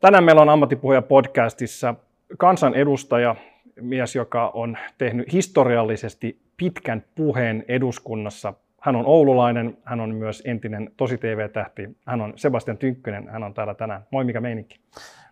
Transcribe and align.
Tänään 0.00 0.24
meillä 0.24 0.42
on 0.42 0.48
Ammattipuhuja 0.48 1.02
podcastissa 1.02 1.94
kansanedustaja, 2.38 3.36
mies, 3.80 4.16
joka 4.16 4.48
on 4.54 4.78
tehnyt 4.98 5.32
historiallisesti 5.32 6.40
pitkän 6.56 7.04
puheen 7.14 7.64
eduskunnassa. 7.68 8.54
Hän 8.80 8.96
on 8.96 9.06
oululainen, 9.06 9.78
hän 9.84 10.00
on 10.00 10.14
myös 10.14 10.42
entinen 10.44 10.90
tosi 10.96 11.18
TV-tähti. 11.18 11.88
Hän 12.06 12.20
on 12.20 12.32
Sebastian 12.36 12.78
Tynkkönen, 12.78 13.28
hän 13.28 13.42
on 13.42 13.54
täällä 13.54 13.74
tänään. 13.74 14.02
Moi, 14.10 14.24
mikä 14.24 14.40
meininki? 14.40 14.80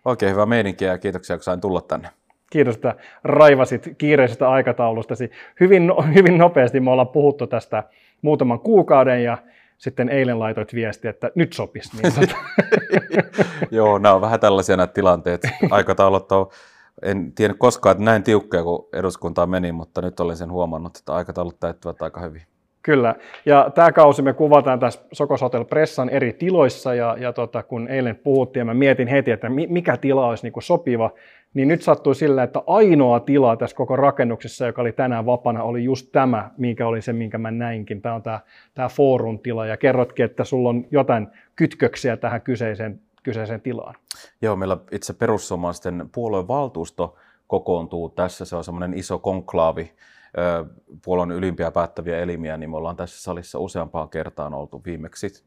Oikein 0.05 0.31
hyvä 0.31 0.45
meininki 0.45 0.85
ja 0.85 0.97
kiitoksia, 0.97 1.35
kun 1.35 1.43
sain 1.43 1.61
tulla 1.61 1.81
tänne. 1.81 2.09
Kiitos, 2.49 2.75
että 2.75 2.95
raivasit 3.23 3.95
kiireisestä 3.97 4.49
aikataulustasi. 4.49 5.31
Hyvin, 5.59 5.87
no, 5.87 6.05
hyvin 6.15 6.37
nopeasti 6.37 6.79
me 6.79 6.91
ollaan 6.91 7.07
puhuttu 7.07 7.47
tästä 7.47 7.83
muutaman 8.21 8.59
kuukauden 8.59 9.23
ja 9.23 9.37
sitten 9.77 10.09
eilen 10.09 10.39
laitoit 10.39 10.73
viesti, 10.73 11.07
että 11.07 11.31
nyt 11.35 11.53
sopisi. 11.53 11.97
Niin. 11.97 12.29
Joo, 13.71 13.97
nämä 13.97 14.15
on 14.15 14.21
vähän 14.21 14.39
tällaisia 14.39 14.77
nämä 14.77 14.87
tilanteet. 14.87 15.41
Aikataulut 15.71 16.31
on, 16.31 16.47
en 17.01 17.31
tiedä 17.35 17.53
koskaan, 17.57 17.91
että 17.91 18.03
näin 18.03 18.23
tiukkoja 18.23 18.63
kun 18.63 18.87
eduskuntaan 18.93 19.49
meni, 19.49 19.71
mutta 19.71 20.01
nyt 20.01 20.19
olen 20.19 20.37
sen 20.37 20.51
huomannut, 20.51 20.97
että 20.97 21.13
aikataulut 21.13 21.59
täyttyvät 21.59 22.01
aika 22.01 22.21
hyvin. 22.21 22.41
Kyllä, 22.81 23.15
ja 23.45 23.71
tämä 23.75 23.91
kausi 23.91 24.21
me 24.21 24.33
kuvataan 24.33 24.79
tässä 24.79 25.01
Sokos 25.11 25.41
Hotel 25.41 25.65
Pressan 25.65 26.09
eri 26.09 26.33
tiloissa, 26.33 26.93
ja, 26.93 27.17
ja 27.19 27.33
tota, 27.33 27.63
kun 27.63 27.87
eilen 27.87 28.15
puhuttiin, 28.15 28.61
ja 28.61 28.65
mä 28.65 28.73
mietin 28.73 29.07
heti, 29.07 29.31
että 29.31 29.49
mikä 29.49 29.97
tila 29.97 30.27
olisi 30.27 30.43
niinku 30.43 30.61
sopiva, 30.61 31.11
niin 31.55 31.67
nyt 31.67 31.81
sattui 31.81 32.15
sillä, 32.15 32.43
että 32.43 32.61
ainoa 32.67 33.19
tila 33.19 33.57
tässä 33.57 33.75
koko 33.75 33.95
rakennuksessa, 33.95 34.65
joka 34.65 34.81
oli 34.81 34.91
tänään 34.91 35.25
vapana, 35.25 35.63
oli 35.63 35.83
just 35.83 36.09
tämä, 36.11 36.51
mikä 36.57 36.87
oli 36.87 37.01
se, 37.01 37.13
minkä 37.13 37.37
mä 37.37 37.51
näinkin. 37.51 38.01
Tämä 38.01 38.15
on 38.15 38.23
tämä, 38.23 38.39
tämä 38.73 38.89
forum 38.89 39.39
tila, 39.39 39.65
ja 39.65 39.77
kerrotkin, 39.77 40.25
että 40.25 40.43
sulla 40.43 40.69
on 40.69 40.85
jotain 40.91 41.27
kytköksiä 41.55 42.17
tähän 42.17 42.41
kyseiseen, 42.41 43.01
kyseiseen 43.23 43.61
tilaan. 43.61 43.95
Joo, 44.41 44.55
meillä 44.55 44.77
itse 44.91 45.13
perussuomalaisten 45.13 46.09
puolueen 46.15 46.47
valtuusto 46.47 47.15
kokoontuu 47.47 48.09
tässä. 48.09 48.45
Se 48.45 48.55
on 48.55 48.63
semmoinen 48.63 48.93
iso 48.93 49.19
konklaavi, 49.19 49.91
puolueen 51.05 51.31
ylimpiä 51.31 51.71
päättäviä 51.71 52.19
elimiä, 52.19 52.57
niin 52.57 52.69
me 52.69 52.77
ollaan 52.77 52.95
tässä 52.95 53.23
salissa 53.23 53.59
useampaan 53.59 54.09
kertaan 54.09 54.53
oltu 54.53 54.81
viimeksi, 54.85 55.43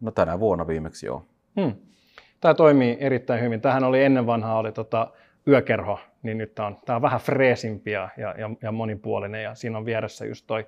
no 0.00 0.10
tänä 0.10 0.40
vuonna 0.40 0.66
viimeksi 0.66 1.06
joo. 1.06 1.24
Hmm. 1.60 1.72
Tämä 2.40 2.54
toimii 2.54 2.96
erittäin 3.00 3.40
hyvin. 3.40 3.60
Tähän 3.60 3.84
oli 3.84 4.04
ennen 4.04 4.26
vanhaa 4.26 4.58
oli 4.58 4.72
tota 4.72 5.10
yökerho, 5.48 6.00
niin 6.22 6.38
nyt 6.38 6.54
tämä 6.54 6.68
on, 6.68 6.78
on 6.88 7.02
vähän 7.02 7.20
freesimpi 7.20 7.90
ja, 7.90 8.08
ja, 8.16 8.34
ja 8.62 8.72
monipuolinen 8.72 9.42
ja 9.42 9.54
siinä 9.54 9.78
on 9.78 9.84
vieressä 9.84 10.26
just 10.26 10.46
toi, 10.46 10.66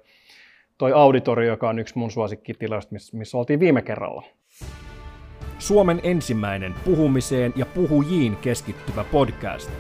toi 0.79 0.93
auditorio, 0.93 1.49
joka 1.49 1.69
on 1.69 1.79
yksi 1.79 1.99
mun 1.99 2.11
suosikkitiloista, 2.11 2.93
missä, 2.93 3.17
missä 3.17 3.39
oltiin 3.39 3.61
viime 3.61 3.83
kerralla. 3.83 4.23
Suomen 5.59 6.01
ensimmäinen 6.03 6.75
puhumiseen 6.85 7.53
ja 7.57 7.67
puhujiin 7.67 8.37
keskittyvä 8.37 9.05
podcast. 9.05 9.71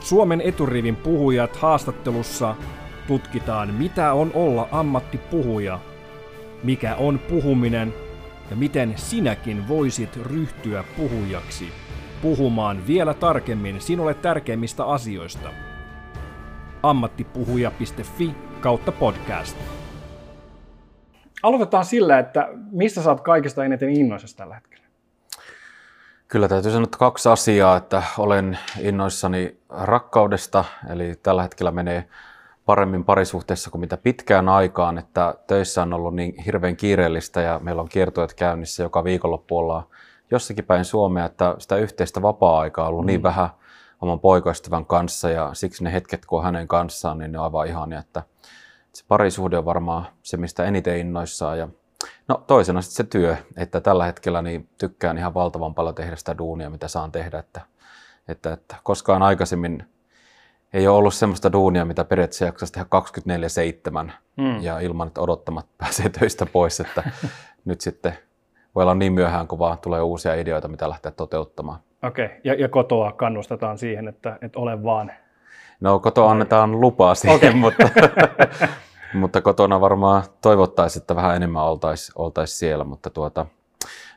Suomen 0.00 0.40
eturivin 0.40 0.96
puhujat 0.96 1.56
haastattelussa 1.56 2.54
tutkitaan, 3.06 3.74
mitä 3.74 4.12
on 4.12 4.30
olla 4.34 4.68
ammattipuhuja, 4.72 5.80
mikä 6.62 6.96
on 6.96 7.18
puhuminen 7.18 7.94
ja 8.50 8.56
miten 8.56 8.92
sinäkin 8.96 9.68
voisit 9.68 10.16
ryhtyä 10.16 10.84
puhujaksi, 10.96 11.83
puhumaan 12.24 12.86
vielä 12.86 13.14
tarkemmin 13.14 13.80
sinulle 13.80 14.14
tärkeimmistä 14.14 14.84
asioista. 14.84 15.48
ammattipuhuja.fi 16.82 18.34
kautta 18.60 18.92
podcast. 18.92 19.56
Aloitetaan 21.42 21.84
sillä, 21.84 22.18
että 22.18 22.48
mistä 22.70 23.02
saat 23.02 23.20
kaikista 23.20 23.64
eniten 23.64 23.90
innoissasi 23.90 24.36
tällä 24.36 24.54
hetkellä? 24.54 24.84
Kyllä 26.28 26.48
täytyy 26.48 26.70
sanoa 26.70 26.84
että 26.84 26.98
kaksi 26.98 27.28
asiaa, 27.28 27.76
että 27.76 28.02
olen 28.18 28.58
innoissani 28.80 29.56
rakkaudesta, 29.68 30.64
eli 30.90 31.14
tällä 31.22 31.42
hetkellä 31.42 31.70
menee 31.70 32.08
paremmin 32.66 33.04
parisuhteessa 33.04 33.70
kuin 33.70 33.80
mitä 33.80 33.96
pitkään 33.96 34.48
aikaan, 34.48 34.98
että 34.98 35.34
töissä 35.46 35.82
on 35.82 35.92
ollut 35.92 36.14
niin 36.14 36.42
hirveän 36.42 36.76
kiireellistä 36.76 37.40
ja 37.40 37.58
meillä 37.58 37.82
on 37.82 37.88
kiertueet 37.88 38.34
käynnissä 38.34 38.82
joka 38.82 39.04
viikonloppu 39.04 39.58
ollaan 39.58 39.84
jossakin 40.34 40.64
päin 40.64 40.84
Suomea, 40.84 41.24
että 41.24 41.54
sitä 41.58 41.76
yhteistä 41.76 42.22
vapaa-aikaa 42.22 42.84
on 42.84 42.88
ollut 42.88 43.06
niin 43.06 43.12
mm. 43.12 43.16
niin 43.16 43.22
vähän 43.22 43.48
oman 44.00 44.20
poikaystävän 44.20 44.86
kanssa 44.86 45.30
ja 45.30 45.50
siksi 45.52 45.84
ne 45.84 45.92
hetket, 45.92 46.26
kun 46.26 46.38
on 46.38 46.44
hänen 46.44 46.68
kanssaan, 46.68 47.18
niin 47.18 47.32
ne 47.32 47.38
on 47.38 47.44
aivan 47.44 47.66
ihania, 47.66 47.98
että 47.98 48.22
se 48.92 49.04
parisuhde 49.08 49.58
on 49.58 49.64
varmaan 49.64 50.06
se, 50.22 50.36
mistä 50.36 50.64
eniten 50.64 50.98
innoissaan 50.98 51.58
ja 51.58 51.68
No 52.28 52.44
toisena 52.46 52.82
sitten 52.82 52.96
se 52.96 53.04
työ, 53.04 53.36
että 53.56 53.80
tällä 53.80 54.04
hetkellä 54.04 54.42
niin 54.42 54.68
tykkään 54.78 55.18
ihan 55.18 55.34
valtavan 55.34 55.74
paljon 55.74 55.94
tehdä 55.94 56.16
sitä 56.16 56.38
duunia, 56.38 56.70
mitä 56.70 56.88
saan 56.88 57.12
tehdä, 57.12 57.38
että, 57.38 57.60
että, 58.28 58.52
että 58.52 58.76
koskaan 58.82 59.22
aikaisemmin 59.22 59.86
ei 60.72 60.88
ole 60.88 60.96
ollut 60.96 61.14
semmoista 61.14 61.52
duunia, 61.52 61.84
mitä 61.84 62.04
periaatteessa 62.04 62.44
jaksaisi 62.44 62.72
tehdä 62.72 62.86
24-7 64.08 64.12
mm. 64.36 64.62
ja 64.62 64.80
ilman, 64.80 65.08
että 65.08 65.20
odottamat 65.20 65.66
pääsee 65.78 66.08
töistä 66.08 66.46
pois, 66.46 66.80
että 66.80 67.10
nyt 67.64 67.80
sitten 67.80 68.18
voi 68.74 68.82
olla 68.82 68.94
niin 68.94 69.12
myöhään, 69.12 69.48
kun 69.48 69.58
vaan 69.58 69.78
tulee 69.78 70.00
uusia 70.00 70.34
ideoita, 70.34 70.68
mitä 70.68 70.88
lähteä 70.88 71.12
toteuttamaan. 71.12 71.78
Okei, 72.02 72.24
okay. 72.24 72.36
ja, 72.44 72.54
ja 72.54 72.68
kotoa 72.68 73.12
kannustetaan 73.12 73.78
siihen, 73.78 74.08
että, 74.08 74.38
että 74.42 74.58
ole 74.58 74.82
vaan. 74.82 75.12
No 75.80 75.98
kotoa 75.98 76.30
annetaan 76.30 76.80
lupaa 76.80 77.14
siihen, 77.14 77.36
okay. 77.36 77.54
mutta, 77.60 77.88
mutta 79.14 79.40
kotona 79.40 79.80
varmaan 79.80 80.22
toivottaisiin, 80.42 81.00
että 81.00 81.16
vähän 81.16 81.36
enemmän 81.36 81.64
oltaisiin 81.64 82.12
oltais 82.18 82.58
siellä, 82.58 82.84
mutta 82.84 83.10
tuota, 83.10 83.46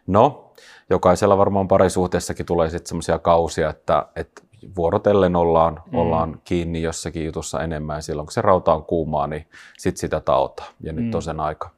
no, 0.08 0.52
jokaisella 0.90 1.38
varmaan 1.38 1.68
parisuhteessakin 1.68 2.46
tulee 2.46 2.70
sitten 2.70 2.88
semmoisia 2.88 3.20
kausia, 3.20 3.70
että, 3.70 4.06
että 4.16 4.42
vuorotellen 4.76 5.36
ollaan, 5.36 5.82
mm. 5.92 5.98
ollaan 5.98 6.42
kiinni 6.44 6.82
jossakin 6.82 7.26
jutussa 7.26 7.64
enemmän 7.64 7.96
ja 7.98 8.02
silloin 8.02 8.26
kun 8.26 8.34
se 8.34 8.42
rauta 8.42 8.74
on 8.74 8.86
kuumaa, 8.86 9.28
niin 9.28 9.48
sit 9.78 9.98
sitä 9.98 10.20
taotaan 10.20 10.74
ja 10.82 10.94
nyt 10.94 11.06
mm. 11.06 11.16
on 11.16 11.22
sen 11.22 11.40
aika. 11.40 11.70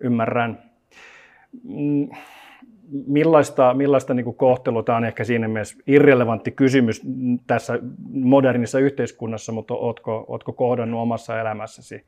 Ymmärrän. 0.00 0.69
Mm, 1.64 2.08
millaista, 3.06 3.74
millaista 3.74 4.14
niin 4.14 4.34
kohtelua, 4.34 4.82
tämä 4.82 4.98
on 4.98 5.04
ehkä 5.04 5.24
siinä 5.24 5.48
mielessä 5.48 5.76
irrelevantti 5.86 6.50
kysymys 6.50 7.02
tässä 7.46 7.78
modernissa 8.12 8.78
yhteiskunnassa, 8.78 9.52
mutta 9.52 9.74
ootko, 9.74 10.24
ootko 10.28 10.52
kohdannut 10.52 11.00
omassa 11.00 11.40
elämässäsi 11.40 12.06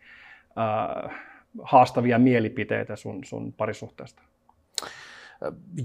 äh, 0.58 1.20
haastavia 1.62 2.18
mielipiteitä 2.18 2.96
sun, 2.96 3.24
sun 3.24 3.52
parisuhteesta? 3.52 4.22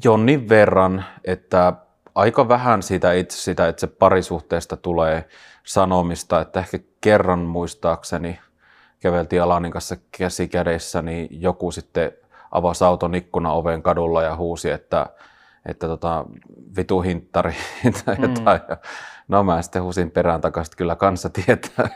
Jonnin 0.03 0.50
verran, 0.50 1.06
että 1.25 1.73
aika 2.16 2.47
vähän 2.47 2.84
siitä 2.84 3.13
itse 3.13 3.38
sitä, 3.38 3.67
että 3.67 3.79
se 3.79 3.88
parisuhteesta 3.88 4.78
tulee 4.78 5.25
sanomista, 5.63 6.41
että 6.41 6.59
ehkä 6.59 6.79
kerran 7.01 7.40
muistaakseni 7.40 8.40
käveltiin 9.00 9.41
Alanin 9.41 9.72
kanssa 9.72 9.96
käsi 10.17 10.47
kädessä, 10.47 11.01
niin 11.01 11.28
joku 11.41 11.72
sitten 11.72 12.12
avasi 12.52 12.84
auton 12.84 13.16
ikkuna 13.16 13.52
oven 13.52 13.84
kadulla 13.84 14.24
ja 14.24 14.35
huusi, 14.35 14.69
että, 14.69 15.06
että 15.66 15.88
tota, 15.88 16.25
vitu 16.78 17.02
hinttari 17.02 17.53
tai 18.06 18.16
mm. 18.16 18.22
jotain. 18.24 18.62
Mm. 18.69 18.78
No 19.28 19.44
mä 19.44 19.62
sitten 19.62 19.84
huusin 19.84 20.12
perään 20.12 20.41
takaisin, 20.41 20.74
kyllä 20.78 20.96
kanssa 20.96 21.30
tietää. 21.30 21.90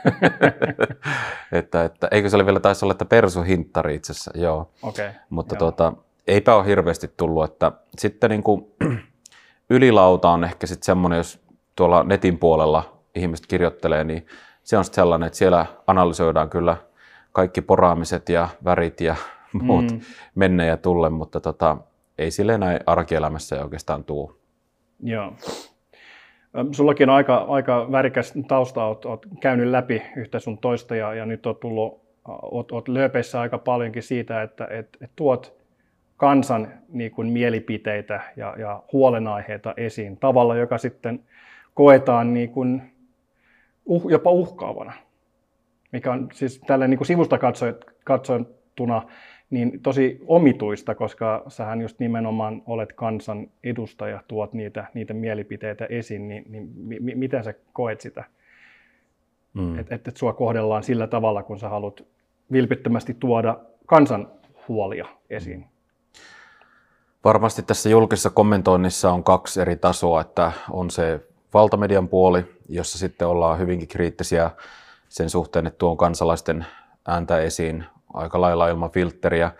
että, 1.52 1.84
että, 1.84 2.08
eikö 2.10 2.28
se 2.28 2.36
ole 2.36 2.46
vielä 2.46 2.60
taisi 2.60 2.84
olla, 2.84 2.92
että 2.92 3.04
persu 3.04 3.42
hinttari 3.42 3.94
itse 3.94 4.12
asiassa, 4.12 4.30
joo. 4.34 4.70
Okay, 4.82 5.10
Mutta 5.30 5.54
joo. 5.54 5.58
Tuota, 5.58 5.92
eipä 6.26 6.54
ole 6.54 6.66
hirveästi 6.66 7.08
tullut, 7.16 7.44
että 7.44 7.72
sitten 7.98 8.30
niin 8.30 8.42
kuin, 8.42 8.66
ylilauta 9.70 10.30
on 10.30 10.44
ehkä 10.44 10.66
sitten 10.66 10.86
semmoinen, 10.86 11.16
jos 11.16 11.42
tuolla 11.76 12.04
netin 12.04 12.38
puolella 12.38 13.02
ihmiset 13.14 13.46
kirjoittelee, 13.46 14.04
niin 14.04 14.26
se 14.62 14.78
on 14.78 14.84
sitten 14.84 15.02
sellainen, 15.02 15.26
että 15.26 15.36
siellä 15.38 15.66
analysoidaan 15.86 16.50
kyllä 16.50 16.76
kaikki 17.32 17.60
poraamiset 17.60 18.28
ja 18.28 18.48
värit 18.64 19.00
ja 19.00 19.16
muut 19.62 19.90
mm. 19.90 20.00
menne 20.34 20.66
ja 20.66 20.76
tulle, 20.76 21.10
mutta 21.10 21.40
tota, 21.40 21.76
ei 22.18 22.30
sille 22.30 22.58
näin 22.58 22.80
arkielämässä 22.86 23.62
oikeastaan 23.62 24.04
tuu. 24.04 24.38
Joo. 25.02 25.32
Sullakin 26.72 27.08
on 27.08 27.14
aika, 27.14 27.36
aika 27.36 27.92
värikäs 27.92 28.34
tausta, 28.48 28.84
oot, 28.84 29.04
oot 29.04 29.26
käynyt 29.40 29.68
läpi 29.68 30.02
yhtä 30.16 30.38
sun 30.38 30.58
toista 30.58 30.96
ja, 30.96 31.14
ja 31.14 31.26
nyt 31.26 31.46
oot 31.46 31.60
tullut, 31.60 32.02
oot, 32.28 32.72
oot 32.72 32.88
lööpeissä 32.88 33.40
aika 33.40 33.58
paljonkin 33.58 34.02
siitä, 34.02 34.42
että 34.42 34.66
et, 34.70 34.96
et 35.00 35.10
tuot 35.16 35.62
kansan 36.16 36.68
niin 36.88 37.10
kuin 37.10 37.28
mielipiteitä 37.28 38.20
ja, 38.36 38.54
ja 38.58 38.82
huolenaiheita 38.92 39.74
esiin 39.76 40.16
tavalla, 40.16 40.56
joka 40.56 40.78
sitten 40.78 41.20
koetaan 41.74 42.34
niin 42.34 42.50
kuin 42.50 42.92
uh, 43.84 44.10
jopa 44.10 44.30
uhkaavana, 44.30 44.92
mikä 45.92 46.12
on 46.12 46.28
siis 46.32 46.60
tällä 46.66 46.88
niin 46.88 46.98
kuin 46.98 47.06
sivusta 47.06 47.38
katsottuna 48.04 49.02
niin 49.52 49.80
tosi 49.82 50.20
omituista, 50.26 50.94
koska 50.94 51.42
sähän 51.48 51.80
just 51.80 51.98
nimenomaan 51.98 52.62
olet 52.66 52.92
kansan 52.92 53.46
edustaja, 53.64 54.22
tuot 54.28 54.52
niitä, 54.52 54.84
niitä 54.94 55.14
mielipiteitä 55.14 55.86
esiin, 55.86 56.28
niin, 56.28 56.44
niin 56.48 56.70
mi, 56.74 57.14
miten 57.14 57.44
sä 57.44 57.54
koet 57.72 58.00
sitä, 58.00 58.24
mm. 59.54 59.78
että 59.78 59.94
et, 59.94 60.08
et 60.08 60.16
sua 60.16 60.32
kohdellaan 60.32 60.82
sillä 60.82 61.06
tavalla, 61.06 61.42
kun 61.42 61.58
sä 61.58 61.68
haluat 61.68 62.04
vilpittömästi 62.52 63.16
tuoda 63.20 63.58
kansan 63.86 64.28
huolia 64.68 65.06
esiin? 65.30 65.66
Varmasti 67.24 67.62
tässä 67.62 67.88
julkisessa 67.88 68.30
kommentoinnissa 68.30 69.12
on 69.12 69.24
kaksi 69.24 69.60
eri 69.60 69.76
tasoa, 69.76 70.20
että 70.20 70.52
on 70.70 70.90
se 70.90 71.20
valtamedian 71.54 72.08
puoli, 72.08 72.44
jossa 72.68 72.98
sitten 72.98 73.28
ollaan 73.28 73.58
hyvinkin 73.58 73.88
kriittisiä 73.88 74.50
sen 75.08 75.30
suhteen, 75.30 75.66
että 75.66 75.78
tuon 75.78 75.96
kansalaisten 75.96 76.66
ääntä 77.08 77.38
esiin 77.38 77.84
aika 78.14 78.40
lailla 78.40 78.68
ilman 78.68 78.90
filtteriä, 78.90 79.50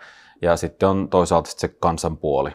ja 0.41 0.57
sitten 0.57 0.89
on 0.89 1.09
toisaalta 1.09 1.51
se 1.51 1.67
kansanpuoli. 1.67 2.51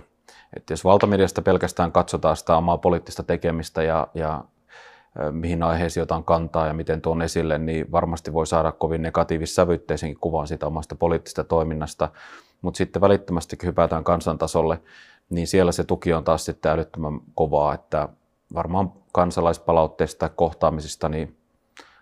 Että 0.56 0.72
jos 0.72 0.84
valtamediasta 0.84 1.42
pelkästään 1.42 1.92
katsotaan 1.92 2.36
sitä 2.36 2.56
omaa 2.56 2.78
poliittista 2.78 3.22
tekemistä 3.22 3.82
ja, 3.82 4.08
ja 4.14 4.44
mihin 5.30 5.62
aiheisiin 5.62 6.02
otan 6.02 6.24
kantaa 6.24 6.66
ja 6.66 6.74
miten 6.74 7.00
tuon 7.00 7.22
esille, 7.22 7.58
niin 7.58 7.92
varmasti 7.92 8.32
voi 8.32 8.46
saada 8.46 8.72
kovin 8.72 9.02
negatiivissävytteisenkin 9.02 10.20
kuvan 10.20 10.46
siitä 10.46 10.66
omasta 10.66 10.94
poliittisesta 10.94 11.44
toiminnasta. 11.44 12.08
Mutta 12.62 12.78
sitten 12.78 13.02
välittömästi, 13.02 13.56
hypätään 13.62 14.04
kansantasolle, 14.04 14.80
niin 15.30 15.46
siellä 15.46 15.72
se 15.72 15.84
tuki 15.84 16.12
on 16.12 16.24
taas 16.24 16.44
sitten 16.44 16.72
älyttömän 16.72 17.20
kovaa, 17.34 17.74
että 17.74 18.08
varmaan 18.54 18.92
kansalaispalautteista 19.12 20.28
kohtaamisista, 20.28 21.08
niin 21.08 21.36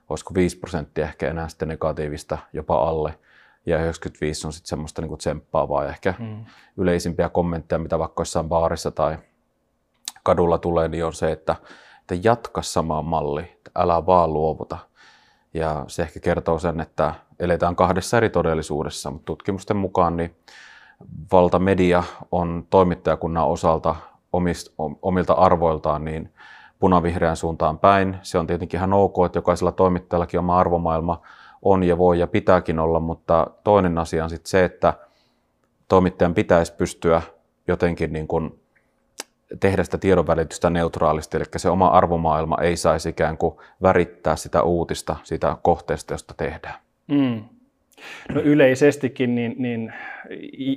olisiko 0.09 0.35
5 0.35 0.59
prosenttia 0.59 1.05
ehkä 1.05 1.31
enää 1.31 1.49
sitten 1.49 1.69
negatiivista, 1.69 2.39
jopa 2.53 2.89
alle 2.89 3.19
ja 3.67 3.79
95 3.79 4.47
on 4.47 4.53
sitten 4.53 4.69
semmoista 4.69 5.03
niin 5.03 5.09
kuin 5.09 5.19
tsemppaavaa 5.19 5.85
ja 5.85 5.91
ehkä 5.91 6.15
mm. 6.19 6.45
yleisimpiä 6.77 7.29
kommentteja, 7.29 7.79
mitä 7.79 7.99
vaikka 7.99 8.21
jossain 8.21 8.49
baarissa 8.49 8.91
tai 8.91 9.19
kadulla 10.23 10.59
tulee, 10.59 10.89
niin 10.89 11.05
on 11.05 11.13
se, 11.13 11.33
että, 11.33 11.57
että 12.01 12.29
jatka 12.29 12.63
samaa 12.63 13.03
malli, 13.03 13.61
älä 13.75 14.07
vaan 14.07 14.33
luovuta. 14.33 14.79
Ja 15.55 15.85
se 15.87 16.03
ehkä 16.03 16.21
kertoo 16.21 16.59
sen, 16.59 16.81
että 16.81 17.15
eletään 17.41 17.77
kahdessa 17.77 18.17
eri 18.17 18.31
todellisuudessa, 18.31 19.11
mutta 19.11 19.27
tutkimusten 19.27 19.77
mukaan 19.77 20.17
niin 20.17 20.37
valtamedia 21.33 22.03
on 22.33 22.67
toimittajakunnan 22.71 23.47
osalta 23.47 23.97
omist, 24.33 24.75
omilta 25.03 25.33
arvoiltaan 25.33 26.05
niin 26.05 26.33
punavihreän 26.79 27.37
suuntaan 27.37 27.79
päin. 27.79 28.17
Se 28.23 28.39
on 28.39 28.47
tietenkin 28.47 28.79
ihan 28.79 28.93
ok, 28.93 29.15
että 29.27 29.39
jokaisella 29.39 29.73
toimittajallakin 29.73 30.41
oma 30.41 30.59
arvomaailma 30.59 31.23
on 31.63 31.83
ja 31.83 31.99
voi 31.99 32.19
ja 32.19 32.27
pitääkin 32.27 32.79
olla, 32.79 33.01
mutta 33.01 33.47
toinen 33.65 33.99
asia 33.99 34.25
on 34.25 34.31
sitten 34.31 34.51
se, 34.51 34.65
että 34.65 34.95
toimittajan 35.89 36.35
pitäisi 36.35 36.73
pystyä 36.73 37.23
jotenkin 37.69 38.13
niin 38.13 38.29
kuin 38.29 38.61
tehdä 39.61 39.85
sitä 39.85 39.99
tiedonvälitystä 39.99 40.71
neutraalisti, 40.71 41.37
eli 41.37 41.45
se 41.57 41.69
oma 41.71 41.87
arvomaailma 41.87 42.57
ei 42.63 42.77
saisi 42.77 43.09
ikään 43.09 43.39
kuin 43.39 43.57
värittää 43.83 44.37
sitä 44.37 44.63
uutista 44.63 45.17
sitä 45.23 45.57
kohteesta, 45.63 46.15
josta 46.15 46.35
tehdään. 46.37 46.75
Mm. 47.07 47.43
No 48.35 48.41
yleisestikin 48.41 49.35
niin, 49.35 49.55
niin 49.59 49.93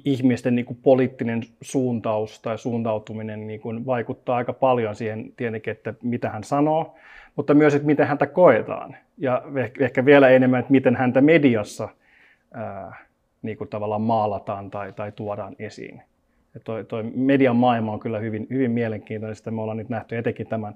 ihmisten 0.06 0.56
niin 0.56 0.66
kuin 0.66 0.80
poliittinen 0.84 1.44
suuntaus 1.62 2.40
tai 2.40 2.58
suuntautuminen 2.58 3.48
niin 3.48 3.60
kuin 3.60 3.86
vaikuttaa 3.86 4.36
aika 4.36 4.54
paljon 4.54 4.96
siihen 4.96 5.34
tietenkin, 5.38 5.72
että 5.72 5.94
mitä 6.04 6.30
hän 6.30 6.44
sanoo, 6.44 6.96
mutta 7.40 7.54
myös, 7.54 7.76
että 7.76 7.86
miten 7.86 8.08
häntä 8.08 8.28
koetaan. 8.28 8.96
Ja 9.18 9.44
ehkä 9.80 10.06
vielä 10.06 10.30
enemmän, 10.30 10.60
että 10.60 10.72
miten 10.72 10.96
häntä 10.96 11.22
mediassa 11.22 11.90
ää, 12.54 13.06
niin 13.42 13.58
kuin 13.58 13.70
tavallaan 13.70 14.02
maalataan 14.02 14.72
tai, 14.72 14.94
tai 14.94 15.12
tuodaan 15.12 15.56
esiin. 15.60 16.02
Ja 16.54 16.60
toi, 16.60 16.86
toi 16.86 17.04
median 17.04 17.56
maailma 17.56 17.92
on 17.92 18.00
kyllä 18.00 18.20
hyvin, 18.20 18.48
hyvin 18.50 18.72
mielenkiintoinen, 18.72 19.36
sitä 19.36 19.52
me 19.52 19.62
ollaan 19.62 19.78
nyt 19.78 19.90
nähty 19.90 20.18
etenkin 20.18 20.48
tämän 20.48 20.76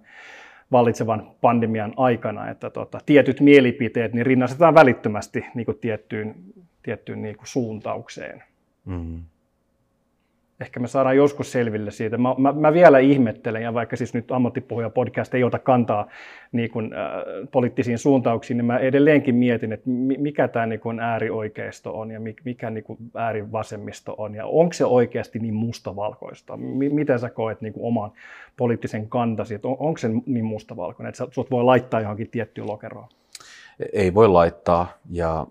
vallitsevan 0.72 1.32
pandemian 1.42 1.94
aikana, 1.98 2.50
että 2.50 2.70
tota, 2.70 3.00
tietyt 3.06 3.42
mielipiteet 3.42 4.14
niin 4.14 4.26
rinnastetaan 4.26 4.76
välittömästi 4.76 5.46
niin 5.56 5.66
kuin 5.66 5.78
tiettyyn, 5.82 6.36
tiettyyn 6.84 7.22
niin 7.22 7.38
kuin 7.38 7.48
suuntaukseen. 7.48 8.44
Mm 8.86 9.22
ehkä 10.64 10.80
me 10.80 10.88
saadaan 10.88 11.18
joskus 11.18 11.52
selville 11.52 11.92
siitä. 11.92 12.18
Mä, 12.18 12.36
mä, 12.38 12.52
mä 12.52 12.74
vielä 12.74 13.00
ihmettelen, 13.00 13.64
ja 13.64 13.74
vaikka 13.74 13.96
siis 13.96 14.14
nyt 14.14 14.32
ammattipuhuja 14.32 14.90
podcast 14.90 15.34
ei 15.34 15.44
ota 15.44 15.60
kantaa 15.60 16.08
niin 16.52 16.72
kuin, 16.72 16.94
äh, 16.94 17.10
poliittisiin 17.52 17.98
suuntauksiin, 17.98 18.58
niin 18.58 18.66
mä 18.66 18.78
edelleenkin 18.78 19.36
mietin, 19.36 19.74
että 19.74 19.90
mikä 20.18 20.48
tämä 20.48 20.66
niin 20.66 21.00
äärioikeisto 21.02 22.00
on 22.00 22.12
ja 22.12 22.20
mikä 22.44 22.70
niin 22.70 22.84
äärivasemmisto 23.16 24.16
on, 24.18 24.36
ja 24.36 24.46
onko 24.46 24.74
se 24.74 24.86
oikeasti 24.86 25.40
niin 25.40 25.54
mustavalkoista? 25.54 26.58
M- 26.58 26.96
miten 26.96 27.20
sä 27.20 27.30
koet 27.30 27.62
niin 27.62 27.74
kuin 27.74 27.86
oman 27.86 28.12
poliittisen 28.58 29.10
kantasi, 29.10 29.56
että 29.56 29.68
on, 29.68 29.78
onko 29.80 29.98
se 29.98 30.10
niin 30.26 30.46
mustavalkoinen, 30.46 31.10
että 31.10 31.26
sut 31.32 31.52
voi 31.52 31.64
laittaa 31.64 32.02
johonkin 32.02 32.30
tiettyyn 32.30 32.68
lokeroon? 32.68 33.08
Ei 33.94 34.14
voi 34.14 34.28
laittaa, 34.28 34.88
ja 35.12 35.48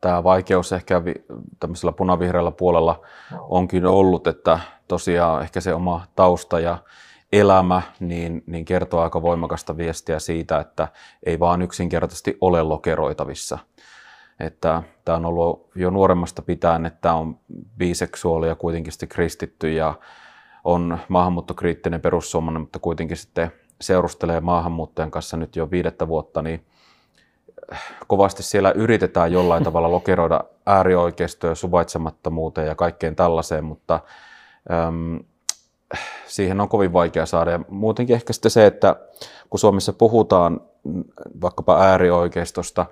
tämä 0.00 0.24
vaikeus 0.24 0.72
ehkä 0.72 1.02
tämmöisellä 1.60 1.92
punavihreällä 1.92 2.50
puolella 2.50 3.00
onkin 3.40 3.86
ollut, 3.86 4.26
että 4.26 4.58
tosiaan 4.88 5.42
ehkä 5.42 5.60
se 5.60 5.74
oma 5.74 6.06
tausta 6.16 6.60
ja 6.60 6.78
elämä 7.32 7.82
niin, 8.00 8.42
niin 8.46 8.64
kertoo 8.64 9.00
aika 9.00 9.22
voimakasta 9.22 9.76
viestiä 9.76 10.18
siitä, 10.18 10.60
että 10.60 10.88
ei 11.26 11.40
vaan 11.40 11.62
yksinkertaisesti 11.62 12.38
ole 12.40 12.62
lokeroitavissa. 12.62 13.58
Että 14.40 14.82
tämä 15.04 15.16
on 15.16 15.26
ollut 15.26 15.70
jo 15.74 15.90
nuoremmasta 15.90 16.42
pitäen, 16.42 16.86
että 16.86 17.14
on 17.14 17.38
biseksuaali 17.78 18.48
ja 18.48 18.54
kuitenkin 18.54 18.92
sitten 18.92 19.08
kristitty 19.08 19.72
ja 19.72 19.94
on 20.64 20.98
maahanmuuttokriittinen 21.08 22.00
perussuomainen, 22.00 22.60
mutta 22.60 22.78
kuitenkin 22.78 23.16
sitten 23.16 23.52
seurustelee 23.80 24.40
maahanmuuttajan 24.40 25.10
kanssa 25.10 25.36
nyt 25.36 25.56
jo 25.56 25.70
viidettä 25.70 26.08
vuotta, 26.08 26.42
niin 26.42 26.66
kovasti 28.06 28.42
siellä 28.42 28.72
yritetään 28.72 29.32
jollain 29.32 29.64
tavalla 29.68 29.90
lokeroida 29.90 30.40
äärioikeistoja, 30.66 31.54
suvaitsemattomuuteen 31.54 32.66
ja 32.66 32.74
kaikkeen 32.74 33.16
tällaiseen, 33.16 33.64
mutta 33.64 34.00
äm, 34.72 35.20
siihen 36.26 36.60
on 36.60 36.68
kovin 36.68 36.92
vaikea 36.92 37.26
saada. 37.26 37.50
Ja 37.50 37.60
muutenkin 37.68 38.14
ehkä 38.14 38.32
sitten 38.32 38.50
se, 38.50 38.66
että 38.66 38.96
kun 39.50 39.60
Suomessa 39.60 39.92
puhutaan 39.92 40.60
vaikkapa 41.40 41.82
äärioikeistosta, 41.82 42.86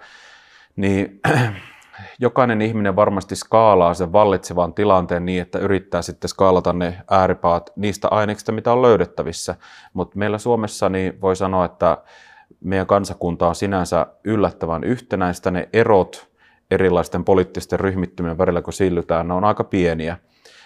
niin 0.76 1.20
jokainen 2.18 2.62
ihminen 2.62 2.96
varmasti 2.96 3.36
skaalaa 3.36 3.94
sen 3.94 4.12
vallitsevan 4.12 4.74
tilanteen 4.74 5.26
niin, 5.26 5.42
että 5.42 5.58
yrittää 5.58 6.02
sitten 6.02 6.28
skaalata 6.28 6.72
ne 6.72 7.02
ääripaat 7.10 7.70
niistä 7.76 8.08
aineista, 8.08 8.52
mitä 8.52 8.72
on 8.72 8.82
löydettävissä. 8.82 9.54
Mutta 9.92 10.18
meillä 10.18 10.38
Suomessa 10.38 10.88
niin 10.88 11.20
voi 11.20 11.36
sanoa, 11.36 11.64
että 11.64 11.98
meidän 12.60 12.86
kansakunta 12.86 13.48
on 13.48 13.54
sinänsä 13.54 14.06
yllättävän 14.24 14.84
yhtenäistä. 14.84 15.50
Ne 15.50 15.68
erot 15.72 16.28
erilaisten 16.70 17.24
poliittisten 17.24 17.80
ryhmittymien 17.80 18.38
välillä, 18.38 18.62
kun 18.62 18.72
sillytään, 18.72 19.28
ne 19.28 19.34
on 19.34 19.44
aika 19.44 19.64
pieniä. 19.64 20.16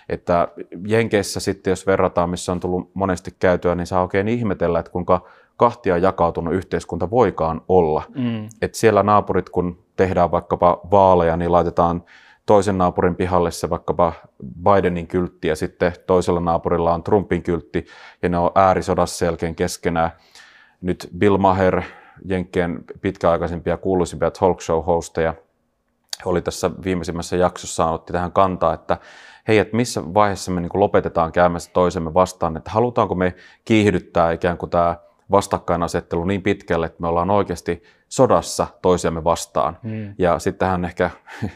Että 0.09 0.49
Jenkeissä 0.87 1.41
sitten, 1.41 1.71
jos 1.71 1.87
verrataan, 1.87 2.31
missä 2.31 2.53
on 2.53 2.61
tullut 2.61 2.91
monesti 2.95 3.35
käytyä, 3.39 3.75
niin 3.75 3.87
saa 3.87 4.03
oikein 4.03 4.29
ihmetellä, 4.29 4.79
että 4.79 4.93
kuinka 4.93 5.29
kahtia 5.57 5.99
jakautunut 5.99 6.55
yhteiskunta 6.55 7.11
voikaan 7.11 7.61
olla. 7.69 8.03
Mm. 8.15 8.49
Että 8.63 8.79
siellä 8.79 9.03
naapurit, 9.03 9.51
kun 9.51 9.85
tehdään 9.97 10.31
vaikkapa 10.31 10.81
vaaleja, 10.91 11.37
niin 11.37 11.53
laitetaan 11.53 12.05
toisen 12.47 12.79
naapurin 12.79 13.17
pihalle 13.17 13.51
se 13.51 13.71
vaikkapa 13.71 14.13
Bidenin 14.65 15.07
kyltti 15.07 15.49
ja 15.49 15.57
sitten 15.57 15.93
toisella 16.07 16.41
naapurilla 16.41 16.95
on 16.95 17.03
Trumpin 17.03 17.43
kyltti 17.43 17.87
ja 18.23 18.29
ne 18.29 18.39
on 18.39 18.51
äärisodassa 18.55 19.17
selkeän 19.17 19.55
keskenään 19.55 20.11
nyt 20.81 21.09
Bill 21.19 21.37
Maher, 21.37 21.83
Jenkkien 22.25 22.85
pitkäaikaisimpia 23.01 23.77
kuuluisimpia 23.77 24.31
talk 24.31 24.61
show 24.61 24.85
hosteja, 24.85 25.35
oli 26.25 26.43
tässä 26.43 26.71
viimeisimmässä 26.85 27.37
jaksossa 27.37 27.91
otti 27.91 28.13
tähän 28.13 28.33
kantaa, 28.33 28.75
että 28.75 28.99
hei, 29.49 29.59
että 29.59 29.77
missä 29.77 30.15
vaiheessa 30.15 30.51
me 30.51 30.61
niin 30.61 30.71
kuin 30.71 30.81
lopetetaan 30.81 31.33
käymässä 31.33 31.71
toisemme 31.73 32.15
vastaan, 32.15 32.57
että 32.57 32.71
halutaanko 32.71 33.15
me 33.15 33.35
kiihdyttää 33.65 34.33
ikään 34.33 34.59
kuin 34.59 34.71
tämä 34.71 34.97
vastakkainasettelu 35.31 36.25
niin 36.25 36.43
pitkälle, 36.43 36.87
että 36.87 37.01
me 37.01 37.09
ollaan 37.09 37.31
oikeasti 37.31 37.83
sodassa 38.09 38.67
toisiamme 38.83 39.25
vastaan. 39.25 39.79
Hmm. 39.83 40.15
Ja 40.19 40.39
sitten 40.39 40.69
hän 40.69 40.85
ehkä 40.85 41.11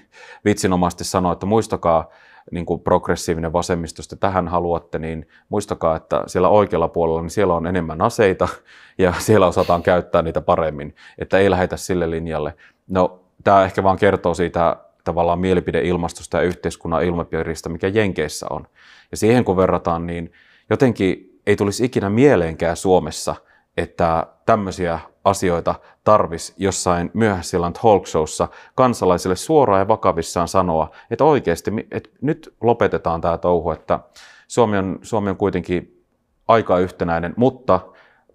vitsinomasti 0.44 1.04
sanoi, 1.04 1.32
että 1.32 1.46
muistakaa, 1.46 2.10
niin 2.50 2.66
kuin 2.66 2.80
progressiivinen 2.80 3.52
vasemmisto, 3.52 4.00
jos 4.00 4.08
te 4.08 4.16
tähän 4.16 4.48
haluatte, 4.48 4.98
niin 4.98 5.28
muistakaa, 5.48 5.96
että 5.96 6.24
siellä 6.26 6.48
oikealla 6.48 6.88
puolella 6.88 7.22
niin 7.22 7.30
siellä 7.30 7.54
on 7.54 7.66
enemmän 7.66 8.02
aseita 8.02 8.48
ja 8.98 9.14
siellä 9.18 9.46
osataan 9.46 9.82
käyttää 9.82 10.22
niitä 10.22 10.40
paremmin, 10.40 10.94
että 11.18 11.38
ei 11.38 11.50
lähetä 11.50 11.76
sille 11.76 12.10
linjalle. 12.10 12.54
No, 12.88 13.20
tämä 13.44 13.64
ehkä 13.64 13.82
vaan 13.82 13.98
kertoo 13.98 14.34
siitä 14.34 14.76
tavallaan 15.04 15.38
mielipideilmastosta 15.38 16.36
ja 16.36 16.42
yhteiskunnan 16.42 17.04
ilmapiiristä, 17.04 17.68
mikä 17.68 17.88
Jenkeissä 17.88 18.46
on. 18.50 18.66
Ja 19.10 19.16
siihen 19.16 19.44
kun 19.44 19.56
verrataan, 19.56 20.06
niin 20.06 20.32
jotenkin 20.70 21.40
ei 21.46 21.56
tulisi 21.56 21.84
ikinä 21.84 22.10
mieleenkään 22.10 22.76
Suomessa, 22.76 23.34
että 23.76 24.26
tämmöisiä 24.46 24.98
asioita 25.24 25.74
tarvis 26.04 26.54
jossain 26.56 27.10
myöhäisillä 27.14 27.72
talk 27.82 28.06
showssa 28.06 28.48
kansalaisille 28.74 29.36
suoraan 29.36 29.80
ja 29.80 29.88
vakavissaan 29.88 30.48
sanoa, 30.48 30.90
että 31.10 31.24
oikeasti 31.24 31.70
että 31.90 32.10
nyt 32.20 32.54
lopetetaan 32.60 33.20
tämä 33.20 33.38
touhu, 33.38 33.70
että 33.70 34.00
Suomi 34.48 34.78
on, 34.78 34.98
Suomi 35.02 35.30
on 35.30 35.36
kuitenkin 35.36 36.04
aika 36.48 36.78
yhtenäinen, 36.78 37.34
mutta 37.36 37.80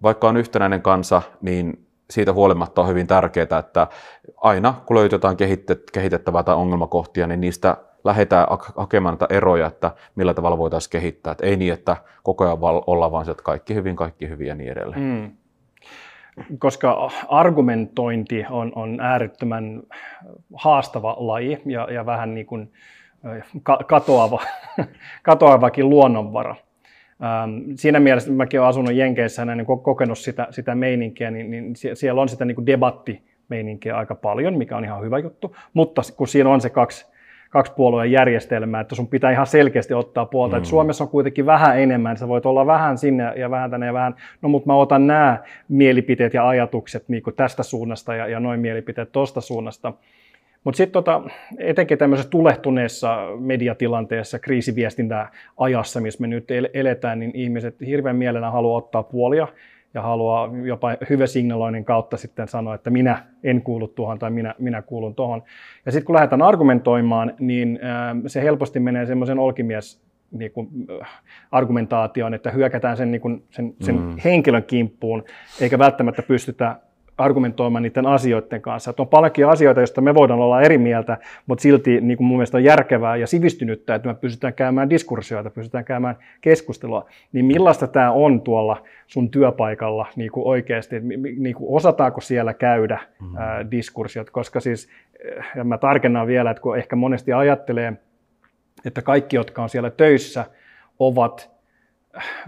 vaikka 0.02 0.28
on 0.28 0.36
yhtenäinen 0.36 0.82
kansa, 0.82 1.22
niin 1.40 1.86
siitä 2.10 2.32
huolimatta 2.32 2.80
on 2.80 2.88
hyvin 2.88 3.06
tärkeää, 3.06 3.58
että 3.58 3.86
aina 4.36 4.74
kun 4.86 4.96
löytyy 4.96 5.16
jotain 5.16 5.36
kehitettävää 5.92 6.42
tai 6.42 6.54
ongelmakohtia, 6.54 7.26
niin 7.26 7.40
niistä 7.40 7.76
lähdetään 8.04 8.46
hakemaan 8.76 9.12
näitä 9.12 9.34
eroja, 9.34 9.66
että 9.66 9.90
millä 10.14 10.34
tavalla 10.34 10.58
voitaisiin 10.58 10.90
kehittää. 10.90 11.30
Että 11.30 11.46
ei 11.46 11.56
niin, 11.56 11.72
että 11.72 11.96
koko 12.22 12.44
ajan 12.44 12.58
ollaan 12.86 13.12
vaan 13.12 13.24
se, 13.24 13.30
että 13.30 13.42
kaikki 13.42 13.74
hyvin, 13.74 13.96
kaikki 13.96 14.28
hyvin 14.28 14.46
ja 14.46 14.54
niin 14.54 14.72
edelleen. 14.72 15.02
Mm. 15.02 15.32
Koska 16.58 17.10
argumentointi 17.28 18.44
on, 18.50 18.72
on 18.74 19.00
äärettömän 19.00 19.82
haastava 20.54 21.16
laji 21.18 21.62
ja, 21.66 21.88
ja 21.92 22.06
vähän 22.06 22.34
niin 22.34 22.46
kuin 22.46 22.72
katoava, 23.86 24.42
katoavakin 25.22 25.90
luonnonvara. 25.90 26.56
Ähm, 27.22 27.72
siinä 27.74 28.00
mielessä, 28.00 28.32
mäkin 28.32 28.60
olen 28.60 28.68
asunut 28.68 28.94
Jenkeissä 28.94 29.42
ja 29.42 29.64
kokenut 29.82 30.18
sitä, 30.18 30.46
sitä 30.50 30.74
meininkiä, 30.74 31.30
niin, 31.30 31.50
niin 31.50 31.76
siellä 31.94 32.20
on 32.20 32.28
sitä 32.28 32.44
niin 32.44 32.54
kuin 32.54 32.66
debattimeininkiä 32.66 33.96
aika 33.96 34.14
paljon, 34.14 34.58
mikä 34.58 34.76
on 34.76 34.84
ihan 34.84 35.02
hyvä 35.02 35.18
juttu, 35.18 35.56
mutta 35.72 36.02
kun 36.16 36.28
siinä 36.28 36.50
on 36.50 36.60
se 36.60 36.70
kaksi, 36.70 37.09
kaksi 37.50 37.72
puolueen 37.76 38.12
järjestelmää, 38.12 38.80
että 38.80 38.94
sun 38.94 39.08
pitää 39.08 39.30
ihan 39.30 39.46
selkeästi 39.46 39.94
ottaa 39.94 40.26
puolta. 40.26 40.56
Mm. 40.56 40.58
Että 40.58 40.68
Suomessa 40.68 41.04
on 41.04 41.10
kuitenkin 41.10 41.46
vähän 41.46 41.80
enemmän, 41.80 42.16
sä 42.16 42.28
voit 42.28 42.46
olla 42.46 42.66
vähän 42.66 42.98
sinne 42.98 43.32
ja 43.36 43.50
vähän 43.50 43.70
tänne 43.70 43.86
ja 43.86 43.92
vähän, 43.92 44.14
no 44.42 44.48
mutta 44.48 44.66
mä 44.66 44.74
otan 44.74 45.06
nämä 45.06 45.38
mielipiteet 45.68 46.34
ja 46.34 46.48
ajatukset 46.48 47.08
niin 47.08 47.22
tästä 47.36 47.62
suunnasta 47.62 48.14
ja, 48.14 48.26
ja 48.26 48.40
noin 48.40 48.60
mielipiteet 48.60 49.12
tuosta 49.12 49.40
suunnasta. 49.40 49.92
Mutta 50.64 50.76
sitten 50.76 50.92
tota, 50.92 51.22
etenkin 51.58 51.98
tämmöisessä 51.98 52.30
tulehtuneessa 52.30 53.26
mediatilanteessa, 53.38 54.38
kriisiviestintäajassa, 54.38 56.00
missä 56.00 56.20
me 56.20 56.26
nyt 56.26 56.48
eletään, 56.74 57.20
niin 57.20 57.30
ihmiset 57.34 57.80
hirveän 57.86 58.16
mielellä 58.16 58.50
haluaa 58.50 58.78
ottaa 58.78 59.02
puolia 59.02 59.48
ja 59.94 60.02
haluaa 60.02 60.50
jopa 60.64 60.96
hyvä 61.10 61.26
signaloinnin 61.26 61.84
kautta 61.84 62.16
sitten 62.16 62.48
sanoa, 62.48 62.74
että 62.74 62.90
minä 62.90 63.24
en 63.44 63.62
kuulu 63.62 63.88
tuohon 63.88 64.18
tai 64.18 64.30
minä, 64.30 64.54
minä 64.58 64.82
kuulun 64.82 65.14
tuohon. 65.14 65.42
Ja 65.86 65.92
sitten 65.92 66.06
kun 66.06 66.14
lähdetään 66.14 66.42
argumentoimaan, 66.42 67.34
niin 67.38 67.78
se 68.26 68.42
helposti 68.42 68.80
menee 68.80 69.06
semmoisen 69.06 69.38
olkimies 69.38 70.02
niin 70.30 70.52
kuin, 70.52 70.68
argumentaatioon, 71.50 72.34
että 72.34 72.50
hyökätään 72.50 72.96
sen, 72.96 73.10
niin 73.10 73.20
kuin, 73.20 73.42
sen, 73.50 73.74
sen 73.80 74.00
mm. 74.00 74.16
henkilön 74.24 74.62
kimppuun, 74.62 75.24
eikä 75.60 75.78
välttämättä 75.78 76.22
pystytä 76.22 76.76
argumentoimaan 77.20 77.82
niiden 77.82 78.06
asioiden 78.06 78.62
kanssa. 78.62 78.90
Että 78.90 79.02
on 79.02 79.08
paljonkin 79.08 79.46
asioita, 79.46 79.80
joista 79.80 80.00
me 80.00 80.14
voidaan 80.14 80.40
olla 80.40 80.62
eri 80.62 80.78
mieltä, 80.78 81.18
mutta 81.46 81.62
silti 81.62 82.00
niin 82.00 82.16
kuin 82.16 82.26
mun 82.26 82.36
mielestä 82.36 82.56
on 82.56 82.64
järkevää 82.64 83.16
ja 83.16 83.26
sivistynyttä, 83.26 83.94
että 83.94 84.08
me 84.08 84.14
pystytään 84.14 84.54
käymään 84.54 84.90
diskursioita, 84.90 85.50
pystytään 85.50 85.84
käymään 85.84 86.16
keskustelua. 86.40 87.06
Niin 87.32 87.44
millaista 87.44 87.86
tämä 87.86 88.12
on 88.12 88.40
tuolla 88.40 88.82
sun 89.06 89.30
työpaikalla 89.30 90.06
niin 90.16 90.30
kuin 90.30 90.46
oikeasti, 90.46 90.96
että 90.96 91.08
niin 91.38 91.54
kuin 91.54 91.76
osataanko 91.76 92.20
siellä 92.20 92.54
käydä 92.54 92.98
mm. 93.20 93.36
ää, 93.36 93.70
diskursiot, 93.70 94.30
koska 94.30 94.60
siis, 94.60 94.88
ja 95.56 95.64
mä 95.64 95.78
tarkennan 95.78 96.26
vielä, 96.26 96.50
että 96.50 96.62
kun 96.62 96.78
ehkä 96.78 96.96
monesti 96.96 97.32
ajattelee, 97.32 97.92
että 98.84 99.02
kaikki, 99.02 99.36
jotka 99.36 99.62
on 99.62 99.68
siellä 99.68 99.90
töissä, 99.90 100.44
ovat 100.98 101.59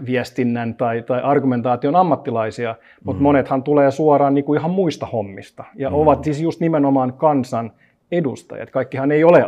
viestinnän 0.05 0.75
tai, 0.75 1.01
tai 1.01 1.21
argumentaation 1.21 1.95
ammattilaisia, 1.95 2.75
mutta 3.03 3.19
mm. 3.19 3.23
monethan 3.23 3.63
tulee 3.63 3.91
suoraan 3.91 4.33
niin 4.33 4.45
kuin 4.45 4.59
ihan 4.59 4.71
muista 4.71 5.05
hommista 5.05 5.63
ja 5.75 5.89
mm. 5.89 5.95
ovat 5.95 6.23
siis 6.23 6.41
just 6.41 6.59
nimenomaan 6.59 7.13
kansan 7.13 7.71
edustajat. 8.11 8.69
Kaikkihan 8.69 9.11
ei 9.11 9.23
ole, 9.23 9.45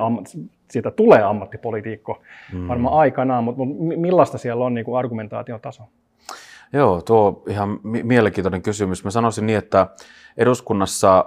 siitä 0.72 0.92
tulee 0.92 1.24
ammattipolitiikko 1.24 2.22
mm. 2.54 2.68
varmaan 2.68 3.00
aikanaan, 3.00 3.44
mutta, 3.44 3.66
mutta 3.66 4.00
millaista 4.00 4.38
siellä 4.38 4.66
on 4.66 4.74
niin 4.74 4.86
kuin 4.86 4.98
argumentaation 4.98 5.62
taso? 5.62 5.84
Joo, 6.74 7.02
tuo 7.02 7.28
on 7.28 7.42
ihan 7.48 7.80
mielenkiintoinen 7.84 8.62
kysymys. 8.62 9.04
Mä 9.04 9.12
sanoisin 9.12 9.48
niin, 9.48 9.58
että 9.58 9.88
eduskunnassa 10.38 11.26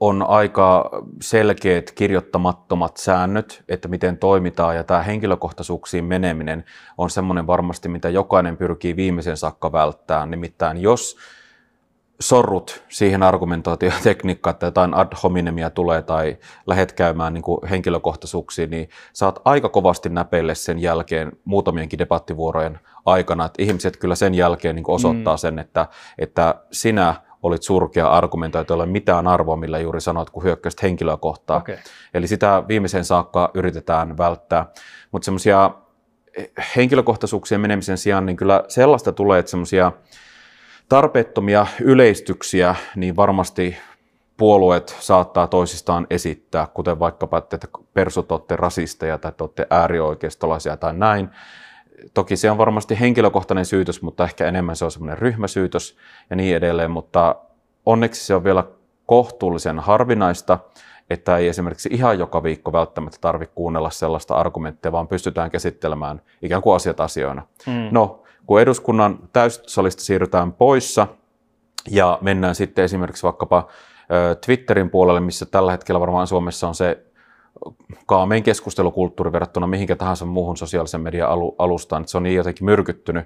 on 0.00 0.24
aika 0.28 0.90
selkeät 1.22 1.92
kirjoittamattomat 1.92 2.96
säännöt, 2.96 3.64
että 3.68 3.88
miten 3.88 4.18
toimitaan, 4.18 4.76
ja 4.76 4.84
tämä 4.84 5.02
henkilökohtaisuuksiin 5.02 6.04
meneminen 6.04 6.64
on 6.98 7.10
semmoinen 7.10 7.46
varmasti, 7.46 7.88
mitä 7.88 8.08
jokainen 8.08 8.56
pyrkii 8.56 8.96
viimeisen 8.96 9.36
saakka 9.36 9.72
välttämään. 9.72 10.30
Nimittäin 10.30 10.82
jos 10.82 11.16
sorrut 12.20 12.82
siihen 12.88 13.22
argumentaatiotekniikkaan, 13.22 14.54
että 14.54 14.66
jotain 14.66 14.94
ad 14.94 15.12
hominemia 15.22 15.70
tulee 15.70 16.02
tai 16.02 16.38
lähet 16.66 16.92
käymään 16.92 17.34
niin 17.34 17.44
henkilökohtaisuuksiin, 17.70 18.70
niin 18.70 18.88
saat 19.12 19.40
aika 19.44 19.68
kovasti 19.68 20.08
näpeille 20.08 20.54
sen 20.54 20.78
jälkeen 20.78 21.32
muutamienkin 21.44 21.98
debattivuorojen 21.98 22.80
aikana, 23.06 23.44
että 23.44 23.62
ihmiset 23.62 23.96
kyllä 23.96 24.14
sen 24.14 24.34
jälkeen 24.34 24.76
niin 24.76 24.84
osoittaa 24.88 25.34
mm. 25.34 25.38
sen, 25.38 25.58
että, 25.58 25.86
että 26.18 26.54
sinä 26.72 27.14
olit 27.42 27.62
surkea 27.62 28.08
argumentoija, 28.08 28.64
ei 28.70 28.74
ole 28.74 28.86
mitään 28.86 29.26
arvoa, 29.26 29.56
millä 29.56 29.78
juuri 29.78 30.00
sanoit, 30.00 30.30
kun 30.30 30.42
hyökkäsit 30.42 30.82
henkilöä 30.82 31.16
kohtaan. 31.16 31.60
Okay. 31.60 31.76
Eli 32.14 32.26
sitä 32.26 32.62
viimeiseen 32.68 33.04
saakka 33.04 33.50
yritetään 33.54 34.18
välttää. 34.18 34.66
Mutta 35.12 35.24
semmoisia 35.24 35.70
henkilökohtaisuuksien 36.76 37.60
menemisen 37.60 37.98
sijaan, 37.98 38.26
niin 38.26 38.36
kyllä 38.36 38.64
sellaista 38.68 39.12
tulee, 39.12 39.38
että 39.38 39.50
semmoisia 39.50 39.92
tarpeettomia 40.88 41.66
yleistyksiä, 41.80 42.74
niin 42.96 43.16
varmasti 43.16 43.76
puolueet 44.36 44.96
saattaa 45.00 45.46
toisistaan 45.46 46.06
esittää, 46.10 46.66
kuten 46.74 46.98
vaikkapa, 46.98 47.38
että 47.38 47.58
persut 47.94 48.32
olette 48.32 48.56
rasisteja 48.56 49.18
tai 49.18 49.32
te 49.32 49.44
olette 49.44 49.66
äärioikeistolaisia 49.70 50.76
tai 50.76 50.94
näin 50.94 51.30
toki 52.14 52.36
se 52.36 52.50
on 52.50 52.58
varmasti 52.58 53.00
henkilökohtainen 53.00 53.64
syytös, 53.64 54.02
mutta 54.02 54.24
ehkä 54.24 54.46
enemmän 54.46 54.76
se 54.76 54.84
on 54.84 54.90
semmoinen 54.90 55.18
ryhmäsyytös 55.18 55.96
ja 56.30 56.36
niin 56.36 56.56
edelleen, 56.56 56.90
mutta 56.90 57.34
onneksi 57.86 58.26
se 58.26 58.34
on 58.34 58.44
vielä 58.44 58.64
kohtuullisen 59.06 59.78
harvinaista, 59.78 60.58
että 61.10 61.36
ei 61.36 61.48
esimerkiksi 61.48 61.88
ihan 61.92 62.18
joka 62.18 62.42
viikko 62.42 62.72
välttämättä 62.72 63.18
tarvitse 63.20 63.54
kuunnella 63.54 63.90
sellaista 63.90 64.34
argumenttia, 64.34 64.92
vaan 64.92 65.08
pystytään 65.08 65.50
käsittelemään 65.50 66.22
ikään 66.42 66.62
kuin 66.62 66.76
asiat 66.76 67.00
asioina. 67.00 67.42
Mm. 67.66 67.88
No, 67.90 68.22
kun 68.46 68.60
eduskunnan 68.60 69.18
täyssalista 69.32 70.02
siirrytään 70.02 70.52
poissa 70.52 71.06
ja 71.90 72.18
mennään 72.20 72.54
sitten 72.54 72.84
esimerkiksi 72.84 73.22
vaikkapa 73.22 73.68
Twitterin 74.46 74.90
puolelle, 74.90 75.20
missä 75.20 75.46
tällä 75.46 75.72
hetkellä 75.72 76.00
varmaan 76.00 76.26
Suomessa 76.26 76.68
on 76.68 76.74
se 76.74 77.04
kaamein 78.06 78.42
keskustelukulttuuri 78.42 79.32
verrattuna 79.32 79.66
mihinkä 79.66 79.96
tahansa 79.96 80.26
muuhun 80.26 80.56
sosiaalisen 80.56 81.00
median 81.00 81.30
alustaan, 81.58 82.02
että 82.02 82.10
se 82.10 82.16
on 82.16 82.22
niin 82.22 82.36
jotenkin 82.36 82.64
myrkyttynyt, 82.64 83.24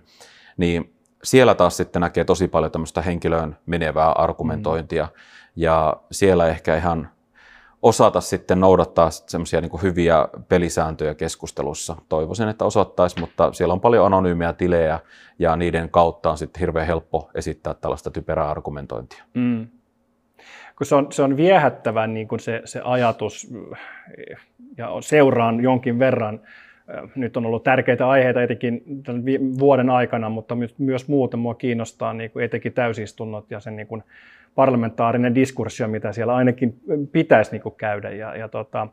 niin 0.57 0.95
siellä 1.25 1.55
taas 1.55 1.77
sitten 1.77 2.01
näkee 2.01 2.25
tosi 2.25 2.49
paljon 2.49 2.73
tämmöistä 2.73 3.03
henkilöön 3.03 3.57
menevää 3.67 4.13
argumentointia, 4.13 5.05
mm. 5.05 5.11
ja 5.57 5.97
siellä 6.11 6.49
ehkä 6.49 6.77
ihan 6.77 7.09
osata 7.83 8.21
sitten 8.21 8.61
noudattaa 8.61 9.11
semmoisia 9.11 9.61
niin 9.61 9.83
hyviä 9.83 10.29
pelisääntöjä 10.49 11.15
keskustelussa. 11.15 11.97
Toivoisin, 12.09 12.49
että 12.49 12.65
osoittaisi, 12.65 13.21
mutta 13.21 13.53
siellä 13.53 13.73
on 13.73 13.81
paljon 13.81 14.07
anonyymiä 14.07 14.53
tilejä 14.53 15.01
ja 15.39 15.57
niiden 15.57 15.91
kautta 15.91 16.31
on 16.31 16.39
sitten 16.39 16.61
hirveän 16.61 16.87
helppo 16.87 17.31
esittää 17.35 17.75
tällaista 17.75 18.11
typerää 18.11 18.51
argumentointia. 18.51 19.25
Mm 19.35 19.67
kun 20.79 20.87
se 20.87 20.95
on, 20.95 21.07
se 21.13 21.23
on 21.23 21.37
viehättävä 21.37 22.07
niin 22.07 22.29
kuin 22.29 22.41
se, 22.41 22.63
se 22.65 22.81
ajatus 22.85 23.53
ja 24.77 24.89
seuraan 25.01 25.63
jonkin 25.63 25.99
verran. 25.99 26.41
Nyt 27.15 27.37
on 27.37 27.47
ollut 27.47 27.63
tärkeitä 27.63 28.09
aiheita 28.09 28.43
etenkin 28.43 28.83
vuoden 29.59 29.91
aikana, 29.91 30.29
mutta 30.29 30.57
myös 30.79 31.09
muuten 31.09 31.41
mua 31.41 31.55
kiinnostaa 31.55 32.15
niin 32.15 32.31
kuin 32.31 32.45
etenkin 32.45 32.73
täysistunnot 32.73 33.51
ja 33.51 33.61
sen 33.61 33.77
niin 33.77 33.87
kuin 33.87 34.03
parlamentaarinen 34.55 35.35
diskurssi, 35.35 35.87
mitä 35.87 36.13
siellä 36.13 36.35
ainakin 36.35 36.81
pitäisi 37.13 37.53
niin 37.53 37.63
kuin 37.63 37.75
käydä. 37.75 38.11
Ja, 38.11 38.37
ja 38.37 38.49
tota, 38.49 38.87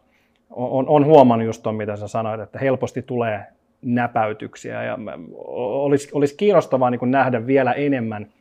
on, 0.50 0.88
on 0.88 1.06
huomannut 1.06 1.46
just 1.46 1.64
tuon, 1.64 1.76
mitä 1.76 1.96
sä 1.96 2.08
sanoit, 2.08 2.42
että 2.42 2.60
helposti 2.60 3.02
tulee 3.02 3.46
näpäytyksiä 3.82 4.84
ja 4.84 4.98
olisi, 5.34 6.10
olisi 6.14 6.38
kiinnostavaa 6.38 6.90
niin 6.90 7.00
kuin 7.00 7.12
nähdä 7.12 7.48
vielä 7.48 7.74
enemmän– 7.74 8.28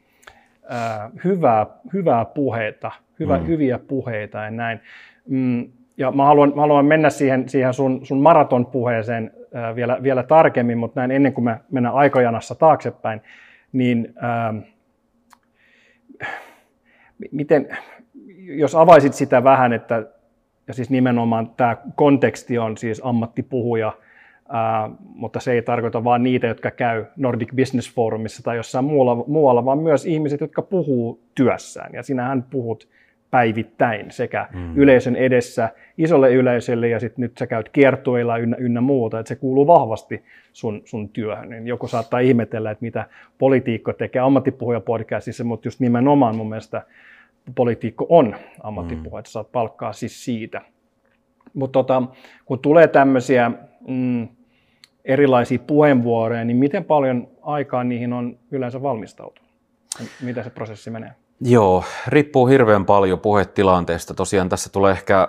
hyvää, 1.25 1.67
hyvää 1.93 2.25
puheita, 2.25 2.91
hyvä, 3.21 3.39
mm. 3.39 3.47
hyviä 3.47 3.79
puheita 3.79 4.39
ja 4.39 4.51
näin. 4.51 4.81
Mm, 5.29 5.73
ja 5.97 6.13
mä 6.13 6.25
haluan, 6.25 6.53
mä 6.55 6.61
haluan 6.61 6.87
mennä 6.87 7.11
siihen, 7.11 7.49
siihen 7.49 7.75
sun, 7.75 8.07
sun 8.07 8.23
maratonpuheeseen 8.23 9.31
äh, 9.57 9.75
vielä, 9.75 10.03
vielä 10.03 10.23
tarkemmin, 10.23 10.79
mutta 10.79 11.01
näin 11.01 11.11
ennen 11.11 11.33
kuin 11.33 11.45
me 11.45 11.61
mennään 11.71 11.95
aikajanassa 11.95 12.55
taaksepäin, 12.55 13.21
niin 13.73 14.15
äh, 14.25 14.63
miten, 17.31 17.69
jos 18.39 18.75
avaisit 18.75 19.15
sitä 19.15 19.45
vähän, 19.45 19.73
että 19.73 20.07
ja 20.69 20.75
siis 20.75 20.91
nimenomaan 20.91 21.51
tämä 21.57 21.77
konteksti 21.95 22.59
on 22.59 22.77
siis 22.77 23.01
ammattipuhuja– 23.05 23.93
Uh, 24.51 24.97
mutta 25.15 25.41
se 25.41 25.53
ei 25.53 25.63
tarkoita 25.63 26.05
vain 26.05 26.23
niitä, 26.23 26.47
jotka 26.47 26.71
käy 26.71 27.05
Nordic 27.17 27.57
Business 27.57 27.95
Forumissa 27.95 28.43
tai 28.43 28.57
jossain 28.57 28.85
muualla, 28.85 29.25
muualla, 29.27 29.65
vaan 29.65 29.79
myös 29.79 30.07
ihmiset, 30.07 30.41
jotka 30.41 30.63
puhuu 30.63 31.21
työssään. 31.35 31.91
Ja 31.95 32.03
sinähän 32.03 32.43
puhut 32.43 32.89
päivittäin 33.31 34.11
sekä 34.11 34.49
mm. 34.55 34.77
yleisön 34.77 35.17
edessä 35.17 35.69
isolle 35.99 36.33
yleisölle 36.33 36.89
ja 36.89 37.01
sitten 37.01 37.23
nyt 37.23 37.39
sä 37.39 37.47
käyt 37.47 37.69
kiertueilla 37.69 38.39
ynnä, 38.39 38.57
ynnä 38.61 38.81
muuta, 38.81 39.19
että 39.19 39.29
se 39.29 39.37
kuuluu 39.37 39.67
vahvasti 39.67 40.23
sun, 40.53 40.83
sun 40.85 41.09
työhön. 41.09 41.49
Niin 41.49 41.67
joku 41.67 41.89
saattaa 41.89 42.21
ihmetellä, 42.21 42.71
että 42.71 42.85
mitä 42.85 43.07
politiikko 43.39 43.93
tekee 43.93 44.23
ammattipuhuja 44.23 44.81
podcastissa, 44.81 45.45
mutta 45.45 45.67
just 45.69 45.81
nimenomaan 45.81 46.37
mun 46.37 46.49
mielestä 46.49 46.83
politiikko 47.55 48.07
on 48.09 48.37
ammattipuhuja, 48.63 49.19
mm. 49.19 49.19
että 49.19 49.31
saat 49.31 49.53
palkkaa 49.53 49.93
siis 49.93 50.25
siitä. 50.25 50.61
Mutta 51.55 51.73
tota, 51.73 52.03
kun 52.45 52.59
tulee 52.59 52.89
tämmöisiä 52.89 53.51
mm, 53.89 54.29
erilaisia 55.05 55.59
puheenvuoroja, 55.59 56.45
niin 56.45 56.57
miten 56.57 56.85
paljon 56.85 57.29
aikaa 57.43 57.85
niihin 57.85 58.13
on 58.13 58.39
yleensä 58.51 58.83
valmistautunut? 58.83 59.51
Miten 60.21 60.45
se 60.45 60.51
prosessi 60.51 60.91
menee? 60.91 61.13
Joo, 61.41 61.85
riippuu 62.07 62.47
hirveän 62.47 62.87
paljon 62.87 63.21
puhetilanteesta. 63.21 64.15
Tosiaan 64.15 64.49
tässä 64.49 64.71
tulee 64.73 64.93
ehkä, 64.93 65.29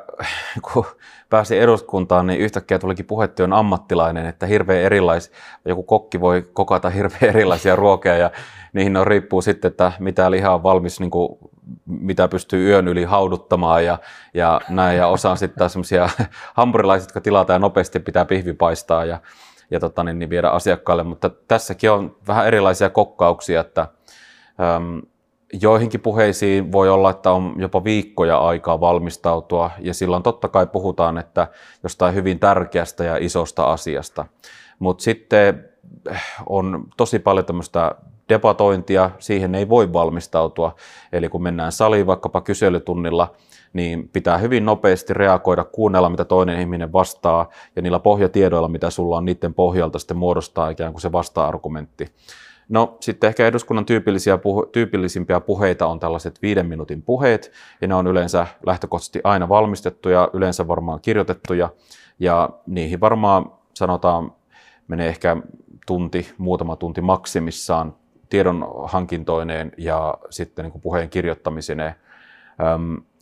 kun 0.74 0.86
pääsi 1.30 1.60
eduskuntaan, 1.60 2.28
niin 2.28 2.40
yhtäkkiä 2.40 2.80
tulikin 2.80 3.06
puhetyön 3.06 3.54
ammattilainen, 3.54 4.26
että 4.26 4.46
hirveän 4.46 4.82
erilais, 4.82 5.32
joku 5.66 5.84
kokki 5.84 6.22
voi 6.22 6.50
kokata 6.54 6.90
hirveän 6.90 7.30
erilaisia 7.36 7.76
ruokia 7.76 8.18
ja 8.18 8.32
niihin 8.74 8.98
on 8.98 9.08
riippuu 9.08 9.42
sitten, 9.42 9.70
että 9.70 9.92
mitä 10.00 10.32
lihaa 10.32 10.56
on 10.56 10.64
valmis, 10.64 11.00
niin 11.00 11.12
kuin, 11.12 11.38
mitä 11.86 12.28
pystyy 12.28 12.70
yön 12.70 12.88
yli 12.88 13.04
hauduttamaan 13.04 13.86
ja, 13.86 13.98
ja 14.34 14.62
näin. 14.70 14.98
Ja 14.98 15.08
osa 15.08 15.32
on 15.32 15.38
sitten 15.38 15.60
taas 15.60 15.74
semmoisia 15.74 16.10
hampurilaiset, 16.54 17.10
jotka 17.10 17.22
tilataan 17.22 17.56
ja 17.56 17.60
nopeasti 17.60 18.00
pitää 18.00 18.26
pihvi 18.26 18.54
paistaa 18.54 19.06
ja, 19.06 19.20
ja 19.72 19.80
tota, 19.80 20.04
niin, 20.04 20.20
niin 20.20 20.30
viedä 20.30 20.50
asiakkaalle. 20.50 21.04
Mutta 21.04 21.30
tässäkin 21.48 21.92
on 21.92 22.16
vähän 22.28 22.48
erilaisia 22.48 22.90
kokkauksia, 22.90 23.62
että 23.62 23.82
äm, 23.82 25.02
joihinkin 25.62 26.02
puheisiin 26.02 26.72
voi 26.72 26.90
olla, 26.90 27.10
että 27.10 27.32
on 27.32 27.56
jopa 27.58 27.84
viikkoja 27.84 28.38
aikaa 28.38 28.80
valmistautua 28.80 29.72
ja 29.80 29.94
silloin 29.94 30.24
totta 30.24 30.48
kai 30.48 30.68
puhutaan, 30.68 31.18
että 31.18 31.48
jostain 31.84 32.16
hyvin 32.16 32.40
tärkeästä 32.40 33.04
ja 33.04 33.18
isosta 33.18 33.64
asiasta. 33.64 34.26
Mutta 34.80 35.04
sitten 35.04 35.66
on 36.50 36.88
tosi 36.98 37.20
paljon 37.20 37.46
tämmöistä 37.46 37.96
debatointia, 38.30 39.12
siihen 39.20 39.56
ei 39.56 39.70
voi 39.70 39.94
valmistautua. 39.94 40.76
Eli 41.14 41.30
kun 41.30 41.44
mennään 41.44 41.72
saliin 41.72 42.08
vaikkapa 42.08 42.42
kyselytunnilla, 42.42 43.34
niin 43.74 44.10
pitää 44.14 44.38
hyvin 44.38 44.66
nopeasti 44.66 45.14
reagoida, 45.14 45.64
kuunnella 45.64 46.10
mitä 46.10 46.26
toinen 46.26 46.60
ihminen 46.60 46.94
vastaa 46.94 47.50
ja 47.76 47.82
niillä 47.82 48.00
pohjatiedoilla, 48.00 48.68
mitä 48.68 48.90
sulla 48.90 49.18
on, 49.18 49.26
niiden 49.26 49.54
pohjalta 49.54 50.00
sitten 50.00 50.18
muodostaa 50.18 50.70
ikään 50.70 50.92
kuin 50.92 51.02
se 51.02 51.12
vasta-argumentti. 51.12 52.06
No 52.70 52.98
sitten 53.00 53.28
ehkä 53.28 53.48
eduskunnan 53.48 53.86
tyypillisiä 53.86 54.40
tyypillisimpiä 54.72 55.40
puheita 55.40 55.88
on 55.88 56.00
tällaiset 56.00 56.42
viiden 56.42 56.66
minuutin 56.66 57.02
puheet, 57.02 57.52
ja 57.82 57.88
ne 57.88 57.96
on 57.96 58.08
yleensä 58.08 58.48
lähtökohtaisesti 58.66 59.22
aina 59.24 59.50
valmistettuja, 59.50 60.30
yleensä 60.34 60.68
varmaan 60.68 61.00
kirjoitettuja, 61.02 61.70
ja 62.20 62.50
niihin 62.68 63.00
varmaan 63.00 63.52
sanotaan 63.74 64.34
menee 64.88 65.08
ehkä 65.08 65.38
tunti, 65.88 66.34
muutama 66.38 66.76
tunti 66.76 67.02
maksimissaan 67.02 67.96
tiedon 68.30 68.68
hankintoineen 68.84 69.72
ja 69.78 70.18
sitten 70.30 70.64
niin 70.64 70.72
kuin 70.72 70.82
puheen 70.82 71.10
kirjoittamisineen. 71.10 71.96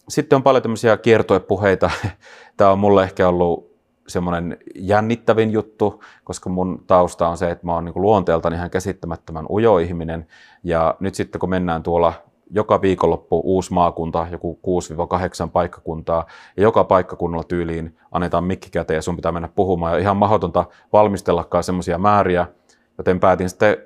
Sitten 0.09 0.35
on 0.35 0.43
paljon 0.43 0.61
tämmöisiä 0.61 0.97
kiertoepuheita. 0.97 1.89
Tämä 2.57 2.71
on 2.71 2.79
mulle 2.79 3.03
ehkä 3.03 3.27
ollut 3.27 3.69
semmoinen 4.07 4.57
jännittävin 4.75 5.51
juttu, 5.51 6.03
koska 6.23 6.49
mun 6.49 6.83
tausta 6.87 7.27
on 7.27 7.37
se, 7.37 7.51
että 7.51 7.65
mä 7.65 7.73
oon 7.73 7.85
niin 7.85 8.01
luonteeltani 8.01 8.55
ihan 8.55 8.69
käsittämättömän 8.69 9.45
ujo 9.49 9.77
ihminen. 9.77 10.27
Ja 10.63 10.95
nyt 10.99 11.15
sitten 11.15 11.39
kun 11.39 11.49
mennään 11.49 11.83
tuolla 11.83 12.13
joka 12.51 12.81
viikonloppu 12.81 13.41
uusi 13.43 13.73
maakunta, 13.73 14.27
joku 14.31 14.59
6-8 15.47 15.49
paikkakuntaa, 15.49 16.25
ja 16.57 16.63
joka 16.63 16.83
paikkakunnalla 16.83 17.43
tyyliin 17.43 17.97
annetaan 18.11 18.43
mikki 18.43 18.69
käteen 18.69 18.95
ja 18.95 19.01
sun 19.01 19.15
pitää 19.15 19.31
mennä 19.31 19.49
puhumaan. 19.55 19.93
Ja 19.93 19.99
ihan 19.99 20.17
mahdotonta 20.17 20.65
valmistellakaan 20.93 21.63
semmoisia 21.63 21.97
määriä, 21.97 22.47
joten 22.99 23.19
päätin 23.19 23.49
sitten 23.49 23.77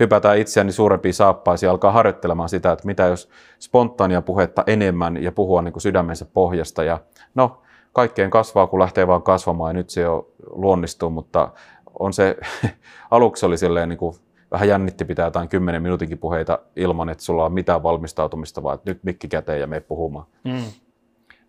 hypätä 0.00 0.34
itseäni 0.34 0.72
suurempiin 0.72 1.14
saappaisiin 1.14 1.68
ja 1.68 1.70
alkaa 1.70 1.92
harjoittelemaan 1.92 2.48
sitä, 2.48 2.72
että 2.72 2.86
mitä 2.86 3.02
jos 3.06 3.28
spontaania 3.58 4.22
puhetta 4.22 4.64
enemmän 4.66 5.22
ja 5.22 5.32
puhua 5.32 5.62
niin 5.62 5.72
kuin 5.72 5.82
sydämensä 5.82 6.24
pohjasta. 6.24 6.84
Ja 6.84 7.00
no, 7.34 7.62
kaikkeen 7.92 8.30
kasvaa, 8.30 8.66
kun 8.66 8.80
lähtee 8.80 9.06
vaan 9.06 9.22
kasvamaan 9.22 9.68
ja 9.70 9.72
nyt 9.72 9.90
se 9.90 10.00
jo 10.00 10.32
luonnistuu, 10.50 11.10
mutta 11.10 11.52
on 11.98 12.12
se, 12.12 12.36
aluksi 13.10 13.46
oli 13.46 13.58
silleen 13.58 13.88
niin 13.88 13.98
kuin, 13.98 14.16
vähän 14.50 14.68
jännitti 14.68 15.04
pitää 15.04 15.26
jotain 15.26 15.48
10 15.48 15.82
minuutinkin 15.82 16.18
puheita 16.18 16.58
ilman, 16.76 17.08
että 17.08 17.24
sulla 17.24 17.44
on 17.44 17.52
mitään 17.52 17.82
valmistautumista, 17.82 18.62
vaan 18.62 18.74
että 18.74 18.90
nyt 18.90 19.04
mikki 19.04 19.28
käteen 19.28 19.60
ja 19.60 19.66
me 19.66 19.80
puhumaan. 19.80 20.26
Mm. 20.44 20.64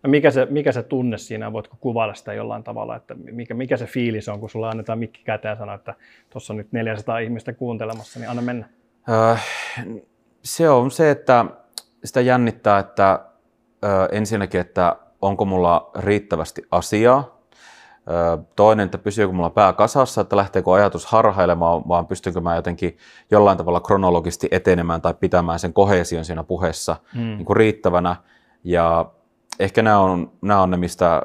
Mikä, 0.06 0.30
se, 0.30 0.46
mikä 0.50 0.72
se 0.72 0.82
tunne 0.82 1.18
siinä, 1.18 1.52
voitko 1.52 1.76
kuvailla 1.80 2.14
sitä 2.14 2.32
jollain 2.32 2.64
tavalla, 2.64 2.96
että 2.96 3.14
mikä, 3.14 3.54
mikä 3.54 3.76
se 3.76 3.86
fiilis 3.86 4.28
on, 4.28 4.40
kun 4.40 4.50
sulla 4.50 4.70
annetaan 4.70 4.98
mikki 4.98 5.22
käteen 5.24 5.52
ja 5.52 5.56
sanoo, 5.56 5.74
että 5.74 5.94
tuossa 6.30 6.52
on 6.52 6.56
nyt 6.56 6.72
400 6.72 7.18
ihmistä 7.18 7.52
kuuntelemassa, 7.52 8.20
niin 8.20 8.30
anna 8.30 8.42
mennä. 8.42 8.68
Öö, 9.08 9.36
se 10.42 10.70
on 10.70 10.90
se, 10.90 11.10
että 11.10 11.44
sitä 12.04 12.20
jännittää, 12.20 12.78
että 12.78 13.20
öö, 13.84 14.08
ensinnäkin, 14.12 14.60
että 14.60 14.96
onko 15.22 15.44
mulla 15.44 15.90
riittävästi 15.98 16.62
asiaa. 16.70 17.36
Toinen, 18.56 18.84
että 18.84 18.98
pysyykö 18.98 19.32
mulla 19.32 19.50
pää 19.50 19.72
kasassa, 19.72 20.20
että 20.20 20.36
lähteekö 20.36 20.72
ajatus 20.72 21.06
harhailemaan, 21.06 21.88
vaan 21.88 22.06
pystynkö 22.06 22.40
mä 22.40 22.56
jotenkin 22.56 22.96
jollain 23.30 23.58
tavalla 23.58 23.80
kronologisesti 23.80 24.48
etenemään 24.50 25.02
tai 25.02 25.14
pitämään 25.14 25.58
sen 25.58 25.72
kohesion 25.72 26.24
siinä 26.24 26.42
puheessa 26.42 26.96
mm. 27.14 27.20
niin 27.20 27.44
kuin 27.44 27.56
riittävänä. 27.56 28.16
Ja 28.64 29.10
ehkä 29.58 29.82
nämä 29.82 29.98
on, 29.98 30.32
nämä 30.42 30.62
on 30.62 30.70
ne, 30.70 30.76
mistä 30.76 31.22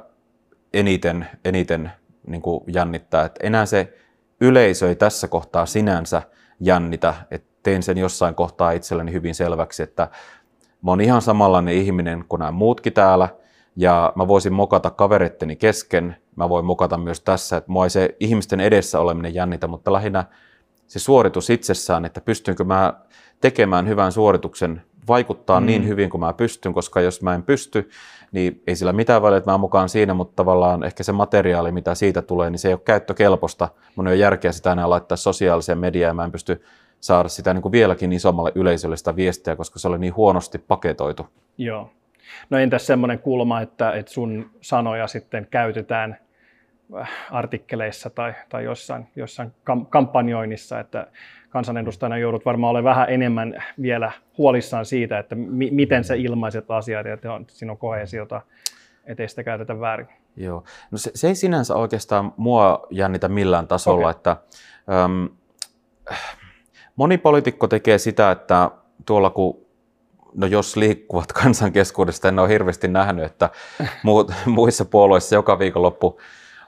eniten, 0.74 1.28
eniten 1.46 1.91
niin 2.28 2.41
kuin 2.41 2.63
jännittää. 2.67 3.26
Että 3.26 3.48
enää 3.48 3.65
se 3.65 3.98
yleisö 4.41 4.89
ei 4.89 4.96
tässä 4.96 5.28
kohtaa 5.28 5.65
sinänsä 5.65 6.22
jännitä, 6.60 7.13
että 7.32 7.52
tein 7.63 7.84
sen 7.84 7.98
jossain 7.98 8.36
kohtaa 8.36 8.72
itselleni 8.72 9.12
hyvin 9.12 9.36
selväksi, 9.36 9.84
että 9.84 10.08
mä 10.82 10.91
oon 10.91 11.02
ihan 11.02 11.22
samanlainen 11.22 11.76
ihminen 11.76 12.26
kuin 12.30 12.39
nämä 12.39 12.52
muutkin 12.52 12.94
täällä– 12.94 13.30
ja 13.76 14.13
mä 14.15 14.28
voisin 14.28 14.54
mokata 14.54 14.89
kavereitteni 14.89 15.56
kesken, 15.56 16.15
mä 16.36 16.50
voin 16.50 16.65
mokata 16.65 16.98
myös 16.98 17.22
tässä, 17.22 17.58
että 17.58 17.72
mua 17.72 17.86
ei 17.86 17.89
se 17.89 18.15
ihmisten 18.20 18.60
edessä 18.60 19.00
oleminen 19.00 19.34
jännitä, 19.34 19.67
mutta 19.67 19.94
lähinnä 19.94 20.26
se 20.88 21.00
suoritus 21.00 21.50
itsessään, 21.50 22.06
että 22.06 22.22
pystynkö 22.22 22.63
mä 22.63 22.94
tekemään 23.41 23.88
hyvän 23.88 24.12
suorituksen, 24.12 24.82
vaikuttaa 25.07 25.59
mm. 25.59 25.65
niin 25.65 25.87
hyvin 25.87 26.09
kuin 26.09 26.21
mä 26.21 26.33
pystyn, 26.33 26.73
koska 26.73 27.01
jos 27.01 27.21
mä 27.21 27.35
en 27.35 27.43
pysty, 27.43 27.89
niin 28.31 28.63
ei 28.67 28.75
sillä 28.75 28.93
mitään 28.93 29.21
väliä, 29.21 29.37
että 29.37 29.51
mä 29.51 29.57
mukaan 29.57 29.89
siinä, 29.89 30.13
mutta 30.13 30.35
tavallaan 30.35 30.83
ehkä 30.83 31.03
se 31.03 31.11
materiaali, 31.11 31.71
mitä 31.71 31.95
siitä 31.95 32.21
tulee, 32.21 32.49
niin 32.49 32.59
se 32.59 32.67
ei 32.67 32.73
ole 32.73 32.81
käyttökelpoista. 32.85 33.69
Mun 33.95 34.07
ei 34.07 34.11
ole 34.11 34.19
järkeä 34.19 34.51
sitä 34.51 34.71
enää 34.71 34.89
laittaa 34.89 35.17
sosiaaliseen 35.17 35.77
mediaan 35.77 36.09
ja 36.09 36.13
mä 36.13 36.23
en 36.23 36.31
pysty 36.31 36.63
saada 36.99 37.29
sitä 37.29 37.53
niin 37.53 37.61
kuin 37.61 37.71
vieläkin 37.71 38.13
isommalle 38.13 38.51
yleisölle 38.55 38.97
sitä 38.97 39.15
viestiä, 39.15 39.55
koska 39.55 39.79
se 39.79 39.87
oli 39.87 39.99
niin 39.99 40.15
huonosti 40.15 40.57
paketoitu. 40.57 41.27
Joo. 41.57 41.89
No 42.49 42.57
entäs 42.57 42.87
semmoinen 42.87 43.19
kulma, 43.19 43.61
että, 43.61 43.91
että 43.91 44.11
sun 44.11 44.49
sanoja 44.61 45.07
sitten 45.07 45.47
käytetään 45.51 46.17
artikkeleissa 47.32 48.10
tai, 48.10 48.34
tai 48.49 48.63
jossain, 48.63 49.08
jossain 49.15 49.54
kam- 49.69 49.86
kampanjoinnissa, 49.89 50.80
että 50.80 51.08
kansanedustajana 51.49 52.17
joudut 52.17 52.45
varmaan 52.45 52.71
olemaan 52.71 52.95
vähän 52.95 53.10
enemmän 53.10 53.63
vielä 53.82 54.12
huolissaan 54.38 54.86
siitä, 54.86 55.19
että 55.19 55.36
mi- 55.36 55.71
miten 55.71 56.04
sä 56.04 56.13
ilmaiset 56.13 56.71
asiat 56.71 57.06
ja 57.06 57.13
että 57.13 57.34
on, 57.34 57.45
siinä 57.47 57.71
on 57.71 57.77
kohesiota, 57.77 58.41
ettei 59.06 59.30
sitä 59.30 59.43
käytetä 59.43 59.80
väärin. 59.80 60.08
Joo, 60.36 60.63
no 60.91 60.97
se, 60.97 61.12
se 61.15 61.27
ei 61.27 61.36
sinänsä 61.36 61.75
oikeastaan 61.75 62.34
mua 62.38 62.88
jännitä 62.89 63.27
millään 63.30 63.67
tasolla, 63.67 64.10
okay. 64.10 64.12
että 64.12 64.38
äm, 65.04 65.30
moni 66.95 67.17
poliitikko 67.17 67.67
tekee 67.67 67.97
sitä, 67.97 68.32
että 68.32 68.71
tuolla 69.06 69.30
kun 69.30 69.65
no 70.36 70.47
jos 70.47 70.75
liikkuvat 70.75 71.34
kansan 71.34 71.71
keskuudesta, 71.71 72.27
en 72.27 72.39
ole 72.39 72.49
hirveästi 72.49 72.88
nähnyt, 72.88 73.25
että 73.25 73.49
muut, 74.04 74.32
muissa 74.45 74.86
puolueissa 74.86 75.36
joka 75.36 75.60
viikonloppu 75.60 76.19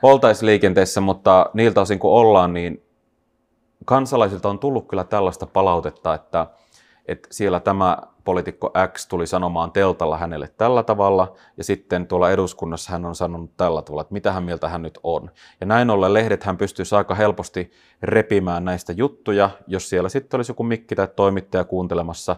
oltaisiin 0.03 0.45
liikenteessä, 0.45 1.01
mutta 1.01 1.49
niiltä 1.53 1.81
osin 1.81 1.99
kun 1.99 2.11
ollaan, 2.11 2.53
niin 2.53 2.83
kansalaisilta 3.85 4.49
on 4.49 4.59
tullut 4.59 4.87
kyllä 4.87 5.03
tällaista 5.03 5.45
palautetta, 5.45 6.13
että, 6.13 6.47
että 7.05 7.27
siellä 7.31 7.59
tämä 7.59 7.97
poliitikko 8.23 8.71
X 8.93 9.07
tuli 9.07 9.27
sanomaan 9.27 9.71
teltalla 9.71 10.17
hänelle 10.17 10.47
tällä 10.57 10.83
tavalla, 10.83 11.35
ja 11.57 11.63
sitten 11.63 12.07
tuolla 12.07 12.31
eduskunnassa 12.31 12.91
hän 12.91 13.05
on 13.05 13.15
sanonut 13.15 13.57
tällä 13.57 13.81
tavalla, 13.81 14.01
että 14.01 14.13
mitä 14.13 14.31
hän 14.31 14.43
mieltä 14.43 14.69
hän 14.69 14.81
nyt 14.81 14.99
on. 15.03 15.31
Ja 15.61 15.65
näin 15.65 15.89
ollen 15.89 16.13
lehdet 16.13 16.43
hän 16.43 16.57
pystyisi 16.57 16.95
aika 16.95 17.15
helposti 17.15 17.71
repimään 18.01 18.65
näistä 18.65 18.93
juttuja, 18.93 19.49
jos 19.67 19.89
siellä 19.89 20.09
sitten 20.09 20.37
olisi 20.37 20.51
joku 20.51 20.63
mikki 20.63 20.95
tai 20.95 21.07
toimittaja 21.15 21.63
kuuntelemassa, 21.63 22.35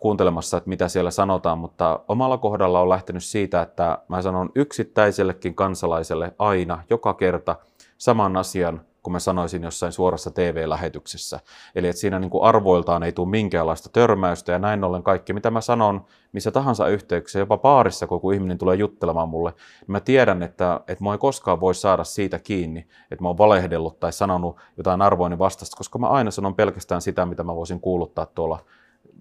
kuuntelemassa, 0.00 0.56
että 0.56 0.68
mitä 0.68 0.88
siellä 0.88 1.10
sanotaan, 1.10 1.58
mutta 1.58 2.00
omalla 2.08 2.38
kohdalla 2.38 2.80
on 2.80 2.88
lähtenyt 2.88 3.24
siitä, 3.24 3.62
että 3.62 3.98
mä 4.08 4.22
sanon 4.22 4.50
yksittäisellekin 4.54 5.54
kansalaiselle 5.54 6.34
aina, 6.38 6.82
joka 6.90 7.14
kerta 7.14 7.56
saman 7.98 8.36
asian, 8.36 8.80
kun 9.02 9.12
mä 9.12 9.18
sanoisin 9.18 9.62
jossain 9.62 9.92
suorassa 9.92 10.30
TV-lähetyksessä. 10.30 11.40
Eli 11.74 11.88
että 11.88 12.00
siinä 12.00 12.18
niin 12.18 12.30
kuin 12.30 12.44
arvoiltaan 12.44 13.02
ei 13.02 13.12
tule 13.12 13.28
minkäänlaista 13.28 13.88
törmäystä 13.92 14.52
ja 14.52 14.58
näin 14.58 14.84
ollen 14.84 15.02
kaikki, 15.02 15.32
mitä 15.32 15.50
mä 15.50 15.60
sanon 15.60 16.04
missä 16.32 16.50
tahansa 16.50 16.88
yhteyksissä, 16.88 17.38
jopa 17.38 17.56
paarissa, 17.56 18.06
kun 18.06 18.16
joku 18.16 18.30
ihminen 18.30 18.58
tulee 18.58 18.76
juttelemaan 18.76 19.28
mulle, 19.28 19.50
niin 19.50 19.92
mä 19.92 20.00
tiedän, 20.00 20.42
että, 20.42 20.80
että 20.88 21.04
mä 21.04 21.12
ei 21.12 21.18
koskaan 21.18 21.60
voi 21.60 21.74
saada 21.74 22.04
siitä 22.04 22.38
kiinni, 22.38 22.86
että 23.10 23.22
mä 23.22 23.28
oon 23.28 23.38
valehdellut 23.38 24.00
tai 24.00 24.12
sanonut 24.12 24.56
jotain 24.76 25.02
arvoini 25.02 25.38
vastasta, 25.38 25.76
koska 25.76 25.98
mä 25.98 26.06
aina 26.06 26.30
sanon 26.30 26.54
pelkästään 26.54 27.02
sitä, 27.02 27.26
mitä 27.26 27.42
mä 27.42 27.56
voisin 27.56 27.80
kuuluttaa 27.80 28.26
tuolla 28.26 28.58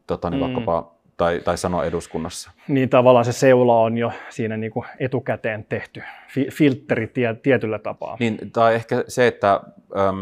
tota, 0.10 0.30
niin 0.30 0.39
mm. 0.39 0.43
vaikkapa 0.43 0.91
tai, 1.17 1.41
tai 1.45 1.58
sanoa 1.58 1.86
eduskunnassa. 1.86 2.52
Niin 2.67 2.89
tavallaan 2.89 3.26
se 3.26 3.32
seula 3.32 3.80
on 3.80 3.98
jo 3.98 4.12
siinä 4.30 4.58
niin 4.58 4.72
kuin 4.72 4.86
etukäteen 5.00 5.65
tehty 5.69 6.04
fi- 6.34 6.48
filtteri 6.52 7.08
tie, 7.08 7.34
tietyllä 7.34 7.80
tapaa. 7.80 8.17
Niin, 8.19 8.52
tai 8.54 8.76
ehkä 8.76 9.04
se, 9.08 9.28
että, 9.28 9.62
ähm, 9.98 10.22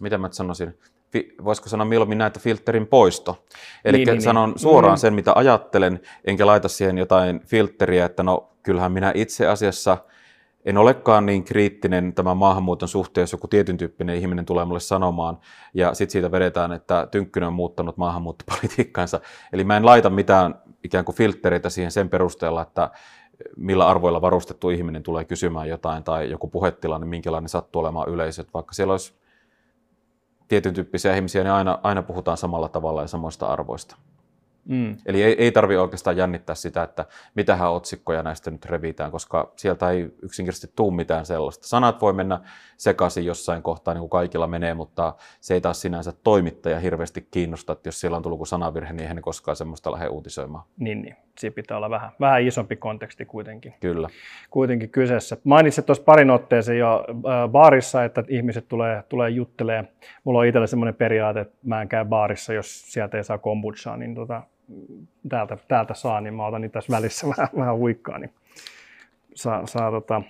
mitä 0.00 0.18
mä 0.18 0.28
sanoisin, 0.30 0.78
fi, 1.12 1.34
voisiko 1.44 1.68
sanoa 1.68 1.84
mieluummin 1.84 2.18
näitä 2.18 2.40
filterin 2.40 2.86
poisto. 2.86 3.44
Eli 3.84 3.98
niin, 3.98 4.06
niin, 4.06 4.22
sanon 4.22 4.50
niin. 4.50 4.58
suoraan 4.58 4.94
mm. 4.94 5.00
sen, 5.00 5.14
mitä 5.14 5.32
ajattelen, 5.34 6.00
enkä 6.24 6.46
laita 6.46 6.68
siihen 6.68 6.98
jotain 6.98 7.40
filteriä, 7.46 8.04
että 8.04 8.22
no 8.22 8.52
kyllähän 8.62 8.92
minä 8.92 9.12
itse 9.14 9.46
asiassa– 9.46 9.98
en 10.64 10.78
olekaan 10.78 11.26
niin 11.26 11.44
kriittinen 11.44 12.14
tämän 12.14 12.36
maahanmuuton 12.36 12.88
suhteen, 12.88 13.22
jos 13.22 13.32
joku 13.32 13.48
tietyn 13.48 13.76
tyyppinen 13.76 14.16
ihminen 14.16 14.44
tulee 14.44 14.64
mulle 14.64 14.80
sanomaan, 14.80 15.38
ja 15.74 15.94
sitten 15.94 16.12
siitä 16.12 16.30
vedetään, 16.30 16.72
että 16.72 17.08
Tynkkynen 17.10 17.46
on 17.46 17.52
muuttanut 17.52 17.96
maahanmuuttopolitiikkaansa. 17.96 19.20
Eli 19.52 19.64
mä 19.64 19.76
en 19.76 19.86
laita 19.86 20.10
mitään 20.10 20.54
ikään 20.84 21.04
kuin 21.04 21.16
filtreitä 21.16 21.70
siihen 21.70 21.92
sen 21.92 22.08
perusteella, 22.08 22.62
että 22.62 22.90
millä 23.56 23.86
arvoilla 23.88 24.20
varustettu 24.20 24.70
ihminen 24.70 25.02
tulee 25.02 25.24
kysymään 25.24 25.68
jotain, 25.68 26.04
tai 26.04 26.30
joku 26.30 26.48
puhetilanne, 26.48 27.06
minkälainen 27.06 27.48
sattuu 27.48 27.80
olemaan 27.80 28.08
yleisöt. 28.08 28.48
Vaikka 28.54 28.74
siellä 28.74 28.92
olisi 28.92 29.14
tietyn 30.48 30.74
tyyppisiä 30.74 31.16
ihmisiä, 31.16 31.44
niin 31.44 31.52
aina, 31.52 31.78
aina 31.82 32.02
puhutaan 32.02 32.36
samalla 32.36 32.68
tavalla 32.68 33.02
ja 33.02 33.08
samoista 33.08 33.46
arvoista. 33.46 33.96
Mm. 34.64 34.96
Eli 35.06 35.22
ei, 35.22 35.34
ei 35.38 35.52
tarvitse 35.52 35.80
oikeastaan 35.80 36.16
jännittää 36.16 36.54
sitä, 36.54 36.82
että 36.82 37.04
mitähän 37.34 37.70
otsikkoja 37.70 38.22
näistä 38.22 38.50
nyt 38.50 38.64
revitään, 38.64 39.10
koska 39.10 39.52
sieltä 39.56 39.90
ei 39.90 40.14
yksinkertaisesti 40.22 40.72
tule 40.76 40.94
mitään 40.94 41.26
sellaista. 41.26 41.68
Sanat 41.68 42.00
voi 42.00 42.12
mennä 42.12 42.40
sekaisin 42.76 43.24
jossain 43.24 43.62
kohtaa, 43.62 43.94
niin 43.94 44.00
kuin 44.00 44.10
kaikilla 44.10 44.46
menee, 44.46 44.74
mutta 44.74 45.14
se 45.40 45.54
ei 45.54 45.60
taas 45.60 45.80
sinänsä 45.80 46.12
toimittaja 46.24 46.80
hirveästi 46.80 47.28
kiinnosta, 47.30 47.72
että 47.72 47.88
jos 47.88 48.00
siellä 48.00 48.16
on 48.16 48.22
tullut 48.22 48.38
kuin 48.38 48.46
sanavirhe, 48.46 48.92
niin 48.92 49.00
eihän 49.00 49.16
ne 49.16 49.22
koskaan 49.22 49.56
semmoista 49.56 49.92
lähde 49.92 50.08
uutisoimaan. 50.08 50.64
Niin, 50.78 51.02
niin. 51.02 51.16
Siinä 51.38 51.54
pitää 51.54 51.76
olla 51.76 51.90
vähän, 51.90 52.10
vähän 52.20 52.42
isompi 52.42 52.76
konteksti 52.76 53.24
kuitenkin. 53.24 53.74
Kyllä. 53.80 54.08
Kuitenkin 54.50 54.90
kyseessä. 54.90 55.36
Mainitsit 55.44 55.86
tuossa 55.86 56.04
parin 56.04 56.30
otteeseen 56.30 56.78
jo 56.78 57.04
äh, 57.10 57.48
baarissa, 57.48 58.04
että 58.04 58.24
ihmiset 58.28 58.68
tulee, 58.68 59.02
tulee 59.08 59.30
juttelee. 59.30 59.84
Mulla 60.24 60.38
on 60.38 60.46
itsellä 60.46 60.66
semmoinen 60.66 60.94
periaate, 60.94 61.40
että 61.40 61.54
mä 61.64 61.82
en 61.82 61.88
käy 61.88 62.04
baarissa, 62.04 62.52
jos 62.52 62.92
sieltä 62.92 63.16
ei 63.16 63.24
saa 63.24 63.38
kombuchaa, 63.38 63.96
niin 63.96 64.14
tota, 64.14 64.42
täältä, 65.28 65.56
täältä 65.68 65.94
saa, 65.94 66.20
niin 66.20 66.34
mä 66.34 66.46
otan 66.46 66.60
niitä 66.60 66.72
tässä 66.72 66.92
välissä 66.92 67.26
vähän, 67.36 67.48
vähän 67.56 67.76
huikkaa, 67.76 68.18
niin 68.18 68.32
saa, 69.34 69.66
saa, 69.66 69.90
tota, 69.90 70.22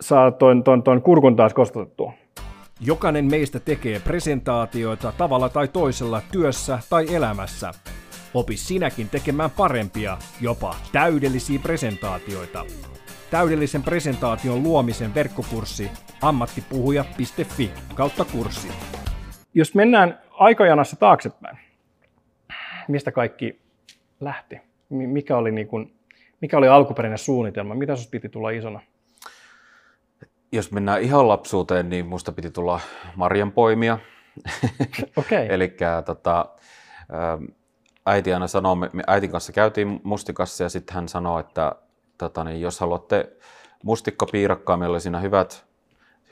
saa 0.00 0.30
ton, 0.30 0.64
ton, 0.64 0.82
ton 0.82 1.02
kurkun 1.02 1.36
taas 1.36 1.54
kostotettua. 1.54 2.12
Jokainen 2.80 3.24
meistä 3.24 3.60
tekee 3.60 4.00
presentaatioita 4.00 5.12
tavalla 5.18 5.48
tai 5.48 5.68
toisella 5.68 6.22
työssä 6.32 6.78
tai 6.90 7.14
elämässä. 7.14 7.70
Opi 8.34 8.56
sinäkin 8.56 9.08
tekemään 9.08 9.50
parempia, 9.50 10.18
jopa 10.40 10.74
täydellisiä 10.92 11.58
presentaatioita. 11.62 12.64
Täydellisen 13.30 13.82
presentaation 13.82 14.62
luomisen 14.62 15.14
verkkokurssi 15.14 15.90
ammattipuhuja.fi 16.22 17.70
kautta 17.94 18.24
kurssi. 18.24 18.68
Jos 19.54 19.74
mennään 19.74 20.18
aikajanassa 20.30 20.96
taaksepäin, 20.96 21.58
mistä 22.88 23.12
kaikki 23.12 23.60
lähti? 24.20 24.60
Mikä 24.88 25.36
oli, 25.36 25.52
niin 25.52 25.66
kuin, 25.66 25.96
mikä 26.40 26.58
oli 26.58 26.68
alkuperäinen 26.68 27.18
suunnitelma? 27.18 27.74
Mitä 27.74 27.96
sinusta 27.96 28.10
piti 28.10 28.28
tulla 28.28 28.50
isona? 28.50 28.80
Jos 30.52 30.72
mennään 30.72 31.02
ihan 31.02 31.28
lapsuuteen, 31.28 31.88
niin 31.88 32.06
minusta 32.06 32.32
piti 32.32 32.50
tulla 32.50 32.80
marjanpoimia. 33.16 33.98
Okay. 35.16 35.46
Eli 35.54 35.76
tota, 36.04 36.46
äiti 38.06 38.32
aina 38.32 38.46
sanoo, 38.46 38.74
me 38.74 38.88
äitin 39.06 39.30
kanssa 39.30 39.52
käytiin 39.52 40.00
mustikassa 40.02 40.64
ja 40.64 40.68
sitten 40.68 40.94
hän 40.94 41.08
sanoi, 41.08 41.40
että 41.40 41.72
tota, 42.18 42.44
niin 42.44 42.60
jos 42.60 42.80
haluatte 42.80 43.32
mustikkapiirakkaa, 43.82 44.76
meillä 44.76 44.94
oli 44.94 45.00
siinä 45.00 45.20
hyvät, 45.20 45.66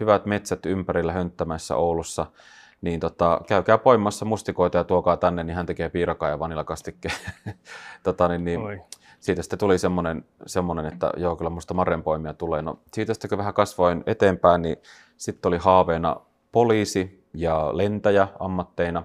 hyvät 0.01 0.27
metsät 0.27 0.67
ympärillä 0.67 1.12
hönttämässä 1.12 1.77
Oulussa, 1.77 2.27
niin 2.85 3.01
tota, 3.01 3.40
käykää 3.47 3.79
poimassa 3.79 4.25
mustikoita 4.25 4.79
ja 4.79 4.85
tuokaa 4.85 5.16
tänne, 5.16 5.44
niin 5.44 5.57
hän 5.57 5.66
tekee 5.66 5.88
piirakaa 5.88 6.29
ja 6.29 6.38
vanilakastikkeen. 6.38 7.14
tota, 8.03 8.29
niin, 8.29 8.44
niin, 8.44 8.61
siitä 9.20 9.42
sitten 9.42 9.59
tuli 9.59 9.79
semmoinen, 9.79 10.25
semmoinen, 10.47 10.87
että 10.87 11.11
joo, 11.16 11.37
kyllä 11.37 11.51
musta 11.51 11.75
marrenpoimia 11.75 12.35
tulee. 12.35 12.62
No, 12.62 12.79
siitä 12.92 13.14
sitten 13.14 13.29
kun 13.29 13.38
vähän 13.38 13.55
kasvoin 13.55 14.03
eteenpäin, 14.07 14.62
niin 14.62 14.77
sitten 15.16 15.49
oli 15.49 15.59
haaveena 15.59 16.16
poliisi 16.53 17.25
ja 17.35 17.70
lentäjä 17.77 18.29
ammatteina. 18.40 19.03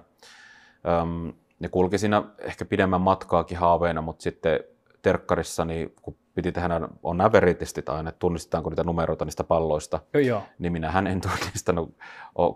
Öm, 1.02 1.32
ne 1.58 1.68
kulki 1.68 1.98
siinä 1.98 2.22
ehkä 2.38 2.64
pidemmän 2.64 3.00
matkaakin 3.00 3.58
haaveena, 3.58 4.02
mutta 4.02 4.22
sitten 4.22 4.60
terkkarissa, 5.02 5.64
niin 5.64 5.94
kun 6.02 6.16
piti 6.34 6.52
tehdä, 6.52 6.80
on 7.02 7.16
nämä 7.16 7.32
veritistit 7.32 7.88
aina, 7.88 8.08
että 8.08 8.18
tunnistetaanko 8.18 8.70
niitä 8.70 8.84
numeroita 8.84 9.24
niistä 9.24 9.44
palloista, 9.44 10.00
Joo. 10.14 10.42
niin 10.58 10.72
minähän 10.72 11.06
en 11.06 11.20
tunnistanut, 11.38 11.94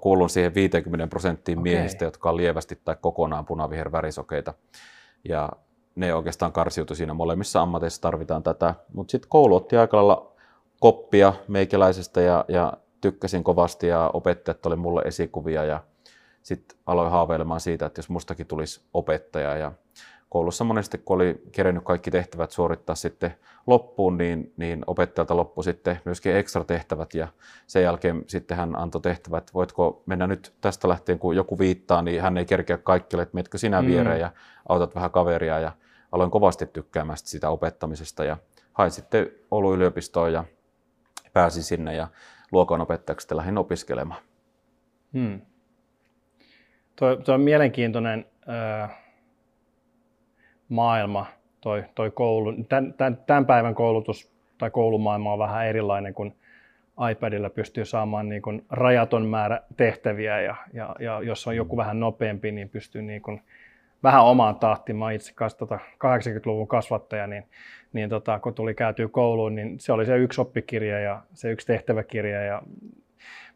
kuulun 0.01 0.31
siihen 0.31 0.55
50 0.55 1.07
prosenttiin 1.07 1.59
okay. 1.59 1.73
miehistä, 1.73 2.05
jotka 2.05 2.31
on 2.31 2.37
lievästi 2.37 2.81
tai 2.85 2.97
kokonaan 3.01 3.45
punavihervärisokeita. 3.45 4.55
Ja 5.29 5.49
ne 5.95 6.15
oikeastaan 6.15 6.53
karsiutui 6.53 6.97
siinä 6.97 7.15
molemmissa 7.15 7.61
ammateissa 7.61 8.01
tarvitaan 8.03 8.43
tätä. 8.43 8.75
Mutta 8.95 9.11
sitten 9.11 9.29
koulu 9.29 9.57
otti 9.57 9.77
aika 9.77 9.97
lailla 9.97 10.33
koppia 10.81 11.33
meikäläisestä 11.49 12.21
ja, 12.21 12.45
ja 12.49 12.73
tykkäsin 13.01 13.45
kovasti 13.45 13.87
ja 13.87 14.11
opettajat 14.13 14.67
oli 14.67 14.77
mulle 14.77 15.03
esikuvia 15.05 15.65
ja 15.65 15.81
sitten 16.43 16.79
aloin 16.87 17.11
haaveilemaan 17.11 17.61
siitä, 17.61 17.87
että 17.87 17.99
jos 17.99 18.09
mustakin 18.09 18.47
tulisi 18.47 18.81
opettaja 18.95 19.57
ja 19.57 19.73
koulussa 20.35 20.65
monesti, 20.65 20.99
kun 20.99 21.15
oli 21.15 21.43
kerennyt 21.53 21.85
kaikki 21.85 22.11
tehtävät 22.11 22.51
suorittaa 22.51 22.95
sitten 22.95 23.35
loppuun, 23.67 24.19
niin, 24.19 24.53
niin 24.57 24.85
opettajalta 24.87 25.37
loppu 25.37 25.63
sitten 25.63 26.01
myöskin 26.05 26.37
ekstra 26.37 26.65
tehtävät 26.65 27.15
ja 27.15 27.29
sen 27.67 27.83
jälkeen 27.83 28.25
sitten 28.27 28.57
hän 28.57 28.79
antoi 28.79 29.01
tehtävät, 29.01 29.55
voitko 29.55 30.03
mennä 30.07 30.27
nyt 30.27 30.53
tästä 30.61 30.89
lähtien, 30.89 31.19
kun 31.19 31.37
joku 31.37 31.59
viittaa, 31.59 32.03
niin 32.03 32.23
hän 32.23 32.39
ei 32.39 32.45
kerkeä 32.45 32.79
kaikille, 32.79 33.23
että 33.23 33.35
meetkö 33.35 33.59
sinä 33.59 33.83
mm. 33.83 33.89
viereen 33.89 34.21
ja 34.21 34.33
autat 34.69 34.95
vähän 34.95 35.11
kaveria 35.11 35.59
ja 35.59 35.73
aloin 36.13 36.31
kovasti 36.31 36.67
tykkäämään 36.67 37.19
sitä 37.19 37.51
opettamisesta 37.51 38.25
ja 38.25 38.37
hain 38.73 38.91
sitten 38.91 39.31
Oulun 39.51 39.75
yliopistoon 39.75 40.33
ja 40.33 40.45
pääsin 41.33 41.63
sinne 41.63 41.95
ja 41.95 42.09
luokanopettajaksi 42.53 43.37
lähdin 43.37 43.59
opiskelemaan. 43.59 44.23
Hmm. 45.13 45.41
Tuo, 46.97 47.17
tuo 47.17 47.35
on 47.35 47.41
mielenkiintoinen 47.41 48.27
äh, 48.49 49.04
maailma, 50.69 51.27
toi, 51.61 51.85
toi 51.95 52.11
koulu. 52.11 52.53
Tän, 52.69 52.95
tämän, 52.95 53.19
tämän 53.27 53.47
päivän 53.47 53.75
koulutus 53.75 54.33
tai 54.59 54.71
koulumaailma 54.71 55.33
on 55.33 55.39
vähän 55.39 55.67
erilainen, 55.67 56.15
kun 56.15 56.35
iPadilla 57.11 57.51
pystyy 57.51 57.85
saamaan 57.85 58.29
niin 58.29 58.43
kuin 58.43 58.65
rajaton 58.71 59.27
määrä 59.27 59.61
tehtäviä 59.77 60.41
ja, 60.41 60.57
ja, 60.73 60.97
ja 60.99 61.23
jos 61.23 61.47
on 61.47 61.57
joku 61.57 61.77
vähän 61.77 62.01
nopeampi, 62.01 62.53
niin 62.53 62.69
pystyy 62.69 63.03
niin 63.03 63.23
kuin 63.23 63.43
vähän 64.03 64.25
omaan 64.25 64.57
tahtiin. 64.57 64.97
Mä 64.97 65.13
itse 65.13 65.35
tota 65.59 65.79
80-luvun 65.95 66.69
kasvattaja, 66.69 67.27
niin, 67.27 67.45
niin 67.93 68.09
tota, 68.09 68.39
kun 68.39 68.55
tuli 68.55 68.75
käytyä 68.75 69.09
kouluun, 69.09 69.55
niin 69.55 69.81
se 69.81 69.93
oli 69.93 70.07
se 70.07 70.17
yksi 70.17 70.41
oppikirja 70.41 71.01
ja 71.01 71.23
se 71.33 71.51
yksi 71.51 71.67
tehtäväkirja 71.67 72.43
ja 72.43 72.63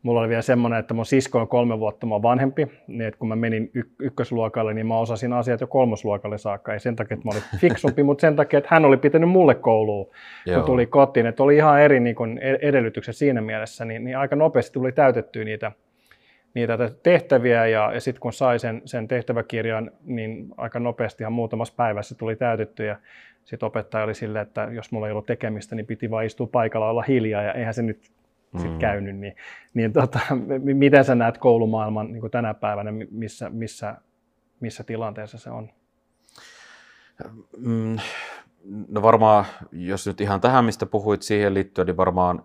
Mulla 0.03 0.21
oli 0.21 0.29
vielä 0.29 0.43
semmoinen, 0.43 0.79
että 0.79 0.95
mun 0.95 1.07
sisko 1.07 1.41
on 1.41 1.49
kolme 1.49 1.79
vuotta 1.79 2.07
mun 2.07 2.23
vanhempi, 2.23 2.67
niin 2.87 3.03
että 3.03 3.19
kun 3.19 3.29
mä 3.29 3.37
menin 3.37 3.71
y- 3.75 3.91
ykkösluokalle, 3.99 4.75
niin 4.75 4.87
mä 4.87 4.99
osasin 4.99 5.33
asiat 5.33 5.61
jo 5.61 5.67
kolmosluokalle 5.67 6.39
saakka. 6.39 6.73
Ei 6.73 6.81
sen 6.81 6.97
takia, 6.97 7.15
että 7.15 7.29
mä 7.29 7.31
olin 7.33 7.43
fiksumpi, 7.61 8.03
mutta 8.03 8.21
sen 8.21 8.37
takia, 8.37 8.59
että 8.59 8.69
hän 8.73 8.85
oli 8.85 8.97
pitänyt 8.97 9.31
mulle 9.31 9.55
kouluun, 9.55 10.07
kun 10.07 10.53
Joo. 10.53 10.63
tuli 10.63 10.87
kotiin. 10.87 11.27
Että 11.27 11.43
oli 11.43 11.57
ihan 11.57 11.81
eri 11.81 12.01
niin 12.01 12.17
kun 12.17 12.39
e-, 12.39 12.69
edellytykset 12.69 13.17
siinä 13.17 13.41
mielessä, 13.41 13.85
niin, 13.85 14.05
niin 14.05 14.19
aika 14.19 14.37
nopeasti 14.37 14.73
tuli 14.73 14.93
täytettyä 14.93 15.45
niitä, 15.45 15.73
niitä 16.55 16.91
tehtäviä 17.03 17.67
ja, 17.67 17.91
ja 17.95 18.01
sitten 18.01 18.21
kun 18.21 18.33
sai 18.33 18.59
sen, 18.59 18.83
sen 18.85 19.09
tehtäväkirjan, 19.09 19.91
niin 20.05 20.49
aika 20.57 20.81
nopeasti 20.81 21.23
ihan 21.23 21.33
muutamassa 21.33 21.75
päivässä 21.77 22.15
tuli 22.15 22.37
täytetty 22.37 22.85
ja 22.85 22.97
sitten 23.45 23.67
opettaja 23.67 24.05
oli 24.05 24.15
silleen, 24.15 24.43
että 24.43 24.69
jos 24.73 24.93
mulla 24.93 25.07
ei 25.07 25.13
ollut 25.13 25.27
tekemistä, 25.27 25.75
niin 25.75 25.87
piti 25.87 26.11
vain 26.11 26.27
istua 26.27 26.47
paikalla 26.47 26.91
olla 26.91 27.05
hiljaa 27.09 27.43
ja 27.43 27.53
eihän 27.53 27.75
se 27.75 27.83
nyt 27.83 27.99
sit 28.57 28.73
mm. 28.73 28.79
käynyt, 28.79 29.17
niin, 29.17 29.37
niin 29.75 29.93
tota, 29.93 30.21
miten 30.59 31.05
sä 31.05 31.15
näet 31.15 31.39
koulumaailman 31.39 32.13
niin 32.13 32.31
tänä 32.31 32.55
päivänä, 32.55 32.93
missä, 33.11 33.51
missä, 33.51 33.97
missä 34.61 34.85
tilanteessa 34.85 35.39
se 35.39 35.51
on? 35.51 35.71
Mm, 37.57 37.99
no 38.89 39.03
varmaan, 39.03 39.45
jos 39.73 40.07
nyt 40.07 40.21
ihan 40.21 40.41
tähän, 40.41 40.65
mistä 40.65 40.87
puhuit 40.87 41.23
siihen 41.23 41.55
liittyen, 41.55 41.87
niin 41.87 41.97
varmaan 41.97 42.45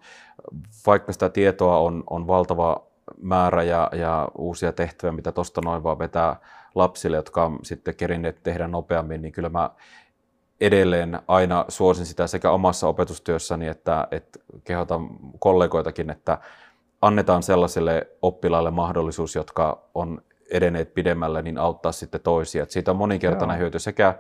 vaikka 0.87 1.13
sitä 1.13 1.29
tietoa 1.29 1.77
on, 1.77 2.03
on 2.09 2.27
valtava 2.27 2.87
määrä 3.21 3.63
ja, 3.63 3.89
ja 3.91 4.27
uusia 4.37 4.71
tehtäviä, 4.71 5.11
mitä 5.11 5.31
tuosta 5.31 5.61
noin 5.65 5.83
vaan 5.83 5.99
vetää 5.99 6.35
lapsille, 6.75 7.17
jotka 7.17 7.45
on 7.45 7.59
sitten 7.63 7.95
kerinneet 7.95 8.43
tehdä 8.43 8.67
nopeammin, 8.67 9.21
niin 9.21 9.31
kyllä 9.31 9.49
mä 9.49 9.69
edelleen 10.65 11.19
aina 11.27 11.65
suosin 11.67 12.05
sitä 12.05 12.27
sekä 12.27 12.51
omassa 12.51 12.87
opetustyössäni 12.87 13.67
että, 13.67 14.07
että 14.11 14.39
kehotan 14.63 15.09
kollegoitakin, 15.39 16.09
että 16.09 16.37
annetaan 17.01 17.43
sellaiselle 17.43 18.07
oppilaille 18.21 18.71
mahdollisuus, 18.71 19.35
jotka 19.35 19.89
on 19.93 20.21
edenneet 20.51 20.93
pidemmälle, 20.93 21.41
niin 21.41 21.57
auttaa 21.57 21.91
sitten 21.91 22.21
toisia. 22.21 22.63
Että 22.63 22.73
siitä 22.73 22.91
on 22.91 22.97
moninkertainen 22.97 23.55
Joo. 23.55 23.59
hyöty 23.59 23.79
sekä 23.79 24.15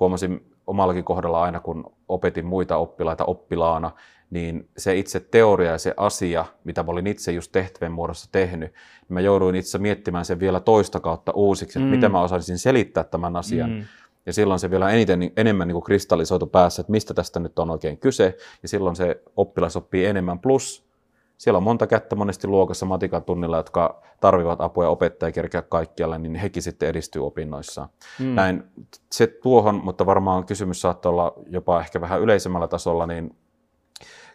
huomasin 0.00 0.52
omallakin 0.66 1.04
kohdalla 1.04 1.42
aina, 1.42 1.60
kun 1.60 1.92
opetin 2.08 2.46
muita 2.46 2.76
oppilaita 2.76 3.24
oppilaana, 3.24 3.90
niin 4.30 4.68
se 4.78 4.96
itse 4.96 5.20
teoria 5.20 5.70
ja 5.70 5.78
se 5.78 5.94
asia, 5.96 6.44
mitä 6.64 6.82
mä 6.82 6.92
olin 6.92 7.06
itse 7.06 7.32
just 7.32 7.52
tehtävän 7.52 7.92
muodossa 7.92 8.32
tehnyt, 8.32 8.72
niin 8.72 9.14
mä 9.14 9.20
jouduin 9.20 9.54
itse 9.54 9.78
miettimään 9.78 10.24
sen 10.24 10.40
vielä 10.40 10.60
toista 10.60 11.00
kautta 11.00 11.32
uusiksi, 11.34 11.78
että 11.78 11.86
mm. 11.86 11.94
miten 11.94 12.12
mä 12.12 12.22
osaisin 12.22 12.58
selittää 12.58 13.04
tämän 13.04 13.36
asian. 13.36 13.70
Mm. 13.70 13.84
Ja 14.26 14.32
silloin 14.32 14.60
se 14.60 14.70
vielä 14.70 14.90
eniten, 14.90 15.32
enemmän 15.36 15.68
niin 15.68 15.74
kuin 15.74 15.82
kristallisoitu 15.82 16.46
päässä, 16.46 16.80
että 16.80 16.90
mistä 16.90 17.14
tästä 17.14 17.40
nyt 17.40 17.58
on 17.58 17.70
oikein 17.70 17.98
kyse. 17.98 18.36
Ja 18.62 18.68
silloin 18.68 18.96
se 18.96 19.22
oppilas 19.36 19.76
oppii 19.76 20.06
enemmän. 20.06 20.38
Plus 20.38 20.92
siellä 21.38 21.56
on 21.56 21.62
monta 21.62 21.86
kättä 21.86 22.16
monesti 22.16 22.46
luokassa 22.46 22.86
matikan 22.86 23.24
tunnilla, 23.24 23.56
jotka 23.56 24.02
tarvivat 24.20 24.60
apua 24.60 24.84
ja 24.84 24.90
opettaja 24.90 25.32
kerkeä 25.32 25.62
kaikkialle, 25.62 26.18
niin 26.18 26.34
hekin 26.34 26.62
sitten 26.62 26.88
edistyy 26.88 27.26
opinnoissaan. 27.26 27.88
Mm. 28.18 28.26
Näin 28.26 28.64
se 29.12 29.26
tuohon, 29.26 29.80
mutta 29.84 30.06
varmaan 30.06 30.46
kysymys 30.46 30.80
saattaa 30.80 31.12
olla 31.12 31.34
jopa 31.46 31.80
ehkä 31.80 32.00
vähän 32.00 32.20
yleisemmällä 32.20 32.68
tasolla, 32.68 33.06
niin 33.06 33.36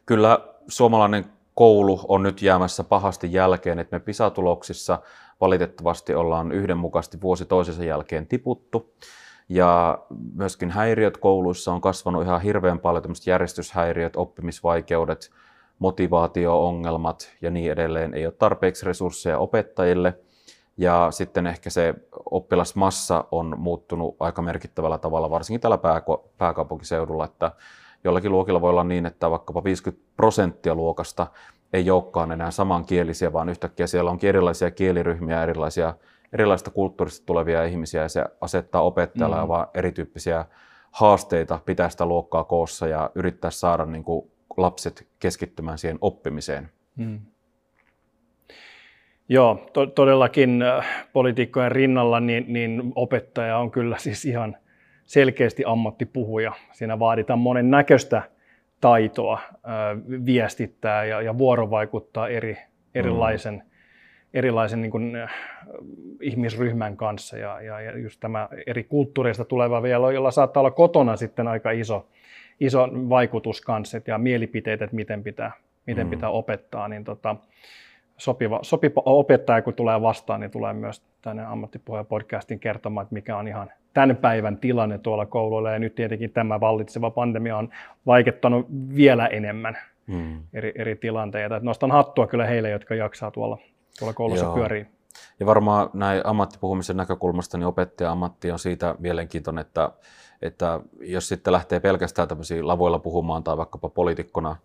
kyllä 0.05 0.39
suomalainen 0.67 1.25
koulu 1.55 1.99
on 2.07 2.23
nyt 2.23 2.41
jäämässä 2.41 2.83
pahasti 2.83 3.33
jälkeen, 3.33 3.79
että 3.79 3.95
me 3.95 3.99
PISA-tuloksissa 3.99 4.99
valitettavasti 5.41 6.13
ollaan 6.13 6.51
yhdenmukaisesti 6.51 7.21
vuosi 7.21 7.45
toisensa 7.45 7.83
jälkeen 7.83 8.27
tiputtu. 8.27 8.93
Ja 9.49 9.99
myöskin 10.33 10.71
häiriöt 10.71 11.17
kouluissa 11.17 11.73
on 11.73 11.81
kasvanut 11.81 12.23
ihan 12.23 12.41
hirveän 12.41 12.79
paljon, 12.79 13.03
tämmöiset 13.03 13.27
järjestyshäiriöt, 13.27 14.15
oppimisvaikeudet, 14.15 15.31
motivaatio-ongelmat 15.79 17.35
ja 17.41 17.51
niin 17.51 17.71
edelleen. 17.71 18.13
Ei 18.13 18.25
ole 18.25 18.33
tarpeeksi 18.33 18.85
resursseja 18.85 19.39
opettajille. 19.39 20.19
Ja 20.77 21.07
sitten 21.11 21.47
ehkä 21.47 21.69
se 21.69 21.93
oppilasmassa 22.31 23.25
on 23.31 23.55
muuttunut 23.57 24.15
aika 24.19 24.41
merkittävällä 24.41 24.97
tavalla, 24.97 25.29
varsinkin 25.29 25.61
täällä 25.61 25.79
pääkaupunkiseudulla, 26.37 27.25
että 27.25 27.51
jollakin 28.03 28.31
luokilla 28.31 28.61
voi 28.61 28.69
olla 28.69 28.83
niin, 28.83 29.05
että 29.05 29.31
vaikkapa 29.31 29.63
50 29.63 30.05
prosenttia 30.15 30.75
luokasta 30.75 31.27
ei 31.73 31.91
olekaan 31.91 32.31
enää 32.31 32.51
samankielisiä, 32.51 33.33
vaan 33.33 33.49
yhtäkkiä 33.49 33.87
siellä 33.87 34.11
onkin 34.11 34.29
erilaisia 34.29 34.71
kieliryhmiä, 34.71 35.43
erilaisia, 35.43 35.93
erilaista 36.33 36.71
kulttuurista 36.71 37.25
tulevia 37.25 37.63
ihmisiä, 37.63 38.01
ja 38.01 38.09
se 38.09 38.25
asettaa 38.41 38.81
opettajalle 38.81 39.41
mm. 39.41 39.47
vaan 39.47 39.67
erityyppisiä 39.73 40.45
haasteita 40.91 41.59
pitää 41.65 41.89
sitä 41.89 42.05
luokkaa 42.05 42.43
koossa 42.43 42.87
ja 42.87 43.09
yrittää 43.15 43.51
saada 43.51 43.85
niin 43.85 44.03
kuin 44.03 44.31
lapset 44.57 45.07
keskittymään 45.19 45.77
siihen 45.77 45.97
oppimiseen. 46.01 46.69
Mm. 46.95 47.19
Joo, 49.29 49.69
to- 49.73 49.85
todellakin 49.85 50.61
äh, 50.61 51.05
poliitikkojen 51.13 51.71
rinnalla 51.71 52.19
niin, 52.19 52.45
niin 52.47 52.91
opettaja 52.95 53.57
on 53.57 53.71
kyllä 53.71 53.97
siis 54.07 54.25
ihan 54.25 54.57
selkeästi 55.05 55.63
ammattipuhuja. 55.65 56.51
Siinä 56.71 56.99
vaaditaan 56.99 57.39
monen 57.39 57.71
näköistä 57.71 58.21
taitoa 58.81 59.33
äh, 59.33 59.61
viestittää 60.25 61.05
ja, 61.05 61.21
ja 61.21 61.37
vuorovaikuttaa 61.37 62.27
eri, 62.27 62.57
erilaisen, 62.95 63.53
mm. 63.53 63.66
Erilaisen 64.37 64.81
niin 64.81 64.91
kuin, 64.91 65.15
äh, 65.15 65.33
ihmisryhmän 66.21 66.97
kanssa. 66.97 67.37
Ja, 67.37 67.61
ja, 67.61 67.81
ja 67.81 67.97
just 67.97 68.19
tämä 68.19 68.49
eri 68.67 68.83
kulttuureista 68.83 69.45
tuleva 69.45 69.81
vielä, 69.83 70.11
jolla 70.11 70.31
saattaa 70.31 70.61
olla 70.61 70.71
kotona 70.71 71.15
sitten 71.15 71.47
aika 71.47 71.71
iso, 71.71 72.07
iso 72.59 72.89
vaikutus 73.09 73.61
kanssa 73.61 74.01
ja 74.07 74.17
mielipiteet, 74.17 74.81
että 74.81 74.95
miten 74.95 75.23
pitää, 75.23 75.51
miten 75.87 76.07
mm. 76.07 76.09
pitää 76.09 76.29
opettaa, 76.29 76.87
niin 76.87 77.03
tota, 77.03 77.35
sopiva, 78.17 78.59
sopiva 78.61 79.01
opettaja, 79.05 79.61
kun 79.61 79.73
tulee 79.73 80.01
vastaan, 80.01 80.39
niin 80.39 80.51
tulee 80.51 80.73
myös 80.73 81.01
tänne 81.21 81.45
ammattipuheen 81.45 82.05
podcastin 82.05 82.59
kertomaan, 82.59 83.03
että 83.03 83.13
mikä 83.13 83.37
on 83.37 83.47
ihan 83.47 83.71
tämän 83.93 84.17
päivän 84.17 84.57
tilanne 84.57 84.97
tuolla 84.97 85.25
kouluilla. 85.25 85.71
Ja 85.71 85.79
nyt 85.79 85.95
tietenkin 85.95 86.31
tämä 86.31 86.59
vallitseva 86.59 87.11
pandemia 87.11 87.57
on 87.57 87.69
vaikuttanut 88.05 88.67
vielä 88.95 89.27
enemmän 89.27 89.77
mm. 90.07 90.41
eri, 90.53 90.71
eri 90.75 90.95
tilanteita. 90.95 91.55
Et 91.55 91.63
nostan 91.63 91.91
hattua 91.91 92.27
kyllä 92.27 92.45
heille, 92.45 92.69
jotka 92.69 92.95
jaksaa 92.95 93.31
tuolla, 93.31 93.57
tuolla 93.99 94.13
koulussa 94.13 94.45
Joo. 94.45 94.55
pyöriä. 94.55 94.85
Ja 95.39 95.45
varmaan 95.45 95.89
näin 95.93 96.21
ammattipuhumisen 96.23 96.97
näkökulmasta, 96.97 97.57
niin 97.57 97.67
opettaja-ammatti 97.67 98.51
on 98.51 98.59
siitä 98.59 98.95
mielenkiintoinen, 98.99 99.61
että 99.61 99.91
että 100.41 100.79
jos 101.01 101.27
sitten 101.27 101.53
lähtee 101.53 101.79
pelkästään 101.79 102.27
tämmöisiä 102.27 102.67
lavoilla 102.67 102.99
puhumaan 102.99 103.43
tai 103.43 103.57
vaikkapa 103.57 103.89
poliitikkona 103.89 104.55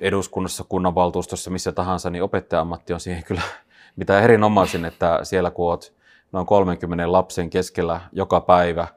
eduskunnassa, 0.00 0.64
kunnanvaltuustossa, 0.68 1.50
missä 1.50 1.72
tahansa, 1.72 2.10
niin 2.10 2.22
opettaja-ammatti 2.22 2.92
on 2.92 3.00
siihen 3.00 3.24
kyllä 3.24 3.42
mitä 3.96 4.20
erinomaisin, 4.20 4.84
että 4.84 5.20
siellä 5.22 5.50
kun 5.50 5.70
olet 5.70 5.94
noin 6.32 6.46
30 6.46 7.12
lapsen 7.12 7.50
keskellä 7.50 8.00
joka 8.12 8.40
päivä 8.40 8.88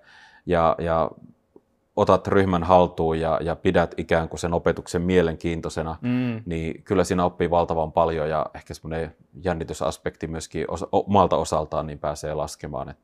ja, 0.45 0.75
ja 0.79 1.11
otat 1.95 2.27
ryhmän 2.27 2.63
haltuun 2.63 3.19
ja, 3.19 3.39
ja 3.41 3.55
pidät 3.55 3.93
ikään 3.97 4.29
kuin 4.29 4.39
sen 4.39 4.53
opetuksen 4.53 5.01
mielenkiintoisena, 5.01 5.95
mm. 6.01 6.41
niin 6.45 6.83
kyllä 6.83 7.03
siinä 7.03 7.25
oppii 7.25 7.49
valtavan 7.49 7.91
paljon 7.91 8.29
ja 8.29 8.45
ehkä 8.53 8.73
semmoinen 8.73 9.15
jännitysaspekti 9.43 10.27
myöskin 10.27 10.71
osa, 10.71 10.87
omalta 10.91 11.37
osaltaan 11.37 11.87
niin 11.87 11.99
pääsee 11.99 12.33
laskemaan. 12.33 12.89
Et 12.89 12.97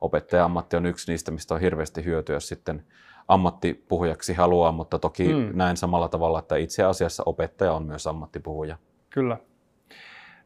opettaja-ammatti 0.00 0.76
on 0.76 0.86
yksi 0.86 1.12
niistä, 1.12 1.30
mistä 1.30 1.54
on 1.54 1.60
hirveästi 1.60 2.04
hyötyä, 2.04 2.36
jos 2.36 2.48
sitten 2.48 2.84
ammattipuhujaksi 3.28 4.34
haluaa, 4.34 4.72
mutta 4.72 4.98
toki 4.98 5.34
mm. 5.34 5.50
näen 5.52 5.76
samalla 5.76 6.08
tavalla, 6.08 6.38
että 6.38 6.56
itse 6.56 6.82
asiassa 6.82 7.22
opettaja 7.26 7.72
on 7.72 7.86
myös 7.86 8.06
ammattipuhuja. 8.06 8.76
Kyllä. 9.10 9.38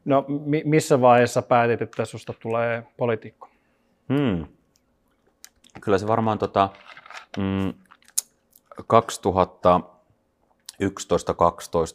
No 0.05 0.25
mi- 0.27 0.63
missä 0.65 1.01
vaiheessa 1.01 1.41
päätit, 1.41 1.81
että 1.81 2.05
sinusta 2.05 2.33
tulee 2.39 2.83
poliitikko? 2.97 3.49
Hmm. 4.13 4.45
Kyllä 5.81 5.97
se 5.97 6.07
varmaan 6.07 6.37
tota, 6.37 6.69
mm, 7.37 7.73
2011-2012 8.79 8.83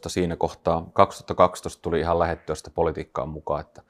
siinä 0.07 0.35
kohtaa, 0.35 0.89
2012 0.93 1.81
tuli 1.81 1.99
ihan 1.99 2.19
lähettyä 2.19 2.55
sitä 2.55 2.69
politiikkaan 2.69 3.29
mukaan, 3.29 3.61
että 3.61 3.81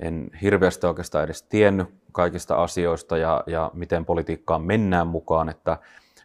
en 0.00 0.30
hirveästi 0.42 0.86
oikeastaan 0.86 1.24
edes 1.24 1.42
tiennyt 1.42 1.88
kaikista 2.12 2.62
asioista 2.62 3.16
ja, 3.16 3.44
ja 3.46 3.70
miten 3.74 4.04
politiikkaan 4.04 4.62
mennään 4.62 5.06
mukaan, 5.06 5.48
että 5.48 5.78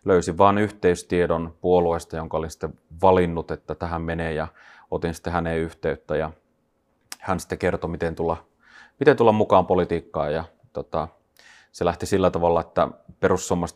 löysin 0.05 0.38
vain 0.38 0.57
yhteystiedon 0.57 1.55
puolueesta, 1.62 2.17
jonka 2.17 2.38
olin 2.38 2.49
sitten 2.49 2.73
valinnut, 3.01 3.51
että 3.51 3.75
tähän 3.75 4.01
menee 4.01 4.33
ja 4.33 4.47
otin 4.91 5.13
sitten 5.13 5.33
häneen 5.33 5.60
yhteyttä 5.60 6.15
ja 6.17 6.31
hän 7.19 7.39
sitten 7.39 7.57
kertoi, 7.57 7.89
miten 7.89 8.15
tulla, 8.15 8.45
miten 8.99 9.17
tulla 9.17 9.31
mukaan 9.31 9.65
politiikkaan 9.65 10.33
ja 10.33 10.43
tota, 10.73 11.07
se 11.71 11.86
lähti 11.86 12.05
sillä 12.05 12.31
tavalla, 12.31 12.62
että 12.62 12.88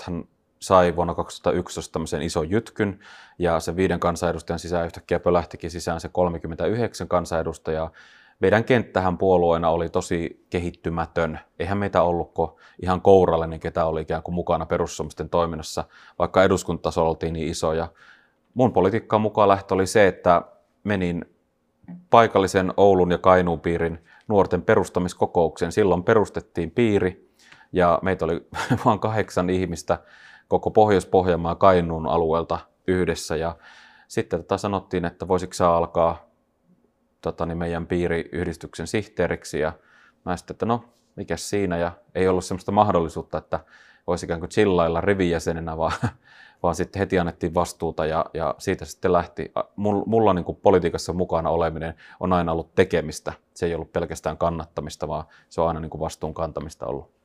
hän 0.03 0.27
sai 0.61 0.95
vuonna 0.95 1.13
2011 1.13 1.93
tämmöisen 1.93 2.21
ison 2.21 2.49
jytkyn, 2.49 2.99
ja 3.39 3.59
se 3.59 3.75
viiden 3.75 3.99
kansanedustajan 3.99 4.59
sisään 4.59 4.85
yhtäkkiä 4.85 5.19
pölähtikin 5.19 5.71
sisään 5.71 6.01
se 6.01 6.09
39 6.09 7.07
kansanedustajaa. 7.07 7.91
Meidän 8.39 8.63
kenttähän 8.63 9.17
puolueena 9.17 9.69
oli 9.69 9.89
tosi 9.89 10.45
kehittymätön. 10.49 11.39
Eihän 11.59 11.77
meitä 11.77 12.01
ollutko 12.01 12.59
ihan 12.81 13.01
kourallinen, 13.01 13.49
niin 13.49 13.59
ketä 13.59 13.85
oli 13.85 14.01
ikään 14.01 14.23
kuin 14.23 14.35
mukana 14.35 14.65
perussuomisten 14.65 15.29
toiminnassa, 15.29 15.83
vaikka 16.19 16.43
eduskuntatasolla 16.43 17.09
oltiin 17.09 17.33
niin 17.33 17.47
isoja. 17.47 17.87
Mun 18.53 18.73
politiikkaan 18.73 19.21
mukaan 19.21 19.49
lähtö 19.49 19.73
oli 19.73 19.87
se, 19.87 20.07
että 20.07 20.41
menin 20.83 21.25
paikallisen 22.09 22.73
Oulun 22.77 23.11
ja 23.11 23.17
Kainuun 23.17 23.59
piirin 23.59 23.99
nuorten 24.27 24.61
perustamiskokouksen. 24.61 25.71
Silloin 25.71 26.03
perustettiin 26.03 26.71
piiri 26.71 27.31
ja 27.71 27.99
meitä 28.01 28.25
oli 28.25 28.47
vain 28.85 28.99
kahdeksan 28.99 29.49
ihmistä 29.49 29.99
koko 30.51 30.71
Pohjois-Pohjanmaa 30.71 31.55
Kainuun 31.55 32.07
alueelta 32.07 32.59
yhdessä. 32.87 33.35
Ja 33.35 33.55
sitten 34.07 34.39
tota 34.39 34.57
sanottiin, 34.57 35.05
että 35.05 35.27
voisiko 35.27 35.53
saa 35.53 35.77
alkaa 35.77 36.25
tota, 37.21 37.45
niin 37.45 37.57
meidän 37.57 37.87
piiriyhdistyksen 37.87 38.87
sihteeriksi. 38.87 39.59
Ja 39.59 39.73
mä 40.25 40.37
sitten, 40.37 40.53
että 40.53 40.65
no, 40.65 40.83
mikä 41.15 41.37
siinä. 41.37 41.77
Ja 41.77 41.91
ei 42.15 42.27
ollut 42.27 42.45
sellaista 42.45 42.71
mahdollisuutta, 42.71 43.37
että 43.37 43.59
voisi 44.07 44.25
ikään 44.25 44.39
kuin 44.39 44.49
chillailla 44.49 45.01
rivijäsenenä, 45.01 45.77
vaan, 45.77 45.93
vaan 46.63 46.75
sitten 46.75 46.99
heti 46.99 47.19
annettiin 47.19 47.53
vastuuta 47.53 48.05
ja, 48.05 48.25
ja 48.33 48.55
siitä 48.57 48.85
sitten 48.85 49.13
lähti. 49.13 49.51
Mulla, 49.75 50.03
mulla 50.05 50.33
niin 50.33 50.45
kuin 50.45 50.57
politiikassa 50.57 51.13
mukana 51.13 51.49
oleminen 51.49 51.93
on 52.19 52.33
aina 52.33 52.51
ollut 52.51 52.75
tekemistä. 52.75 53.33
Se 53.53 53.65
ei 53.65 53.75
ollut 53.75 53.93
pelkästään 53.93 54.37
kannattamista, 54.37 55.07
vaan 55.07 55.23
se 55.49 55.61
on 55.61 55.67
aina 55.67 55.79
niin 55.79 55.89
kuin 55.89 56.01
vastuun 56.01 56.33
kantamista 56.33 56.85
ollut 56.85 57.20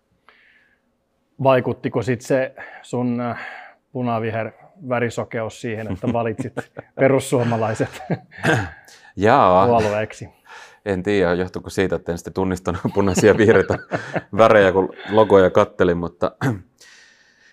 vaikuttiko 1.43 2.03
sitten 2.03 2.27
se 2.27 2.55
sun 2.83 3.21
äh, 3.21 3.47
punaviher 3.93 4.51
värisokeus 4.89 5.61
siihen, 5.61 5.93
että 5.93 6.13
valitsit 6.13 6.53
perussuomalaiset 7.01 8.03
puolueeksi? 9.67 10.29
En 10.85 11.03
tiedä, 11.03 11.35
johtuuko 11.35 11.71
siitä, 11.71 11.97
että 11.97 12.13
en 12.13 12.19
sitten 12.19 12.35
tunnistanut 12.35 12.81
punaisia 12.95 13.37
vihreitä 13.37 13.79
värejä, 14.39 14.73
kun 14.73 14.89
logoja 15.11 15.51
kattelin, 15.51 15.99
mutta 15.99 16.33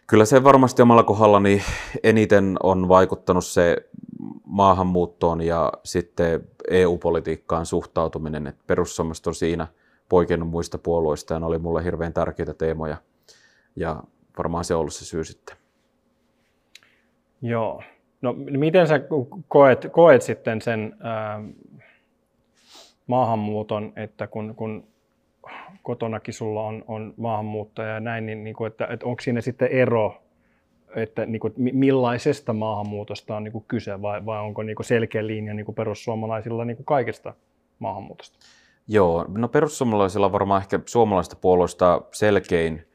kyllä 0.07 0.25
se 0.25 0.43
varmasti 0.43 0.81
omalla 0.81 1.03
kohdallani 1.03 1.61
eniten 2.03 2.55
on 2.63 2.87
vaikuttanut 2.87 3.45
se 3.45 3.77
maahanmuuttoon 4.45 5.41
ja 5.41 5.73
sitten 5.83 6.47
EU-politiikkaan 6.69 7.65
suhtautuminen. 7.65 8.47
Että 8.47 8.63
perussuomalaiset 8.67 9.27
on 9.27 9.35
siinä 9.35 9.67
poikennut 10.09 10.49
muista 10.49 10.77
puolueista 10.77 11.33
ja 11.33 11.39
ne 11.39 11.45
oli 11.45 11.59
mulle 11.59 11.83
hirveän 11.83 12.13
tärkeitä 12.13 12.53
teemoja– 12.53 12.97
ja 13.75 14.03
varmaan 14.37 14.65
se 14.65 14.73
on 14.73 14.79
ollut 14.79 14.93
se 14.93 15.05
syy 15.05 15.23
sitten. 15.23 15.57
Joo. 17.41 17.83
No 18.21 18.33
miten 18.33 18.87
sä 18.87 18.99
koet, 19.47 19.87
koet 19.91 20.21
sitten 20.21 20.61
sen 20.61 20.95
ää, 20.99 21.41
maahanmuuton, 23.07 23.93
että 23.95 24.27
kun, 24.27 24.55
kun 24.55 24.87
kotonakin 25.83 26.33
sulla 26.33 26.63
on, 26.63 26.83
on 26.87 27.13
maahanmuuttaja 27.17 27.93
ja 27.93 27.99
näin, 27.99 28.25
niin, 28.25 28.43
niin 28.43 28.55
kuin, 28.55 28.67
että, 28.67 28.87
että 28.87 29.05
onko 29.05 29.21
siinä 29.21 29.41
sitten 29.41 29.67
ero, 29.67 30.23
että 30.95 31.25
niin 31.25 31.39
kuin, 31.39 31.53
millaisesta 31.57 32.53
maahanmuutosta 32.53 33.35
on 33.35 33.43
niin 33.43 33.51
kuin 33.51 33.65
kyse 33.67 34.01
vai, 34.01 34.25
vai 34.25 34.39
onko 34.39 34.63
niin 34.63 34.75
kuin 34.75 34.85
selkeä 34.85 35.27
linja 35.27 35.53
niin 35.53 35.65
kuin 35.65 35.75
perussuomalaisilla 35.75 36.65
niin 36.65 36.77
kuin 36.77 36.85
kaikesta 36.85 37.33
maahanmuutosta? 37.79 38.39
Joo, 38.87 39.25
no 39.27 39.47
perussuomalaisilla 39.47 40.25
on 40.25 40.31
varmaan 40.31 40.61
ehkä 40.61 40.79
suomalaisista 40.85 41.35
puolueista 41.35 42.01
selkein 42.11 42.87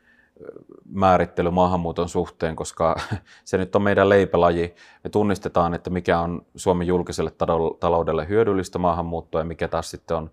määrittely 0.84 1.50
maahanmuuton 1.50 2.08
suhteen, 2.08 2.56
koska 2.56 2.96
se 3.44 3.58
nyt 3.58 3.76
on 3.76 3.82
meidän 3.82 4.08
leipälaji. 4.08 4.74
Me 5.04 5.10
tunnistetaan, 5.10 5.74
että 5.74 5.90
mikä 5.90 6.20
on 6.20 6.46
Suomen 6.56 6.86
julkiselle 6.86 7.32
taloudelle 7.80 8.28
hyödyllistä 8.28 8.78
maahanmuuttoa 8.78 9.40
ja 9.40 9.44
mikä 9.44 9.68
taas 9.68 9.90
sitten 9.90 10.16
on 10.16 10.30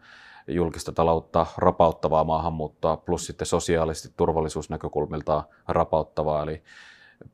julkista 0.48 0.92
taloutta 0.92 1.46
rapauttavaa 1.58 2.24
maahanmuuttoa, 2.24 2.98
plus 2.98 3.26
sitten 3.26 3.46
sosiaalisesti 3.46 4.14
turvallisuusnäkökulmilta 4.18 5.44
rapauttavaa. 5.68 6.44
Eli 6.44 6.64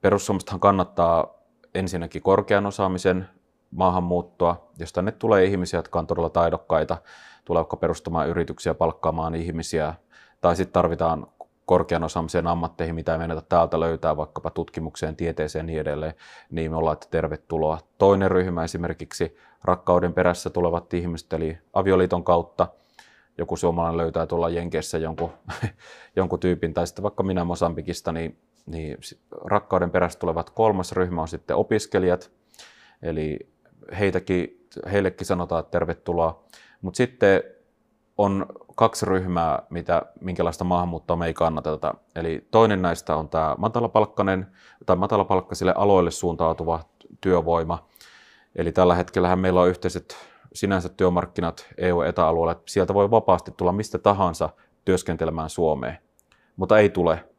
perussuomalaisethan 0.01 0.60
kannattaa 0.60 1.34
ensinnäkin 1.75 2.21
korkean 2.21 2.65
osaamisen 2.65 3.29
maahanmuuttoa, 3.71 4.71
jos 4.79 4.93
tänne 4.93 5.12
tulee 5.12 5.45
ihmisiä, 5.45 5.77
jotka 5.77 5.99
on 5.99 6.07
todella 6.07 6.29
taidokkaita, 6.29 6.97
tulee 7.45 7.63
perustamaan 7.79 8.29
yrityksiä, 8.29 8.73
palkkaamaan 8.73 9.36
ihmisiä, 9.36 9.93
tai 10.41 10.55
sitten 10.55 10.73
tarvitaan 10.73 11.27
korkean 11.71 12.03
osaamisen 12.03 12.47
ammatteihin, 12.47 12.95
mitä 12.95 13.15
ei 13.15 13.41
täältä 13.49 13.79
löytää, 13.79 14.17
vaikkapa 14.17 14.49
tutkimukseen, 14.49 15.15
tieteeseen 15.15 15.63
ja 15.63 15.67
niin 15.67 15.79
edelleen, 15.79 16.13
niin 16.49 16.71
me 16.71 16.77
ollaan, 16.77 16.93
että 16.93 17.07
tervetuloa. 17.12 17.79
Toinen 17.97 18.31
ryhmä 18.31 18.63
esimerkiksi 18.63 19.38
rakkauden 19.63 20.13
perässä 20.13 20.49
tulevat 20.49 20.93
ihmiset, 20.93 21.34
eli 21.34 21.57
avioliiton 21.73 22.23
kautta, 22.23 22.67
joku 23.38 23.57
suomalainen 23.57 23.97
löytää 23.97 24.27
tuolla 24.27 24.49
Jenkeissä 24.49 24.97
jonkun, 24.97 25.31
jonkun 26.15 26.39
tyypin, 26.39 26.73
tai 26.73 26.88
sitten 26.88 27.03
vaikka 27.03 27.23
minä 27.23 27.43
Mosambikista, 27.43 28.12
niin, 28.12 28.38
niin 28.65 28.97
rakkauden 29.45 29.91
perässä 29.91 30.19
tulevat 30.19 30.49
kolmas 30.49 30.91
ryhmä 30.91 31.21
on 31.21 31.27
sitten 31.27 31.55
opiskelijat, 31.55 32.31
eli 33.01 33.39
heitäkin, 33.99 34.67
heillekin 34.91 35.27
sanotaan, 35.27 35.60
että 35.60 35.71
tervetuloa. 35.71 36.43
Mutta 36.81 36.97
sitten 36.97 37.43
on 38.23 38.45
kaksi 38.75 39.05
ryhmää, 39.05 39.63
mitä, 39.69 40.01
minkälaista 40.21 40.63
maahanmuuttoa 40.63 41.15
me 41.17 41.25
ei 41.25 41.34
kannateta. 41.34 41.93
Eli 42.15 42.47
toinen 42.51 42.81
näistä 42.81 43.15
on 43.15 43.29
tämä 43.29 43.55
matalapalkkainen 43.57 44.47
tai 44.86 44.95
matalapalkkaisille 44.95 45.73
aloille 45.77 46.12
suuntautuva 46.12 46.79
työvoima. 47.21 47.88
Eli 48.55 48.71
tällä 48.71 48.95
hetkellä 48.95 49.36
meillä 49.36 49.62
on 49.62 49.69
yhteiset 49.69 50.17
sinänsä 50.53 50.89
työmarkkinat 50.89 51.67
EU-etäalueelle. 51.77 52.62
Sieltä 52.65 52.93
voi 52.93 53.12
vapaasti 53.12 53.51
tulla 53.57 53.71
mistä 53.71 53.97
tahansa 53.97 54.49
työskentelemään 54.86 55.49
Suomeen, 55.49 55.97
mutta 56.55 56.79
ei 56.79 56.89
tule. 56.89 57.30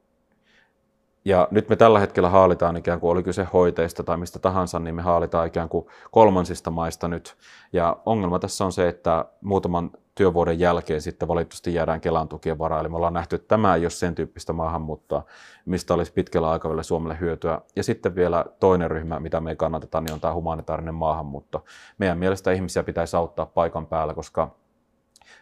Ja 1.25 1.49
nyt 1.51 1.69
me 1.69 1.77
tällä 1.77 2.01
hetkellä 2.01 2.29
haalitaan 2.29 2.77
ikään 2.77 3.01
kuin, 3.01 3.11
oli 3.11 3.23
kyse 3.23 3.47
hoiteista 3.53 4.03
tai 4.03 4.17
mistä 4.17 4.39
tahansa, 4.39 4.79
niin 4.79 4.95
me 4.95 5.03
haalitaan 5.03 5.47
ikään 5.47 5.69
kuin 5.69 5.87
kolmansista 6.11 6.71
maista 6.71 7.09
nyt. 7.09 7.37
Ja 7.73 7.97
ongelma 8.07 8.39
tässä 8.39 8.65
on 8.65 8.73
se, 8.73 8.89
että 8.89 9.25
muutaman 9.41 9.91
työvuoden 10.15 10.59
jälkeen 10.59 11.01
sitten 11.01 11.29
valitettavasti 11.29 11.75
jäädään 11.75 12.01
Kelan 12.01 12.29
tukien 12.29 12.59
varaan. 12.59 12.81
Eli 12.81 12.89
me 12.89 12.97
ollaan 12.97 13.13
nähty, 13.13 13.37
että 13.37 13.49
tämä 13.49 13.75
ei 13.75 13.85
ole 13.85 13.91
sen 13.91 14.15
tyyppistä 14.15 14.53
maahanmuuttoa, 14.53 15.25
mistä 15.65 15.95
olisi 15.95 16.13
pitkällä 16.13 16.51
aikavälillä 16.51 16.83
Suomelle 16.83 17.21
hyötyä. 17.21 17.61
Ja 17.77 17.83
sitten 17.83 18.15
vielä 18.15 18.45
toinen 18.61 18.91
ryhmä, 18.91 19.21
mitä 19.21 19.41
me 19.41 19.51
ei 19.51 19.57
kannateta, 19.57 20.01
niin 20.01 20.15
on 20.15 20.21
tämä 20.21 20.35
humanitaarinen 20.35 20.95
maahanmuutto. 20.95 21.65
Meidän 21.99 22.19
mielestä 22.19 22.53
ihmisiä 22.53 22.83
pitäisi 22.83 23.17
auttaa 23.17 23.47
paikan 23.47 23.87
päällä, 23.87 24.15
koska 24.15 24.51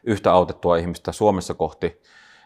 yhtä 0.05 0.33
autettua 0.33 0.77
ihmistä 0.77 1.13
Suomessa 1.13 1.55
kohti 1.55 2.01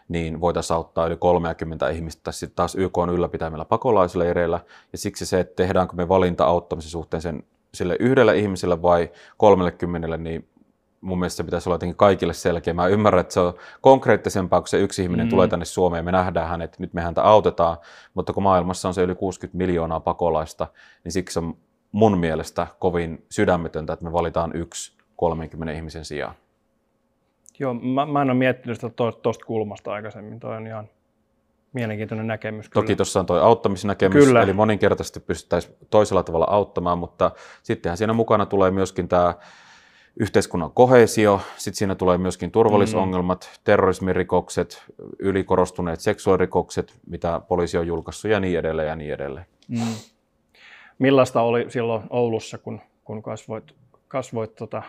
niin 0.07 0.41
voitaisiin 0.41 0.77
auttaa 0.77 1.07
yli 1.07 1.17
30 1.17 1.89
ihmistä 1.89 2.31
sitten 2.31 2.55
taas 2.55 2.75
YK 2.75 2.97
on 2.97 3.09
ylläpitämillä 3.09 3.65
pakolaisleireillä. 3.65 4.59
Ja 4.91 4.97
siksi 4.97 5.25
se, 5.25 5.39
että 5.39 5.55
tehdäänkö 5.55 5.95
me 5.95 6.07
valinta 6.07 6.45
auttamisen 6.45 6.91
suhteen 6.91 7.21
sen 7.21 7.43
sille 7.73 7.95
yhdelle 7.99 8.37
ihmiselle 8.37 8.81
vai 8.81 9.11
30, 9.37 10.17
niin 10.17 10.47
mun 11.01 11.19
mielestä 11.19 11.37
se 11.37 11.43
pitäisi 11.43 11.69
olla 11.69 11.75
jotenkin 11.75 11.95
kaikille 11.95 12.33
selkeä. 12.33 12.73
Mä 12.73 12.87
ymmärrän, 12.87 13.21
että 13.21 13.33
se 13.33 13.39
on 13.39 13.53
konkreettisempaa, 13.81 14.61
kun 14.61 14.67
se 14.67 14.79
yksi 14.79 15.03
ihminen 15.03 15.25
mm. 15.25 15.29
tulee 15.29 15.47
tänne 15.47 15.65
Suomeen 15.65 15.99
ja 15.99 16.03
me 16.03 16.11
nähdään 16.11 16.49
hänet, 16.49 16.65
että 16.65 16.83
nyt 16.83 16.93
me 16.93 17.01
häntä 17.01 17.23
autetaan, 17.23 17.77
mutta 18.13 18.33
kun 18.33 18.43
maailmassa 18.43 18.87
on 18.87 18.93
se 18.93 19.01
yli 19.01 19.15
60 19.15 19.57
miljoonaa 19.57 19.99
pakolaista, 19.99 20.67
niin 21.03 21.11
siksi 21.11 21.39
on 21.39 21.57
mun 21.91 22.17
mielestä 22.17 22.67
kovin 22.79 23.25
sydämetöntä, 23.29 23.93
että 23.93 24.05
me 24.05 24.13
valitaan 24.13 24.51
yksi 24.55 24.97
30 25.15 25.73
ihmisen 25.73 26.05
sijaan. 26.05 26.35
Joo, 27.59 27.73
mä, 27.73 28.05
mä 28.05 28.21
en 28.21 28.29
ole 28.29 28.37
miettinyt 28.37 28.77
sitä 28.77 28.89
tuosta 29.21 29.45
kulmasta 29.45 29.93
aikaisemmin. 29.93 30.39
Toi 30.39 30.57
on 30.57 30.67
ihan 30.67 30.89
mielenkiintoinen 31.73 32.27
näkemys. 32.27 32.69
Kyllä. 32.69 32.83
Toki 32.83 32.95
tuossa 32.95 33.19
on 33.19 33.25
tuo 33.25 33.37
auttamisnäkemys, 33.37 34.25
kyllä. 34.25 34.41
eli 34.41 34.53
moninkertaisesti 34.53 35.19
pystyttäisiin 35.19 35.75
toisella 35.89 36.23
tavalla 36.23 36.47
auttamaan, 36.49 36.97
mutta 36.97 37.31
sittenhän 37.63 37.97
siinä 37.97 38.13
mukana 38.13 38.45
tulee 38.45 38.71
myöskin 38.71 39.07
tämä 39.07 39.33
yhteiskunnan 40.19 40.71
kohesio, 40.71 41.41
sitten 41.57 41.77
siinä 41.77 41.95
tulee 41.95 42.17
myöskin 42.17 42.51
turvallisongelmat, 42.51 43.49
mm. 43.53 43.61
terrorismirikokset, 43.63 44.83
ylikorostuneet 45.19 45.99
seksuaalirikokset, 45.99 46.93
mitä 47.07 47.41
poliisi 47.47 47.77
on 47.77 47.87
julkaissut 47.87 48.31
ja 48.31 48.39
niin 48.39 48.59
edelleen 48.59 48.87
ja 48.87 48.95
niin 48.95 49.13
edelleen. 49.13 49.45
Mm. 49.67 49.79
Millaista 50.99 51.41
oli 51.41 51.65
silloin 51.69 52.03
Oulussa, 52.09 52.57
kun, 52.57 52.81
kun 53.03 53.23
kasvoit, 53.23 53.75
kasvoit 54.07 54.55
tota 54.55 54.83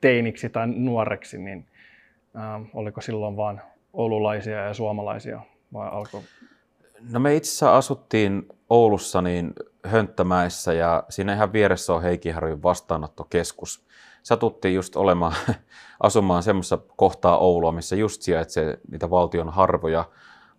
teiniksi 0.00 0.48
tai 0.48 0.66
nuoreksi, 0.66 1.38
niin 1.38 1.66
äh, 2.36 2.60
oliko 2.74 3.00
silloin 3.00 3.36
vain 3.36 3.60
oululaisia 3.92 4.64
ja 4.64 4.74
suomalaisia 4.74 5.40
vai 5.72 5.88
alkoi? 5.88 6.20
No 7.12 7.20
me 7.20 7.36
itse 7.36 7.48
asiassa 7.48 7.76
asuttiin 7.76 8.48
Oulussa 8.70 9.22
niin 9.22 9.52
Hönttämäessä 9.86 10.72
ja 10.72 11.04
siinä 11.08 11.34
ihan 11.34 11.52
vieressä 11.52 11.94
on 11.94 12.02
Heikiharjun 12.02 12.62
vastaanottokeskus 12.62 13.84
satuttiin 14.22 14.74
just 14.74 14.96
olemaan, 14.96 15.34
asumaan 16.00 16.42
semmoisessa 16.42 16.78
kohtaa 16.96 17.38
Oulua, 17.38 17.72
missä 17.72 17.96
just 17.96 18.22
sijaitsee 18.22 18.78
niitä 18.90 19.10
valtion 19.10 19.48
harvoja 19.48 20.04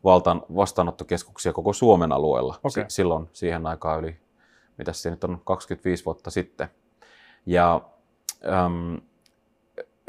valtan 0.04 0.42
vastaanottokeskuksia 0.56 1.54
koko 1.54 1.74
Suomen 1.74 2.12
alueella. 2.12 2.60
Okay. 2.64 2.86
silloin 2.88 3.30
siihen 3.34 3.66
aikaan 3.66 4.00
yli, 4.00 4.18
mitä 4.78 4.94
se 4.94 5.10
nyt 5.10 5.24
on, 5.24 5.42
25 5.44 6.06
vuotta 6.06 6.30
sitten. 6.32 6.68
Ja 7.46 7.82
äm, 8.46 9.02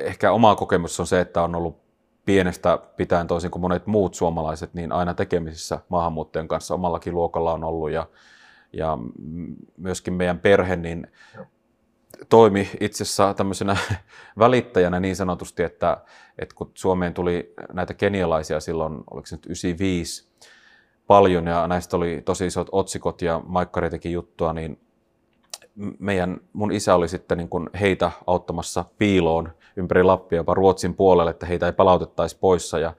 ehkä 0.05 0.33
oma 0.33 0.55
kokemus 0.57 1.01
on 1.01 1.07
se, 1.07 1.21
että 1.21 1.43
on 1.43 1.55
ollut 1.55 1.83
pienestä 2.25 2.79
pitäen 2.97 3.27
toisin 3.27 3.51
kuin 3.51 3.61
monet 3.61 3.87
muut 3.87 4.15
suomalaiset, 4.15 4.75
niin 4.75 4.93
aina 4.93 5.15
tekemisissä 5.15 5.81
maahanmuuttajien 5.89 6.49
kanssa. 6.49 6.75
Omallakin 6.75 7.15
luokalla 7.15 7.53
on 7.53 7.65
ollut 7.65 7.91
ja, 7.91 8.07
ja 8.73 8.99
myöskin 9.77 10.15
meidän 10.15 10.39
perhe, 10.39 10.77
niin 10.77 11.07
toimi 12.29 12.71
itse 12.81 13.03
asiassa 13.03 13.35
tämmöisenä 13.35 13.77
välittäjänä 14.39 15.01
niin 15.01 15.17
sanotusti, 15.17 15.63
että, 15.63 15.97
että 16.39 16.55
kun 16.55 16.71
Suomeen 16.75 17.15
tuli 17.15 17.55
näitä 17.73 17.95
kenialaisia 17.95 18.61
silloin, 18.61 19.05
oliko 19.11 19.27
se 19.27 19.37
nyt 19.37 19.47
95 19.47 20.33
paljon 21.07 21.47
ja 21.47 21.67
näistä 21.67 21.97
oli 21.97 22.23
tosi 22.25 22.47
isot 22.47 22.69
otsikot 22.73 23.23
ja 23.23 23.41
Maikkari 23.47 23.91
teki 23.91 24.13
juttua, 24.13 24.53
niin 24.53 24.81
meidän, 25.99 26.41
mun 26.53 26.73
isä 26.73 26.95
oli 26.95 27.09
sitten 27.09 27.39
niin 27.39 27.49
kuin 27.49 27.71
heitä 27.81 28.11
auttamassa 28.27 28.85
piiloon 28.99 29.53
ympäri 29.77 30.03
Lappia 30.03 30.37
jopa 30.37 30.55
Ruotsin 30.55 30.95
puolelle, 30.95 31.31
että 31.31 31.47
heitä 31.47 31.67
ei 31.67 31.73
palautettaisi 31.73 32.39
poissa 32.41 32.79
ja 32.79 32.93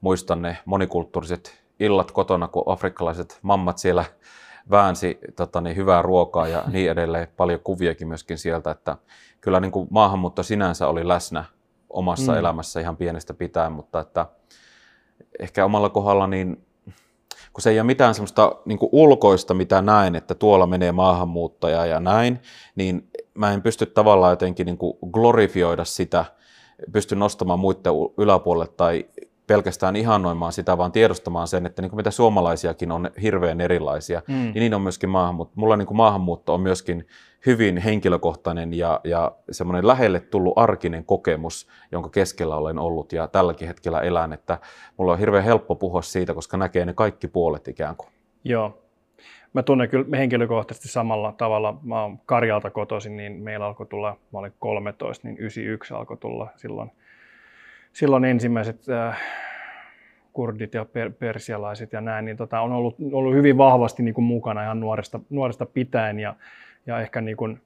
muistan 0.00 0.42
ne 0.42 0.58
monikulttuuriset 0.64 1.62
illat 1.80 2.10
kotona, 2.10 2.48
kun 2.48 2.62
afrikkalaiset 2.66 3.38
mammat 3.42 3.78
siellä 3.78 4.04
väänsi 4.70 5.18
tota, 5.36 5.60
niin, 5.60 5.76
hyvää 5.76 6.02
ruokaa 6.02 6.48
ja 6.48 6.64
niin 6.72 6.90
edelleen. 6.90 7.28
Paljon 7.36 7.60
kuviakin 7.60 8.08
myöskin 8.08 8.38
sieltä, 8.38 8.70
että 8.70 8.96
kyllä 9.40 9.60
niin 9.60 9.72
kuin 9.72 9.88
maahanmuutto 9.90 10.42
sinänsä 10.42 10.88
oli 10.88 11.08
läsnä 11.08 11.44
omassa 11.90 12.32
mm. 12.32 12.38
elämässä 12.38 12.80
ihan 12.80 12.96
pienestä 12.96 13.34
pitäen, 13.34 13.72
mutta 13.72 14.00
että 14.00 14.26
ehkä 15.38 15.64
omalla 15.64 15.88
kohdalla 15.88 16.26
niin 16.26 16.66
kun 17.52 17.62
se 17.62 17.70
ei 17.70 17.80
ole 17.80 17.86
mitään 17.86 18.14
semmoista 18.14 18.56
niin 18.64 18.78
ulkoista, 18.92 19.54
mitä 19.54 19.82
näin, 19.82 20.16
että 20.16 20.34
tuolla 20.34 20.66
menee 20.66 20.92
maahanmuuttaja 20.92 21.86
ja 21.86 22.00
näin, 22.00 22.40
niin 22.74 23.10
mä 23.34 23.52
en 23.52 23.62
pysty 23.62 23.86
tavallaan 23.86 24.32
jotenkin 24.32 24.66
niin 24.66 24.78
glorifioida 25.12 25.84
sitä, 25.84 26.24
pysty 26.92 27.16
nostamaan 27.16 27.60
muiden 27.60 27.92
yläpuolelle 28.18 28.72
tai 28.76 29.06
pelkästään 29.50 29.96
ihannoimaan 29.96 30.52
sitä, 30.52 30.78
vaan 30.78 30.92
tiedostamaan 30.92 31.48
sen, 31.48 31.66
että 31.66 31.82
niin 31.82 31.90
kuin 31.90 31.96
mitä 31.96 32.10
suomalaisiakin 32.10 32.92
on 32.92 33.10
hirveän 33.22 33.60
erilaisia, 33.60 34.22
mm. 34.28 34.34
niin 34.34 34.54
niin 34.54 34.74
on 34.74 34.82
myöskin 34.82 35.10
maahanmuutto. 35.10 35.52
Mulla 35.56 35.76
niin 35.76 35.86
kuin 35.86 35.96
maahanmuutto 35.96 36.54
on 36.54 36.60
myöskin 36.60 37.06
hyvin 37.46 37.76
henkilökohtainen 37.76 38.74
ja, 38.74 39.00
ja 39.04 39.32
semmoinen 39.50 39.86
lähelle 39.86 40.20
tullut 40.20 40.58
arkinen 40.58 41.04
kokemus, 41.04 41.68
jonka 41.92 42.08
keskellä 42.08 42.56
olen 42.56 42.78
ollut 42.78 43.12
ja 43.12 43.28
tälläkin 43.28 43.68
hetkellä 43.68 44.00
elän, 44.00 44.32
että 44.32 44.58
mulla 44.96 45.12
on 45.12 45.18
hirveän 45.18 45.44
helppo 45.44 45.74
puhua 45.74 46.02
siitä, 46.02 46.34
koska 46.34 46.56
näkee 46.56 46.84
ne 46.84 46.92
kaikki 46.92 47.28
puolet 47.28 47.68
ikään 47.68 47.96
kuin. 47.96 48.08
Joo. 48.44 48.78
Mä 49.52 49.62
tunnen 49.62 49.88
kyllä 49.88 50.16
henkilökohtaisesti 50.16 50.88
samalla 50.88 51.32
tavalla. 51.32 51.78
Mä 51.82 52.02
oon 52.02 52.18
Karjalta 52.26 52.70
kotoisin, 52.70 53.16
niin 53.16 53.32
meillä 53.32 53.66
alkoi 53.66 53.86
tulla, 53.86 54.16
mä 54.32 54.38
olin 54.38 54.52
13, 54.58 55.28
niin 55.28 55.38
91 55.38 55.94
alkoi 55.94 56.16
tulla 56.16 56.48
silloin, 56.56 56.90
silloin 57.92 58.24
ensimmäiset 58.24 58.88
äh, 58.88 59.20
kurdit 60.32 60.74
ja 60.74 60.84
per, 60.84 61.10
persialaiset 61.10 61.92
ja 61.92 62.00
näin, 62.00 62.24
niin 62.24 62.36
tota, 62.36 62.60
on 62.60 62.72
ollut, 62.72 62.96
ollut 63.12 63.34
hyvin 63.34 63.58
vahvasti 63.58 64.02
niin 64.02 64.14
kuin 64.14 64.24
mukana 64.24 64.62
ihan 64.62 64.80
nuoresta, 64.80 65.20
nuoresta 65.30 65.66
pitäen 65.66 66.20
ja, 66.20 66.34
ja 66.86 67.00
ehkä 67.00 67.20
niin 67.20 67.36
kuin, 67.36 67.60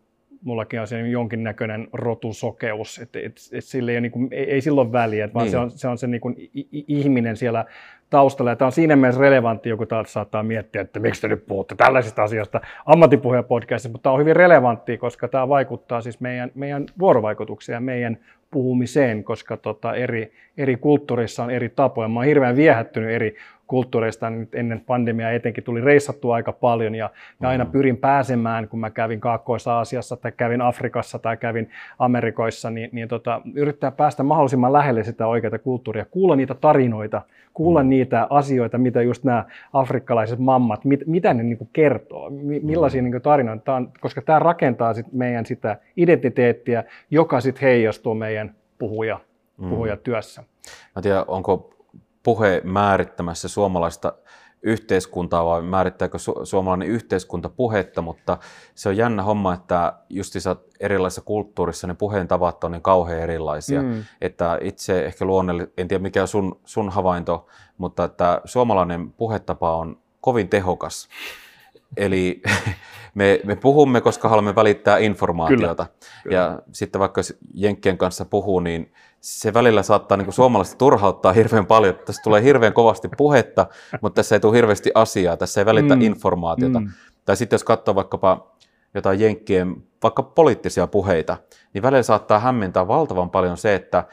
mullakin 0.44 0.80
on 0.80 0.86
se 0.86 1.08
jonkinnäköinen 1.08 1.88
rotusokeus, 1.92 2.98
että 2.98 3.18
et, 3.18 3.36
et 3.52 3.64
sille 3.64 3.92
ei, 3.92 4.00
niin 4.00 4.12
kuin, 4.12 4.28
ei, 4.30 4.50
ei 4.50 4.60
silloin 4.60 4.92
väliä, 4.92 5.28
vaan 5.34 5.44
niin. 5.44 5.50
se 5.50 5.58
on 5.58 5.70
se, 5.70 5.88
on 5.88 5.98
se 5.98 6.06
niin 6.06 6.20
kuin, 6.20 6.50
ihminen 6.88 7.36
siellä 7.36 7.64
taustalla. 8.11 8.50
Ja 8.50 8.57
tämä 8.57 8.66
on 8.66 8.72
siinä 8.72 8.96
mielessä 8.96 9.20
relevantti, 9.20 9.68
joku 9.68 9.86
taas 9.86 10.12
saattaa 10.12 10.42
miettiä, 10.42 10.82
että 10.82 11.00
miksi 11.00 11.20
te 11.20 11.28
nyt 11.28 11.46
puhutte 11.46 11.74
tällaisista 11.74 12.22
asioista 12.22 12.61
ammattipuheen 12.86 13.44
podcastissa, 13.44 13.92
mutta 13.92 14.02
tämä 14.02 14.12
on 14.12 14.20
hyvin 14.20 14.36
relevantti, 14.36 14.98
koska 14.98 15.28
tämä 15.28 15.48
vaikuttaa 15.48 16.00
siis 16.00 16.20
meidän, 16.20 16.50
meidän 16.55 16.86
vuorovaikutukseen 16.98 17.76
ja 17.76 17.80
meidän 17.80 18.18
puhumiseen, 18.50 19.24
koska 19.24 19.57
tota 19.57 19.94
eri, 19.94 20.32
eri 20.59 20.76
kulttuurissa 20.76 21.44
on 21.44 21.50
eri 21.50 21.68
tapoja. 21.68 22.09
Mä 22.09 22.20
oon 22.20 22.26
hirveän 22.26 22.57
viehättynyt 22.57 23.11
eri 23.11 23.36
kulttuureista 23.66 24.30
nyt 24.30 24.55
ennen 24.55 24.80
pandemiaa 24.80 25.30
etenkin 25.30 25.64
tuli 25.64 25.80
reissattua 25.80 26.34
aika 26.34 26.52
paljon 26.52 26.94
ja, 26.94 27.11
ja 27.40 27.48
aina 27.48 27.64
mm. 27.64 27.70
pyrin 27.70 27.96
pääsemään, 27.96 28.68
kun 28.68 28.80
mä 28.80 28.90
kävin 28.90 29.20
Kaakkois-Aasiassa 29.20 30.16
tai 30.16 30.32
kävin 30.36 30.61
Afrikassa 30.61 31.18
tai 31.18 31.36
kävin 31.36 31.70
Amerikoissa, 31.98 32.70
niin, 32.70 32.90
niin 32.92 33.09
tota, 33.09 33.40
yrittää 33.55 33.90
päästä 33.90 34.22
mahdollisimman 34.22 34.72
lähelle 34.72 35.05
sitä 35.05 35.26
oikeaa 35.26 35.59
kulttuuria, 35.59 36.05
kuulla 36.05 36.36
niitä 36.36 36.55
tarinoita, 36.55 37.22
kuulla 37.55 37.82
mm. 37.82 37.88
niitä 37.88 38.26
asioita, 38.30 38.78
mitä 38.78 39.02
just 39.02 39.24
nämä 39.24 39.44
afrikkalaiset 39.72 40.38
mammat, 40.38 40.84
mit, 40.84 41.00
mitä 41.07 41.34
ne 41.34 41.42
niin 41.42 41.68
kertoo, 41.72 42.30
millaisia 42.62 43.02
mm. 43.02 43.11
niin 43.11 43.22
tarinoita, 43.22 43.74
on, 43.74 43.92
koska 44.00 44.22
tämä 44.22 44.38
rakentaa 44.38 44.94
sit 44.94 45.12
meidän 45.12 45.46
sitä 45.46 45.76
identiteettiä, 45.96 46.84
joka 47.11 47.40
sitten 47.40 47.62
heijastuu 47.62 48.14
meidän 48.14 48.55
puhuja, 48.78 49.20
mm. 49.57 49.68
puhujatyössä. 49.68 50.42
Mä 50.96 51.02
tiedän, 51.02 51.24
onko 51.28 51.70
puhe 52.22 52.61
määrittämässä 52.64 53.48
suomalaista 53.48 54.12
yhteiskuntaa 54.64 55.44
vai 55.44 55.62
määrittääkö 55.62 56.18
su- 56.18 56.44
suomalainen 56.46 56.88
yhteiskunta 56.88 57.48
puhetta, 57.48 58.02
mutta 58.02 58.38
se 58.74 58.88
on 58.88 58.96
jännä 58.96 59.22
homma, 59.22 59.54
että 59.54 59.92
justiinsa 60.10 60.56
erilaisissa 60.80 61.22
kulttuurissa 61.22 61.86
ne 61.86 61.94
puheen 61.94 62.28
tavat 62.28 62.64
on 62.64 62.72
niin 62.72 62.82
kauhean 62.82 63.20
erilaisia. 63.20 63.82
Mm. 63.82 64.04
Että 64.20 64.58
itse 64.60 65.04
ehkä 65.04 65.24
luonnelle, 65.24 65.68
en 65.78 65.88
tiedä 65.88 66.02
mikä 66.02 66.22
on 66.22 66.28
sun, 66.28 66.60
sun 66.64 66.90
havainto, 66.90 67.46
mutta 67.78 68.04
että 68.04 68.40
suomalainen 68.44 69.12
puhetapa 69.12 69.76
on 69.76 69.98
kovin 70.20 70.48
tehokas. 70.48 71.08
Eli 71.96 72.42
me, 73.14 73.40
me 73.44 73.56
puhumme, 73.56 74.00
koska 74.00 74.28
haluamme 74.28 74.54
välittää 74.54 74.98
informaatiota. 74.98 75.86
Kyllä. 75.86 76.22
Kyllä. 76.22 76.36
Ja 76.36 76.62
sitten 76.72 76.98
vaikka 76.98 77.20
Jenkkien 77.54 77.98
kanssa 77.98 78.24
puhuu, 78.24 78.60
niin 78.60 78.92
se 79.20 79.54
välillä 79.54 79.82
saattaa 79.82 80.16
niin 80.16 80.32
suomalaiset 80.32 80.78
turhauttaa 80.78 81.32
hirveän 81.32 81.66
paljon. 81.66 81.94
Tässä 82.06 82.22
tulee 82.22 82.42
hirveän 82.42 82.72
kovasti 82.72 83.08
puhetta, 83.16 83.66
mutta 84.00 84.16
tässä 84.16 84.36
ei 84.36 84.40
tule 84.40 84.56
hirveästi 84.56 84.90
asiaa, 84.94 85.36
tässä 85.36 85.60
ei 85.60 85.66
välitä 85.66 85.96
mm. 85.96 86.02
informaatiota. 86.02 86.80
Mm. 86.80 86.88
Tai 87.24 87.36
sitten 87.36 87.54
jos 87.54 87.64
katsoo 87.64 87.94
vaikkapa 87.94 88.54
jotain 88.94 89.20
Jenkkien 89.20 89.76
vaikka 90.02 90.22
poliittisia 90.22 90.86
puheita, 90.86 91.36
niin 91.74 91.82
välillä 91.82 92.02
saattaa 92.02 92.38
hämmentää 92.38 92.88
valtavan 92.88 93.30
paljon 93.30 93.56
se, 93.56 93.74
että 93.74 94.04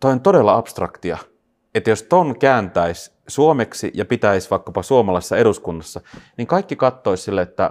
toi 0.00 0.12
on 0.12 0.20
todella 0.20 0.54
abstraktia. 0.54 1.18
Että 1.74 1.90
jos 1.90 2.02
ton 2.02 2.38
kääntäisi 2.38 3.12
suomeksi 3.28 3.90
ja 3.94 4.04
pitäisi 4.04 4.50
vaikkapa 4.50 4.82
suomalaisessa 4.82 5.36
eduskunnassa, 5.36 6.00
niin 6.36 6.46
kaikki 6.46 6.76
katsoisi 6.76 7.22
sille, 7.22 7.42
että, 7.42 7.70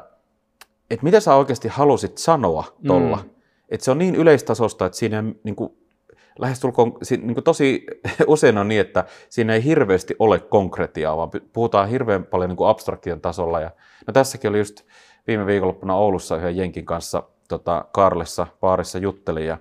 että 0.90 1.04
mitä 1.04 1.20
sä 1.20 1.36
oikeasti 1.36 1.68
halusit 1.68 2.18
sanoa 2.18 2.64
tuolla. 2.88 3.18
Mm. 3.18 3.30
Että 3.70 3.86
se 3.86 3.92
on 3.92 3.98
niin 3.98 4.16
yleistasosta, 4.16 4.86
että 4.86 4.98
siinä 4.98 5.24
niin 5.44 5.56
kuin, 5.56 5.74
lähestulkoon 6.40 6.98
niin 7.10 7.34
kuin 7.34 7.44
tosi 7.44 7.86
usein 8.28 8.58
on 8.58 8.68
niin, 8.68 8.82
että 8.82 9.06
siinä 9.30 9.54
ei 9.54 9.64
hirveästi 9.64 10.16
ole 10.20 10.40
konkretiaa, 10.40 11.18
vaan 11.18 11.30
puhutaan 11.54 11.90
hirveän 11.90 12.26
paljon 12.26 12.50
niin 12.50 12.58
kuin 12.58 12.70
abstraktion 12.70 13.22
tasolla. 13.22 13.60
Ja, 13.60 13.72
no 14.08 14.14
tässäkin 14.14 14.50
oli 14.50 14.58
just 14.58 14.82
viime 15.28 15.46
viikonloppuna 15.46 15.96
Oulussa 15.96 16.38
yhden 16.38 16.58
jenkin 16.58 16.86
kanssa 16.86 17.24
tota, 17.48 17.86
Karlessa 17.92 18.48
baarissa 18.62 18.98
juttelin 18.98 19.46
ja 19.46 19.58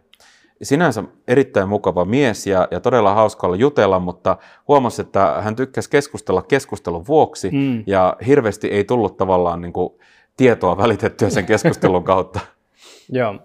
sinänsä 0.62 1.04
erittäin 1.28 1.68
mukava 1.68 2.04
mies 2.04 2.46
ja, 2.46 2.68
ja 2.70 2.80
todella 2.80 3.14
hauska 3.14 3.46
olla 3.46 3.56
jutella, 3.56 3.98
mutta 3.98 4.36
huomasi, 4.68 5.02
että 5.02 5.36
hän 5.40 5.56
tykkäsi 5.56 5.90
keskustella 5.90 6.42
keskustelun 6.42 7.06
vuoksi 7.06 7.50
mm. 7.50 7.84
ja 7.86 8.16
hirveästi 8.26 8.68
ei 8.68 8.84
tullut 8.84 9.16
tavallaan 9.16 9.60
niin 9.60 9.72
kuin, 9.72 9.92
tietoa 10.36 10.76
välitettyä 10.76 11.30
sen 11.30 11.46
keskustelun 11.46 12.04
kautta. 12.04 12.40
Joo. 13.08 13.38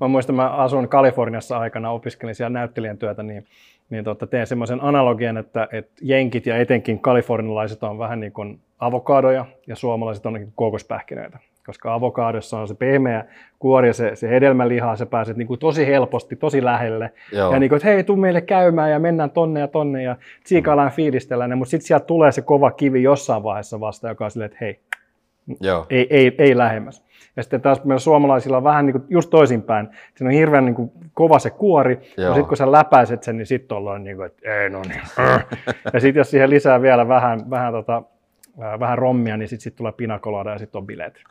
Mä 0.00 0.08
muistan, 0.08 0.36
mä 0.36 0.50
asun 0.50 0.88
Kaliforniassa 0.88 1.58
aikana, 1.58 1.90
opiskelin 1.90 2.34
siellä 2.34 2.58
näyttelijän 2.58 2.98
työtä, 2.98 3.22
niin, 3.22 3.46
niin 3.90 4.04
totta, 4.04 4.26
teen 4.26 4.46
semmoisen 4.46 4.84
analogian, 4.84 5.36
että, 5.36 5.68
että 5.72 5.92
jenkit 6.02 6.46
ja 6.46 6.56
etenkin 6.56 6.98
kalifornialaiset 6.98 7.82
on 7.82 7.98
vähän 7.98 8.20
niin 8.20 8.32
kuin 8.32 8.60
avokadoja 8.78 9.46
ja 9.66 9.76
suomalaiset 9.76 10.26
on 10.26 10.32
niin 10.32 10.52
kokospähkinöitä 10.54 11.38
koska 11.66 11.94
avokaadossa 11.94 12.58
on 12.58 12.68
se 12.68 12.74
pehmeä 12.74 13.24
kuori 13.58 13.88
ja 13.88 13.94
se, 13.94 14.16
se 14.16 14.28
hedelmäliha, 14.28 14.96
se 14.96 15.06
pääset 15.06 15.36
niin 15.36 15.48
kuin 15.48 15.60
tosi 15.60 15.86
helposti, 15.86 16.36
tosi 16.36 16.64
lähelle. 16.64 17.12
Joo. 17.32 17.52
Ja 17.52 17.58
niin 17.58 17.68
kuin, 17.68 17.76
että 17.76 17.88
hei, 17.88 18.04
tuu 18.04 18.16
meille 18.16 18.40
käymään 18.40 18.90
ja 18.90 18.98
mennään 18.98 19.30
tonne 19.30 19.60
ja 19.60 19.68
tonne 19.68 20.02
ja 20.02 20.16
tsiikaillaan 20.44 20.90
fiilistellään, 20.90 21.58
mutta 21.58 21.70
sitten 21.70 21.86
sieltä 21.86 22.04
tulee 22.04 22.32
se 22.32 22.42
kova 22.42 22.70
kivi 22.70 23.02
jossain 23.02 23.42
vaiheessa 23.42 23.80
vasta, 23.80 24.08
joka 24.08 24.24
on 24.24 24.30
silleen, 24.30 24.50
että 24.52 24.58
hei, 24.60 24.80
Joo. 25.60 25.86
Ei, 25.90 26.06
ei, 26.10 26.34
ei 26.38 26.56
lähemmäs. 26.56 27.04
Ja 27.36 27.42
sitten 27.42 27.60
taas 27.60 27.84
meillä 27.84 27.98
suomalaisilla 27.98 28.56
on 28.56 28.64
vähän 28.64 28.86
niin 28.86 28.92
kuin 28.92 29.04
just 29.08 29.30
toisinpäin. 29.30 29.88
Siinä 30.14 30.28
on 30.28 30.34
hirveän 30.34 30.64
niin 30.64 30.74
kuin 30.74 30.90
kova 31.14 31.38
se 31.38 31.50
kuori, 31.50 31.94
Joo. 32.16 32.28
ja 32.28 32.34
sitten 32.34 32.48
kun 32.48 32.56
sä 32.56 32.72
läpäiset 32.72 33.22
sen, 33.22 33.36
niin 33.36 33.46
sitten 33.46 33.76
ollaan 33.76 34.04
niin 34.04 34.16
kuin, 34.16 34.26
että 34.26 34.62
ei 34.62 34.70
no 34.70 34.82
niin. 34.88 35.00
ja 35.92 36.00
sitten 36.00 36.20
jos 36.20 36.30
siihen 36.30 36.50
lisää 36.50 36.82
vielä 36.82 37.08
vähän, 37.08 37.50
vähän, 37.50 37.72
tota, 37.72 38.02
vähän 38.80 38.98
rommia, 38.98 39.36
niin 39.36 39.48
sitten 39.48 39.62
sit 39.62 39.76
tulee 39.76 39.92
pinakolada 39.92 40.50
ja 40.50 40.58
sitten 40.58 40.78
on 40.78 40.86
bileet. 40.86 41.22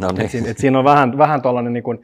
No 0.00 0.08
niin. 0.08 0.20
et 0.24 0.30
siinä, 0.30 0.50
et 0.50 0.58
siinä 0.58 0.78
on 0.78 0.84
vähän, 0.84 1.18
vähän 1.18 1.42
tuollainen 1.42 1.72
niin 1.72 1.82
kuin, 1.82 2.02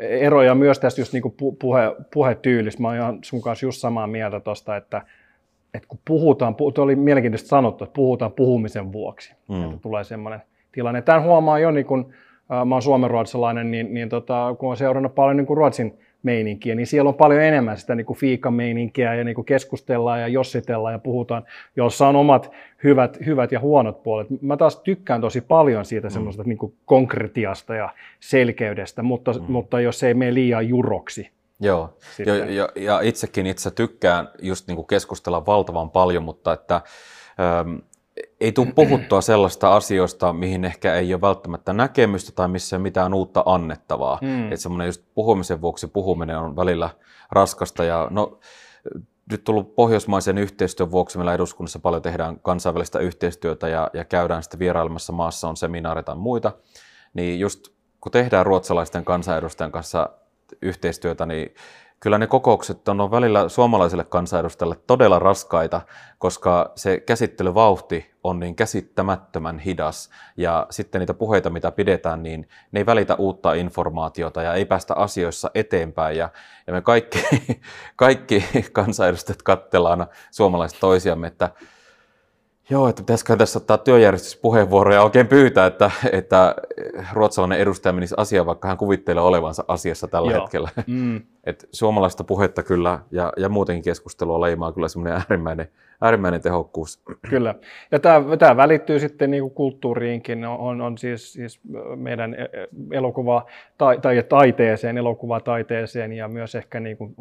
eroja 0.00 0.54
myös 0.54 0.78
tästä 0.78 1.00
just 1.00 1.12
niin 1.12 1.22
kuin 1.22 1.34
puhe, 1.58 1.82
puhetyylissä. 2.12 2.82
Mä 2.82 2.88
oon 2.88 2.96
ihan 2.96 3.18
sun 3.22 3.42
kanssa 3.42 3.66
just 3.66 3.80
samaa 3.80 4.06
mieltä 4.06 4.40
tuosta, 4.40 4.76
että, 4.76 5.02
että 5.74 5.88
kun 5.88 5.98
puhutaan, 6.04 6.54
tuo 6.54 6.72
oli 6.76 6.96
mielenkiintoista 6.96 7.48
sanottu, 7.48 7.84
että 7.84 7.94
puhutaan 7.94 8.32
puhumisen 8.32 8.92
vuoksi, 8.92 9.34
mm. 9.48 9.64
että 9.64 9.76
tulee 9.76 10.04
semmoinen 10.04 10.42
tilanne. 10.72 11.02
Tämän 11.02 11.22
huomaa 11.22 11.58
jo, 11.58 11.70
niin 11.70 11.86
kun, 11.86 12.12
mä 12.66 12.74
oon 12.74 12.82
suomenruotsalainen, 12.82 13.70
niin, 13.70 13.94
niin 13.94 14.08
tota, 14.08 14.54
kun 14.58 14.70
on 14.70 14.76
seurannut 14.76 15.14
paljon 15.14 15.36
niin 15.36 15.56
ruotsin 15.56 15.98
meininkiä, 16.22 16.74
niin 16.74 16.86
siellä 16.86 17.08
on 17.08 17.14
paljon 17.14 17.42
enemmän 17.42 17.78
sitä 17.78 17.94
niin 17.94 18.06
fiikameininkiä 18.16 19.14
ja 19.14 19.24
niin 19.24 19.34
kuin 19.34 19.44
keskustellaan 19.44 20.20
ja 20.20 20.28
jossitellaan 20.28 20.94
ja 20.94 20.98
puhutaan, 20.98 21.44
jossa 21.76 22.08
on 22.08 22.16
omat 22.16 22.50
hyvät, 22.84 23.18
hyvät 23.26 23.52
ja 23.52 23.60
huonot 23.60 24.02
puolet. 24.02 24.26
Mä 24.40 24.56
taas 24.56 24.80
tykkään 24.80 25.20
tosi 25.20 25.40
paljon 25.40 25.84
siitä 25.84 26.08
mm. 26.08 26.12
semmoista 26.12 26.42
niin 26.42 26.58
konkretiasta 26.84 27.74
ja 27.74 27.88
selkeydestä, 28.20 29.02
mutta, 29.02 29.32
mm. 29.32 29.44
mutta 29.48 29.80
jos 29.80 30.02
ei 30.02 30.14
mene 30.14 30.34
liian 30.34 30.68
juroksi. 30.68 31.30
Joo, 31.62 31.96
ja, 32.26 32.36
ja, 32.36 32.68
ja 32.76 33.00
itsekin 33.00 33.46
itse 33.46 33.70
tykkään 33.70 34.28
just 34.42 34.66
niin 34.66 34.76
kuin 34.76 34.86
keskustella 34.86 35.46
valtavan 35.46 35.90
paljon, 35.90 36.22
mutta 36.22 36.52
että 36.52 36.74
ähm, 37.40 37.76
ei 38.40 38.52
tule 38.52 38.72
puhuttua 38.74 39.20
sellaista 39.30 39.76
asioista, 39.76 40.32
mihin 40.32 40.64
ehkä 40.64 40.94
ei 40.94 41.14
ole 41.14 41.20
välttämättä 41.20 41.72
näkemystä 41.72 42.32
tai 42.32 42.48
missä 42.48 42.76
ei 42.76 42.78
ole 42.78 42.82
mitään 42.82 43.14
uutta 43.14 43.42
annettavaa. 43.46 44.18
Mm. 44.22 44.44
Että 44.44 44.56
semmoinen 44.56 44.86
just 44.86 45.02
puhumisen 45.14 45.60
vuoksi 45.60 45.86
puhuminen 45.86 46.38
on 46.38 46.56
välillä 46.56 46.90
raskasta. 47.30 47.84
Ja 47.84 48.08
no, 48.10 48.38
nyt 49.30 49.44
tullut 49.44 49.74
pohjoismaisen 49.74 50.38
yhteistyön 50.38 50.90
vuoksi 50.90 51.18
meillä 51.18 51.34
eduskunnassa 51.34 51.78
paljon 51.78 52.02
tehdään 52.02 52.40
kansainvälistä 52.40 52.98
yhteistyötä 52.98 53.68
ja, 53.68 53.90
ja 53.92 54.04
käydään 54.04 54.42
sitten 54.42 54.58
vierailemassa 54.58 55.12
maassa, 55.12 55.48
on 55.48 55.56
seminaareita 55.56 56.06
tai 56.06 56.16
muita. 56.16 56.52
Niin 57.14 57.40
just 57.40 57.68
kun 58.00 58.12
tehdään 58.12 58.46
ruotsalaisten 58.46 59.04
kansanedustajien 59.04 59.72
kanssa 59.72 60.10
yhteistyötä, 60.62 61.26
niin 61.26 61.54
kyllä 62.02 62.18
ne 62.18 62.26
kokoukset 62.26 62.88
on 62.88 63.10
välillä 63.10 63.48
suomalaisille 63.48 64.04
kansanedustajille 64.04 64.76
todella 64.86 65.18
raskaita, 65.18 65.80
koska 66.18 66.72
se 66.76 67.00
käsittelyvauhti 67.00 68.10
on 68.24 68.40
niin 68.40 68.56
käsittämättömän 68.56 69.58
hidas. 69.58 70.10
Ja 70.36 70.66
sitten 70.70 70.98
niitä 70.98 71.14
puheita, 71.14 71.50
mitä 71.50 71.70
pidetään, 71.70 72.22
niin 72.22 72.48
ne 72.72 72.80
ei 72.80 72.86
välitä 72.86 73.14
uutta 73.14 73.52
informaatiota 73.52 74.42
ja 74.42 74.54
ei 74.54 74.64
päästä 74.64 74.94
asioissa 74.94 75.50
eteenpäin. 75.54 76.16
Ja, 76.16 76.28
ja 76.66 76.72
me 76.72 76.80
kaikki, 76.80 77.24
kaikki 77.96 78.44
kansanedustajat 78.72 79.42
katsellaan 79.42 80.06
suomalaiset 80.30 80.80
toisiamme, 80.80 81.26
että 81.26 81.50
Joo, 82.72 82.88
että 82.88 83.02
pitäisikö 83.02 83.36
tässä 83.36 83.58
ottaa 83.58 83.78
työjärjestyspuheenvuoroja 83.78 84.98
ja 84.98 85.02
oikein 85.02 85.26
pyytää, 85.26 85.66
että, 85.66 85.90
että 86.12 86.54
ruotsalainen 87.12 87.58
edustaja 87.58 87.92
menisi 87.92 88.14
asiaan, 88.18 88.46
vaikka 88.46 88.68
hän 88.68 88.76
kuvittelee 88.76 89.22
olevansa 89.22 89.64
asiassa 89.68 90.08
tällä 90.08 90.32
Joo. 90.32 90.40
hetkellä. 90.40 90.68
Mm. 90.86 91.20
Et 91.44 91.68
suomalaista 91.72 92.24
puhetta 92.24 92.62
kyllä 92.62 92.98
ja, 93.10 93.32
ja 93.36 93.48
muutenkin 93.48 93.84
keskustelua 93.84 94.40
leimaa 94.40 94.72
kyllä 94.72 94.88
semmoinen 94.88 95.12
äärimmäinen, 95.20 95.68
äärimmäinen 96.00 96.40
tehokkuus. 96.40 97.02
Kyllä. 97.30 97.54
Ja 97.90 97.98
tämä, 97.98 98.36
tämä 98.36 98.56
välittyy 98.56 98.98
sitten 98.98 99.30
niin 99.30 99.42
kuin 99.42 99.54
kulttuuriinkin. 99.54 100.44
On, 100.44 100.80
on 100.80 100.98
siis, 100.98 101.32
siis 101.32 101.60
meidän 101.96 102.34
e, 102.34 102.42
e, 102.42 102.68
elokuva 102.92 103.46
tai, 103.78 103.98
tai 103.98 104.22
taiteeseen, 104.28 104.98
elokuvataiteeseen 104.98 106.12
ja 106.12 106.28
myös 106.28 106.54
ehkä 106.54 106.80
niin 106.80 106.96
kuin 106.96 107.14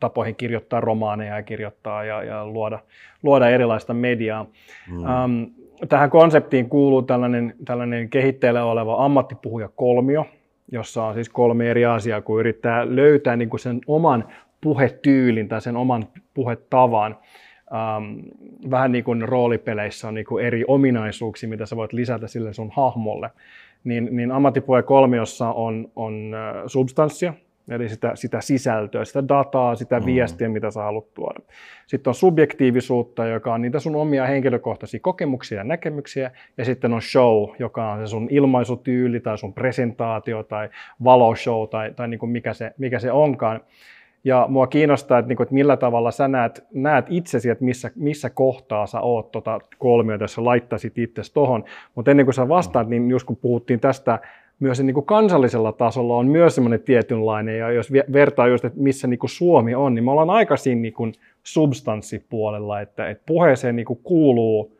tapoihin 0.00 0.36
kirjoittaa 0.36 0.80
romaaneja 0.80 1.36
ja 1.36 1.42
kirjoittaa 1.42 2.04
ja, 2.04 2.22
ja 2.22 2.46
luoda, 2.46 2.78
luoda 3.22 3.48
erilaista 3.48 3.94
mediaa. 3.94 4.46
Hmm. 4.90 4.98
Um, 4.98 5.50
tähän 5.88 6.10
konseptiin 6.10 6.68
kuuluu 6.68 7.02
tällainen, 7.02 7.54
tällainen 7.64 8.08
kehitteillä 8.10 8.64
oleva 8.64 9.04
ammattipuhuja 9.04 9.68
kolmio, 9.68 10.26
jossa 10.72 11.04
on 11.04 11.14
siis 11.14 11.28
kolme 11.28 11.70
eri 11.70 11.84
asiaa, 11.84 12.20
kun 12.20 12.40
yrittää 12.40 12.96
löytää 12.96 13.36
niin 13.36 13.50
kuin 13.50 13.60
sen 13.60 13.80
oman 13.86 14.24
puhetyylin 14.60 15.48
tai 15.48 15.60
sen 15.60 15.76
oman 15.76 16.06
puhetavan. 16.34 17.18
Ähm, 17.74 18.18
vähän 18.70 18.92
niin 18.92 19.04
kuin 19.04 19.28
roolipeleissä 19.28 20.08
on 20.08 20.14
niin 20.14 20.26
kuin 20.26 20.44
eri 20.44 20.64
ominaisuuksia, 20.68 21.48
mitä 21.48 21.66
sä 21.66 21.76
voit 21.76 21.92
lisätä 21.92 22.26
sille 22.26 22.52
sun 22.52 22.70
hahmolle. 22.74 23.30
Niin, 23.84 24.08
niin 24.10 24.32
ammattipuhe 24.32 24.82
kolmiossa 24.82 25.52
on, 25.52 25.88
on 25.96 26.34
äh, 26.34 26.62
substanssia, 26.66 27.34
Eli 27.68 27.88
sitä, 27.88 28.10
sitä 28.14 28.40
sisältöä, 28.40 29.04
sitä 29.04 29.28
dataa, 29.28 29.74
sitä 29.74 30.00
mm. 30.00 30.06
viestiä, 30.06 30.48
mitä 30.48 30.70
sä 30.70 30.82
haluat 30.82 31.14
tuoda. 31.14 31.40
Sitten 31.86 32.10
on 32.10 32.14
subjektiivisuutta, 32.14 33.26
joka 33.26 33.54
on 33.54 33.62
niitä 33.62 33.80
sun 33.80 33.96
omia 33.96 34.26
henkilökohtaisia 34.26 35.00
kokemuksia 35.00 35.58
ja 35.58 35.64
näkemyksiä. 35.64 36.30
Ja 36.56 36.64
sitten 36.64 36.92
on 36.92 37.02
show, 37.02 37.48
joka 37.58 37.92
on 37.92 38.00
se 38.00 38.06
sun 38.10 38.28
ilmaisutyyli 38.30 39.20
tai 39.20 39.38
sun 39.38 39.52
presentaatio 39.52 40.42
tai 40.42 40.68
valoshow 41.04 41.68
tai, 41.68 41.92
tai 41.96 42.08
niin 42.08 42.18
kuin 42.18 42.30
mikä, 42.30 42.52
se, 42.52 42.74
mikä 42.78 42.98
se 42.98 43.12
onkaan. 43.12 43.60
Ja 44.24 44.46
mua 44.48 44.66
kiinnostaa, 44.66 45.18
että, 45.18 45.28
niin 45.28 45.36
kuin, 45.36 45.44
että 45.44 45.54
millä 45.54 45.76
tavalla 45.76 46.10
sä 46.10 46.28
näet, 46.28 46.64
näet 46.74 47.06
itsesi, 47.08 47.50
että 47.50 47.64
missä, 47.64 47.90
missä 47.94 48.30
kohtaa 48.30 48.86
sä 48.86 49.00
oot 49.00 49.32
tota 49.32 49.58
kolmiota, 49.78 50.24
jos 50.24 50.34
sä 50.34 50.44
laittaisit 50.44 50.98
itsesi 50.98 51.34
tohon. 51.34 51.64
Mutta 51.94 52.10
ennen 52.10 52.26
kuin 52.26 52.34
sä 52.34 52.48
vastaat, 52.48 52.88
niin 52.88 53.10
just 53.10 53.26
kun 53.26 53.36
puhuttiin 53.36 53.80
tästä 53.80 54.18
myös 54.60 54.80
niin 54.80 54.94
kuin 54.94 55.06
kansallisella 55.06 55.72
tasolla 55.72 56.16
on 56.16 56.26
myös 56.26 56.54
semmoinen 56.54 56.82
tietynlainen, 56.82 57.58
ja 57.58 57.70
jos 57.70 57.92
vertaa 58.12 58.48
just, 58.48 58.64
että 58.64 58.80
missä 58.80 59.06
niin 59.06 59.18
kuin 59.18 59.30
Suomi 59.30 59.74
on, 59.74 59.94
niin 59.94 60.04
me 60.04 60.10
ollaan 60.10 60.30
aika 60.30 60.56
siinä 60.56 60.80
niin 60.80 60.94
kuin 60.94 61.12
substanssipuolella, 61.42 62.80
että, 62.80 63.08
että 63.08 63.22
puheeseen 63.26 63.76
niin 63.76 63.86
kuin 63.86 64.00
kuuluu 64.02 64.74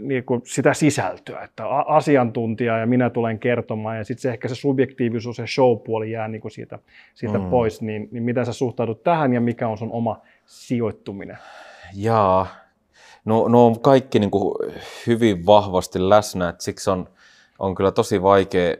niin 0.00 0.24
kuin 0.24 0.42
sitä 0.44 0.74
sisältöä, 0.74 1.40
että 1.40 1.68
asiantuntija 1.68 2.78
ja 2.78 2.86
minä 2.86 3.10
tulen 3.10 3.38
kertomaan, 3.38 3.96
ja 3.96 4.04
sitten 4.04 4.22
se 4.22 4.30
ehkä 4.30 4.48
se 4.48 4.54
subjektiivisuus 4.54 5.38
ja 5.38 5.46
show-puoli 5.46 6.10
jää 6.10 6.28
niin 6.28 6.40
kuin 6.40 6.52
siitä, 6.52 6.78
siitä 7.14 7.38
mm. 7.38 7.50
pois, 7.50 7.82
niin, 7.82 8.08
niin 8.10 8.22
miten 8.22 8.46
sä 8.46 8.52
suhtaudut 8.52 9.02
tähän 9.02 9.32
ja 9.32 9.40
mikä 9.40 9.68
on 9.68 9.78
sun 9.78 9.92
oma 9.92 10.20
sijoittuminen? 10.46 11.38
Jaa, 11.94 12.46
no, 13.24 13.48
no 13.48 13.66
on 13.66 13.80
kaikki 13.80 14.18
niin 14.18 14.30
kuin 14.30 14.54
hyvin 15.06 15.46
vahvasti 15.46 16.08
läsnä, 16.08 16.48
että 16.48 16.64
siksi 16.64 16.90
on, 16.90 17.08
on 17.58 17.74
kyllä 17.74 17.92
tosi 17.92 18.22
vaikea 18.22 18.76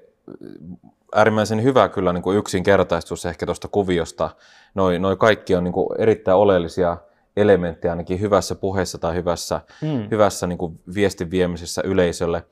äärimmäisen 1.15 1.63
hyvä 1.63 1.89
kyllä 1.89 2.13
niin 2.13 2.23
kuin 2.23 2.39
yksinkertaistus 2.39 3.27
ehkä 3.27 3.47
tuosta 3.47 3.69
kuviosta. 3.69 4.31
Noi, 4.75 4.99
noi 4.99 5.17
kaikki 5.17 5.55
on 5.55 5.65
niin 5.65 5.73
kuin 5.73 5.89
erittäin 5.99 6.37
oleellisia 6.37 6.97
elementtejä 7.37 7.93
ainakin 7.93 8.21
hyvässä 8.21 8.55
puheessa 8.55 8.99
tai 8.99 9.15
hyvässä, 9.15 9.61
mm. 9.83 10.09
hyvässä 10.11 10.47
niin 10.47 10.59
kuin 10.59 10.81
viestin 10.95 11.31
viemisessä 11.31 11.83
yleisölle. 11.85 12.45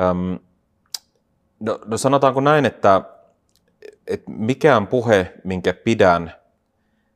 Öm, 0.00 0.38
no, 1.60 1.78
no 1.84 1.98
sanotaanko 1.98 2.40
näin, 2.40 2.66
että, 2.66 3.02
että 4.06 4.30
mikään 4.30 4.86
puhe, 4.86 5.32
minkä 5.44 5.74
pidän, 5.74 6.32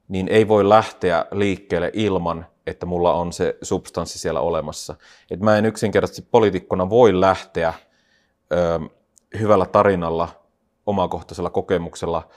niin 0.09 0.29
ei 0.29 0.49
voi 0.49 0.69
lähteä 0.69 1.25
liikkeelle 1.33 1.91
ilman, 1.93 2.47
että 2.67 2.87
mulla 2.87 3.15
on 3.15 3.33
se 3.33 3.57
substanssi 3.63 4.19
siellä 4.19 4.41
olemassa. 4.41 4.95
Et 5.31 5.41
mä 5.41 5.59
en 5.59 5.67
yksinkertaisesti 5.67 6.29
poliitikkona 6.31 6.91
voi 6.91 7.21
lähteä 7.21 7.75
ö, 8.53 8.81
hyvällä 9.39 9.67
tarinalla, 9.67 10.29
omakohtaisella 10.87 11.51
kokemuksella 11.51 12.29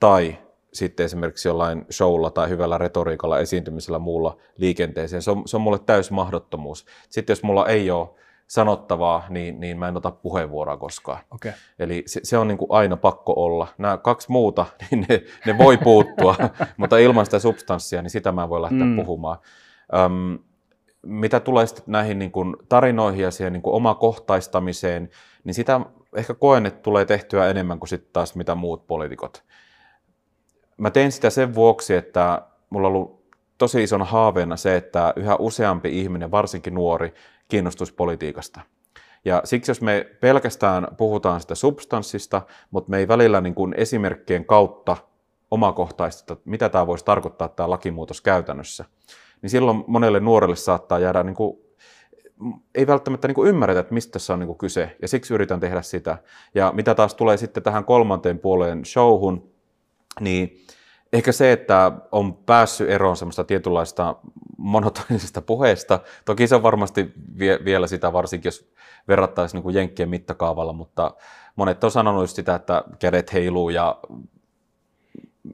tai 0.00 0.38
sitten 0.72 1.04
esimerkiksi 1.06 1.48
jollain 1.48 1.86
showlla 1.90 2.30
tai 2.30 2.48
hyvällä 2.48 2.78
retoriikalla, 2.78 3.38
esiintymisellä 3.38 3.98
muulla 3.98 4.36
liikenteeseen. 4.56 5.22
Se 5.22 5.30
on, 5.30 5.42
se 5.46 5.56
on 5.56 5.60
mulle 5.60 5.78
täys 5.78 6.10
mahdottomuus. 6.10 6.86
Sitten 7.08 7.32
jos 7.32 7.42
mulla 7.42 7.66
ei 7.66 7.90
ole 7.90 8.08
sanottavaa, 8.46 9.26
niin, 9.28 9.60
niin 9.60 9.78
mä 9.78 9.88
en 9.88 9.96
ota 9.96 10.10
puheenvuoroa 10.10 10.76
koskaan. 10.76 11.20
Okay. 11.30 11.52
Eli 11.78 12.02
se, 12.06 12.20
se 12.22 12.38
on 12.38 12.48
niin 12.48 12.58
kuin 12.58 12.70
aina 12.70 12.96
pakko 12.96 13.34
olla. 13.36 13.68
Nämä 13.78 13.98
kaksi 13.98 14.30
muuta, 14.30 14.66
niin 14.90 15.06
ne, 15.08 15.22
ne 15.46 15.58
voi 15.58 15.76
puuttua, 15.76 16.36
mutta 16.76 16.98
ilman 16.98 17.24
sitä 17.24 17.38
substanssia, 17.38 18.02
niin 18.02 18.10
sitä 18.10 18.32
mä 18.32 18.42
en 18.42 18.48
voi 18.48 18.62
lähteä 18.62 18.84
mm. 18.84 18.96
puhumaan. 18.96 19.38
Öm, 19.94 20.38
mitä 21.02 21.40
tulee 21.40 21.66
sitten 21.66 21.84
näihin 21.86 22.18
niin 22.18 22.32
kuin 22.32 22.56
tarinoihin 22.68 23.22
ja 23.22 23.30
siihen 23.30 23.52
niin 23.52 23.62
kuin 23.62 23.74
omakohtaistamiseen, 23.74 25.10
niin 25.44 25.54
sitä 25.54 25.80
ehkä 26.16 26.34
koen, 26.34 26.66
että 26.66 26.82
tulee 26.82 27.04
tehtyä 27.04 27.50
enemmän 27.50 27.78
kuin 27.78 27.88
sitten 27.88 28.12
taas 28.12 28.34
mitä 28.34 28.54
muut 28.54 28.86
poliitikot. 28.86 29.42
Mä 30.76 30.90
teen 30.90 31.12
sitä 31.12 31.30
sen 31.30 31.54
vuoksi, 31.54 31.94
että 31.94 32.42
mulla 32.70 32.88
on 32.88 32.94
ollut 32.94 33.20
tosi 33.58 33.82
ison 33.82 34.02
haaveena 34.02 34.56
se, 34.56 34.76
että 34.76 35.12
yhä 35.16 35.36
useampi 35.36 36.00
ihminen, 36.00 36.30
varsinkin 36.30 36.74
nuori, 36.74 37.14
kiinnostuisi 37.48 37.94
politiikasta. 37.94 38.60
Ja 39.24 39.40
siksi 39.44 39.70
jos 39.70 39.80
me 39.80 40.06
pelkästään 40.20 40.88
puhutaan 40.96 41.40
sitä 41.40 41.54
substanssista, 41.54 42.42
mutta 42.70 42.90
me 42.90 42.98
ei 42.98 43.08
välillä 43.08 43.40
niin 43.40 43.54
kuin 43.54 43.74
esimerkkien 43.76 44.44
kautta 44.44 44.96
omakohtaista, 45.50 46.32
että 46.32 46.50
mitä 46.50 46.68
tämä 46.68 46.86
voisi 46.86 47.04
tarkoittaa 47.04 47.48
tämä 47.48 47.70
lakimuutos 47.70 48.20
käytännössä, 48.20 48.84
niin 49.42 49.50
silloin 49.50 49.84
monelle 49.86 50.20
nuorelle 50.20 50.56
saattaa 50.56 50.98
jäädä 50.98 51.22
niin 51.22 51.34
kuin 51.34 51.58
ei 52.74 52.86
välttämättä 52.86 53.28
niin 53.28 53.46
ymmärretä, 53.46 53.80
että 53.80 53.94
mistä 53.94 54.12
tässä 54.12 54.32
on 54.32 54.38
niin 54.38 54.58
kyse, 54.58 54.96
ja 55.02 55.08
siksi 55.08 55.34
yritän 55.34 55.60
tehdä 55.60 55.82
sitä. 55.82 56.18
Ja 56.54 56.72
mitä 56.74 56.94
taas 56.94 57.14
tulee 57.14 57.36
sitten 57.36 57.62
tähän 57.62 57.84
kolmanteen 57.84 58.38
puoleen 58.38 58.84
showhun, 58.84 59.50
niin 60.20 60.58
ehkä 61.12 61.32
se, 61.32 61.52
että 61.52 61.92
on 62.12 62.34
päässyt 62.34 62.90
eroon 62.90 63.16
semmoista 63.16 63.44
tietynlaista 63.44 64.16
monotonisesta 64.58 65.42
puheesta, 65.42 66.00
toki 66.24 66.46
se 66.46 66.54
on 66.54 66.62
varmasti 66.62 67.12
vie, 67.38 67.58
vielä 67.64 67.86
sitä, 67.86 68.12
varsinkin 68.12 68.48
jos 68.48 68.72
verrattaisiin 69.08 69.62
niin 69.62 69.74
Jenkkien 69.74 70.08
mittakaavalla, 70.08 70.72
mutta 70.72 71.14
monet 71.56 71.84
on 71.84 71.90
sanonut 71.90 72.30
sitä, 72.30 72.54
että 72.54 72.84
kädet 72.98 73.32
heiluu 73.32 73.70
ja 73.70 74.00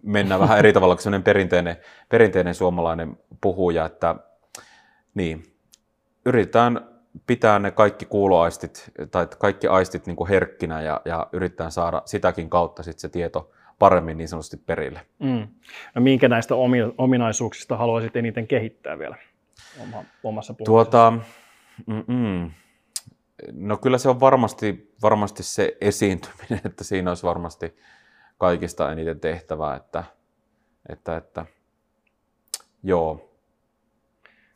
mennään 0.02 0.40
vähän 0.40 0.58
eri 0.58 0.72
tavalla 0.72 0.96
kuin 0.96 1.22
perinteinen, 1.22 1.76
perinteinen 2.08 2.54
suomalainen 2.54 3.18
puhuja, 3.40 3.84
että 3.84 4.16
niin, 5.14 5.42
yritetään 6.24 6.88
pitää 7.26 7.58
ne 7.58 7.70
kaikki 7.70 8.04
kuuloaistit 8.04 8.92
tai 9.10 9.28
kaikki 9.38 9.66
aistit 9.66 10.06
niin 10.06 10.16
kuin 10.16 10.28
herkkinä 10.28 10.82
ja, 10.82 11.00
ja 11.04 11.26
yritetään 11.32 11.72
saada 11.72 12.02
sitäkin 12.04 12.50
kautta 12.50 12.82
sit 12.82 12.98
se 12.98 13.08
tieto 13.08 13.50
paremmin 13.78 14.18
niin 14.18 14.28
sanotusti 14.28 14.56
perille. 14.56 15.00
Mm. 15.18 15.48
No 15.94 16.02
minkä 16.02 16.28
näistä 16.28 16.54
ominaisuuksista 16.98 17.76
haluaisit 17.76 18.16
eniten 18.16 18.46
kehittää 18.46 18.98
vielä 18.98 19.16
omassa 20.24 20.54
puheessa? 20.54 20.64
Tuota, 20.64 21.12
no 23.52 23.76
kyllä 23.76 23.98
se 23.98 24.08
on 24.08 24.20
varmasti, 24.20 24.94
varmasti 25.02 25.42
se 25.42 25.76
esiintyminen, 25.80 26.60
että 26.64 26.84
siinä 26.84 27.10
olisi 27.10 27.22
varmasti 27.22 27.76
kaikista 28.38 28.92
eniten 28.92 29.20
tehtävää, 29.20 29.76
että, 29.76 30.04
että, 30.88 31.16
että 31.16 31.46
joo, 32.82 33.30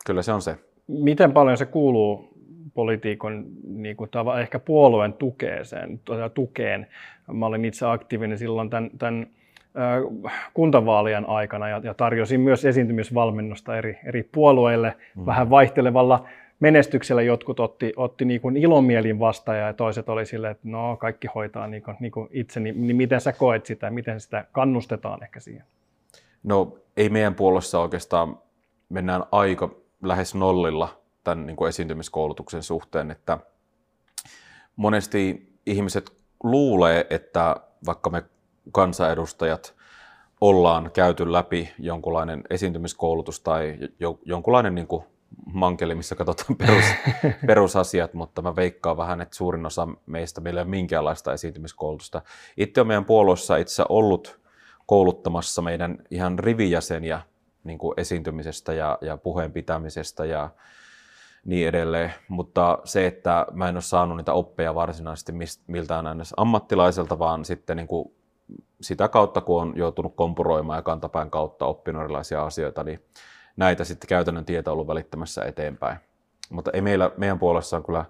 kyllä 0.05 0.21
se 0.21 0.31
on 0.31 0.41
se 0.41 0.57
miten 0.91 1.31
paljon 1.31 1.57
se 1.57 1.65
kuuluu 1.65 2.27
politiikon 2.73 3.45
niin 3.63 3.97
kuin, 3.97 4.09
ehkä 4.41 4.59
puolueen 4.59 5.13
tukeeseen, 5.13 5.99
tukeen. 6.33 6.87
Mä 7.33 7.45
olin 7.45 7.65
itse 7.65 7.85
aktiivinen 7.85 8.37
silloin 8.37 8.69
tämän, 8.69 8.89
tämän 8.97 9.27
kuntavaalien 10.53 11.29
aikana 11.29 11.69
ja, 11.69 11.81
ja 11.83 11.93
tarjosin 11.93 12.41
myös 12.41 12.65
esiintymisvalmennusta 12.65 13.77
eri, 13.77 13.99
eri 14.05 14.23
puolueille 14.23 14.95
mm. 15.15 15.25
vähän 15.25 15.49
vaihtelevalla 15.49 16.27
menestyksellä. 16.61 17.21
Jotkut 17.21 17.59
otti, 17.59 17.93
otti 17.95 18.25
niin 18.25 18.41
kuin 18.41 18.57
ilomielin 18.57 19.19
vastaan 19.19 19.57
ja 19.57 19.73
toiset 19.73 20.09
oli 20.09 20.25
silleen, 20.25 20.51
että 20.51 20.67
no 20.67 20.97
kaikki 20.97 21.27
hoitaa 21.35 21.67
niin 21.67 21.83
kuin, 21.83 21.97
niin 21.99 22.11
kuin 22.11 22.29
itse, 22.31 22.59
niin, 22.59 22.87
niin 22.87 22.97
miten 22.97 23.21
sä 23.21 23.33
koet 23.33 23.65
sitä, 23.65 23.89
miten 23.89 24.19
sitä 24.19 24.45
kannustetaan 24.51 25.23
ehkä 25.23 25.39
siihen? 25.39 25.65
No 26.43 26.77
ei 26.97 27.09
meidän 27.09 27.35
puolessa 27.35 27.79
oikeastaan 27.79 28.37
mennään 28.89 29.23
aika 29.31 29.69
lähes 30.03 30.35
nollilla 30.35 31.01
tämän 31.23 31.45
niin 31.45 31.55
kuin 31.55 31.69
esiintymiskoulutuksen 31.69 32.63
suhteen, 32.63 33.11
että 33.11 33.37
monesti 34.75 35.51
ihmiset 35.65 36.11
luulee, 36.43 37.07
että 37.09 37.55
vaikka 37.85 38.09
me 38.09 38.23
kansanedustajat 38.71 39.75
ollaan 40.41 40.91
käyty 40.91 41.31
läpi 41.31 41.69
jonkunlainen 41.79 42.43
esiintymiskoulutus 42.49 43.39
tai 43.39 43.77
jo, 43.99 44.19
jonkunlainen 44.25 44.75
niin 44.75 44.87
kuin 44.87 45.03
mankeli, 45.45 45.95
missä 45.95 46.15
katsotaan 46.15 46.55
perus, 46.55 46.85
perusasiat, 47.47 48.13
mutta 48.13 48.41
mä 48.41 48.55
veikkaan 48.55 48.97
vähän, 48.97 49.21
että 49.21 49.35
suurin 49.35 49.65
osa 49.65 49.87
meistä 50.05 50.41
meillä 50.41 50.59
ei 50.59 50.63
ole 50.63 50.69
minkäänlaista 50.69 51.33
esiintymiskoulutusta. 51.33 52.21
Itse 52.57 52.81
on 52.81 52.87
meidän 52.87 53.05
puolueessa 53.05 53.57
itse 53.57 53.83
ollut 53.89 54.39
kouluttamassa 54.85 55.61
meidän 55.61 55.97
ihan 56.11 56.39
rivijäseniä 56.39 57.21
niin 57.63 57.77
kuin 57.77 57.93
esiintymisestä 57.97 58.73
ja, 58.73 58.97
ja 59.01 59.17
puheen 59.17 59.51
pitämisestä 59.51 60.25
ja 60.25 60.49
niin 61.45 61.67
edelleen. 61.67 62.13
Mutta 62.27 62.79
se, 62.83 63.07
että 63.07 63.45
mä 63.51 63.69
en 63.69 63.75
ole 63.75 63.81
saanut 63.81 64.17
niitä 64.17 64.33
oppeja 64.33 64.75
varsinaisesti 64.75 65.33
miltään 65.67 66.07
edes 66.07 66.33
ammattilaiselta, 66.37 67.19
vaan 67.19 67.45
sitten 67.45 67.77
niin 67.77 67.87
kuin 67.87 68.13
sitä 68.81 69.07
kautta, 69.07 69.41
kun 69.41 69.61
on 69.61 69.73
joutunut 69.75 70.15
kompuroimaan 70.15 70.77
ja 70.77 70.81
kantapään 70.81 71.31
kautta 71.31 71.65
oppinut 71.65 72.03
erilaisia 72.03 72.45
asioita, 72.45 72.83
niin 72.83 72.99
näitä 73.61 73.83
sitten 73.83 74.07
käytännön 74.07 74.45
tietä 74.45 74.71
ollut 74.71 74.87
välittämässä 74.87 75.43
eteenpäin. 75.45 75.97
Mutta 76.49 76.71
ei 76.73 76.81
meillä, 76.81 77.11
meidän 77.17 77.39
puolessa 77.39 77.77
on 77.77 77.83
kyllä 77.83 78.05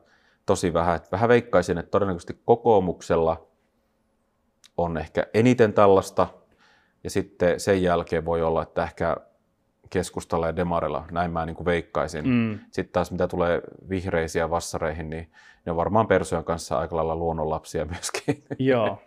tosi 0.45 0.73
vähän. 0.73 0.95
Että 0.95 1.11
vähän 1.11 1.29
veikkaisin, 1.29 1.77
että 1.77 1.91
todennäköisesti 1.91 2.41
kokoomuksella 2.45 3.47
on 4.77 4.97
ehkä 4.97 5.27
eniten 5.33 5.73
tällaista, 5.73 6.27
ja 7.03 7.09
sitten 7.09 7.59
sen 7.59 7.83
jälkeen 7.83 8.25
voi 8.25 8.41
olla, 8.41 8.63
että 8.63 8.83
ehkä 8.83 9.17
keskustalla 9.89 10.47
ja 10.47 10.55
demarilla, 10.55 11.05
näin 11.11 11.31
mä 11.31 11.45
niin 11.45 11.55
kuin 11.55 11.65
veikkaisin. 11.65 12.27
Mm. 12.27 12.59
Sitten 12.71 12.93
taas 12.93 13.11
mitä 13.11 13.27
tulee 13.27 13.61
vihreisiä 13.89 14.49
vassareihin, 14.49 15.09
niin 15.09 15.31
ne 15.65 15.71
on 15.71 15.75
varmaan 15.75 16.07
Persujen 16.07 16.43
kanssa 16.43 16.79
aika 16.79 16.95
lailla 16.95 17.15
luonnonlapsia 17.15 17.85
myöskin. 17.85 18.43
Joo. 18.59 18.97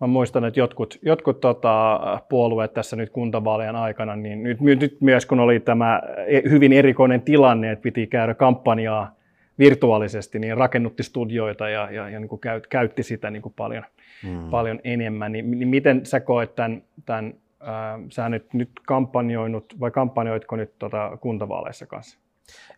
Mä 0.00 0.06
muistan, 0.06 0.44
että 0.44 0.60
jotkut, 0.60 0.98
jotkut 1.02 1.40
tota, 1.40 2.00
puolueet 2.28 2.74
tässä 2.74 2.96
nyt 2.96 3.10
kuntavaalien 3.10 3.76
aikana, 3.76 4.16
niin 4.16 4.42
nyt, 4.42 4.60
nyt 4.60 4.96
myös 5.00 5.26
kun 5.26 5.40
oli 5.40 5.60
tämä 5.60 6.02
e, 6.26 6.40
hyvin 6.50 6.72
erikoinen 6.72 7.22
tilanne, 7.22 7.72
että 7.72 7.82
piti 7.82 8.06
käydä 8.06 8.34
kampanjaa 8.34 9.18
virtuaalisesti, 9.58 10.38
niin 10.38 10.56
rakennutti 10.56 11.02
studioita 11.02 11.68
ja, 11.68 11.90
ja, 11.90 12.08
ja 12.08 12.20
niin 12.20 12.28
kuin 12.28 12.40
käyt, 12.40 12.66
käytti 12.66 13.02
sitä 13.02 13.30
niin 13.30 13.42
kuin 13.42 13.54
paljon, 13.56 13.84
mm. 14.22 14.50
paljon 14.50 14.80
enemmän. 14.84 15.32
Niin, 15.32 15.50
niin 15.50 15.68
miten 15.68 16.06
sä 16.06 16.20
koet 16.20 16.54
tämän, 16.54 16.82
tämän 17.06 17.34
äh, 17.62 18.00
sä 18.10 18.28
nyt, 18.28 18.54
nyt 18.54 18.70
kampanjoinut, 18.86 19.74
vai 19.80 19.90
kampanjoitko 19.90 20.56
nyt 20.56 20.78
tota 20.78 21.18
kuntavaaleissa 21.20 21.86
kanssa? 21.86 22.18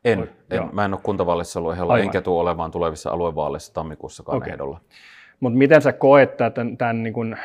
En, 0.05 0.31
en 0.51 0.69
mä 0.73 0.85
en 0.85 0.95
ole 0.95 1.01
kuntavaaleissa 1.03 1.61
ollut 1.61 1.73
ehdolla, 1.73 1.99
enkä 1.99 2.21
tule 2.21 2.41
olemaan 2.41 2.71
tulevissa 2.71 3.11
aluevaaleissa 3.11 3.75
tammikuussa 3.75 4.23
okay. 4.27 4.53
ehdolla. 4.53 4.81
Mutta 5.41 5.59
miten 5.59 5.83
sä 5.83 5.93
koet 5.93 6.37
tämän, 6.37 6.77
tämän 6.77 7.03
niin 7.03 7.13
kuin 7.13 7.37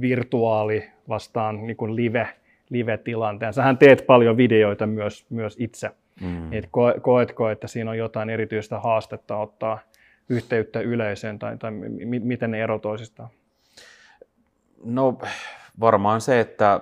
virtuaali 0.00 0.90
vastaan 1.08 1.66
niin 1.66 1.76
kuin 1.76 1.96
live, 1.96 2.28
live-tilanteen? 2.70 3.52
Sähän 3.52 3.78
teet 3.78 4.06
paljon 4.06 4.36
videoita 4.36 4.86
myös, 4.86 5.26
myös 5.30 5.56
itse. 5.58 5.90
Mm. 6.20 6.52
Et 6.52 6.68
ko, 6.70 6.94
koetko, 7.02 7.50
että 7.50 7.66
siinä 7.66 7.90
on 7.90 7.98
jotain 7.98 8.30
erityistä 8.30 8.80
haastetta 8.80 9.36
ottaa 9.36 9.78
yhteyttä 10.28 10.80
yleisöön 10.80 11.38
tai, 11.38 11.56
tai 11.58 11.70
m- 11.70 12.22
miten 12.22 12.50
ne 12.50 12.62
ero 12.62 12.78
toisistaan? 12.78 13.28
No 14.84 15.18
varmaan 15.80 16.20
se, 16.20 16.40
että 16.40 16.80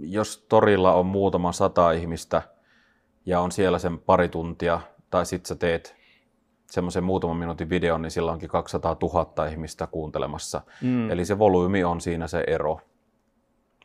jos 0.00 0.46
torilla 0.48 0.94
on 0.94 1.06
muutama 1.06 1.52
sata 1.52 1.92
ihmistä 1.92 2.42
ja 3.26 3.40
on 3.40 3.52
siellä 3.52 3.78
sen 3.78 3.98
pari 3.98 4.28
tuntia, 4.28 4.80
tai 5.10 5.26
sitten 5.26 5.48
sä 5.48 5.54
teet 5.54 5.99
semmoisen 6.70 7.04
muutaman 7.04 7.36
minuutin 7.36 7.70
videon, 7.70 8.02
niin 8.02 8.10
sillä 8.10 8.32
onkin 8.32 8.48
200 8.48 8.96
000 9.02 9.46
ihmistä 9.46 9.86
kuuntelemassa. 9.86 10.60
Mm. 10.82 11.10
Eli 11.10 11.24
se 11.24 11.38
volyymi 11.38 11.84
on 11.84 12.00
siinä 12.00 12.26
se 12.26 12.44
ero. 12.46 12.80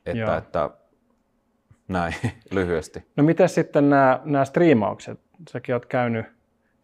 Että, 0.05 0.37
että 0.37 0.69
näin 1.87 2.13
lyhyesti. 2.51 3.03
No 3.15 3.23
miten 3.23 3.49
sitten 3.49 3.89
nämä, 3.89 4.19
nämä 4.25 4.45
striimaukset? 4.45 5.19
Säkin 5.49 5.75
olet 5.75 5.85
käynyt, 5.85 6.25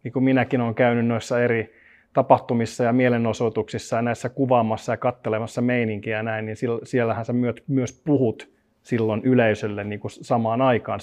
niin 0.04 0.12
kuin 0.12 0.24
minäkin 0.24 0.60
olen 0.60 0.74
käynyt 0.74 1.06
noissa 1.06 1.42
eri 1.42 1.74
tapahtumissa 2.12 2.84
ja 2.84 2.92
mielenosoituksissa 2.92 3.96
ja 3.96 4.02
näissä 4.02 4.28
kuvaamassa 4.28 4.92
ja 4.92 4.96
kattelemassa 4.96 5.60
meininkiä 5.60 6.16
ja 6.16 6.22
näin, 6.22 6.46
niin 6.46 6.56
siellähän 6.82 7.24
sä 7.24 7.32
myös 7.68 8.02
puhut 8.04 8.52
silloin 8.82 9.20
yleisölle 9.24 9.84
niin 9.84 10.00
kuin 10.00 10.10
samaan 10.10 10.62
aikaan 10.62 11.00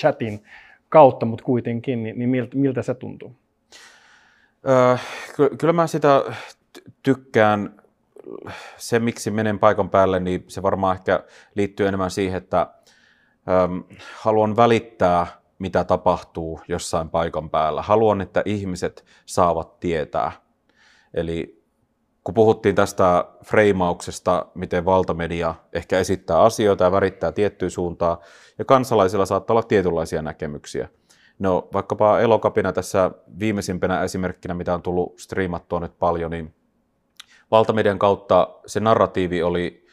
chatin 0.00 0.40
kautta, 0.88 1.26
mutta 1.26 1.44
kuitenkin, 1.44 2.02
niin, 2.02 2.18
niin 2.18 2.28
miltä, 2.28 2.56
miltä 2.56 2.82
se 2.82 2.94
tuntuu? 2.94 3.36
Kyllä 5.58 5.72
mä 5.72 5.86
sitä 5.86 6.24
tykkään. 7.02 7.80
Se, 8.76 8.98
miksi 8.98 9.30
menen 9.30 9.58
paikan 9.58 9.90
päälle, 9.90 10.20
niin 10.20 10.44
se 10.48 10.62
varmaan 10.62 10.96
ehkä 10.96 11.24
liittyy 11.54 11.88
enemmän 11.88 12.10
siihen, 12.10 12.36
että 12.36 12.66
haluan 14.16 14.56
välittää, 14.56 15.26
mitä 15.58 15.84
tapahtuu 15.84 16.60
jossain 16.68 17.08
paikan 17.08 17.50
päällä. 17.50 17.82
Haluan, 17.82 18.20
että 18.20 18.42
ihmiset 18.44 19.04
saavat 19.26 19.80
tietää. 19.80 20.32
Eli 21.14 21.64
kun 22.24 22.34
puhuttiin 22.34 22.74
tästä 22.74 23.24
freimauksesta, 23.44 24.46
miten 24.54 24.84
valtamedia 24.84 25.54
ehkä 25.72 25.98
esittää 25.98 26.40
asioita 26.40 26.84
ja 26.84 26.92
värittää 26.92 27.32
tiettyä 27.32 27.68
suuntaa, 27.68 28.20
ja 28.58 28.64
kansalaisilla 28.64 29.26
saattaa 29.26 29.54
olla 29.54 29.62
tietynlaisia 29.62 30.22
näkemyksiä– 30.22 30.88
No 31.40 31.68
vaikkapa 31.72 32.20
Elokapina 32.20 32.72
tässä 32.72 33.10
viimeisimpänä 33.38 34.02
esimerkkinä, 34.02 34.54
mitä 34.54 34.74
on 34.74 34.82
tullut 34.82 35.18
striimattua 35.18 35.80
nyt 35.80 35.98
paljon, 35.98 36.30
niin 36.30 36.54
valtamedian 37.50 37.98
kautta 37.98 38.48
se 38.66 38.80
narratiivi 38.80 39.42
oli 39.42 39.86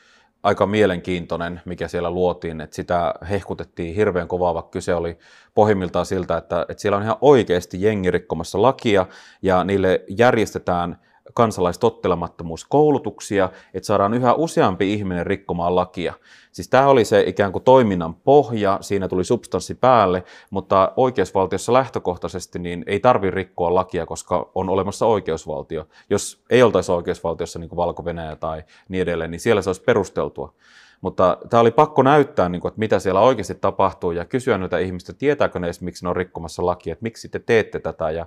aika 0.44 0.66
mielenkiintoinen, 0.66 1.62
mikä 1.66 1.88
siellä 1.88 2.12
luotiin, 2.12 2.62
että 2.62 2.76
sitä 2.76 3.14
hehkutettiin 3.30 3.96
hirveän 3.96 4.28
kovaa, 4.28 4.54
vaikka 4.54 4.70
kyse 4.70 4.96
oli 4.96 5.18
pohjimmiltaan 5.54 6.06
siltä, 6.06 6.38
että, 6.38 6.66
että 6.70 6.82
siellä 6.82 6.98
on 6.98 7.04
ihan 7.04 7.18
oikeasti 7.22 7.82
jengi 7.82 8.12
rikkomassa 8.12 8.62
lakia 8.62 9.06
ja 9.42 9.64
niille 9.64 10.04
järjestetään 10.08 11.00
kansalaistottelemattomuuskoulutuksia, 11.34 13.50
että 13.74 13.88
saadaan 13.88 14.14
yhä 14.14 14.34
useampi 14.34 14.94
ihminen 14.94 15.26
rikkomaan 15.26 15.76
lakia. 15.76 16.14
Siis 16.52 16.70
tämä 16.70 16.88
oli 16.88 17.06
se 17.06 17.24
ikään 17.28 17.52
kuin 17.52 17.64
toiminnan 17.64 18.16
pohja, 18.16 18.78
siinä 18.82 19.08
tuli 19.08 19.24
substanssi 19.24 19.76
päälle, 19.76 20.24
mutta 20.50 20.94
oikeusvaltiossa 20.96 21.74
lähtökohtaisesti 21.74 22.60
niin 22.60 22.84
ei 22.88 23.00
tarvitse 23.00 23.36
rikkoa 23.36 23.76
lakia, 23.76 24.06
koska 24.06 24.52
on 24.56 24.70
olemassa 24.70 25.06
oikeusvaltio. 25.06 25.88
Jos 26.10 26.44
ei 26.50 26.64
oltaisi 26.64 26.92
oikeusvaltiossa 26.92 27.60
niin 27.60 27.70
kuin 27.70 27.78
Valko-Venäjä 27.78 28.36
tai 28.36 28.64
niin 28.90 29.02
edelleen, 29.02 29.32
niin 29.32 29.40
siellä 29.40 29.62
se 29.62 29.70
olisi 29.70 29.84
perusteltua. 29.84 30.54
Mutta 31.02 31.38
tämä 31.50 31.62
oli 31.62 31.72
pakko 31.72 32.04
näyttää, 32.04 32.50
niin 32.50 32.62
kuin, 32.62 32.70
että 32.70 32.80
mitä 32.80 33.00
siellä 33.00 33.20
oikeasti 33.20 33.56
tapahtuu 33.56 34.12
ja 34.12 34.26
kysyä 34.26 34.58
noita 34.58 34.78
ihmistä, 34.78 35.14
tietääkö 35.14 35.60
ne 35.60 35.68
edes, 35.68 35.82
miksi 35.82 36.06
ne 36.06 36.10
on 36.10 36.16
rikkomassa 36.16 36.66
lakia, 36.66 36.94
että 36.94 37.04
miksi 37.04 37.30
te 37.30 37.40
teette 37.40 37.80
tätä. 37.80 38.12
Ja, 38.12 38.26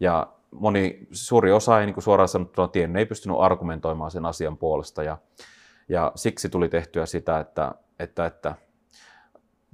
ja 0.00 0.26
moni, 0.52 1.06
suuri 1.12 1.52
osa 1.52 1.80
ei 1.80 1.86
niin 1.86 1.94
kuin 1.94 2.04
suoraan 2.04 2.28
sanottuna 2.28 2.68
tiennyt, 2.68 3.00
ei 3.00 3.06
pystynyt 3.06 3.36
argumentoimaan 3.40 4.10
sen 4.10 4.26
asian 4.26 4.58
puolesta. 4.58 5.02
Ja, 5.02 5.18
ja 5.88 6.12
siksi 6.14 6.48
tuli 6.48 6.68
tehtyä 6.68 7.06
sitä, 7.06 7.40
että, 7.40 7.74
että, 7.98 8.26
että 8.26 8.54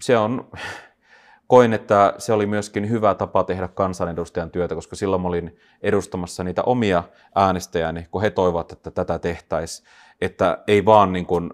se 0.03 0.19
on, 0.19 0.51
koin, 1.47 1.73
että 1.73 2.15
se 2.19 2.33
oli 2.33 2.47
myöskin 2.47 2.91
hyvä 2.91 3.15
tapa 3.15 3.45
tehdä 3.45 3.69
kansanedustajan 3.69 4.51
työtä, 4.51 4.75
koska 4.75 4.97
silloin 4.97 5.27
olin 5.27 5.57
edustamassa 5.83 6.45
niitä 6.45 6.63
omia 6.63 7.03
äänestäjäni, 7.35 8.07
kun 8.11 8.23
he 8.23 8.31
toivat, 8.31 8.73
että 8.73 8.91
tätä 8.91 9.19
tehtäisiin. 9.19 9.89
Että 10.21 10.65
ei 10.67 10.85
vaan 10.85 11.13
niin 11.13 11.27
kuin 11.27 11.51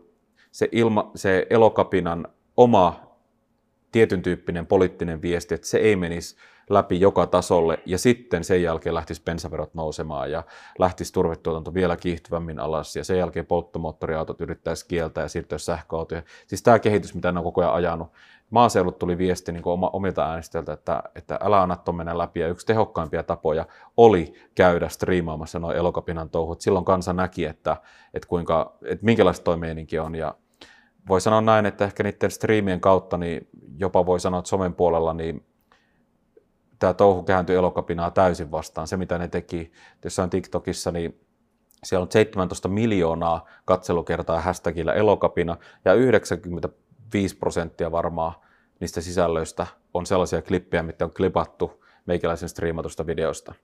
se, 0.52 0.68
ilma, 0.72 1.10
se 1.14 1.46
elokapinan 1.50 2.28
oma 2.56 3.13
tietyn 3.94 4.22
tyyppinen 4.22 4.66
poliittinen 4.66 5.22
viesti, 5.22 5.54
että 5.54 5.66
se 5.66 5.78
ei 5.78 5.96
menisi 5.96 6.36
läpi 6.70 7.00
joka 7.00 7.26
tasolle 7.26 7.78
ja 7.86 7.98
sitten 7.98 8.44
sen 8.44 8.62
jälkeen 8.62 8.94
lähtisi 8.94 9.22
bensaverot 9.24 9.74
nousemaan 9.74 10.30
ja 10.30 10.42
lähtisi 10.78 11.12
turvetuotanto 11.12 11.74
vielä 11.74 11.96
kiihtyvämmin 11.96 12.58
alas 12.58 12.96
ja 12.96 13.04
sen 13.04 13.18
jälkeen 13.18 13.46
polttomoottoriautot 13.46 14.40
yrittäisi 14.40 14.86
kieltää 14.88 15.24
ja 15.24 15.28
siirtyä 15.28 15.58
sähköautoja. 15.58 16.22
Siis 16.46 16.62
tämä 16.62 16.78
kehitys, 16.78 17.14
mitä 17.14 17.32
ne 17.32 17.38
on 17.38 17.44
koko 17.44 17.60
ajan 17.60 17.74
ajanut. 17.74 18.12
Maaseulut 18.50 18.98
tuli 18.98 19.18
viesti 19.18 19.52
niin 19.52 19.62
kuin 19.62 19.78
omilta 19.92 20.30
äänestäjiltä, 20.30 20.72
että, 20.72 21.02
että 21.14 21.38
älä 21.42 21.62
anna 21.62 21.76
tuon 21.76 21.96
mennä 21.96 22.18
läpi 22.18 22.40
ja 22.40 22.48
yksi 22.48 22.66
tehokkaimpia 22.66 23.22
tapoja 23.22 23.66
oli 23.96 24.34
käydä 24.54 24.88
striimaamassa 24.88 25.58
noin 25.58 25.76
elokapinan 25.76 26.30
touhut. 26.30 26.60
Silloin 26.60 26.84
kansa 26.84 27.12
näki, 27.12 27.44
että, 27.44 27.76
että, 28.14 28.28
kuinka, 28.28 28.76
että 28.84 29.04
minkälaista 29.04 29.44
toi 29.44 29.58
on 30.02 30.14
ja 30.14 30.34
voi 31.08 31.20
sanoa 31.20 31.40
näin, 31.40 31.66
että 31.66 31.84
ehkä 31.84 32.02
niiden 32.02 32.30
striimien 32.30 32.80
kautta, 32.80 33.18
niin 33.18 33.48
jopa 33.76 34.06
voi 34.06 34.20
sanoa, 34.20 34.38
että 34.38 34.48
somen 34.48 34.74
puolella, 34.74 35.14
niin 35.14 35.46
tämä 36.78 36.94
touhu 36.94 37.22
kääntyi 37.22 37.56
elokapinaa 37.56 38.10
täysin 38.10 38.50
vastaan. 38.50 38.88
Se, 38.88 38.96
mitä 38.96 39.18
ne 39.18 39.28
teki 39.28 39.72
jossain 40.04 40.30
TikTokissa, 40.30 40.90
niin 40.90 41.20
siellä 41.84 42.02
on 42.02 42.12
17 42.12 42.68
miljoonaa 42.68 43.48
katselukertaa 43.64 44.40
hashtagillä 44.40 44.92
elokapina, 44.92 45.56
ja 45.84 45.94
95 45.94 47.36
prosenttia 47.36 47.92
varmaan 47.92 48.32
niistä 48.80 49.00
sisällöistä 49.00 49.66
on 49.94 50.06
sellaisia 50.06 50.42
klippejä, 50.42 50.82
mitä 50.82 51.04
on 51.04 51.14
klipattu 51.14 51.84
meikäläisen 52.06 52.48
striimatusta 52.48 53.06
videosta. 53.06 53.54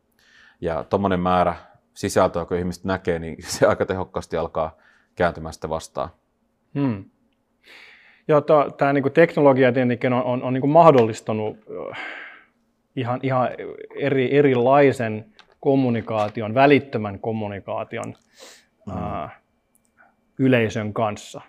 Ja 0.60 0.84
tuommoinen 0.84 1.20
määrä 1.20 1.54
sisältöä, 1.94 2.44
kun 2.44 2.56
ihmiset 2.56 2.84
näkee, 2.84 3.18
niin 3.18 3.36
se 3.58 3.66
aika 3.66 3.86
tehokkaasti 3.86 4.36
alkaa 4.36 4.76
kääntymään 5.14 5.52
sitä 5.52 5.68
vastaan. 5.68 6.08
Hmm. 6.74 7.04
Joo, 8.30 8.40
tämä 8.76 8.92
niinku 8.92 9.10
teknologia 9.10 9.72
tietenkin 9.72 10.12
on, 10.12 10.24
on, 10.24 10.42
on 10.42 10.52
niinku 10.52 10.66
mahdollistanut 10.66 11.58
ihan, 12.96 13.20
ihan 13.22 13.48
eri, 13.96 14.38
erilaisen 14.38 15.24
kommunikaation, 15.60 16.54
välittömän 16.54 17.18
kommunikaation 17.18 18.14
mm. 18.86 18.96
ää, 18.96 19.40
yleisön 20.38 20.92
kanssa. 20.92 21.40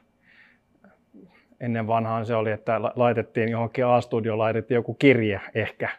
ennen 1.60 1.88
vanhaan 1.88 2.26
se 2.26 2.36
oli, 2.36 2.52
että 2.52 2.82
laitettiin 2.82 3.50
johonkin 3.50 3.86
A-studio, 3.86 4.38
laitettiin 4.38 4.76
joku 4.76 4.94
kirje 4.94 5.42
ehkä 5.56 5.90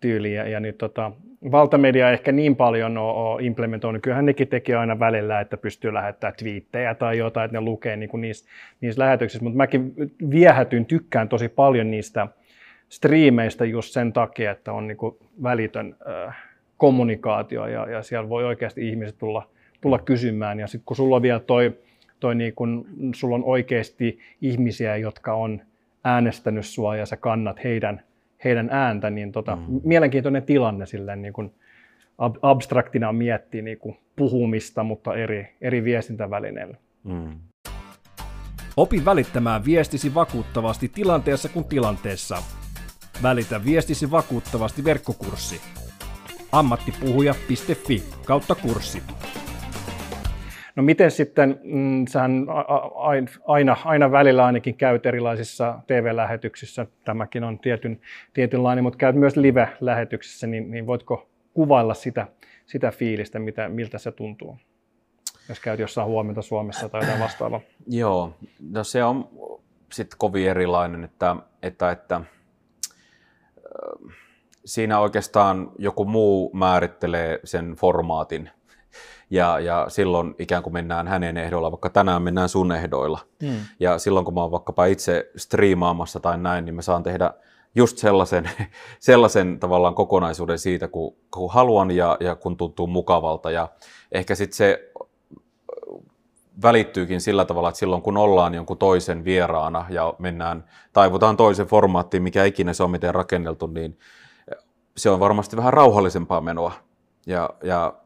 tyyliin. 0.00 0.50
Ja, 0.50 0.60
nyt 0.60 0.78
tota, 0.78 1.12
valtamedia 1.50 2.10
ehkä 2.10 2.32
niin 2.32 2.56
paljon 2.56 2.98
on, 2.98 3.14
on 3.14 3.40
implementoinut. 3.40 4.02
Kyllähän 4.02 4.26
nekin 4.26 4.48
tekee 4.48 4.76
aina 4.76 4.98
välillä, 4.98 5.40
että 5.40 5.56
pystyy 5.56 5.94
lähettämään 5.94 6.34
twiittejä 6.38 6.94
tai 6.94 7.18
jotain, 7.18 7.44
että 7.44 7.56
ne 7.56 7.64
lukee 7.64 7.96
niin 7.96 8.10
kuin 8.10 8.20
niissä, 8.20 8.50
niissä 8.80 9.02
lähetyksissä. 9.02 9.44
Mutta 9.44 9.56
mäkin 9.56 9.94
viehätyn, 10.30 10.86
tykkään 10.86 11.28
tosi 11.28 11.48
paljon 11.48 11.90
niistä 11.90 12.28
striimeistä 12.88 13.64
just 13.64 13.92
sen 13.92 14.12
takia, 14.12 14.50
että 14.50 14.72
on 14.72 14.86
niin 14.86 14.96
kuin 14.96 15.16
välitön 15.42 15.96
äh, 16.26 16.36
kommunikaatio 16.76 17.66
ja, 17.66 17.90
ja 17.90 18.02
siellä 18.02 18.28
voi 18.28 18.44
oikeasti 18.44 18.88
ihmiset 18.88 19.18
tulla, 19.18 19.48
tulla 19.80 19.98
kysymään. 19.98 20.60
Ja 20.60 20.66
sitten 20.66 20.86
kun 20.86 20.96
sulla 20.96 21.16
on 21.16 21.22
vielä 21.22 21.40
toi, 21.40 21.78
toi 22.20 22.34
niin 22.34 22.54
kun, 22.54 22.86
sulla 23.14 23.34
on 23.34 23.44
oikeasti 23.44 24.18
ihmisiä, 24.40 24.96
jotka 24.96 25.34
on 25.34 25.60
äänestänyt 26.04 26.66
sua 26.66 26.96
ja 26.96 27.06
sä 27.06 27.16
kannat 27.16 27.64
heidän 27.64 28.02
heidän 28.44 28.68
ääntä, 28.72 29.10
niin 29.10 29.32
tota, 29.32 29.56
mm. 29.56 29.80
mielenkiintoinen 29.84 30.42
tilanne 30.42 30.86
silleen 30.86 31.22
niin 31.22 31.32
kuin 31.32 31.54
ab- 32.18 32.36
abstraktina 32.42 33.12
miettiä 33.12 33.62
niin 33.62 33.78
kuin 33.78 33.96
puhumista, 34.16 34.82
mutta 34.82 35.14
eri, 35.14 35.56
eri 35.60 35.84
viestintävälineillä. 35.84 36.76
Mm. 37.04 37.38
Opi 38.76 39.04
välittämään 39.04 39.64
viestisi 39.64 40.14
vakuuttavasti 40.14 40.88
tilanteessa 40.88 41.48
kuin 41.48 41.64
tilanteessa. 41.64 42.36
Välitä 43.22 43.64
viestisi 43.64 44.10
vakuuttavasti 44.10 44.84
verkkokurssi. 44.84 45.60
ammattipuhuja.fi 46.52 48.02
kautta 48.24 48.54
kurssi. 48.54 49.02
No 50.76 50.82
miten 50.82 51.10
sitten, 51.10 51.60
mm, 51.64 52.06
sähän 52.08 52.46
aina, 53.44 53.76
aina 53.84 54.12
välillä 54.12 54.44
ainakin 54.44 54.74
käyt 54.74 55.06
erilaisissa 55.06 55.78
TV-lähetyksissä, 55.86 56.86
tämäkin 57.04 57.44
on 57.44 57.58
tietyn, 57.58 58.00
tietynlainen, 58.34 58.84
mutta 58.84 58.96
käyt 58.96 59.16
myös 59.16 59.36
live-lähetyksissä, 59.36 60.46
niin, 60.46 60.70
niin 60.70 60.86
voitko 60.86 61.28
kuvailla 61.54 61.94
sitä, 61.94 62.26
sitä 62.66 62.90
fiilistä, 62.90 63.38
mitä, 63.38 63.68
miltä 63.68 63.98
se 63.98 64.12
tuntuu? 64.12 64.58
Jos 65.48 65.60
käyt 65.60 65.80
jossain 65.80 66.08
huomenta 66.08 66.42
Suomessa 66.42 66.88
tai 66.88 67.02
jotain 67.02 67.20
vastaavaa. 67.20 67.60
Joo, 67.86 68.34
no 68.70 68.84
se 68.84 69.04
on 69.04 69.28
sitten 69.92 70.18
kovin 70.18 70.48
erilainen, 70.48 71.04
että, 71.04 71.36
että, 71.62 71.90
että 71.90 72.20
siinä 74.64 75.00
oikeastaan 75.00 75.72
joku 75.78 76.04
muu 76.04 76.50
määrittelee 76.54 77.40
sen 77.44 77.72
formaatin 77.72 78.50
ja, 79.30 79.60
ja 79.60 79.86
silloin 79.88 80.34
ikään 80.38 80.62
kuin 80.62 80.72
mennään 80.72 81.08
hänen 81.08 81.36
ehdoilla, 81.36 81.72
vaikka 81.72 81.90
tänään 81.90 82.22
mennään 82.22 82.48
sun 82.48 82.72
ehdoilla. 82.72 83.18
Hmm. 83.46 83.56
Ja 83.80 83.98
silloin 83.98 84.24
kun 84.24 84.34
mä 84.34 84.40
oon 84.40 84.50
vaikkapa 84.50 84.84
itse 84.84 85.30
striimaamassa 85.36 86.20
tai 86.20 86.38
näin, 86.38 86.64
niin 86.64 86.74
mä 86.74 86.82
saan 86.82 87.02
tehdä 87.02 87.34
just 87.74 87.98
sellaisen, 87.98 88.50
sellaisen 89.00 89.60
tavallaan 89.60 89.94
kokonaisuuden 89.94 90.58
siitä, 90.58 90.88
kun, 90.88 91.16
kun 91.30 91.52
haluan 91.52 91.90
ja, 91.90 92.16
ja 92.20 92.36
kun 92.36 92.56
tuntuu 92.56 92.86
mukavalta. 92.86 93.50
Ja 93.50 93.68
ehkä 94.12 94.34
sitten 94.34 94.56
se 94.56 94.92
välittyykin 96.62 97.20
sillä 97.20 97.44
tavalla, 97.44 97.68
että 97.68 97.78
silloin 97.78 98.02
kun 98.02 98.16
ollaan 98.16 98.54
jonkun 98.54 98.78
toisen 98.78 99.24
vieraana 99.24 99.86
ja 99.88 100.14
mennään, 100.18 100.64
taivutaan 100.92 101.36
toisen 101.36 101.66
formaattiin, 101.66 102.22
mikä 102.22 102.44
ikinä 102.44 102.72
se 102.72 102.82
on 102.82 102.90
miten 102.90 103.14
rakenneltu, 103.14 103.66
niin 103.66 103.98
se 104.96 105.10
on 105.10 105.20
varmasti 105.20 105.56
vähän 105.56 105.72
rauhallisempaa 105.72 106.40
menoa. 106.40 106.72
Ja, 107.26 107.50
ja 107.62 107.99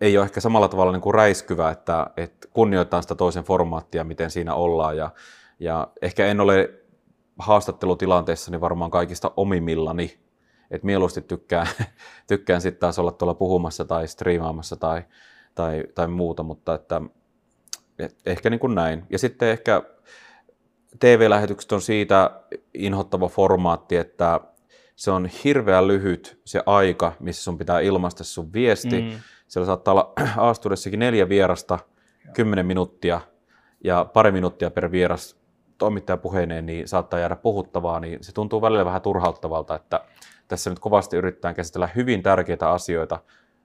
ei 0.00 0.18
ole 0.18 0.24
ehkä 0.24 0.40
samalla 0.40 0.68
tavalla 0.68 0.92
niin 0.92 1.02
kuin 1.02 1.14
räiskyvä, 1.14 1.70
että, 1.70 2.06
että 2.16 2.48
kunnioittaa 2.52 3.02
sitä 3.02 3.14
toisen 3.14 3.44
formaattia, 3.44 4.04
miten 4.04 4.30
siinä 4.30 4.54
ollaan. 4.54 4.96
Ja, 4.96 5.10
ja 5.60 5.88
ehkä 6.02 6.26
en 6.26 6.40
ole 6.40 6.70
haastattelutilanteessa 7.38 8.50
niin 8.50 8.60
varmaan 8.60 8.90
kaikista 8.90 9.30
omimillani, 9.36 10.18
että 10.70 10.86
mieluusti 10.86 11.20
tykkään, 11.20 11.66
tykkään 12.28 12.60
sitten 12.60 12.80
taas 12.80 12.98
olla 12.98 13.12
tuolla 13.12 13.34
puhumassa 13.34 13.84
tai 13.84 14.08
striimaamassa 14.08 14.76
tai, 14.76 15.02
tai, 15.54 15.84
tai 15.94 16.08
muuta, 16.08 16.42
mutta 16.42 16.74
että, 16.74 17.00
et 17.98 18.16
ehkä 18.26 18.50
niin 18.50 18.60
kuin 18.60 18.74
näin. 18.74 19.06
Ja 19.10 19.18
sitten 19.18 19.48
ehkä 19.48 19.82
TV-lähetykset 21.00 21.72
on 21.72 21.82
siitä 21.82 22.30
inhottava 22.74 23.28
formaatti, 23.28 23.96
että 23.96 24.40
se 24.96 25.10
on 25.10 25.26
hirveän 25.44 25.88
lyhyt 25.88 26.40
se 26.44 26.62
aika, 26.66 27.12
missä 27.20 27.42
sun 27.42 27.58
pitää 27.58 27.80
ilmaista 27.80 28.24
sun 28.24 28.52
viesti. 28.52 29.00
Mm 29.00 29.20
siellä 29.48 29.66
saattaa 29.66 29.92
olla 29.92 30.12
A-studiossakin 30.48 30.98
neljä 30.98 31.28
vierasta, 31.28 31.78
kymmenen 32.32 32.66
minuuttia 32.66 33.20
ja 33.84 34.04
pari 34.12 34.32
minuuttia 34.32 34.70
per 34.70 34.90
vieras 34.90 35.44
toimittaja 35.78 36.16
puheeneen, 36.16 36.66
niin 36.66 36.88
saattaa 36.88 37.20
jäädä 37.20 37.36
puhuttavaa, 37.36 38.00
niin 38.00 38.24
se 38.24 38.32
tuntuu 38.32 38.62
välillä 38.62 38.84
vähän 38.84 39.02
turhauttavalta, 39.02 39.74
että 39.74 40.00
tässä 40.48 40.70
nyt 40.70 40.78
kovasti 40.78 41.16
yritetään 41.16 41.54
käsitellä 41.54 41.88
hyvin 41.96 42.22
tärkeitä 42.22 42.70
asioita, 42.70 43.20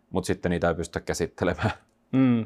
mutta 0.10 0.28
sitten 0.28 0.50
niitä 0.50 0.70
ei 0.70 0.76
pystytä 0.76 1.00
käsittelemään. 1.00 1.72
Mm. 2.12 2.46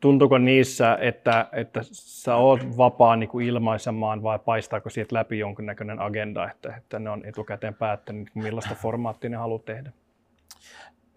Tuntuuko 0.00 0.38
niissä, 0.38 0.98
että, 1.00 1.48
että 1.52 1.80
sä 1.92 2.36
oot 2.36 2.76
vapaa 2.76 3.16
niin 3.16 3.28
kuin 3.28 3.46
ilmaisemaan 3.46 4.22
vai 4.22 4.38
paistaako 4.38 4.90
siitä 4.90 5.14
läpi 5.14 5.38
jonkinnäköinen 5.38 6.00
agenda, 6.00 6.50
että, 6.50 6.76
että 6.76 6.98
ne 6.98 7.10
on 7.10 7.24
etukäteen 7.24 7.74
päättänyt, 7.74 8.30
millaista 8.34 8.74
formaattia 8.74 9.30
ne 9.30 9.36
haluaa 9.36 9.62
tehdä? 9.64 9.92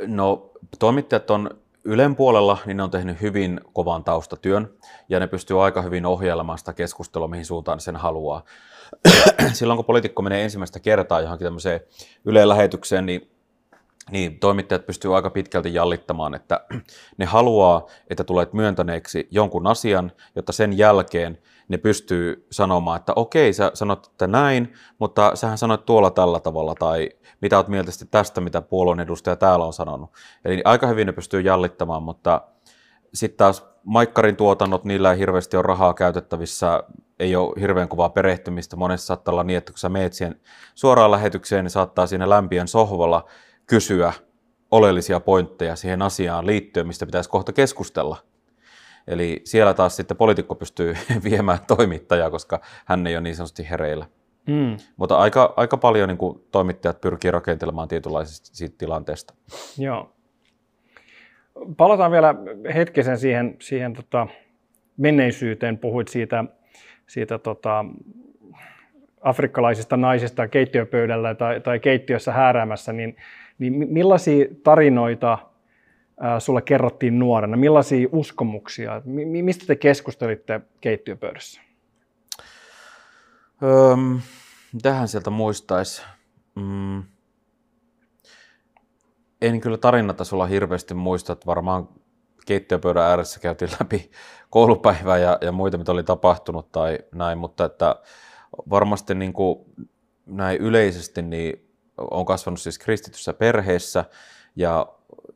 No 0.07 0.51
toimittajat 0.79 1.29
on 1.29 1.49
Ylen 1.87 2.15
puolella, 2.15 2.57
niin 2.65 2.77
ne 2.77 2.83
on 2.83 2.91
tehnyt 2.91 3.21
hyvin 3.21 3.61
kovan 3.73 4.03
taustatyön 4.03 4.73
ja 5.09 5.19
ne 5.19 5.27
pystyy 5.27 5.63
aika 5.65 5.81
hyvin 5.81 6.05
ohjailemaan 6.05 6.57
sitä 6.57 6.73
keskustelua, 6.73 7.27
mihin 7.27 7.45
suuntaan 7.45 7.79
sen 7.79 7.95
haluaa. 7.95 8.43
Silloin 9.53 9.77
kun 9.77 9.85
poliitikko 9.85 10.21
menee 10.21 10.43
ensimmäistä 10.43 10.79
kertaa 10.79 11.21
johonkin 11.21 11.45
tämmöiseen 11.45 11.79
Yleen 12.25 12.49
lähetykseen, 12.49 13.05
niin 13.05 13.31
niin 14.11 14.39
toimittajat 14.39 14.85
pystyy 14.85 15.15
aika 15.15 15.29
pitkälti 15.29 15.73
jallittamaan, 15.73 16.33
että 16.33 16.65
ne 17.17 17.25
haluaa, 17.25 17.87
että 18.09 18.23
tulet 18.23 18.53
myöntäneeksi 18.53 19.27
jonkun 19.31 19.67
asian, 19.67 20.11
jotta 20.35 20.51
sen 20.51 20.77
jälkeen 20.77 21.37
ne 21.67 21.77
pystyy 21.77 22.47
sanomaan, 22.51 22.99
että 22.99 23.13
okei, 23.15 23.53
sä 23.53 23.71
sanot 23.73 24.05
että 24.05 24.27
näin, 24.27 24.73
mutta 24.99 25.35
sähän 25.35 25.57
sanoit 25.57 25.85
tuolla 25.85 26.11
tällä 26.11 26.39
tavalla, 26.39 26.75
tai 26.75 27.09
mitä 27.41 27.57
oot 27.57 27.67
mieltä 27.67 27.91
tästä, 28.11 28.41
mitä 28.41 28.61
puolueen 28.61 28.99
edustaja 28.99 29.35
täällä 29.35 29.65
on 29.65 29.73
sanonut. 29.73 30.09
Eli 30.45 30.61
aika 30.65 30.87
hyvin 30.87 31.07
ne 31.07 31.13
pystyy 31.13 31.41
jallittamaan, 31.41 32.03
mutta 32.03 32.41
sitten 33.13 33.37
taas 33.37 33.65
Maikkarin 33.83 34.35
tuotannot, 34.35 34.83
niillä 34.83 35.11
ei 35.11 35.19
hirveästi 35.19 35.57
ole 35.57 35.63
rahaa 35.63 35.93
käytettävissä, 35.93 36.83
ei 37.19 37.35
ole 37.35 37.53
hirveän 37.59 37.87
kovaa 37.87 38.09
perehtymistä. 38.09 38.75
Monessa 38.75 39.05
saattaa 39.05 39.31
olla 39.31 39.43
niin, 39.43 39.57
että 39.57 39.71
kun 39.71 39.79
sä 39.79 39.89
meet 39.89 40.13
siihen 40.13 40.41
suoraan 40.75 41.11
lähetykseen, 41.11 41.65
niin 41.65 41.71
saattaa 41.71 42.07
siinä 42.07 42.29
lämpien 42.29 42.67
sohvalla 42.67 43.25
kysyä 43.65 44.13
oleellisia 44.71 45.19
pointteja 45.19 45.75
siihen 45.75 46.01
asiaan 46.01 46.45
liittyen, 46.45 46.87
mistä 46.87 47.05
pitäisi 47.05 47.29
kohta 47.29 47.53
keskustella. 47.53 48.17
Eli 49.07 49.41
siellä 49.43 49.73
taas 49.73 49.95
sitten 49.95 50.17
poliitikko 50.17 50.55
pystyy 50.55 50.93
viemään 51.29 51.59
toimittajaa, 51.67 52.31
koska 52.31 52.61
hän 52.85 53.07
ei 53.07 53.15
ole 53.15 53.21
niin 53.21 53.35
sanotusti 53.35 53.69
hereillä. 53.69 54.05
Mm. 54.47 54.77
Mutta 54.97 55.17
aika, 55.17 55.53
aika 55.55 55.77
paljon 55.77 56.09
niin 56.09 56.17
kuin, 56.17 56.43
toimittajat 56.51 57.01
pyrkii 57.01 57.31
rakentelemaan 57.31 57.87
tietynlaisesta 57.87 58.49
siitä 58.53 58.75
tilanteesta. 58.77 59.33
Joo. 59.77 60.11
Palataan 61.77 62.11
vielä 62.11 62.35
hetkisen 62.73 63.17
siihen, 63.17 63.55
siihen 63.59 63.93
tota, 63.93 64.27
menneisyyteen. 64.97 65.77
Puhuit 65.77 66.07
siitä, 66.07 66.43
siitä 67.07 67.37
tota, 67.37 67.85
afrikkalaisista 69.21 69.97
naisista 69.97 70.47
keittiöpöydällä 70.47 71.35
tai, 71.35 71.61
tai 71.61 71.79
keittiössä 71.79 72.31
hääräämässä, 72.31 72.93
niin, 72.93 73.15
niin 73.59 73.73
millaisia 73.93 74.45
tarinoita 74.63 75.37
sulle 76.39 76.61
kerrottiin 76.61 77.19
nuorena? 77.19 77.57
Millaisia 77.57 78.09
uskomuksia? 78.11 79.01
Mistä 79.41 79.65
te 79.65 79.75
keskustelitte 79.75 80.61
keittiöpöydässä? 80.81 81.61
Öm, 83.63 84.19
tähän 84.81 85.07
sieltä 85.07 85.29
muistaisi? 85.29 86.01
Mm. 86.55 87.03
En 89.41 89.61
kyllä 89.61 89.77
tarinatasolla 89.77 90.45
hirveästi 90.45 90.93
muista, 90.93 91.33
että 91.33 91.45
varmaan 91.45 91.89
keittiöpöydän 92.45 93.03
ääressä 93.03 93.39
käytiin 93.39 93.71
läpi 93.79 94.11
koulupäivää 94.49 95.17
ja, 95.17 95.37
ja 95.41 95.51
muita, 95.51 95.77
mitä 95.77 95.91
oli 95.91 96.03
tapahtunut 96.03 96.71
tai 96.71 96.99
näin, 97.11 97.37
mutta 97.37 97.65
että 97.65 97.95
varmasti 98.69 99.15
niin 99.15 99.33
kuin 99.33 99.59
näin 100.25 100.61
yleisesti 100.61 101.21
niin 101.21 101.69
on 101.97 102.25
kasvanut 102.25 102.59
siis 102.59 102.79
kristityssä 102.79 103.33
perheessä 103.33 104.05
ja 104.55 104.87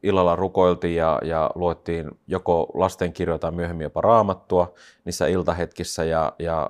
illalla 0.03 0.35
rukoiltiin 0.35 0.95
ja, 0.95 1.19
ja 1.23 1.51
luettiin 1.55 2.11
joko 2.27 2.71
lastenkirjoja 2.73 3.39
tai 3.39 3.51
myöhemmin 3.51 3.83
jopa 3.83 4.01
raamattua 4.01 4.73
niissä 5.05 5.27
iltahetkissä 5.27 6.03
ja, 6.03 6.33
ja 6.39 6.69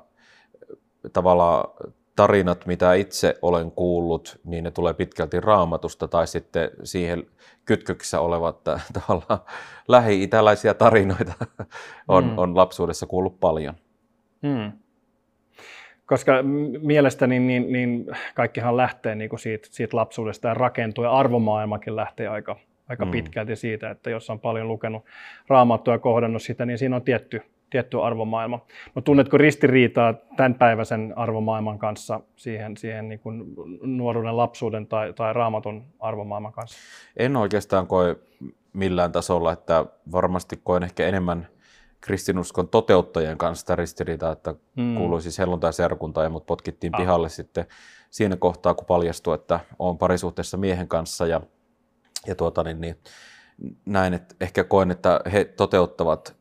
tavallaan 1.13 1.69
tarinat, 2.15 2.65
mitä 2.65 2.93
itse 2.93 3.35
olen 3.41 3.71
kuullut, 3.71 4.39
niin 4.43 4.63
ne 4.63 4.71
tulee 4.71 4.93
pitkälti 4.93 5.39
raamatusta 5.39 6.07
tai 6.07 6.27
sitten 6.27 6.69
siihen 6.83 7.23
kytköksissä 7.65 8.19
olevat 8.19 8.63
tavallaan 9.07 9.39
lähi-itäläisiä 9.87 10.73
tarinoita 10.73 11.33
on, 12.07 12.23
mm. 12.23 12.37
on 12.37 12.57
lapsuudessa 12.57 13.05
kuullut 13.05 13.39
paljon. 13.39 13.75
Mm. 14.41 14.71
koska 16.05 16.33
mielestäni 16.81 17.39
niin, 17.39 17.71
niin 17.71 18.05
kaikkihan 18.35 18.77
lähtee 18.77 19.15
niin 19.15 19.29
kuin 19.29 19.39
siitä, 19.39 19.67
siitä 19.71 19.97
lapsuudesta 19.97 20.47
ja 20.47 20.53
rakentuu 20.53 21.03
ja 21.03 21.11
arvomaailmakin 21.11 21.95
lähtee 21.95 22.27
aika, 22.27 22.55
aika 22.89 23.05
mm. 23.05 23.11
pitkälti 23.11 23.55
siitä, 23.55 23.89
että 23.89 24.09
jos 24.09 24.29
on 24.29 24.39
paljon 24.39 24.67
lukenut 24.67 25.05
raamattua 25.47 25.93
ja 25.93 25.99
kohdannut 25.99 26.41
sitä, 26.41 26.65
niin 26.65 26.77
siinä 26.77 26.95
on 26.95 27.01
tietty, 27.01 27.41
tietty 27.69 28.01
arvomaailma. 28.01 28.65
No, 28.95 29.01
tunnetko 29.01 29.37
ristiriitaa 29.37 30.13
tämän 30.37 30.55
päiväisen 30.55 31.13
arvomaailman 31.15 31.79
kanssa 31.79 32.19
siihen, 32.35 32.77
siihen 32.77 33.09
niin 33.09 33.19
kuin 33.19 33.43
nuoruuden, 33.81 34.37
lapsuuden 34.37 34.87
tai, 34.87 35.13
tai 35.13 35.33
raamatun 35.33 35.83
arvomaailman 35.99 36.53
kanssa? 36.53 36.79
En 37.17 37.35
oikeastaan 37.35 37.87
koe 37.87 38.15
millään 38.73 39.11
tasolla, 39.11 39.51
että 39.51 39.85
varmasti 40.11 40.59
koen 40.63 40.83
ehkä 40.83 41.07
enemmän 41.07 41.47
kristinuskon 42.01 42.67
toteuttajien 42.67 43.37
kanssa 43.37 43.59
sitä 43.59 43.75
ristiriitaa, 43.75 44.31
että 44.31 44.55
mm. 44.75 44.95
kuului 44.95 45.21
siis 45.21 45.39
helluntai-serkuntaan 45.39 46.25
ja 46.25 46.29
mut 46.29 46.45
potkittiin 46.45 46.95
ah. 46.95 47.01
pihalle 47.01 47.29
sitten 47.29 47.65
siinä 48.09 48.35
kohtaa, 48.35 48.73
kun 48.73 48.85
paljastui, 48.85 49.35
että 49.35 49.59
olen 49.79 49.97
parisuhteessa 49.97 50.57
miehen 50.57 50.87
kanssa 50.87 51.27
ja, 51.27 51.41
ja 52.27 52.35
tuota, 52.35 52.63
niin, 52.63 52.81
niin, 52.81 52.95
näin, 53.85 54.13
että 54.13 54.35
ehkä 54.41 54.63
koen, 54.63 54.91
että 54.91 55.21
he 55.31 55.45
toteuttavat 55.45 56.35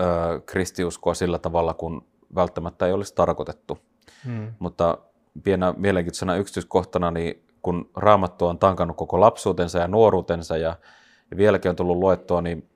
ö, 0.00 0.40
kristiuskoa 0.46 1.14
sillä 1.14 1.38
tavalla, 1.38 1.74
kun 1.74 2.06
välttämättä 2.34 2.86
ei 2.86 2.92
olisi 2.92 3.14
tarkoitettu. 3.14 3.78
Mm. 4.24 4.52
Mutta 4.58 4.98
pienä 5.42 5.74
mielenkiintoisena 5.76 6.36
yksityiskohtana, 6.36 7.10
niin 7.10 7.42
kun 7.62 7.90
Raamattu 7.96 8.46
on 8.46 8.58
tankannut 8.58 8.96
koko 8.96 9.20
lapsuutensa 9.20 9.78
ja 9.78 9.88
nuoruutensa 9.88 10.56
ja, 10.56 10.76
ja 11.30 11.36
vieläkin 11.36 11.68
on 11.70 11.76
tullut 11.76 11.96
luettua, 11.96 12.42
niin 12.42 12.68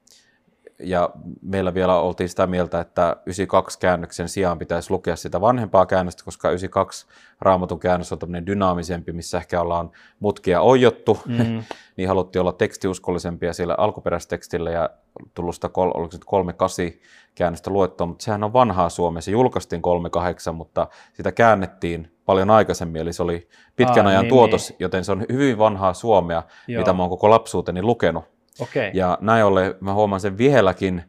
ja 0.83 1.11
meillä 1.43 1.75
vielä 1.75 2.01
oltiin 2.01 2.29
sitä 2.29 2.47
mieltä, 2.47 2.81
että 2.81 3.17
92 3.27 3.79
käännöksen 3.79 4.29
sijaan 4.29 4.59
pitäisi 4.59 4.91
lukea 4.91 5.17
sitä 5.17 5.41
vanhempaa 5.41 5.87
käännöstä, 5.87 6.25
koska 6.25 6.49
92 6.49 7.07
raamatun 7.41 7.81
käännös 7.81 8.13
on 8.13 8.19
tämmöinen 8.19 8.47
dynaamisempi, 8.47 9.13
missä 9.13 9.39
ehkä 9.39 9.61
ollaan 9.61 9.91
mutkia 10.21 10.61
ojottu, 10.61 11.19
mm. 11.27 11.63
niin 11.97 12.09
haluttiin 12.09 12.41
olla 12.41 12.53
tekstiuskollisempia 12.53 13.53
siellä 13.53 13.75
alkuperäistekstillä 13.79 14.71
ja 14.71 14.91
tullut 15.35 15.55
sitä 15.55 15.69
kol, 15.69 15.91
oliko 15.95 16.13
se 16.13 16.19
38 16.27 17.01
käännöstä 17.35 17.71
luettua, 17.71 18.07
mutta 18.07 18.25
sehän 18.25 18.45
on 18.45 18.53
vanhaa 18.53 18.89
Suomea, 18.89 19.23
se 19.23 19.31
julkaistiin 19.31 19.83
38, 19.83 20.55
mutta 20.55 20.87
sitä 21.13 21.33
käännettiin 21.33 22.13
paljon 22.25 22.51
aikaisemmin, 22.51 23.03
eli 23.03 23.13
se 23.13 23.23
oli 23.23 23.49
pitkän 23.77 24.07
Aa, 24.07 24.11
ajan 24.11 24.23
niin, 24.23 24.29
tuotos, 24.29 24.69
niin. 24.69 24.77
joten 24.81 25.05
se 25.05 25.13
on 25.13 25.27
hyvin 25.33 25.59
vanhaa 25.59 25.95
Suomea, 25.95 26.43
Joo. 26.69 26.81
mitä 26.81 26.93
mä 26.93 27.03
oon 27.03 27.11
koko 27.11 27.31
lapsuuteni 27.31 27.83
lukenut. 27.83 28.40
Okay. 28.59 28.91
Ja 28.95 29.19
näin 29.21 29.45
ollen 29.45 29.75
mä 29.81 29.95
huomaan 29.95 30.21
sen 30.21 30.39
vieläkin 30.39 31.03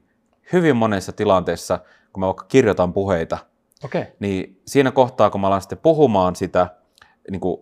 hyvin 0.53 0.75
monessa 0.75 1.11
tilanteessa, 1.11 1.79
kun 2.13 2.21
mä 2.21 2.25
vaikka 2.25 2.45
kirjoitan 2.45 2.93
puheita, 2.93 3.37
okay. 3.83 4.05
niin 4.19 4.61
siinä 4.67 4.91
kohtaa, 4.91 5.29
kun 5.29 5.41
mä 5.41 5.47
alan 5.47 5.61
sitten 5.61 5.77
puhumaan 5.77 6.35
sitä, 6.35 6.67
niin 7.31 7.41
kuin 7.41 7.61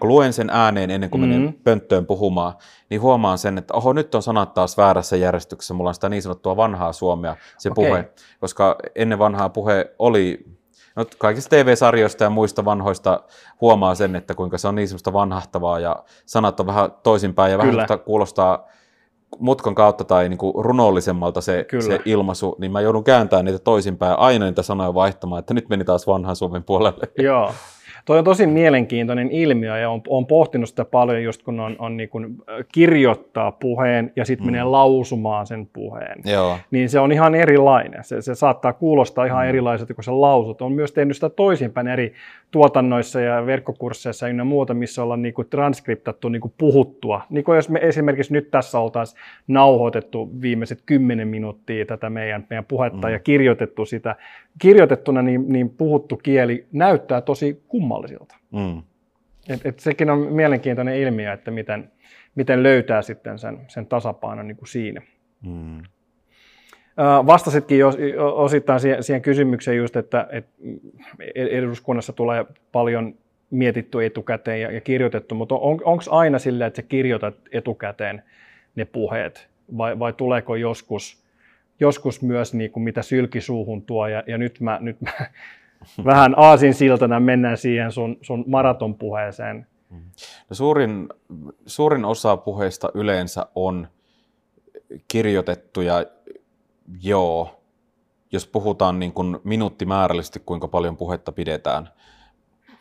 luen 0.00 0.32
sen 0.32 0.50
ääneen 0.50 0.90
ennen 0.90 1.10
kuin 1.10 1.20
mm-hmm. 1.20 1.40
menen 1.40 1.60
pönttöön 1.64 2.06
puhumaan, 2.06 2.52
niin 2.90 3.00
huomaan 3.00 3.38
sen, 3.38 3.58
että 3.58 3.74
oho, 3.74 3.92
nyt 3.92 4.14
on 4.14 4.22
sanat 4.22 4.54
taas 4.54 4.76
väärässä 4.76 5.16
järjestyksessä, 5.16 5.74
mulla 5.74 5.90
on 5.90 5.94
sitä 5.94 6.08
niin 6.08 6.22
sanottua 6.22 6.56
vanhaa 6.56 6.92
suomea 6.92 7.36
se 7.58 7.70
okay. 7.70 7.84
puhe, 7.84 8.10
koska 8.40 8.76
ennen 8.94 9.18
vanhaa 9.18 9.48
puhe 9.48 9.94
oli 9.98 10.44
No, 10.96 11.06
kaikista 11.18 11.56
TV-sarjoista 11.56 12.24
ja 12.24 12.30
muista 12.30 12.64
vanhoista 12.64 13.22
huomaa 13.60 13.94
sen, 13.94 14.16
että 14.16 14.34
kuinka 14.34 14.58
se 14.58 14.68
on 14.68 14.74
niin 14.74 14.88
semmoista 14.88 15.12
vanhahtavaa 15.12 15.80
ja 15.80 16.04
sanat 16.26 16.60
on 16.60 16.66
vähän 16.66 16.90
toisinpäin 17.02 17.52
ja 17.52 17.58
Kyllä. 17.58 17.86
vähän 17.90 18.00
kuulostaa 18.04 18.68
mutkan 19.38 19.74
kautta 19.74 20.04
tai 20.04 20.28
niin 20.28 20.38
kuin 20.38 20.64
runollisemmalta 20.64 21.40
se, 21.40 21.66
se 21.80 22.00
ilmaisu, 22.04 22.56
niin 22.58 22.72
mä 22.72 22.80
joudun 22.80 23.04
kääntämään 23.04 23.44
niitä 23.44 23.58
toisinpäin 23.58 24.18
aina 24.18 24.44
niitä 24.44 24.62
sanoja 24.62 24.94
vaihtamaan, 24.94 25.40
että 25.40 25.54
nyt 25.54 25.68
meni 25.68 25.84
taas 25.84 26.06
vanhan 26.06 26.36
Suomen 26.36 26.64
puolelle. 26.64 27.08
Joo. 27.18 27.52
Toi 28.04 28.18
on 28.18 28.24
tosi 28.24 28.46
mielenkiintoinen 28.46 29.30
ilmiö 29.30 29.78
ja 29.78 29.90
on, 29.90 30.00
on 30.08 30.26
pohtinut 30.26 30.68
sitä 30.68 30.84
paljon 30.84 31.22
just 31.22 31.42
kun 31.42 31.60
on, 31.60 31.76
on 31.78 31.96
niin 31.96 32.08
kuin 32.08 32.36
kirjoittaa 32.72 33.52
puheen 33.52 34.12
ja 34.16 34.24
sitten 34.24 34.46
mm. 34.46 34.52
menee 34.52 34.64
lausumaan 34.64 35.46
sen 35.46 35.68
puheen. 35.72 36.18
Joo. 36.24 36.58
Niin 36.70 36.88
se 36.88 37.00
on 37.00 37.12
ihan 37.12 37.34
erilainen. 37.34 38.04
Se, 38.04 38.22
se 38.22 38.34
saattaa 38.34 38.72
kuulostaa 38.72 39.24
ihan 39.24 39.44
mm. 39.44 39.48
erilaiselta 39.48 39.94
kuin 39.94 40.04
se 40.04 40.10
lausut. 40.10 40.62
On 40.62 40.72
myös 40.72 40.92
tehnyt 40.92 41.16
sitä 41.16 41.28
toisinpäin 41.28 41.88
eri 41.88 42.12
tuotannoissa 42.50 43.20
ja 43.20 43.46
verkkokursseissa 43.46 44.28
ja 44.28 44.44
muuta, 44.44 44.74
missä 44.74 45.02
ollaan 45.02 45.22
niin 45.22 45.34
kuin 45.34 45.48
transkriptattu 45.50 46.28
niin 46.28 46.40
kuin 46.40 46.52
puhuttua. 46.58 47.22
Niin 47.30 47.44
kuin 47.44 47.56
jos 47.56 47.68
me 47.68 47.78
esimerkiksi 47.82 48.32
nyt 48.32 48.50
tässä 48.50 48.78
oltaisiin 48.78 49.20
nauhoitettu 49.48 50.30
viimeiset 50.40 50.82
kymmenen 50.86 51.28
minuuttia 51.28 51.86
tätä 51.86 52.10
meidän, 52.10 52.46
meidän 52.50 52.64
puhetta 52.64 53.06
mm. 53.06 53.12
ja 53.12 53.18
kirjoitettu 53.18 53.84
sitä. 53.84 54.16
Kirjoitettuna 54.58 55.22
niin, 55.22 55.44
niin 55.48 55.70
puhuttu 55.70 56.16
kieli 56.16 56.66
näyttää 56.72 57.20
tosi 57.20 57.62
kummallisilta. 57.98 58.36
Mm. 58.50 58.82
Et, 59.48 59.66
et 59.66 59.80
sekin 59.80 60.10
on 60.10 60.18
mielenkiintoinen 60.18 60.96
ilmiö, 60.96 61.32
että 61.32 61.50
miten, 61.50 61.90
miten 62.34 62.62
löytää 62.62 63.02
sitten 63.02 63.38
sen, 63.38 63.58
sen 63.68 63.86
tasapainon 63.86 64.48
niin 64.48 64.56
kuin 64.56 64.68
siinä. 64.68 65.02
Mm. 65.46 65.82
Vastasitkin 67.26 67.78
jo 67.78 67.88
osittain 68.34 68.80
siihen 69.00 69.22
kysymykseen 69.22 69.76
just, 69.76 69.96
että, 69.96 70.26
että 70.30 70.52
eduskunnassa 71.34 72.12
tulee 72.12 72.44
paljon 72.72 73.14
mietitty 73.50 74.04
etukäteen 74.04 74.60
ja, 74.60 74.80
kirjoitettu, 74.80 75.34
mutta 75.34 75.54
on, 75.54 75.80
onko 75.84 76.04
aina 76.10 76.38
sillä, 76.38 76.66
että 76.66 76.76
sä 76.76 76.88
kirjoitat 76.88 77.34
etukäteen 77.52 78.22
ne 78.76 78.84
puheet 78.84 79.48
vai, 79.76 79.98
vai 79.98 80.12
tuleeko 80.12 80.56
joskus, 80.56 81.24
joskus 81.80 82.22
myös 82.22 82.54
niin 82.54 82.70
kuin 82.70 82.84
mitä 82.84 83.02
sylki 83.02 83.40
suuhun 83.40 83.82
tuo 83.82 84.06
ja, 84.06 84.22
ja 84.26 84.38
nyt 84.38 84.60
mä, 84.60 84.78
nyt 84.80 85.00
mä 85.00 85.12
vähän 86.04 86.34
aasin 86.36 86.74
siltana 86.74 87.20
mennään 87.20 87.56
siihen 87.56 87.92
sun, 87.92 88.16
sun 88.22 88.44
maratonpuheeseen. 88.46 89.66
No 90.50 90.54
suurin, 90.54 91.08
suurin 91.66 92.04
osa 92.04 92.36
puheista 92.36 92.88
yleensä 92.94 93.46
on 93.54 93.88
kirjoitettuja 95.08 96.04
Joo, 97.02 97.60
jos 98.32 98.46
puhutaan 98.46 98.98
niin 98.98 99.12
kuin 99.12 99.38
minuuttimäärällisesti, 99.44 100.42
kuinka 100.46 100.68
paljon 100.68 100.96
puhetta 100.96 101.32
pidetään. 101.32 101.88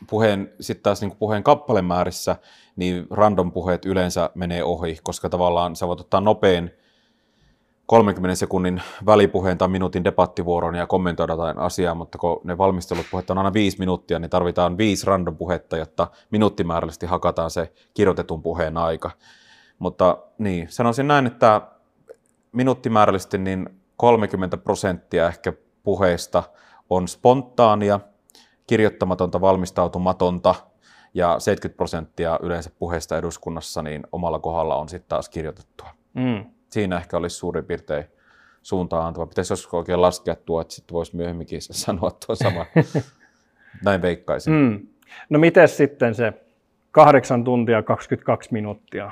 Puheen, 0.09 0.53
sitten 0.59 0.83
taas 0.83 1.01
niin 1.01 1.09
kuin 1.09 1.19
puheen 1.19 1.43
kappalemäärissä, 1.43 2.35
niin 2.75 3.07
random 3.09 3.51
puheet 3.51 3.85
yleensä 3.85 4.29
menee 4.35 4.63
ohi, 4.63 4.97
koska 5.03 5.29
tavallaan 5.29 5.75
sä 5.75 5.87
voit 5.87 5.99
ottaa 5.99 6.21
nopein 6.21 6.71
30 7.87 8.35
sekunnin 8.35 8.81
välipuheen 9.05 9.57
tai 9.57 9.67
minuutin 9.67 10.03
debattivuoron 10.03 10.75
ja 10.75 10.87
kommentoida 10.87 11.33
jotain 11.33 11.59
asiaa, 11.59 11.95
mutta 11.95 12.17
kun 12.17 12.41
ne 12.43 12.57
valmistelut 12.57 13.05
puhetta 13.11 13.33
on 13.33 13.37
aina 13.37 13.53
viisi 13.53 13.79
minuuttia, 13.79 14.19
niin 14.19 14.29
tarvitaan 14.29 14.77
viisi 14.77 15.05
random 15.05 15.37
puhetta, 15.37 15.77
jotta 15.77 16.07
minuuttimäärällisesti 16.31 17.05
hakataan 17.05 17.51
se 17.51 17.73
kirjoitetun 17.93 18.41
puheen 18.41 18.77
aika. 18.77 19.11
Mutta 19.79 20.17
niin, 20.37 20.67
sanoisin 20.69 21.07
näin, 21.07 21.27
että 21.27 21.61
minuuttimäärällisesti 22.51 23.37
niin 23.37 23.69
30 23.97 24.57
prosenttia 24.57 25.27
ehkä 25.27 25.53
puheesta 25.83 26.43
on 26.89 27.07
spontaania, 27.07 27.99
kirjoittamatonta, 28.67 29.41
valmistautumatonta 29.41 30.55
ja 31.13 31.39
70 31.39 31.77
prosenttia 31.77 32.39
yleensä 32.41 32.69
puheesta 32.79 33.17
eduskunnassa 33.17 33.81
niin 33.81 34.03
omalla 34.11 34.39
kohdalla 34.39 34.75
on 34.75 34.89
sitten 34.89 35.09
taas 35.09 35.29
kirjoitettua. 35.29 35.89
Mm. 36.13 36.56
Siinä 36.69 36.97
ehkä 36.97 37.17
olisi 37.17 37.35
suurin 37.35 37.65
piirtein 37.65 38.05
suuntaan 38.61 39.07
antava. 39.07 39.25
Pitäisi 39.25 39.53
joskus 39.53 39.73
oikein 39.73 40.01
laskea 40.01 40.35
tuo, 40.35 40.61
että 40.61 40.73
sitten 40.73 40.93
voisi 40.93 41.15
myöhemminkin 41.15 41.61
sanoa 41.85 42.11
tuo 42.25 42.35
sama. 42.35 42.65
Näin 43.83 44.01
veikkaisin. 44.01 44.53
Mm. 44.53 44.87
No 45.29 45.39
miten 45.39 45.67
sitten 45.67 46.15
se 46.15 46.33
8 46.91 47.43
tuntia 47.43 47.83
22 47.83 48.53
minuuttia? 48.53 49.11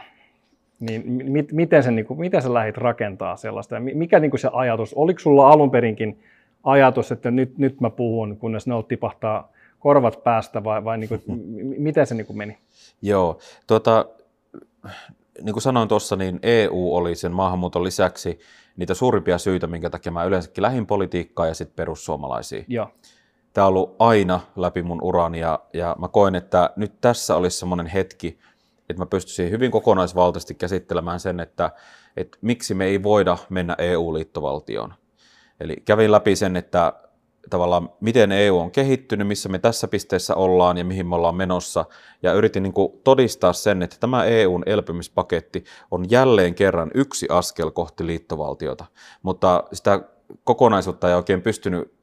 Niin 0.80 1.32
mit, 1.32 1.52
miten, 1.52 1.84
se, 1.84 1.92
niin 1.92 2.06
kuin, 2.06 2.20
miten 2.20 2.42
sä 2.42 2.54
lähdit 2.54 2.78
rakentaa 2.78 3.38
sellaista? 3.38 3.80
Mikä 3.80 4.20
niin 4.20 4.32
kuin 4.32 4.40
se 4.40 4.50
ajatus? 4.54 4.94
Oliko 4.94 5.20
sulla 5.20 5.50
alun 5.50 5.72
perinkin 5.72 6.24
ajatus, 6.64 7.12
että 7.12 7.32
nyt, 7.32 7.58
nyt 7.58 7.82
mä 7.82 7.90
puhun, 7.90 8.38
kunnes 8.38 8.68
ne 8.68 8.74
tipahtaa 8.88 9.52
korvat 9.80 10.24
päästä 10.24 10.64
vai, 10.64 10.84
vai 10.84 10.98
niin 11.08 11.10
kuin, 11.10 11.22
miten 11.78 12.08
se 12.08 12.16
niin 12.16 12.28
kuin 12.28 12.38
meni? 12.38 12.58
Joo, 13.02 13.40
tuota, 13.68 14.06
niin 15.42 15.54
kuin 15.54 15.62
sanoin 15.62 15.88
tuossa, 15.88 16.16
niin 16.16 16.40
EU 16.44 16.96
oli 16.96 17.16
sen 17.16 17.32
maahanmuuton 17.32 17.84
lisäksi 17.84 18.40
niitä 18.78 18.94
suurimpia 18.94 19.38
syitä, 19.38 19.68
minkä 19.68 19.90
takia 19.90 20.12
mä 20.12 20.24
yleensäkin 20.24 20.62
lähin 20.62 20.88
politiikkaa 20.88 21.48
ja 21.48 21.54
sitten 21.54 21.76
perussuomalaisia. 21.76 22.64
Joo. 22.68 22.90
Tämä 23.54 23.68
on 23.68 23.70
ollut 23.70 23.96
aina 24.00 24.40
läpi 24.56 24.84
mun 24.84 25.00
urani 25.02 25.40
ja, 25.40 25.60
ja 25.74 25.96
mä 26.00 26.08
koen, 26.08 26.36
että 26.36 26.70
nyt 26.76 27.02
tässä 27.02 27.36
olisi 27.36 27.58
semmoinen 27.58 27.88
hetki, 27.88 28.40
että 28.90 29.02
mä 29.02 29.06
pystyisin 29.06 29.52
hyvin 29.52 29.72
kokonaisvaltaisesti 29.72 30.56
käsittelemään 30.56 31.20
sen, 31.20 31.40
että, 31.40 31.72
että 32.18 32.38
miksi 32.42 32.74
me 32.74 32.86
ei 32.86 33.04
voida 33.04 33.38
mennä 33.50 33.76
EU-liittovaltioon. 33.78 34.94
Eli 35.60 35.76
kävin 35.86 36.12
läpi 36.12 36.36
sen, 36.36 36.56
että 36.56 36.94
tavallaan 37.50 37.90
miten 38.02 38.32
EU 38.32 38.60
on 38.60 38.72
kehittynyt, 38.72 39.28
missä 39.28 39.50
me 39.50 39.60
tässä 39.60 39.88
pisteessä 39.88 40.36
ollaan 40.36 40.78
ja 40.78 40.86
mihin 40.86 41.08
me 41.08 41.16
ollaan 41.16 41.36
menossa. 41.36 41.86
Ja 42.24 42.34
yritin 42.34 42.64
niin 42.64 42.74
kuin 42.74 42.94
todistaa 43.04 43.54
sen, 43.54 43.82
että 43.82 43.98
tämä 44.00 44.26
EUn 44.26 44.64
elpymispaketti 44.66 45.64
on 45.92 46.06
jälleen 46.10 46.56
kerran 46.56 46.92
yksi 46.94 47.28
askel 47.30 47.72
kohti 47.72 48.06
liittovaltiota. 48.06 48.86
Mutta 49.24 49.64
sitä 49.74 50.02
kokonaisuutta 50.44 51.10
ei 51.10 51.16
oikein 51.16 51.42
pystynyt 51.42 51.94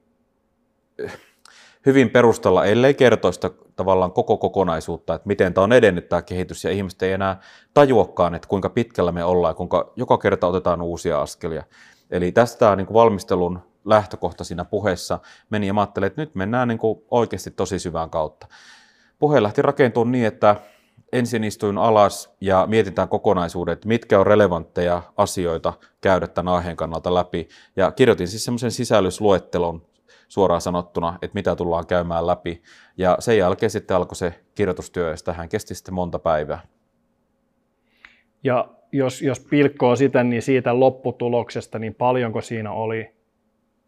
hyvin 1.87 2.11
perustella, 2.11 2.65
ellei 2.65 2.95
kertoista 2.95 3.51
tavallaan 3.77 4.13
koko 4.13 4.37
kokonaisuutta, 4.37 5.15
että 5.15 5.29
miten 5.29 5.55
tämä 5.55 5.65
on 5.65 5.73
edennyt 5.73 6.09
tämä 6.09 6.23
kehitys, 6.23 6.65
ja 6.65 6.71
ihmiset 6.71 7.03
ei 7.03 7.13
enää 7.13 7.41
tajuakaan, 7.75 8.35
että 8.35 8.49
kuinka 8.49 8.71
pitkällä 8.71 9.13
me 9.13 9.25
ollaan, 9.25 9.55
kuinka 9.55 9.93
joka 9.97 10.19
kerta 10.19 10.47
otetaan 10.47 10.83
uusia 10.83 11.23
askelia. 11.23 11.63
Eli 12.11 12.33
tästä 12.33 12.77
niin 12.77 12.87
kuin 12.87 12.95
valmistelun 12.95 13.72
lähtökohta 13.85 14.45
siinä 14.45 14.65
puheessa 14.65 15.19
meni, 15.51 15.67
ja 15.67 15.75
mä 15.75 15.81
ajattelin, 15.81 16.07
että 16.07 16.23
nyt 16.23 16.35
mennään 16.35 16.69
niin 16.69 16.79
kuin 16.79 17.03
oikeasti 17.11 17.51
tosi 17.51 17.79
syvään 17.79 18.11
kautta. 18.11 18.47
Puhe 19.19 19.43
lähti 19.43 19.63
rakentumaan 19.63 20.13
niin, 20.13 20.27
että 20.27 20.57
ensin 21.13 21.45
istuin 21.45 21.79
alas 21.79 22.37
ja 22.41 22.67
mietitään 22.67 23.09
kokonaisuudet, 23.09 23.85
mitkä 23.85 24.21
on 24.21 24.27
relevantteja 24.27 25.03
asioita 25.17 25.73
käydä 26.01 26.27
tämän 26.27 26.55
aiheen 26.55 26.77
kannalta 26.77 27.15
läpi. 27.15 27.49
Ja 27.77 27.93
kirjoitin 27.93 28.29
siis 28.29 28.45
semmoisen 28.45 28.71
sisällysluettelon 28.71 29.83
suoraan 30.29 30.61
sanottuna, 30.61 31.19
että 31.23 31.35
mitä 31.35 31.57
tullaan 31.57 31.87
käymään 31.87 32.27
läpi. 32.27 32.63
Ja 32.97 33.17
sen 33.21 33.39
jälkeen 33.39 33.71
sitten 33.71 33.97
alkoi 33.97 34.17
se 34.17 34.41
kirjoitustyö, 34.55 35.11
ja 35.11 35.17
tähän 35.25 35.49
kesti 35.49 35.75
sitten 35.75 35.95
monta 35.95 36.19
päivää. 36.19 36.61
Ja 38.45 38.69
jos, 38.93 39.23
jos 39.23 39.41
pilkkoo 39.41 39.97
sitä, 39.97 40.25
niin 40.25 40.43
siitä 40.43 40.81
lopputuloksesta, 40.81 41.79
niin 41.79 41.95
paljonko 41.95 42.41
siinä 42.41 42.73
oli 42.73 43.15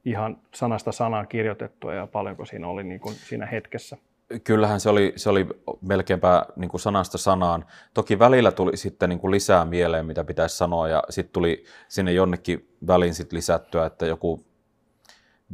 ihan 0.04 0.38
sanasta 0.54 0.92
sanaan 0.92 1.28
kirjoitettua 1.28 1.94
ja 1.94 2.06
paljonko 2.06 2.44
siinä 2.44 2.68
oli 2.68 2.84
niin 2.84 3.00
kuin 3.00 3.14
siinä 3.14 3.46
hetkessä? 3.46 3.96
Kyllähän 4.44 4.80
se 4.80 4.88
oli, 4.88 5.12
se 5.16 5.30
oli 5.30 5.46
melkeinpä 5.80 6.46
niin 6.56 6.68
kuin 6.68 6.80
sanasta 6.80 7.18
sanaan. 7.18 7.64
Toki 7.94 8.18
välillä 8.18 8.52
tuli 8.52 8.76
sitten 8.76 9.08
niin 9.08 9.18
kuin 9.18 9.30
lisää 9.30 9.64
mieleen, 9.64 10.06
mitä 10.06 10.24
pitäisi 10.24 10.56
sanoa, 10.56 10.88
ja 10.88 11.02
sitten 11.10 11.32
tuli 11.32 11.64
sinne 11.88 12.12
jonnekin 12.12 12.76
väliin 12.86 13.14
sit 13.14 13.32
lisättyä, 13.32 13.86
että 13.86 14.06
joku 14.06 14.46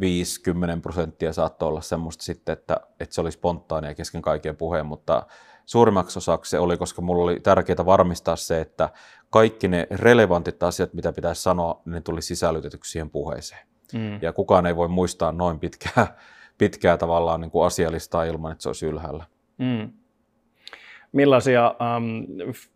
50 0.00 0.82
prosenttia 0.82 1.32
saattoi 1.32 1.68
olla 1.68 1.80
semmoista 1.80 2.24
sitten, 2.24 2.52
että, 2.52 2.80
että 3.00 3.14
se 3.14 3.20
oli 3.20 3.32
spontaania 3.32 3.94
kesken 3.94 4.22
kaiken 4.22 4.56
puheen, 4.56 4.86
mutta 4.86 5.26
suurimmaksi 5.66 6.18
osaksi 6.18 6.50
se 6.50 6.58
oli, 6.58 6.76
koska 6.76 7.02
mulla 7.02 7.24
oli 7.24 7.40
tärkeää 7.40 7.86
varmistaa 7.86 8.36
se, 8.36 8.60
että 8.60 8.88
kaikki 9.30 9.68
ne 9.68 9.86
relevantit 9.90 10.62
asiat, 10.62 10.94
mitä 10.94 11.12
pitäisi 11.12 11.42
sanoa, 11.42 11.82
ne 11.84 12.00
tuli 12.00 12.22
sisällytetyksi 12.22 12.90
siihen 12.90 13.10
puheeseen. 13.10 13.69
Mm. 13.94 14.18
Ja 14.22 14.32
kukaan 14.32 14.66
ei 14.66 14.76
voi 14.76 14.88
muistaa 14.88 15.32
noin 15.32 15.58
pitkää, 15.58 16.16
pitkää 16.58 16.96
tavallaan 16.96 17.40
niin 17.40 17.50
kuin 17.50 17.66
asialistaa 17.66 18.24
ilman, 18.24 18.52
että 18.52 18.62
se 18.62 18.68
olisi 18.68 18.86
ylhäällä. 18.86 19.24
Mm. 19.58 19.92
Millaisia 21.12 21.74
um, 21.96 22.26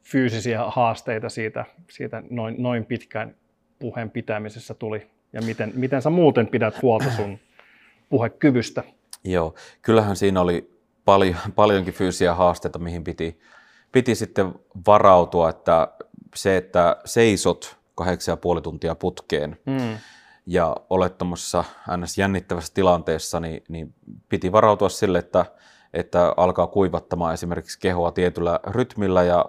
fyysisiä 0.02 0.64
haasteita 0.66 1.28
siitä, 1.28 1.64
siitä 1.90 2.22
noin, 2.30 2.54
noin 2.58 2.84
pitkään 2.84 3.36
puheen 3.78 4.10
pitämisessä 4.10 4.74
tuli 4.74 5.06
ja 5.32 5.42
miten, 5.42 5.72
miten 5.74 6.02
sä 6.02 6.10
muuten 6.10 6.46
pidät 6.46 6.82
huolta 6.82 7.10
sun 7.10 7.38
puhekyvystä? 8.10 8.82
Joo, 9.24 9.54
kyllähän 9.82 10.16
siinä 10.16 10.40
oli 10.40 10.80
paljon, 11.04 11.36
paljonkin 11.54 11.94
fyysisiä 11.94 12.34
haasteita, 12.34 12.78
mihin 12.78 13.04
piti, 13.04 13.40
piti 13.92 14.14
sitten 14.14 14.54
varautua, 14.86 15.50
että 15.50 15.88
se, 16.34 16.56
että 16.56 16.96
seisot 17.04 17.76
kahdeksan 17.94 18.32
ja 18.32 18.36
puoli 18.36 18.62
tuntia 18.62 18.94
putkeen 18.94 19.56
mm. 19.66 19.98
Ja 20.46 20.76
olet 20.90 21.18
tuommoisessa 21.18 21.64
ns. 21.96 22.18
jännittävässä 22.18 22.74
tilanteessa, 22.74 23.40
niin, 23.40 23.64
niin 23.68 23.94
piti 24.28 24.52
varautua 24.52 24.88
sille, 24.88 25.18
että, 25.18 25.46
että 25.92 26.34
alkaa 26.36 26.66
kuivattamaan 26.66 27.34
esimerkiksi 27.34 27.80
kehoa 27.80 28.12
tietyllä 28.12 28.60
rytmillä 28.66 29.22
ja 29.22 29.44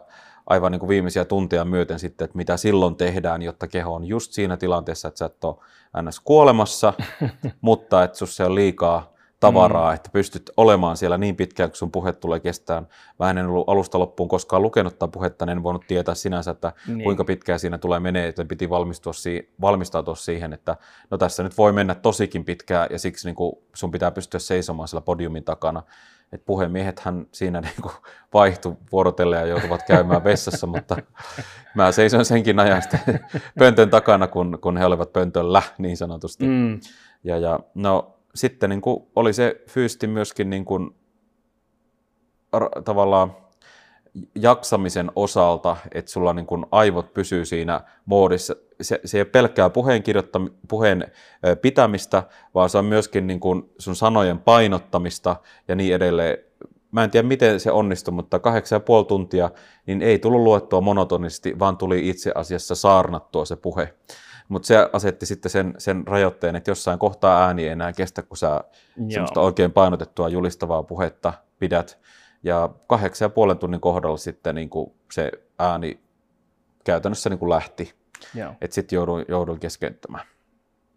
aivan 0.47 0.71
niin 0.71 0.79
kuin 0.79 0.89
viimeisiä 0.89 1.25
tunteja 1.25 1.65
myöten 1.65 1.99
sitten, 1.99 2.25
että 2.25 2.37
mitä 2.37 2.57
silloin 2.57 2.95
tehdään, 2.95 3.41
jotta 3.41 3.67
keho 3.67 3.93
on 3.93 4.05
just 4.05 4.31
siinä 4.31 4.57
tilanteessa, 4.57 5.07
että 5.07 5.17
sä 5.17 5.25
et 5.25 5.43
ole 5.43 5.55
ns. 6.01 6.19
kuolemassa, 6.19 6.93
mutta 7.61 8.03
että 8.03 8.17
sussa 8.17 8.45
on 8.45 8.55
liikaa 8.55 9.14
tavaraa, 9.39 9.91
mm. 9.91 9.95
että 9.95 10.09
pystyt 10.13 10.51
olemaan 10.57 10.97
siellä 10.97 11.17
niin 11.17 11.35
pitkään, 11.35 11.69
kun 11.69 11.77
sun 11.77 11.91
puhe 11.91 12.13
tulee 12.13 12.39
kestään. 12.39 12.87
Mä 13.19 13.29
en 13.29 13.45
ollut 13.45 13.69
alusta 13.69 13.99
loppuun 13.99 14.29
koskaan 14.29 14.61
lukenut 14.61 14.93
tätä 14.93 15.07
puhetta, 15.07 15.45
niin 15.45 15.57
en 15.57 15.63
voinut 15.63 15.87
tietää 15.87 16.15
sinänsä, 16.15 16.51
että 16.51 16.73
niin. 16.87 17.03
kuinka 17.03 17.23
pitkään 17.23 17.59
siinä 17.59 17.77
tulee 17.77 17.99
menee, 17.99 18.27
että 18.27 18.45
piti 18.45 18.69
valmistua 18.69 19.13
si- 19.13 19.53
valmistautua 19.61 20.15
siihen, 20.15 20.53
että 20.53 20.77
no 21.09 21.17
tässä 21.17 21.43
nyt 21.43 21.57
voi 21.57 21.71
mennä 21.71 21.95
tosikin 21.95 22.45
pitkään 22.45 22.87
ja 22.91 22.99
siksi 22.99 23.27
niin 23.27 23.35
kuin 23.35 23.55
sun 23.73 23.91
pitää 23.91 24.11
pystyä 24.11 24.39
seisomaan 24.39 24.87
siellä 24.87 25.05
podiumin 25.05 25.43
takana 25.43 25.83
että 26.31 26.45
puhemiehethän 26.45 27.25
siinä 27.31 27.61
niin 27.67 27.81
kuin 27.81 27.93
vaihtui 28.33 28.75
vuorotellen 28.91 29.39
ja 29.39 29.45
joutuvat 29.45 29.83
käymään 29.87 30.23
vessassa, 30.23 30.67
mutta 30.67 30.97
mä 31.75 31.91
seisoin 31.91 32.25
senkin 32.25 32.59
ajan 32.59 32.81
sitten 32.81 33.19
pöntön 33.59 33.89
takana, 33.89 34.27
kun, 34.27 34.57
kun 34.61 34.77
he 34.77 34.85
olivat 34.85 35.13
pöntöllä 35.13 35.61
niin 35.77 35.97
sanotusti. 35.97 36.47
Mm. 36.47 36.79
Ja, 37.23 37.37
ja 37.37 37.59
no, 37.75 38.14
sitten 38.35 38.69
niin 38.69 38.81
kuin 38.81 39.07
oli 39.15 39.33
se 39.33 39.61
fyysisesti 39.69 40.07
myöskin 40.07 40.49
niin 40.49 40.65
kuin, 40.65 40.95
tavallaan 42.85 43.35
jaksamisen 44.35 45.11
osalta, 45.15 45.77
että 45.93 46.11
sulla 46.11 46.33
niin 46.33 46.45
kuin 46.45 46.65
aivot 46.71 47.13
pysyy 47.13 47.45
siinä 47.45 47.81
moodissa. 48.05 48.55
Se, 48.81 48.99
se 49.05 49.17
ei 49.17 49.21
ole 49.21 49.29
pelkkää 49.29 49.69
puheen, 49.69 50.03
puheen 50.67 51.11
pitämistä, 51.61 52.23
vaan 52.53 52.69
se 52.69 52.77
on 52.77 52.85
myöskin 52.85 53.27
niin 53.27 53.39
kuin 53.39 53.69
sun 53.79 53.95
sanojen 53.95 54.39
painottamista 54.39 55.35
ja 55.67 55.75
niin 55.75 55.95
edelleen. 55.95 56.37
Mä 56.91 57.03
en 57.03 57.11
tiedä, 57.11 57.27
miten 57.27 57.59
se 57.59 57.71
onnistui, 57.71 58.13
mutta 58.13 58.39
kahdeksan 58.39 58.75
ja 58.75 58.79
puoli 58.79 59.05
tuntia 59.05 59.51
niin 59.85 60.01
ei 60.01 60.19
tullut 60.19 60.41
luettua 60.41 60.81
monotonisesti, 60.81 61.59
vaan 61.59 61.77
tuli 61.77 62.09
itse 62.09 62.31
asiassa 62.35 62.75
saarnattua 62.75 63.45
se 63.45 63.55
puhe. 63.55 63.93
Mutta 64.47 64.67
se 64.67 64.89
asetti 64.93 65.25
sitten 65.25 65.51
sen, 65.51 65.73
sen 65.77 66.07
rajoitteen, 66.07 66.55
että 66.55 66.71
jossain 66.71 66.99
kohtaa 66.99 67.45
ääni 67.45 67.63
ei 67.63 67.69
enää 67.69 67.93
kestä, 67.93 68.21
kun 68.21 68.37
sä 68.37 68.63
semmoista 69.09 69.41
oikein 69.41 69.71
painotettua 69.71 70.29
julistavaa 70.29 70.83
puhetta 70.83 71.33
pidät. 71.59 71.99
Ja 72.43 72.69
kahdeksan 72.87 73.25
ja 73.25 73.29
puolen 73.29 73.57
tunnin 73.57 73.81
kohdalla 73.81 74.17
sitten 74.17 74.55
niin 74.55 74.69
kuin 74.69 74.93
se 75.11 75.31
ääni 75.59 75.99
käytännössä 76.83 77.29
niin 77.29 77.39
kuin 77.39 77.49
lähti. 77.49 77.93
Että 78.61 78.75
sitten 78.75 78.97
jouduin, 78.97 79.25
jouduin 79.27 79.59
keskeyttämään. 79.59 80.25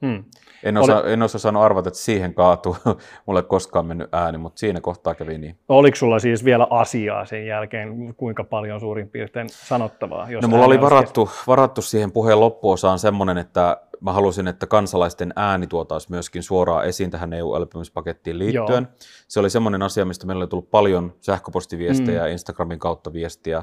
Hmm. 0.06 0.24
En, 0.62 0.76
osa, 0.76 1.00
Oli... 1.00 1.12
en 1.12 1.22
osaa 1.22 1.38
sanoa 1.38 1.64
arvata, 1.64 1.88
että 1.88 2.00
siihen 2.00 2.34
kaatuu. 2.34 2.76
Mulle 3.26 3.42
koskaan 3.42 3.86
mennyt 3.86 4.08
ääni, 4.14 4.38
mutta 4.38 4.58
siinä 4.58 4.80
kohtaa 4.80 5.14
kävi 5.14 5.38
niin. 5.38 5.58
Oliko 5.68 5.96
sulla 5.96 6.18
siis 6.18 6.44
vielä 6.44 6.66
asiaa 6.70 7.24
sen 7.24 7.46
jälkeen, 7.46 8.14
kuinka 8.14 8.44
paljon 8.44 8.80
suurin 8.80 9.08
piirtein 9.08 9.48
sanottavaa? 9.48 10.30
Jos 10.30 10.42
no 10.42 10.48
mulla 10.48 10.64
oli 10.64 10.80
varattu, 10.80 11.30
varattu 11.46 11.82
siihen 11.82 12.12
puheen 12.12 12.40
loppuosaan 12.40 12.98
semmoinen, 12.98 13.38
että 13.38 13.76
mä 14.00 14.12
halusin, 14.12 14.48
että 14.48 14.66
kansalaisten 14.66 15.32
ääni 15.36 15.66
tuotaisiin 15.66 16.12
myöskin 16.12 16.42
suoraan 16.42 16.86
esiin 16.86 17.10
tähän 17.10 17.32
EU-elpymispakettiin 17.32 18.38
liittyen. 18.38 18.84
Joo. 18.84 18.96
Se 19.28 19.40
oli 19.40 19.50
semmoinen 19.50 19.82
asia, 19.82 20.04
mistä 20.04 20.26
meillä 20.26 20.42
oli 20.42 20.48
tullut 20.48 20.70
paljon 20.70 21.14
sähköpostiviestejä 21.20 22.22
mm. 22.22 22.32
Instagramin 22.32 22.78
kautta 22.78 23.12
viestiä 23.12 23.62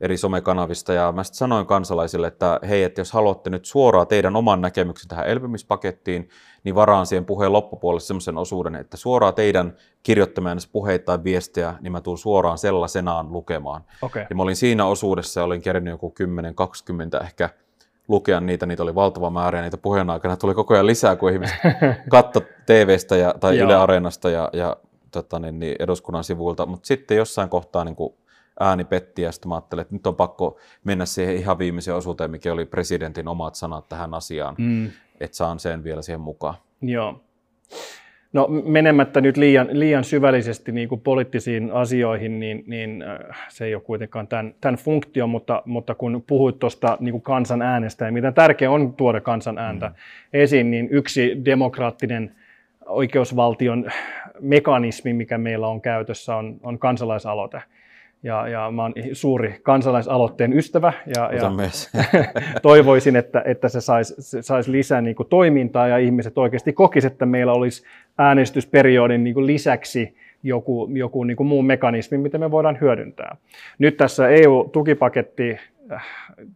eri 0.00 0.16
somekanavista 0.16 0.92
ja 0.92 1.12
mä 1.12 1.24
sitten 1.24 1.38
sanoin 1.38 1.66
kansalaisille, 1.66 2.26
että 2.26 2.60
hei, 2.68 2.82
että 2.82 3.00
jos 3.00 3.12
haluatte 3.12 3.50
nyt 3.50 3.64
suoraan 3.64 4.06
teidän 4.06 4.36
oman 4.36 4.60
näkemyksen 4.60 5.08
tähän 5.08 5.26
elpymispakettiin, 5.26 6.28
niin 6.64 6.74
varaan 6.74 7.06
siihen 7.06 7.24
puheen 7.24 7.52
loppupuolelle 7.52 8.00
sellaisen 8.00 8.38
osuuden, 8.38 8.74
että 8.74 8.96
suoraan 8.96 9.34
teidän 9.34 9.76
kirjoittamien 10.02 10.58
puheita 10.72 11.04
tai 11.04 11.24
viestejä, 11.24 11.74
niin 11.80 11.92
mä 11.92 12.00
tuun 12.00 12.18
suoraan 12.18 12.58
sellaisenaan 12.58 13.32
lukemaan. 13.32 13.84
Okay. 14.02 14.26
Ja 14.30 14.36
mä 14.36 14.42
olin 14.42 14.56
siinä 14.56 14.86
osuudessa 14.86 15.44
olin 15.44 15.62
kerännyt 15.62 15.92
joku 15.92 16.14
10-20 17.20 17.24
ehkä 17.24 17.50
lukea 18.08 18.40
niitä, 18.40 18.66
niitä 18.66 18.82
oli 18.82 18.94
valtava 18.94 19.30
määrä 19.30 19.58
ja 19.58 19.62
niitä 19.62 19.76
puheen 19.76 20.10
aikana 20.10 20.36
tuli 20.36 20.54
koko 20.54 20.74
ajan 20.74 20.86
lisää, 20.86 21.16
kun 21.16 21.32
ihmiset 21.32 21.56
katto 22.10 22.40
TVstä 22.66 23.16
ja, 23.16 23.34
tai 23.40 23.58
Yle 23.58 23.74
Areenasta 23.74 24.30
ja, 24.30 24.50
ja 24.52 24.76
tota, 25.10 25.38
niin, 25.38 25.58
niin 25.58 25.76
eduskunnan 25.78 26.24
sivuilta, 26.24 26.66
mutta 26.66 26.86
sitten 26.86 27.16
jossain 27.16 27.48
kohtaa 27.48 27.84
niin 27.84 27.96
kuin 27.96 28.14
ääni 28.60 28.84
petti 28.84 29.22
ja 29.22 29.32
sitten 29.32 29.48
mä 29.48 29.54
ajattelin, 29.54 29.82
että 29.82 29.94
nyt 29.94 30.06
on 30.06 30.16
pakko 30.16 30.58
mennä 30.84 31.06
siihen 31.06 31.36
ihan 31.36 31.58
viimeiseen 31.58 31.96
osuuteen, 31.96 32.30
mikä 32.30 32.52
oli 32.52 32.64
presidentin 32.64 33.28
omat 33.28 33.54
sanat 33.54 33.88
tähän 33.88 34.14
asiaan, 34.14 34.54
mm. 34.58 34.90
että 35.20 35.36
saan 35.36 35.58
sen 35.58 35.84
vielä 35.84 36.02
siihen 36.02 36.20
mukaan. 36.20 36.54
Joo. 36.82 37.20
No 38.32 38.46
menemättä 38.64 39.20
nyt 39.20 39.36
liian, 39.36 39.68
liian 39.72 40.04
syvällisesti 40.04 40.72
niin 40.72 40.88
kuin 40.88 41.00
poliittisiin 41.00 41.72
asioihin, 41.72 42.40
niin, 42.40 42.64
niin 42.66 43.02
äh, 43.02 43.48
se 43.48 43.64
ei 43.64 43.74
ole 43.74 43.82
kuitenkaan 43.82 44.28
tämän, 44.28 44.54
tämän 44.60 44.76
funktio, 44.76 45.26
mutta, 45.26 45.62
mutta 45.66 45.94
kun 45.94 46.24
puhuit 46.26 46.58
tuosta 46.58 46.96
niin 47.00 47.22
kansan 47.22 47.62
äänestä 47.62 48.04
ja 48.04 48.12
miten 48.12 48.34
tärkeää 48.34 48.70
on 48.70 48.94
tuoda 48.94 49.20
kansan 49.20 49.58
ääntä 49.58 49.86
mm. 49.86 49.94
esiin, 50.32 50.70
niin 50.70 50.88
yksi 50.90 51.42
demokraattinen 51.44 52.34
oikeusvaltion 52.86 53.90
mekanismi, 54.40 55.12
mikä 55.12 55.38
meillä 55.38 55.68
on 55.68 55.80
käytössä, 55.80 56.36
on, 56.36 56.56
on 56.62 56.78
kansalaisaloite 56.78 57.62
ja, 58.22 58.48
ja 58.48 58.70
mä 58.70 58.82
oon 58.82 58.94
suuri 59.12 59.54
kansalaisaloitteen 59.62 60.52
ystävä 60.52 60.92
ja, 61.16 61.30
ja 61.34 61.50
toivoisin, 62.62 63.16
että, 63.16 63.42
että 63.44 63.68
se 63.68 63.80
saisi 63.80 64.14
sais 64.40 64.68
lisää 64.68 65.00
niin 65.00 65.16
kuin 65.16 65.28
toimintaa 65.28 65.88
ja 65.88 65.98
ihmiset 65.98 66.38
oikeasti 66.38 66.72
kokisivat, 66.72 67.12
että 67.12 67.26
meillä 67.26 67.52
olisi 67.52 67.84
äänestysperiodin 68.18 69.24
niin 69.24 69.34
kuin 69.34 69.46
lisäksi 69.46 70.16
joku, 70.42 70.88
joku 70.92 71.24
niin 71.24 71.36
kuin 71.36 71.46
muu 71.46 71.62
mekanismi, 71.62 72.18
mitä 72.18 72.38
me 72.38 72.50
voidaan 72.50 72.78
hyödyntää. 72.80 73.36
Nyt 73.78 73.96
tässä 73.96 74.28
EU-tukipaketti 74.28 75.58
äh, 75.92 76.06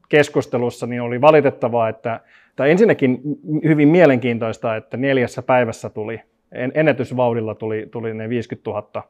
keskustelussa 0.09 0.87
niin 0.87 1.03
oli 1.03 1.21
valitettavaa, 1.21 1.89
että 1.89 2.21
tai 2.57 2.71
ensinnäkin 2.71 3.21
hyvin 3.65 3.89
mielenkiintoista, 3.89 4.77
että 4.77 4.97
neljässä 4.97 5.43
päivässä 5.43 5.91
tuli 5.91 6.21
ennätysvauhdilla 6.75 7.55
tuli, 7.55 7.89
tuli 7.91 8.15
ne 8.15 8.29
50 8.29 8.71
000 8.71 9.09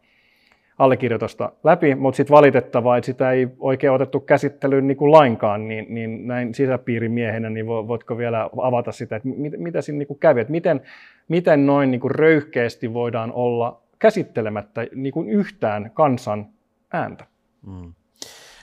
allekirjoitusta 0.83 1.53
läpi, 1.65 1.95
mutta 1.95 2.17
sitten 2.17 2.35
valitettavaa, 2.35 2.97
että 2.97 3.07
sitä 3.07 3.31
ei 3.31 3.49
oikein 3.59 3.93
otettu 3.93 4.21
käsittelyyn 4.21 4.87
niin 4.87 4.97
kuin 4.97 5.13
lainkaan, 5.13 5.69
niin, 5.69 5.87
niin 5.89 6.27
näin 6.27 6.55
sisäpiirimiehenä, 6.55 7.51
niin 7.51 7.67
voitko 7.67 8.19
vielä 8.19 8.51
avata 8.63 8.93
sitä, 8.93 9.17
että 9.17 9.29
mit, 9.29 9.53
mitä 9.57 9.83
siinä 9.83 9.99
niin 9.99 10.07
kuin 10.07 10.19
kävi, 10.19 10.41
että 10.41 10.51
miten, 10.51 10.81
miten 11.29 11.67
noin 11.67 11.91
niin 11.91 12.01
kuin 12.01 12.11
röyhkeästi 12.11 12.95
voidaan 12.95 13.33
olla 13.33 13.81
käsittelemättä 13.99 14.87
niin 14.95 15.13
kuin 15.13 15.29
yhtään 15.29 15.91
kansan 15.95 16.47
ääntä? 16.93 17.27
Mm. 17.67 17.95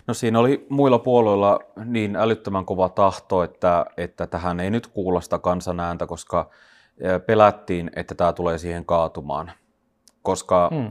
No 0.07 0.13
siinä 0.13 0.39
oli 0.39 0.65
muilla 0.69 0.99
puolueilla 0.99 1.59
niin 1.85 2.15
älyttömän 2.15 2.65
kova 2.65 2.89
tahto, 2.89 3.43
että, 3.43 3.85
että 3.97 4.27
tähän 4.27 4.59
ei 4.59 4.69
nyt 4.69 4.87
kuulla 4.87 5.21
sitä 5.21 5.39
kansan 5.39 5.79
ääntä, 5.79 6.05
koska 6.05 6.49
pelättiin, 7.25 7.91
että 7.95 8.15
tämä 8.15 8.33
tulee 8.33 8.57
siihen 8.57 8.85
kaatumaan. 8.85 9.51
Koska 10.21 10.69
hmm 10.73 10.89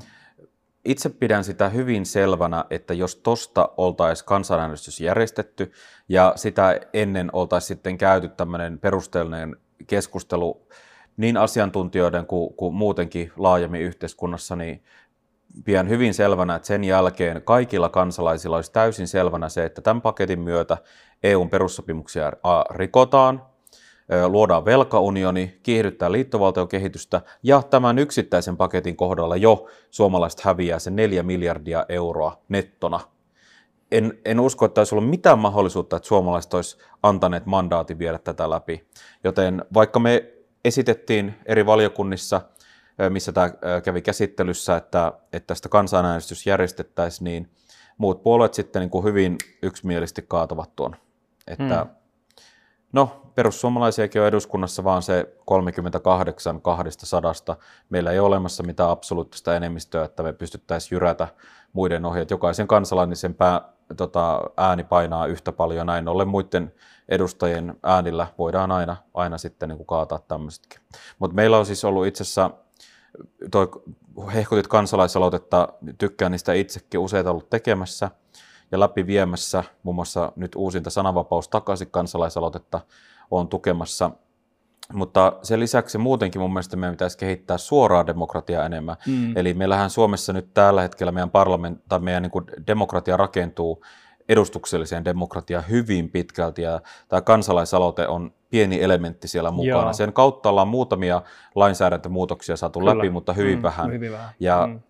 itse 0.89 1.09
pidän 1.09 1.45
sitä 1.45 1.68
hyvin 1.68 2.07
selvänä, 2.07 2.64
että 2.70 2.95
jos 2.95 3.16
tosta 3.16 3.68
oltaisiin 3.76 4.26
kansanäänestys 4.26 5.01
järjestetty 5.01 5.72
ja 6.09 6.32
sitä 6.36 6.80
ennen 6.93 7.30
oltaisiin 7.32 7.68
sitten 7.68 7.99
käyty 7.99 8.28
tämmöinen 8.28 8.78
perusteellinen 8.78 9.57
keskustelu 9.86 10.68
niin 11.16 11.36
asiantuntijoiden 11.36 12.26
kuin, 12.26 12.55
kuin 12.55 12.74
muutenkin 12.74 13.32
laajemmin 13.36 13.80
yhteiskunnassa, 13.80 14.57
niin 14.57 14.82
pidän 15.64 15.89
hyvin 15.89 16.14
selvänä, 16.14 16.55
että 16.55 16.68
sen 16.68 16.84
jälkeen 16.84 17.43
kaikilla 17.43 17.89
kansalaisilla 17.89 18.57
olisi 18.57 18.72
täysin 18.72 19.09
selvänä 19.09 19.49
se, 19.49 19.64
että 19.64 19.80
tämän 19.82 20.03
paketin 20.03 20.41
myötä 20.41 20.76
EUn 21.22 21.51
perussopimuksia 21.51 22.32
rikotaan, 22.70 23.43
luodaan 24.29 24.65
velkaunioni, 24.65 25.59
kiihdyttää 25.63 26.13
liittovaltiokehitystä 26.13 27.21
ja 27.43 27.63
tämän 27.63 27.99
yksittäisen 27.99 28.57
paketin 28.57 28.97
kohdalla 28.97 29.37
jo 29.37 29.67
suomalaiset 29.91 30.41
häviää 30.41 30.79
se 30.79 30.91
4 30.91 31.23
miljardia 31.23 31.87
euroa 31.89 32.43
nettona. 32.49 33.01
En, 33.93 34.19
en 34.25 34.41
usko, 34.41 34.65
että 34.65 34.81
olisi 34.81 34.95
ollut 34.95 35.11
mitään 35.11 35.39
mahdollisuutta, 35.39 35.97
että 35.97 36.09
suomalaiset 36.09 36.55
olisi 36.55 36.79
antaneet 37.03 37.47
mandaatin 37.47 37.99
viedä 37.99 38.19
tätä 38.19 38.51
läpi. 38.51 38.89
Joten 39.25 39.65
vaikka 39.75 39.99
me 39.99 40.33
esitettiin 40.65 41.35
eri 41.47 41.67
valiokunnissa, 41.67 42.41
missä 43.09 43.33
tämä 43.33 43.51
kävi 43.85 44.03
käsittelyssä, 44.03 44.77
että, 44.77 45.13
että 45.33 45.47
tästä 45.47 45.69
kansanäänestys 45.69 46.47
järjestettäisiin, 46.47 47.25
niin 47.25 47.51
muut 47.99 48.23
puolueet 48.23 48.55
sitten 48.55 48.81
niin 48.81 48.91
kuin 48.91 49.05
hyvin 49.05 49.37
yksimielisesti 49.63 50.25
kaatavat 50.29 50.77
tuon. 50.77 50.97
Että 51.47 51.85
hmm. 51.85 51.98
No, 52.93 53.22
perussuomalaisiakin 53.34 54.22
on 54.22 54.28
eduskunnassa 54.28 54.84
vaan 54.84 55.03
se 55.03 55.34
38 55.45 56.62
200. 56.62 57.32
Meillä 57.91 58.12
ei 58.12 58.18
ole 58.18 58.26
olemassa 58.26 58.62
mitään 58.62 58.91
absoluuttista 58.91 59.57
enemmistöä, 59.57 60.05
että 60.05 60.22
me 60.22 60.32
pystyttäisiin 60.32 60.97
jyrätä 60.97 61.28
muiden 61.72 62.05
ohi. 62.05 62.20
Että 62.20 62.34
jokaisen 62.34 62.66
kansalainen 62.66 63.16
sen 63.16 63.34
pää, 63.34 63.61
tota, 63.97 64.41
ääni 64.57 64.84
painaa 64.84 65.26
yhtä 65.26 65.53
paljon. 65.53 65.86
Näin 65.86 66.09
ollen 66.09 66.28
muiden 66.28 66.74
edustajien 67.09 67.74
äänillä 67.82 68.26
voidaan 68.39 68.72
aina, 68.72 68.97
aina 69.14 69.39
sitten 69.39 69.68
niin 69.68 69.76
kuin 69.76 69.86
kaataa 69.86 70.18
tämmöisetkin. 70.18 70.80
Mutta 71.18 71.34
meillä 71.34 71.59
on 71.59 71.66
siis 71.66 71.84
ollut 71.84 72.07
itse 72.07 72.22
asiassa, 72.22 72.51
toi 73.51 73.68
hehkutit 74.34 74.66
kansalaisaloitetta, 74.66 75.68
tykkään 75.99 76.32
niistä 76.32 76.53
itsekin 76.53 77.01
useita 77.01 77.30
ollut 77.30 77.51
tekemässä– 77.51 78.11
ja 78.73 78.81
läpi 78.81 79.07
viemässä, 79.07 79.64
muun 79.83 79.95
muassa 79.95 80.33
nyt 80.37 80.55
uusinta 80.57 80.91
sananvapaus 80.91 81.49
takaisin 81.49 81.91
kansalaisaloitetta 81.91 82.81
on 83.31 83.49
tukemassa. 83.49 84.11
Mutta 84.93 85.33
sen 85.43 85.61
lisäksi 85.61 85.99
muutenkin 85.99 86.41
mun 86.41 86.53
mielestä 86.53 86.77
meidän 86.77 86.95
pitäisi 86.95 87.19
kehittää 87.19 87.59
suoraa 87.59 88.07
demokratiaa 88.07 88.66
enemmän. 88.66 88.97
Mm. 89.07 89.37
Eli 89.37 89.55
meillähän 89.55 89.91
Suomessa 89.91 90.33
nyt 90.33 90.55
tällä 90.55 90.83
hetkellä 90.83 91.12
meidän, 91.12 91.31
parlament, 91.31 91.81
tai 91.89 91.99
meidän 91.99 92.23
niin 92.23 92.66
demokratia 92.66 93.16
rakentuu 93.16 93.85
edustukselliseen 94.29 95.05
demokratiaan 95.05 95.64
hyvin 95.69 96.11
pitkälti, 96.11 96.62
ja 96.62 96.81
tämä 97.09 97.21
kansalaisaloite 97.21 98.09
on 98.09 98.33
pieni 98.51 98.83
elementti 98.83 99.29
siellä 99.29 99.51
mukana. 99.51 99.83
Joo. 99.83 99.93
Sen 99.93 100.12
kautta 100.12 100.49
ollaan 100.49 100.69
muutamia 100.69 101.23
lainsäädäntömuutoksia 101.55 102.57
saatu 102.57 102.79
Kyllä. 102.79 102.99
läpi, 102.99 103.11
mutta 103.11 103.33
hyvin 103.33 103.59
mm, 103.59 103.62
vähän. 103.62 103.93
Hyvin 103.93 104.12
vähän. 104.12 104.31
Ja 104.41 104.66
mm 104.66 104.81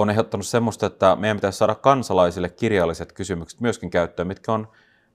on 0.00 0.10
ehdottanut 0.10 0.46
semmoista, 0.46 0.86
että 0.86 1.16
meidän 1.16 1.36
pitäisi 1.36 1.58
saada 1.58 1.74
kansalaisille 1.74 2.48
kirjalliset 2.48 3.12
kysymykset 3.12 3.60
myöskin 3.60 3.90
käyttöön, 3.90 4.28
mitkä 4.28 4.52
on 4.52 4.68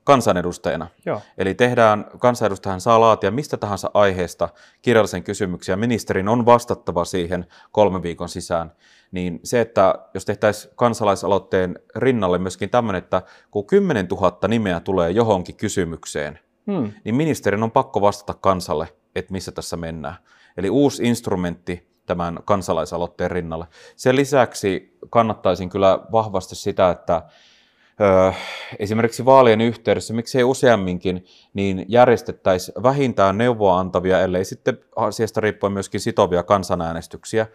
kansanedustajana. 0.04 0.88
Joo. 1.06 1.22
Eli 1.38 1.56
tehdään, 1.56 2.06
kansanedustajan 2.20 2.82
saa 2.82 3.00
laatia 3.00 3.32
mistä 3.32 3.58
tahansa 3.58 3.92
aiheesta 3.94 4.50
kirjallisen 4.82 5.24
kysymyksen 5.24 5.74
ja 5.74 5.78
ministerin 5.78 6.28
on 6.28 6.46
vastattava 6.46 7.06
siihen 7.06 7.46
kolmen 7.72 8.04
viikon 8.04 8.30
sisään. 8.30 8.72
Niin 9.12 9.40
se, 9.44 9.62
että 9.62 9.96
jos 10.14 10.26
tehtäisiin 10.26 10.74
kansalaisaloitteen 10.76 11.80
rinnalle 11.96 12.38
myöskin 12.38 12.70
tämmöinen, 12.70 13.04
että 13.04 13.22
kun 13.52 13.66
10 13.66 14.08
000 14.08 14.48
nimeä 14.48 14.80
tulee 14.80 15.12
johonkin 15.12 15.56
kysymykseen, 15.56 16.40
hmm. 16.72 16.92
niin 17.04 17.16
ministerin 17.16 17.64
on 17.64 17.72
pakko 17.72 18.02
vastata 18.02 18.34
kansalle, 18.34 18.88
että 19.16 19.32
missä 19.32 19.52
tässä 19.52 19.78
mennään. 19.78 20.16
Eli 20.58 20.70
uusi 20.70 21.04
instrumentti 21.04 21.89
tämän 22.10 22.40
kansalaisaloitteen 22.46 23.32
rinnalle. 23.32 23.68
Sen 23.96 24.16
lisäksi 24.16 24.98
kannattaisin 25.10 25.70
kyllä 25.70 26.00
vahvasti 26.12 26.56
sitä, 26.56 26.90
että 26.90 27.22
esimerkiksi 28.80 29.26
vaalien 29.26 29.62
yhteydessä, 29.62 30.14
miksei 30.14 30.44
useamminkin, 30.44 31.26
niin 31.54 31.86
järjestettäisiin 31.88 32.84
vähintään 32.84 33.38
neuvoa 33.38 33.80
antavia, 33.80 34.22
ellei 34.22 34.46
sitten 34.46 34.80
asiasta 34.96 35.42
riippuen 35.42 35.74
myöskin 35.74 36.02
sitovia 36.02 36.44
kansanäänestyksiä, 36.44 37.48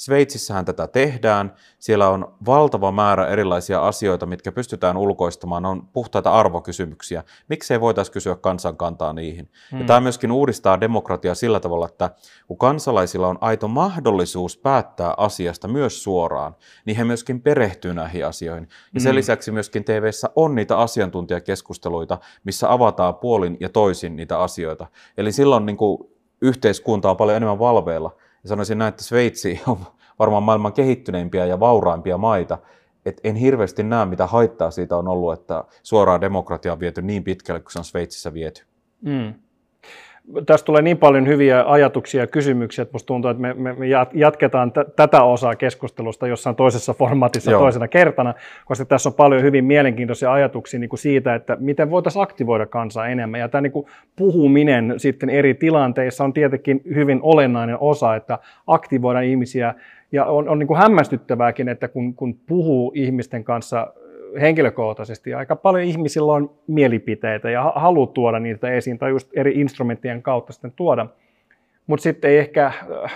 Sveitsissähän 0.00 0.64
tätä 0.64 0.86
tehdään. 0.86 1.52
Siellä 1.78 2.08
on 2.08 2.34
valtava 2.46 2.92
määrä 2.92 3.26
erilaisia 3.26 3.86
asioita, 3.86 4.26
mitkä 4.26 4.52
pystytään 4.52 4.96
ulkoistamaan. 4.96 5.66
on 5.66 5.88
puhtaita 5.92 6.32
arvokysymyksiä. 6.32 7.24
Miksei 7.48 7.80
voitaisiin 7.80 8.12
kysyä 8.12 8.36
kansankantaa 8.36 9.12
niihin? 9.12 9.50
Hmm. 9.70 9.80
Ja 9.80 9.86
tämä 9.86 10.00
myöskin 10.00 10.32
uudistaa 10.32 10.80
demokratiaa 10.80 11.34
sillä 11.34 11.60
tavalla, 11.60 11.86
että 11.86 12.10
kun 12.48 12.58
kansalaisilla 12.58 13.28
on 13.28 13.38
aito 13.40 13.68
mahdollisuus 13.68 14.56
päättää 14.56 15.14
asiasta 15.16 15.68
myös 15.68 16.02
suoraan, 16.02 16.56
niin 16.84 16.96
he 16.96 17.04
myöskin 17.04 17.42
perehtyy 17.42 17.94
näihin 17.94 18.26
asioihin. 18.26 18.68
Ja 18.94 19.00
sen 19.00 19.10
hmm. 19.10 19.16
lisäksi 19.16 19.52
myöskin 19.52 19.84
tv 19.84 20.10
on 20.36 20.54
niitä 20.54 20.78
asiantuntijakeskusteluita, 20.78 22.18
missä 22.44 22.72
avataan 22.72 23.14
puolin 23.14 23.56
ja 23.60 23.68
toisin 23.68 24.16
niitä 24.16 24.38
asioita. 24.38 24.86
Eli 25.16 25.32
silloin 25.32 25.66
niin 25.66 25.76
kuin 25.76 25.98
yhteiskunta 26.42 27.10
on 27.10 27.16
paljon 27.16 27.36
enemmän 27.36 27.58
valveilla. 27.58 28.16
Ja 28.42 28.48
sanoisin 28.48 28.78
näin, 28.78 28.88
että 28.88 29.04
Sveitsi 29.04 29.60
on 29.66 29.78
varmaan 30.18 30.42
maailman 30.42 30.72
kehittyneimpiä 30.72 31.46
ja 31.46 31.60
vauraimpia 31.60 32.18
maita. 32.18 32.58
Et 33.06 33.20
en 33.24 33.36
hirveästi 33.36 33.82
näe, 33.82 34.06
mitä 34.06 34.26
haittaa 34.26 34.70
siitä 34.70 34.96
on 34.96 35.08
ollut, 35.08 35.32
että 35.32 35.64
suoraa 35.82 36.20
demokratiaa 36.20 36.72
on 36.72 36.80
viety 36.80 37.02
niin 37.02 37.24
pitkälle 37.24 37.60
kuin 37.60 37.72
se 37.72 37.78
on 37.78 37.84
Sveitsissä 37.84 38.34
viety. 38.34 38.62
Mm 39.00 39.34
tästä 40.46 40.66
tulee 40.66 40.82
niin 40.82 40.98
paljon 40.98 41.26
hyviä 41.26 41.64
ajatuksia 41.66 42.20
ja 42.20 42.26
kysymyksiä, 42.26 42.82
että 42.82 42.92
musta 42.92 43.06
tuntuu, 43.06 43.30
että 43.30 43.40
me, 43.40 43.54
me, 43.54 43.72
me 43.72 43.86
jatketaan 44.14 44.72
t- 44.72 44.96
tätä 44.96 45.22
osaa 45.22 45.56
keskustelusta 45.56 46.26
jossain 46.26 46.56
toisessa 46.56 46.94
formaatissa 46.94 47.50
Joo. 47.50 47.60
toisena 47.60 47.88
kertana, 47.88 48.34
koska 48.64 48.84
tässä 48.84 49.08
on 49.08 49.14
paljon 49.14 49.42
hyvin 49.42 49.64
mielenkiintoisia 49.64 50.32
ajatuksia 50.32 50.80
niin 50.80 50.90
kuin 50.90 51.00
siitä, 51.00 51.34
että 51.34 51.56
miten 51.60 51.90
voitaisiin 51.90 52.22
aktivoida 52.22 52.66
kansaa 52.66 53.08
enemmän. 53.08 53.40
Ja 53.40 53.48
tämä 53.48 53.62
niin 53.62 53.72
kuin 53.72 53.86
puhuminen 54.16 54.94
sitten 54.96 55.30
eri 55.30 55.54
tilanteissa 55.54 56.24
on 56.24 56.32
tietenkin 56.32 56.80
hyvin 56.94 57.20
olennainen 57.22 57.76
osa, 57.80 58.16
että 58.16 58.38
aktivoidaan 58.66 59.24
ihmisiä 59.24 59.74
ja 60.12 60.24
on, 60.24 60.48
on 60.48 60.58
niin 60.58 60.66
kuin 60.66 60.78
hämmästyttävääkin, 60.78 61.68
että 61.68 61.88
kun, 61.88 62.14
kun 62.14 62.34
puhuu 62.46 62.92
ihmisten 62.94 63.44
kanssa 63.44 63.92
henkilökohtaisesti. 64.40 65.34
Aika 65.34 65.56
paljon 65.56 65.84
ihmisillä 65.84 66.32
on 66.32 66.50
mielipiteitä 66.66 67.50
ja 67.50 67.72
halu 67.76 68.06
tuoda 68.06 68.38
niitä 68.38 68.70
esiin 68.70 68.98
tai 68.98 69.10
just 69.10 69.30
eri 69.34 69.52
instrumenttien 69.60 70.22
kautta 70.22 70.52
sitten 70.52 70.72
tuoda. 70.76 71.06
Mutta 71.86 72.02
sitten 72.02 72.30
ei 72.30 72.38
ehkä 72.38 72.66
äh, 72.66 73.12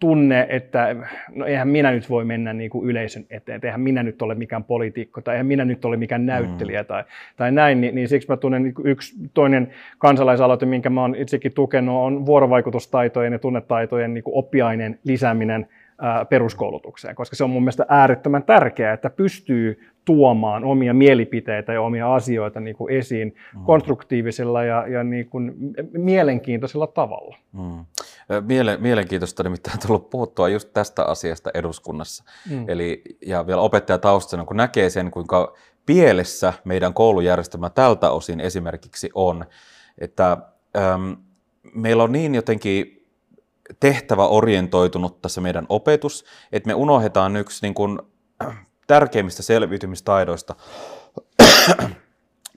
tunne, 0.00 0.46
että 0.48 0.96
no 1.34 1.46
eihän 1.46 1.68
minä 1.68 1.90
nyt 1.90 2.10
voi 2.10 2.24
mennä 2.24 2.52
niin 2.52 2.70
kuin 2.70 2.90
yleisön 2.90 3.26
eteen, 3.30 3.60
eihän 3.62 3.80
minä 3.80 4.02
nyt 4.02 4.22
ole 4.22 4.34
mikään 4.34 4.64
poliitikko 4.64 5.20
tai 5.20 5.34
eihän 5.34 5.46
minä 5.46 5.64
nyt 5.64 5.84
ole 5.84 5.96
mikään 5.96 6.26
näyttelijä 6.26 6.82
mm. 6.82 6.86
tai, 6.86 7.04
tai 7.36 7.52
näin, 7.52 7.80
niin, 7.80 7.94
niin 7.94 8.08
siksi 8.08 8.28
mä 8.28 8.36
tunnen 8.36 8.62
niin 8.62 8.74
yksi 8.84 9.16
toinen 9.34 9.70
kansalaisaloite, 9.98 10.66
minkä 10.66 10.90
mä 10.90 11.00
oon 11.00 11.14
itsekin 11.14 11.54
tukenut, 11.54 11.96
on 11.96 12.26
vuorovaikutustaitojen 12.26 13.32
ja 13.32 13.38
tunnetaitojen 13.38 14.14
niin 14.14 14.24
kuin 14.24 14.36
oppiaineen 14.36 14.98
lisääminen– 15.04 15.66
peruskoulutukseen, 16.28 17.14
koska 17.14 17.36
se 17.36 17.44
on 17.44 17.50
mun 17.50 17.62
mielestä 17.62 17.86
äärettömän 17.88 18.42
tärkeää, 18.42 18.92
että 18.92 19.10
pystyy 19.10 19.89
tuomaan 20.04 20.64
omia 20.64 20.94
mielipiteitä 20.94 21.72
ja 21.72 21.82
omia 21.82 22.14
asioita 22.14 22.60
niin 22.60 22.76
kuin 22.76 22.94
esiin 22.94 23.34
mm. 23.54 23.64
konstruktiivisella 23.64 24.64
ja, 24.64 24.86
ja 24.86 25.04
niin 25.04 25.28
kuin 25.28 25.54
mielenkiintoisella 25.92 26.86
tavalla. 26.86 27.36
Mm. 27.52 27.84
Miele, 28.46 28.76
mielenkiintoista 28.76 29.42
nimittäin 29.42 29.76
on 29.76 29.86
tullut 29.86 30.10
puhuttua 30.10 30.48
just 30.48 30.72
tästä 30.72 31.04
asiasta 31.04 31.50
eduskunnassa. 31.54 32.24
Mm. 32.50 32.64
Eli, 32.68 33.02
ja 33.26 33.46
vielä 33.46 33.60
opettajataustana, 33.60 34.44
kun 34.44 34.56
näkee 34.56 34.90
sen, 34.90 35.10
kuinka 35.10 35.54
pielessä 35.86 36.52
meidän 36.64 36.94
koulujärjestelmä 36.94 37.70
tältä 37.70 38.10
osin 38.10 38.40
esimerkiksi 38.40 39.10
on, 39.14 39.44
että 39.98 40.36
äm, 40.76 41.16
meillä 41.74 42.02
on 42.02 42.12
niin 42.12 42.34
jotenkin 42.34 43.06
tehtäväorientoitunutta 43.80 45.28
se 45.28 45.40
meidän 45.40 45.66
opetus, 45.68 46.24
että 46.52 46.66
me 46.66 46.74
unohdetaan 46.74 47.36
yksi 47.36 47.66
niin 47.66 47.74
kuin, 47.74 47.98
tärkeimmistä 48.90 49.42
selviytymistaidoista, 49.42 50.54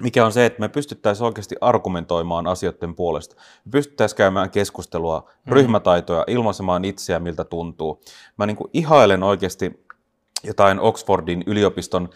mikä 0.02 0.26
on 0.26 0.32
se, 0.32 0.46
että 0.46 0.60
me 0.60 0.70
pystyttäisiin 0.70 1.26
oikeasti 1.26 1.56
argumentoimaan 1.62 2.48
asioiden 2.48 2.96
puolesta. 2.96 3.36
Me 3.66 3.72
pystyttäisiin 3.72 4.18
käymään 4.18 4.50
keskustelua, 4.50 5.30
mm. 5.46 5.54
ryhmätaitoja, 5.54 6.24
ilmaisemaan 6.28 6.86
itseä, 6.86 7.20
miltä 7.20 7.44
tuntuu. 7.44 8.02
Mä 8.38 8.46
niin 8.46 8.58
kuin 8.58 8.70
ihailen 8.74 9.24
oikeasti 9.24 9.86
jotain 10.44 10.80
Oxfordin 10.80 11.44
yliopiston 11.48 12.10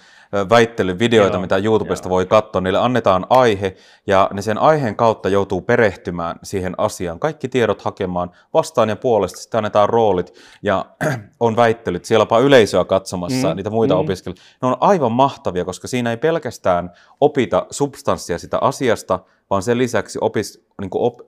väittelyvideoita, 0.49 1.35
Joo, 1.35 1.41
mitä 1.41 1.57
YouTubesta 1.57 2.07
jo. 2.07 2.09
voi 2.09 2.25
katsoa. 2.25 2.61
Niille 2.61 2.79
annetaan 2.79 3.25
aihe 3.29 3.75
ja 4.07 4.29
ne 4.33 4.41
sen 4.41 4.57
aiheen 4.57 4.95
kautta 4.95 5.29
joutuu 5.29 5.61
perehtymään 5.61 6.39
siihen 6.43 6.75
asiaan. 6.77 7.19
Kaikki 7.19 7.47
tiedot 7.47 7.81
hakemaan 7.81 8.31
vastaan 8.53 8.89
ja 8.89 8.95
puolesta. 8.95 9.39
Sitten 9.39 9.57
annetaan 9.57 9.89
roolit 9.89 10.33
ja 10.63 10.85
on 11.39 11.55
väittelyt. 11.55 12.05
Siellä 12.05 12.21
jopa 12.21 12.39
yleisöä 12.39 12.85
katsomassa 12.85 13.49
mm, 13.49 13.55
niitä 13.55 13.69
muita 13.69 13.93
mm. 13.93 13.99
opiskelijoita. 13.99 14.41
Ne 14.61 14.67
on 14.67 14.77
aivan 14.79 15.11
mahtavia, 15.11 15.65
koska 15.65 15.87
siinä 15.87 16.09
ei 16.09 16.17
pelkästään 16.17 16.91
opita 17.21 17.65
substanssia 17.71 18.39
sitä 18.39 18.57
asiasta, 18.61 19.19
vaan 19.49 19.61
sen 19.61 19.77
lisäksi 19.77 20.19
opis, 20.21 20.65
niin 20.81 20.89
op, 20.93 21.19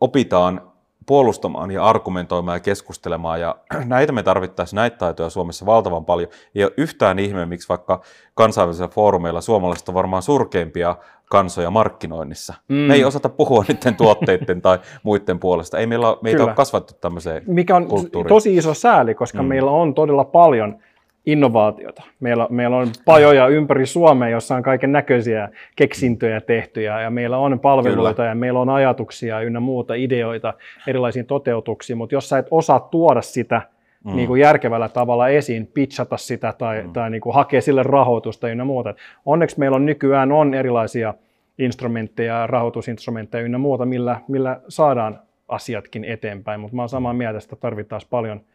opitaan 0.00 0.72
puolustamaan 1.08 1.70
ja 1.70 1.84
argumentoimaan 1.84 2.56
ja 2.56 2.60
keskustelemaan. 2.60 3.40
Ja 3.40 3.56
näitä 3.84 4.12
me 4.12 4.22
tarvittaisiin 4.22 4.76
näitä 4.76 4.96
taitoja 4.96 5.30
Suomessa 5.30 5.66
valtavan 5.66 6.04
paljon. 6.04 6.30
Ei 6.54 6.64
ole 6.64 6.72
yhtään 6.76 7.18
ihme, 7.18 7.46
miksi 7.46 7.68
vaikka 7.68 8.00
kansainvälisillä 8.34 8.88
foorumeilla 8.88 9.40
suomalaiset 9.40 9.88
on 9.88 9.94
varmaan 9.94 10.22
surkeimpia 10.22 10.96
kansoja 11.30 11.70
markkinoinnissa. 11.70 12.54
Mm. 12.68 12.74
Me 12.74 12.94
ei 12.94 13.04
osata 13.04 13.28
puhua 13.28 13.64
niiden 13.68 13.96
tuotteiden 14.04 14.62
tai 14.62 14.78
muiden 15.02 15.38
puolesta. 15.38 15.78
Ei 15.78 15.86
meillä, 15.86 16.16
meitä 16.22 16.36
Kyllä. 16.36 16.48
ole 16.48 16.56
kasvattu 16.56 16.94
tämmöiseen 17.00 17.42
Mikä 17.46 17.76
on 17.76 17.86
kulttuuriin. 17.86 18.28
tosi 18.28 18.56
iso 18.56 18.74
sääli, 18.74 19.14
koska 19.14 19.42
mm. 19.42 19.48
meillä 19.48 19.70
on 19.70 19.94
todella 19.94 20.24
paljon– 20.24 20.76
innovaatiota. 21.28 22.02
Meillä, 22.20 22.46
meillä 22.50 22.76
on 22.76 22.88
pajoja 23.04 23.46
ympäri 23.48 23.86
Suomea, 23.86 24.28
jossa 24.28 24.56
on 24.56 24.62
kaiken 24.62 24.92
näköisiä 24.92 25.48
keksintöjä 25.76 26.40
tehtyjä 26.40 27.00
ja 27.00 27.10
meillä 27.10 27.38
on 27.38 27.60
palveluita 27.60 28.14
Kyllä. 28.14 28.28
ja 28.28 28.34
meillä 28.34 28.60
on 28.60 28.68
ajatuksia 28.68 29.40
ynnä 29.40 29.60
muuta 29.60 29.94
ideoita 29.94 30.54
erilaisiin 30.86 31.26
toteutuksiin, 31.26 31.96
mutta 31.96 32.14
jos 32.14 32.28
sä 32.28 32.38
et 32.38 32.46
osaa 32.50 32.80
tuoda 32.80 33.22
sitä 33.22 33.62
mm. 34.04 34.16
niin 34.16 34.26
kuin 34.26 34.40
järkevällä 34.40 34.88
tavalla 34.88 35.28
esiin, 35.28 35.66
pitchata 35.66 36.16
sitä 36.16 36.54
tai, 36.58 36.82
mm. 36.82 36.92
tai 36.92 37.10
niin 37.10 37.20
kuin 37.20 37.34
hakea 37.34 37.62
sille 37.62 37.82
rahoitusta 37.82 38.48
ynnä 38.48 38.64
muuta. 38.64 38.94
Onneksi 39.26 39.58
meillä 39.58 39.74
on 39.74 39.86
nykyään 39.86 40.32
on 40.32 40.54
erilaisia 40.54 41.14
instrumentteja, 41.58 42.46
rahoitusinstrumentteja 42.46 43.44
ynnä 43.44 43.58
muuta, 43.58 43.86
millä, 43.86 44.20
millä 44.28 44.60
saadaan 44.68 45.18
asiatkin 45.48 46.04
eteenpäin, 46.04 46.60
mutta 46.60 46.76
mä 46.76 46.82
oon 46.82 46.88
samaa 46.88 47.12
mieltä, 47.12 47.38
että 47.38 47.56
tarvitaan 47.56 48.00
paljon– 48.10 48.40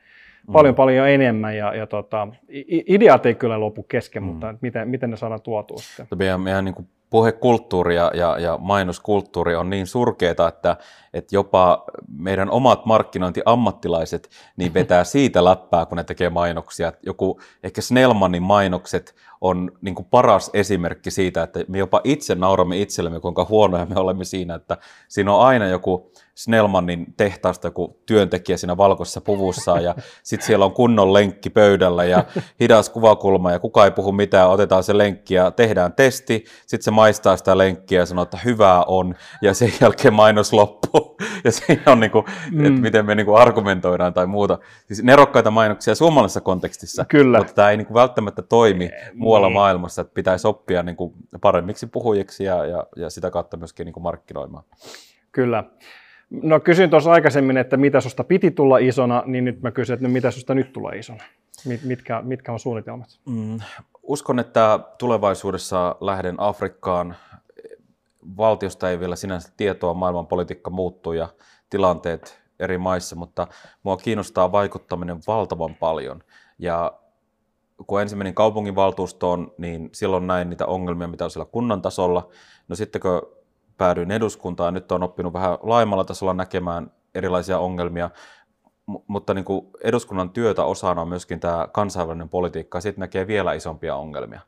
paljon, 0.51 0.73
mm. 0.73 0.75
paljon 0.75 1.09
enemmän 1.09 1.57
ja, 1.57 1.75
ja 1.75 1.87
tota, 1.87 2.27
ideat 2.67 3.25
ei 3.25 3.35
kyllä 3.35 3.59
lopu 3.59 3.83
kesken, 3.83 4.23
mm. 4.23 4.29
mutta 4.29 4.55
miten, 4.61 4.89
miten 4.89 5.09
ne 5.09 5.17
saadaan 5.17 5.41
tuotua 5.41 5.77
sitten? 5.77 6.17
Meidän, 6.17 6.41
meidän 6.41 6.65
niin 6.65 6.87
puhekulttuuri 7.13 7.95
ja, 7.95 8.11
ja, 8.13 8.39
ja 8.39 8.57
mainoskulttuuri 8.57 9.55
on 9.55 9.69
niin 9.69 9.87
surkeita, 9.87 10.47
että, 10.47 10.77
että 11.13 11.35
jopa 11.35 11.83
meidän 12.17 12.49
omat 12.49 12.85
markkinointiammattilaiset 12.85 14.29
niin 14.57 14.73
vetää 14.73 15.03
siitä 15.13 15.43
läppää, 15.43 15.85
kun 15.85 15.95
ne 15.95 16.03
tekee 16.03 16.29
mainoksia. 16.29 16.93
Joku 17.05 17.39
ehkä 17.63 17.81
Snellmanin 17.81 18.43
mainokset 18.43 19.15
on 19.43 19.71
niin 19.81 19.95
kuin 19.95 20.07
paras 20.11 20.49
esimerkki 20.53 21.11
siitä, 21.11 21.43
että 21.43 21.59
me 21.67 21.77
jopa 21.77 22.01
itse 22.03 22.35
nauramme 22.35 22.81
itsellemme, 22.81 23.19
kuinka 23.19 23.45
huonoja 23.49 23.85
me 23.85 23.99
olemme 23.99 24.23
siinä, 24.23 24.55
että 24.55 24.77
siinä 25.07 25.33
on 25.33 25.45
aina 25.45 25.67
joku 25.67 26.11
Snellmanin 26.35 27.13
tehtaasta 27.17 27.67
joku 27.67 27.99
työntekijä 28.05 28.57
siinä 28.57 28.77
valkoisessa 28.77 29.21
puvussa 29.21 29.79
ja 29.79 29.95
sitten 30.23 30.45
siellä 30.45 30.65
on 30.65 30.71
kunnon 30.71 31.13
lenkki 31.13 31.49
pöydällä 31.49 32.03
ja 32.03 32.23
hidas 32.59 32.89
kuvakulma 32.89 33.51
ja 33.51 33.59
kuka 33.59 33.85
ei 33.85 33.91
puhu 33.91 34.11
mitään, 34.11 34.49
otetaan 34.49 34.83
se 34.83 34.97
lenkki 34.97 35.33
ja 35.33 35.51
tehdään 35.51 35.93
testi, 35.93 36.45
sitten 36.67 36.83
se 36.83 36.91
maistaa 36.91 37.37
sitä 37.37 37.57
lenkkiä 37.57 37.99
ja 37.99 38.05
sanoo, 38.05 38.23
että 38.23 38.39
hyvää 38.45 38.83
on 38.83 39.15
ja 39.41 39.53
sen 39.53 39.73
jälkeen 39.81 40.13
mainos 40.13 40.53
loppuu 40.53 41.17
ja 41.43 41.51
siinä 41.51 41.83
on 41.85 41.99
niin 41.99 42.11
kuin, 42.11 42.25
mm. 42.51 42.65
että 42.65 42.81
miten 42.81 43.05
me 43.05 43.15
niin 43.15 43.25
kuin 43.25 43.41
argumentoidaan 43.41 44.13
tai 44.13 44.27
muuta. 44.27 44.59
Siis 44.87 45.03
nerokkaita 45.03 45.51
mainoksia 45.51 45.95
suomalaisessa 45.95 46.41
kontekstissa, 46.41 47.05
Kyllä. 47.05 47.37
mutta 47.37 47.53
tämä 47.53 47.69
ei 47.69 47.77
niin 47.77 47.87
kuin 47.87 47.95
välttämättä 47.95 48.41
toimi 48.41 48.89
muualla 49.33 49.47
niin. 49.47 49.53
maailmassa, 49.53 50.01
että 50.01 50.13
pitäisi 50.13 50.47
oppia 50.47 50.83
niin 50.83 50.95
kuin 50.95 51.13
paremmiksi 51.41 51.87
puhujiksi 51.87 52.43
ja, 52.43 52.65
ja, 52.65 52.87
ja 52.95 53.09
sitä 53.09 53.31
kautta 53.31 53.57
myöskin 53.57 53.85
niin 53.85 53.93
kuin 53.93 54.03
markkinoimaan. 54.03 54.63
Kyllä. 55.31 55.63
No 56.29 56.59
kysyin 56.59 56.89
tuossa 56.89 57.11
aikaisemmin, 57.11 57.57
että 57.57 57.77
mitä 57.77 58.01
susta 58.01 58.23
piti 58.23 58.51
tulla 58.51 58.77
isona, 58.77 59.23
niin 59.25 59.45
nyt 59.45 59.61
mä 59.61 59.71
kysyn, 59.71 59.93
että 59.93 60.07
no, 60.07 60.13
mitä 60.13 60.31
susta 60.31 60.55
nyt 60.55 60.73
tulee 60.73 60.97
isona? 60.97 61.23
Mitkä, 61.85 62.21
mitkä 62.21 62.51
on 62.51 62.59
suunnitelmat? 62.59 63.19
Mm, 63.25 63.59
uskon, 64.03 64.39
että 64.39 64.79
tulevaisuudessa 64.97 65.95
lähden 66.01 66.35
Afrikkaan. 66.37 67.15
Valtiosta 68.37 68.89
ei 68.89 68.99
vielä 68.99 69.15
sinänsä 69.15 69.53
tietoa, 69.57 69.93
maailmanpolitiikka 69.93 70.69
muuttuu 70.69 71.13
ja 71.13 71.27
tilanteet 71.69 72.41
eri 72.59 72.77
maissa, 72.77 73.15
mutta 73.15 73.47
mua 73.83 73.97
kiinnostaa 73.97 74.51
vaikuttaminen 74.51 75.17
valtavan 75.27 75.75
paljon. 75.75 76.23
Ja 76.59 76.93
kun 77.87 78.01
ensin 78.01 78.17
menin 78.17 78.35
kaupunginvaltuustoon, 78.35 79.53
niin 79.57 79.89
silloin 79.93 80.27
näin 80.27 80.49
niitä 80.49 80.65
ongelmia, 80.65 81.07
mitä 81.07 81.23
on 81.23 81.31
siellä 81.31 81.49
kunnan 81.51 81.81
tasolla. 81.81 82.29
No 82.67 82.75
sitten 82.75 83.01
kun 83.01 83.21
päädyin 83.77 84.11
eduskuntaan. 84.11 84.73
Nyt 84.73 84.91
on 84.91 85.03
oppinut 85.03 85.33
vähän 85.33 85.57
laajemmalla 85.61 86.05
tasolla 86.05 86.33
näkemään 86.33 86.91
erilaisia 87.15 87.59
ongelmia, 87.59 88.09
mutta 89.07 89.33
niin 89.33 89.45
kuin 89.45 89.65
eduskunnan 89.83 90.29
työtä 90.29 90.63
osana 90.63 91.01
on 91.01 91.07
myöskin 91.07 91.39
tämä 91.39 91.67
kansainvälinen 91.71 92.29
politiikka, 92.29 92.77
ja 92.77 92.81
sitten 92.81 93.01
näkee 93.01 93.27
vielä 93.27 93.53
isompia 93.53 93.95
ongelmia. 93.95 94.41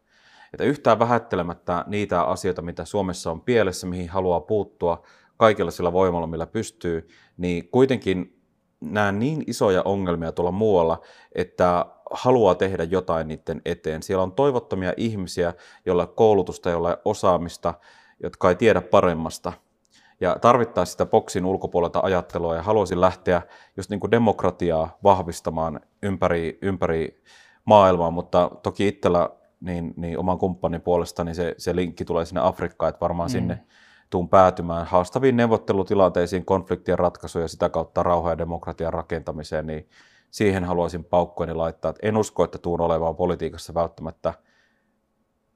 Että 0.54 0.64
yhtään 0.64 1.00
vähättelemättä 1.00 1.84
niitä 1.88 2.22
asioita, 2.22 2.62
mitä 2.62 2.86
Suomessa 2.86 3.32
on 3.32 3.42
pielessä, 3.42 3.88
mihin 3.88 4.10
haluaa 4.10 4.40
puuttua 4.40 5.04
kaikilla 5.38 5.72
sillä 5.72 5.94
voimalla, 5.94 6.28
millä 6.28 6.48
pystyy, 6.48 7.08
niin 7.38 7.70
kuitenkin 7.70 8.42
näen 8.82 9.20
niin 9.20 9.44
isoja 9.48 9.82
ongelmia 9.86 10.32
tuolla 10.32 10.52
muualla, 10.52 11.02
että 11.36 11.86
haluaa 12.12 12.56
tehdä 12.56 12.84
jotain 12.84 13.28
niiden 13.28 13.62
eteen. 13.66 14.04
Siellä 14.04 14.24
on 14.24 14.32
toivottomia 14.32 14.94
ihmisiä, 14.98 15.54
joilla 15.86 16.08
koulutusta, 16.08 16.70
joilla 16.70 16.98
osaamista, 17.06 17.74
jotka 18.24 18.50
ei 18.50 18.56
tiedä 18.56 18.82
paremmasta. 18.82 19.54
Ja 20.22 20.38
tarvittaisiin 20.42 20.92
sitä 20.92 21.06
boksin 21.06 21.46
ulkopuolelta 21.46 22.00
ajattelua 22.04 22.56
ja 22.56 22.62
haluaisin 22.62 23.02
lähteä 23.02 23.42
just 23.78 23.90
niin 23.90 24.00
kuin 24.00 24.12
demokratiaa 24.12 24.98
vahvistamaan 25.04 25.80
ympäri, 26.04 26.60
ympäri 26.62 27.24
maailmaa, 27.66 28.12
mutta 28.12 28.52
toki 28.64 28.88
itsellä 28.88 29.30
niin, 29.62 29.94
niin 29.98 30.20
oman 30.20 30.38
kumppanin 30.38 30.82
puolesta 30.82 31.24
niin 31.24 31.36
se, 31.36 31.56
se 31.58 31.76
linkki 31.76 32.06
tulee 32.06 32.26
sinne 32.26 32.42
Afrikkaan, 32.44 32.90
että 32.90 33.00
varmaan 33.00 33.30
mm. 33.30 33.32
sinne 33.32 33.60
tuun 34.10 34.30
päätymään 34.30 34.86
haastaviin 34.86 35.38
neuvottelutilanteisiin, 35.38 36.46
konfliktien 36.46 37.00
ratkaisuja 37.00 37.44
ja 37.44 37.48
sitä 37.48 37.70
kautta 37.70 38.04
rauha- 38.04 38.30
ja 38.30 38.38
demokratian 38.38 38.94
rakentamiseen, 38.94 39.68
niin 39.68 39.90
siihen 40.36 40.64
haluaisin 40.64 41.04
paukkoini 41.04 41.54
laittaa. 41.54 41.94
En 42.02 42.18
usko, 42.18 42.44
että 42.44 42.58
tuun 42.58 42.82
olemaan 42.82 43.16
politiikassa 43.16 43.74
välttämättä– 43.74 44.34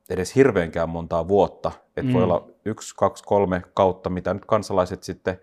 edes 0.09 0.35
hirveänkään 0.35 0.89
montaa 0.89 1.27
vuotta. 1.27 1.71
Että 1.87 2.01
mm. 2.01 2.13
voi 2.13 2.23
olla 2.23 2.47
yksi, 2.65 2.95
kaksi, 2.97 3.23
kolme 3.23 3.61
kautta, 3.73 4.09
mitä 4.09 4.33
nyt 4.33 4.45
kansalaiset 4.45 5.03
sitten 5.03 5.39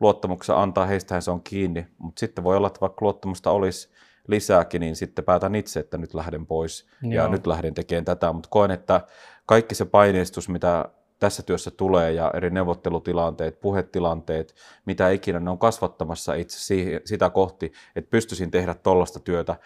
luottamuksen 0.00 0.56
antaa, 0.56 0.86
heistähän 0.86 1.22
se 1.22 1.30
on 1.30 1.42
kiinni. 1.42 1.86
Mutta 1.98 2.20
sitten 2.20 2.44
voi 2.44 2.56
olla, 2.56 2.66
että 2.66 2.80
vaikka 2.80 3.04
luottamusta 3.04 3.50
olisi 3.50 3.92
lisääkin, 4.28 4.80
niin 4.80 4.96
sitten 4.96 5.24
päätän 5.24 5.54
itse, 5.54 5.80
että 5.80 5.98
nyt 5.98 6.14
lähden 6.14 6.46
pois 6.46 6.86
Joo. 7.02 7.12
ja 7.12 7.28
nyt 7.28 7.46
lähden 7.46 7.74
tekemään 7.74 8.04
tätä. 8.04 8.32
Mutta 8.32 8.48
koen, 8.48 8.70
että 8.70 9.00
kaikki 9.46 9.74
se 9.74 9.84
paineistus, 9.84 10.48
mitä 10.48 10.84
tässä 11.20 11.42
työssä 11.42 11.70
tulee 11.70 12.12
ja 12.12 12.30
eri 12.34 12.50
neuvottelutilanteet, 12.50 13.60
puhetilanteet, 13.60 14.54
mitä 14.86 15.10
ikinä, 15.10 15.40
ne 15.40 15.50
on 15.50 15.58
kasvattamassa 15.58 16.34
itse 16.34 16.58
siihen, 16.60 17.00
sitä 17.04 17.30
kohti, 17.30 17.72
että 17.96 18.10
pystyisin 18.10 18.50
tehdä 18.50 18.74
tollasta 18.74 19.20
työtä. 19.20 19.56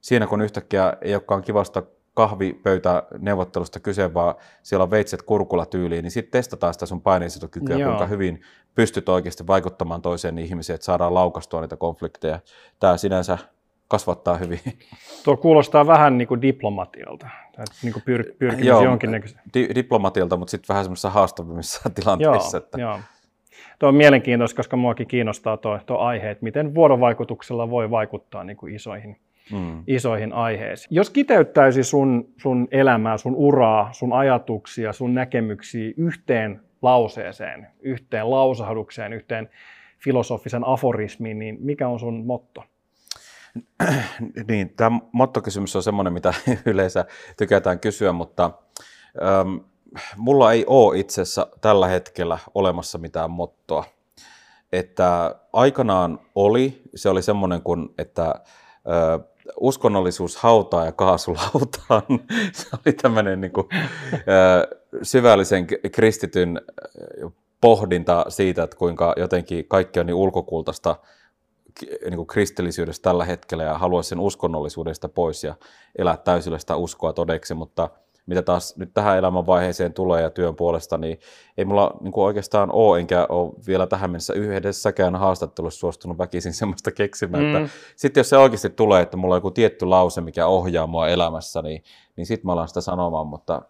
Siinä 0.00 0.26
kun 0.26 0.40
yhtäkkiä 0.40 0.92
ei 1.00 1.14
olekaan 1.14 1.42
kivasta 1.42 1.82
kahvipöytä 2.14 3.02
neuvottelusta 3.18 3.80
kyse, 3.80 4.14
vaan 4.14 4.34
siellä 4.62 4.82
on 4.82 4.90
veitset 4.90 5.22
kurkulla 5.22 5.66
tyyliin, 5.66 6.02
niin 6.02 6.10
sitten 6.10 6.32
testataan 6.32 6.74
sitä 6.74 6.86
sun 6.86 7.02
paineensietokykyä, 7.02 7.76
Joo. 7.76 7.88
kuinka 7.88 8.06
hyvin 8.06 8.42
pystyt 8.74 9.08
oikeasti 9.08 9.46
vaikuttamaan 9.46 10.02
toiseen 10.02 10.38
ihmiseen, 10.38 10.74
että 10.74 10.84
saadaan 10.84 11.14
laukastua 11.14 11.60
niitä 11.60 11.76
konflikteja. 11.76 12.40
Tämä 12.80 12.96
sinänsä 12.96 13.38
kasvattaa 13.90 14.36
hyvin. 14.36 14.60
Tuo 15.24 15.36
kuulostaa 15.36 15.86
vähän 15.86 16.18
niin 16.18 16.28
kuin 16.28 16.42
diplomatialta, 16.42 17.28
niin 17.82 17.92
kuin 17.92 18.02
pyr- 18.02 18.34
pyrkimys 18.38 18.66
Joo, 18.66 18.84
jonkinnäköistä. 18.84 19.40
Di- 19.54 19.68
diplomatialta, 19.74 20.36
mutta 20.36 20.50
sitten 20.50 20.68
vähän 20.68 20.84
semmoisissa 20.84 21.10
haastavimmissa 21.10 21.90
tilanteissa. 22.00 22.56
Joo, 22.56 22.64
että... 22.64 22.80
Joo. 22.80 23.00
Tuo 23.78 23.88
on 23.88 23.94
mielenkiintoista, 23.94 24.56
koska 24.56 24.76
muakin 24.76 25.06
kiinnostaa 25.06 25.56
tuo, 25.56 25.78
tuo 25.86 25.98
aihe, 25.98 26.30
että 26.30 26.44
miten 26.44 26.74
vuorovaikutuksella 26.74 27.70
voi 27.70 27.90
vaikuttaa 27.90 28.44
niin 28.44 28.56
kuin 28.56 28.74
isoihin 28.74 29.16
mm. 29.52 29.82
isoihin 29.86 30.32
aiheisiin. 30.32 30.88
Jos 30.94 31.10
kiteyttäisi 31.10 31.82
sun, 31.82 32.28
sun 32.36 32.68
elämää, 32.70 33.16
sun 33.16 33.34
uraa, 33.34 33.92
sun 33.92 34.12
ajatuksia, 34.12 34.92
sun 34.92 35.14
näkemyksiä 35.14 35.92
yhteen 35.96 36.60
lauseeseen, 36.82 37.66
yhteen 37.80 38.30
lausahdukseen, 38.30 39.12
yhteen 39.12 39.48
filosofisen 39.98 40.66
aforismin, 40.66 41.38
niin 41.38 41.58
mikä 41.60 41.88
on 41.88 42.00
sun 42.00 42.26
motto? 42.26 42.64
Niin, 44.48 44.70
tämä 44.76 44.98
mottokysymys 45.12 45.76
on 45.76 45.82
semmoinen, 45.82 46.12
mitä 46.12 46.34
yleensä 46.66 47.04
tykätään 47.36 47.80
kysyä, 47.80 48.12
mutta 48.12 48.50
ähm, 49.22 49.56
mulla 50.16 50.52
ei 50.52 50.64
ole 50.66 50.98
itse 50.98 51.22
asiassa 51.22 51.46
tällä 51.60 51.88
hetkellä 51.88 52.38
olemassa 52.54 52.98
mitään 52.98 53.30
mottoa. 53.30 53.84
Että 54.72 55.34
aikanaan 55.52 56.20
oli, 56.34 56.82
se 56.94 57.08
oli 57.08 57.22
semmoinen 57.22 57.62
kuin, 57.62 57.88
että 57.98 58.26
äh, 58.26 59.30
uskonnollisuus 59.60 60.36
hautaa 60.36 60.84
ja 60.84 60.92
kaasu 60.92 61.36
lautaan. 61.54 62.02
se 62.52 62.68
oli 62.72 62.92
tämmöinen 62.92 63.40
niin 63.40 63.52
kuin, 63.52 63.68
äh, 64.14 64.78
syvällisen 65.02 65.66
kristityn 65.92 66.60
pohdinta 67.60 68.24
siitä, 68.28 68.62
että 68.62 68.76
kuinka 68.76 69.14
jotenkin 69.16 69.68
kaikki 69.68 70.00
on 70.00 70.06
niin 70.06 70.14
ulkokultaista 70.14 70.96
niin 71.82 72.16
kuin 72.16 72.26
kristillisyydestä 72.26 73.02
tällä 73.02 73.24
hetkellä 73.24 73.64
ja 73.64 73.78
haluaisin 73.78 74.20
uskonnollisuudesta 74.20 75.08
pois 75.08 75.44
ja 75.44 75.54
elää 75.98 76.16
täysillä 76.16 76.58
sitä 76.58 76.76
uskoa 76.76 77.12
todeksi, 77.12 77.54
mutta 77.54 77.88
mitä 78.26 78.42
taas 78.42 78.76
nyt 78.76 78.94
tähän 78.94 79.18
elämänvaiheeseen 79.18 79.92
tulee 79.92 80.22
ja 80.22 80.30
työn 80.30 80.56
puolesta, 80.56 80.98
niin 80.98 81.18
ei 81.58 81.64
mulla 81.64 81.96
niin 82.00 82.12
kuin 82.12 82.24
oikeastaan 82.24 82.70
ole, 82.72 83.00
enkä 83.00 83.26
ole 83.28 83.52
vielä 83.66 83.86
tähän 83.86 84.10
mennessä 84.10 84.34
yhdessäkään 84.34 85.16
haastattelussa 85.16 85.80
suostunut 85.80 86.18
väkisin 86.18 86.52
semmoista 86.60 86.90
keksimään, 86.90 87.44
mm. 87.44 87.56
että 87.56 87.68
sitten 87.96 88.20
jos 88.20 88.28
se 88.28 88.38
oikeasti 88.38 88.70
tulee, 88.70 89.02
että 89.02 89.16
mulla 89.16 89.34
on 89.34 89.36
joku 89.36 89.50
tietty 89.50 89.86
lause, 89.86 90.20
mikä 90.20 90.46
ohjaa 90.46 90.86
mua 90.86 91.08
elämässä, 91.08 91.62
niin, 91.62 91.82
niin 92.16 92.26
sitten 92.26 92.46
mä 92.46 92.52
alan 92.52 92.68
sitä 92.68 92.80
sanomaan, 92.80 93.26
mutta 93.26 93.62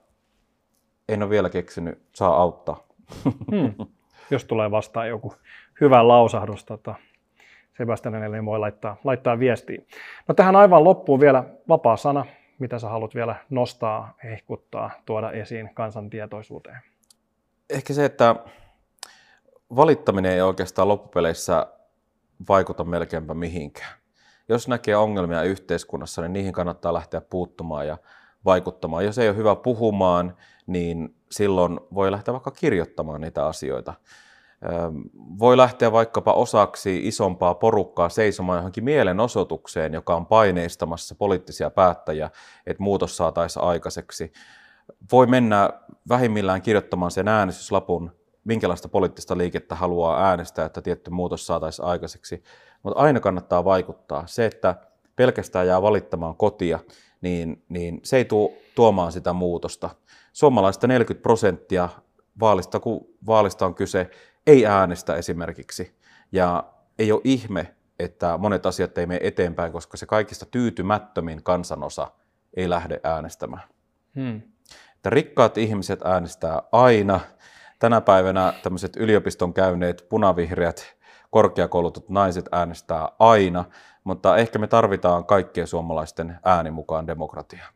en 1.09 1.23
ole 1.23 1.31
vielä 1.31 1.51
keksinyt, 1.51 2.03
saa 2.15 2.43
auttaa. 2.43 2.87
Hmm. 3.25 3.87
Jos 4.31 4.45
tulee 4.45 4.71
vastaan 4.71 5.09
joku 5.09 5.35
hyvä 5.81 6.09
lausahdus, 6.09 6.65
tota, 6.65 6.95
Sebastianille 7.81 8.44
voi 8.44 8.59
laittaa, 8.59 8.97
laittaa 9.05 9.39
viestiä. 9.39 9.82
No 10.28 10.35
tähän 10.35 10.57
aivan 10.57 10.85
loppuun 10.85 11.20
vielä 11.20 11.44
vapaa 11.69 11.97
sana, 11.97 12.27
mitä 12.59 12.78
sä 12.78 12.89
haluat 12.89 13.15
vielä 13.15 13.36
nostaa, 13.51 14.15
hehkuttaa, 14.24 14.90
tuoda 15.07 15.31
esiin 15.31 15.70
kansantietoisuuteen? 15.74 16.78
Ehkä 17.70 17.93
se, 17.93 18.05
että 18.05 18.36
valittaminen 19.77 20.32
ei 20.32 20.40
oikeastaan 20.40 20.89
loppupeleissä 20.89 21.66
vaikuta 22.48 22.85
melkeinpä 22.85 23.35
mihinkään. 23.35 23.93
Jos 24.48 24.69
näkee 24.69 24.97
ongelmia 24.97 25.43
yhteiskunnassa, 25.43 26.23
niin 26.23 26.32
niihin 26.32 26.52
kannattaa 26.52 26.94
lähteä 26.94 27.20
puuttumaan 27.20 27.86
ja 27.86 27.98
vaikuttamaan. 28.44 29.05
Jos 29.05 29.19
ei 29.19 29.28
ole 29.28 29.36
hyvä 29.36 29.57
puhumaan, 29.57 30.36
niin 30.66 31.15
silloin 31.31 31.81
voi 31.94 32.11
lähteä 32.11 32.32
vaikka 32.32 32.51
kirjoittamaan 32.51 33.20
niitä 33.20 33.47
asioita. 33.47 33.94
Voi 35.39 35.57
lähteä 35.57 35.93
vaikkapa 35.93 36.32
osaksi 36.32 37.07
isompaa 37.09 37.55
porukkaa 37.55 38.09
seisomaan 38.09 38.59
johonkin 38.59 38.85
mielenosoitukseen, 38.85 39.95
joka 39.95 40.16
on 40.16 40.27
paineistamassa 40.27 41.15
poliittisia 41.15 41.70
päättäjiä, 41.70 42.31
että 42.66 42.82
muutos 42.82 43.16
saataisiin 43.16 43.65
aikaiseksi. 43.65 44.32
Voi 45.12 45.27
mennä 45.27 45.70
vähimmillään 46.09 46.62
kirjoittamaan 46.62 47.11
sen 47.11 47.28
äänestyslapun, 47.28 48.11
minkälaista 48.45 48.89
poliittista 48.89 49.39
liikettä 49.39 49.74
haluaa 49.74 50.24
äänestää, 50.28 50.66
että 50.66 50.82
tietty 50.82 51.11
muutos 51.11 51.47
saataisiin 51.47 51.87
aikaiseksi. 51.87 52.43
Mutta 52.82 53.01
aina 53.01 53.20
kannattaa 53.20 53.65
vaikuttaa. 53.65 54.27
Se, 54.27 54.47
että 54.47 54.74
pelkästään 55.16 55.66
jää 55.66 55.82
valittamaan 55.82 56.37
kotia, 56.37 56.78
niin, 57.20 57.65
niin 57.69 58.01
se 58.03 58.16
ei 58.16 58.24
tule 58.24 58.51
tuomaan 58.74 59.12
sitä 59.12 59.32
muutosta. 59.32 59.91
Suomalaista 60.32 60.87
40 60.87 61.23
prosenttia 61.23 61.89
vaalista, 62.41 62.81
kun 62.81 63.07
vaalista 63.27 63.66
on 63.66 63.74
kyse, 63.74 64.11
ei 64.47 64.67
äänestä 64.67 65.15
esimerkiksi. 65.15 65.99
Ja 66.33 66.65
ei 66.99 67.12
ole 67.12 67.21
ihme, 67.25 67.75
että 67.99 68.39
monet 68.39 68.67
asiat 68.67 68.99
ei 68.99 69.07
mene 69.07 69.21
eteenpäin, 69.23 69.73
koska 69.73 69.97
se 69.97 70.07
kaikista 70.07 70.47
tyytymättömin 70.47 71.43
kansanosa 71.43 72.11
ei 72.55 72.71
lähde 72.71 73.01
äänestämään. 73.05 73.62
Hmm. 74.15 74.43
Että 74.97 75.11
rikkaat 75.11 75.59
ihmiset 75.59 76.03
äänestää 76.05 76.62
aina. 76.73 77.21
Tänä 77.79 78.01
päivänä 78.01 78.53
tämmöiset 78.62 78.97
yliopiston 78.97 79.55
käyneet 79.55 80.07
punavihreät 80.09 80.97
korkeakoulutut 81.31 82.09
naiset 82.09 82.49
äänestää 82.53 83.09
aina, 83.19 83.65
mutta 84.05 84.37
ehkä 84.37 84.59
me 84.59 84.67
tarvitaan 84.67 85.25
kaikkien 85.25 85.67
suomalaisten 85.67 86.39
ääni 86.45 86.71
mukaan 86.71 87.07
demokratiaa. 87.07 87.69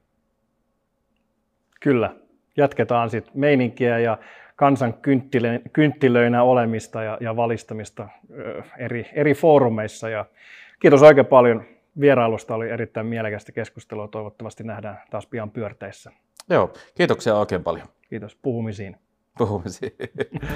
Kyllä, 1.81 2.15
jatketaan 2.57 3.11
sitten 3.11 3.33
meininkiä 3.35 3.99
ja 3.99 4.19
kansan 4.57 4.95
kynttilöinä 5.73 6.43
olemista 6.43 7.03
ja, 7.03 7.19
ja 7.21 7.37
valistamista 7.37 8.09
eri, 8.79 9.11
eri 9.13 9.35
foorumeissa. 9.35 10.09
Ja 10.09 10.25
kiitos 10.81 11.03
oikein 11.03 11.27
paljon 11.27 11.65
vierailusta, 12.01 12.55
oli 12.55 12.71
erittäin 12.71 13.07
mielekästä 13.07 13.53
keskustelua. 13.53 14.09
Toivottavasti 14.09 14.65
nähdään 14.65 15.01
taas 15.11 15.27
pian 15.27 15.51
pyörteissä. 15.51 16.11
Joo, 16.51 16.73
kiitoksia 16.95 17.37
oikein 17.37 17.63
paljon. 17.63 17.87
Kiitos, 18.09 18.37
puhumisiin. 18.37 18.97
Puhumisiin. 19.39 19.93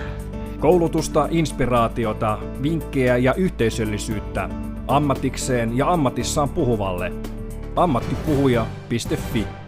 Koulutusta, 0.60 1.28
inspiraatiota, 1.30 2.38
vinkkejä 2.62 3.16
ja 3.16 3.34
yhteisöllisyyttä 3.34 4.48
ammatikseen 4.86 5.76
ja 5.76 5.92
ammatissaan 5.92 6.48
puhuvalle. 6.48 7.12
ammattipuhuja.fi 7.76 9.67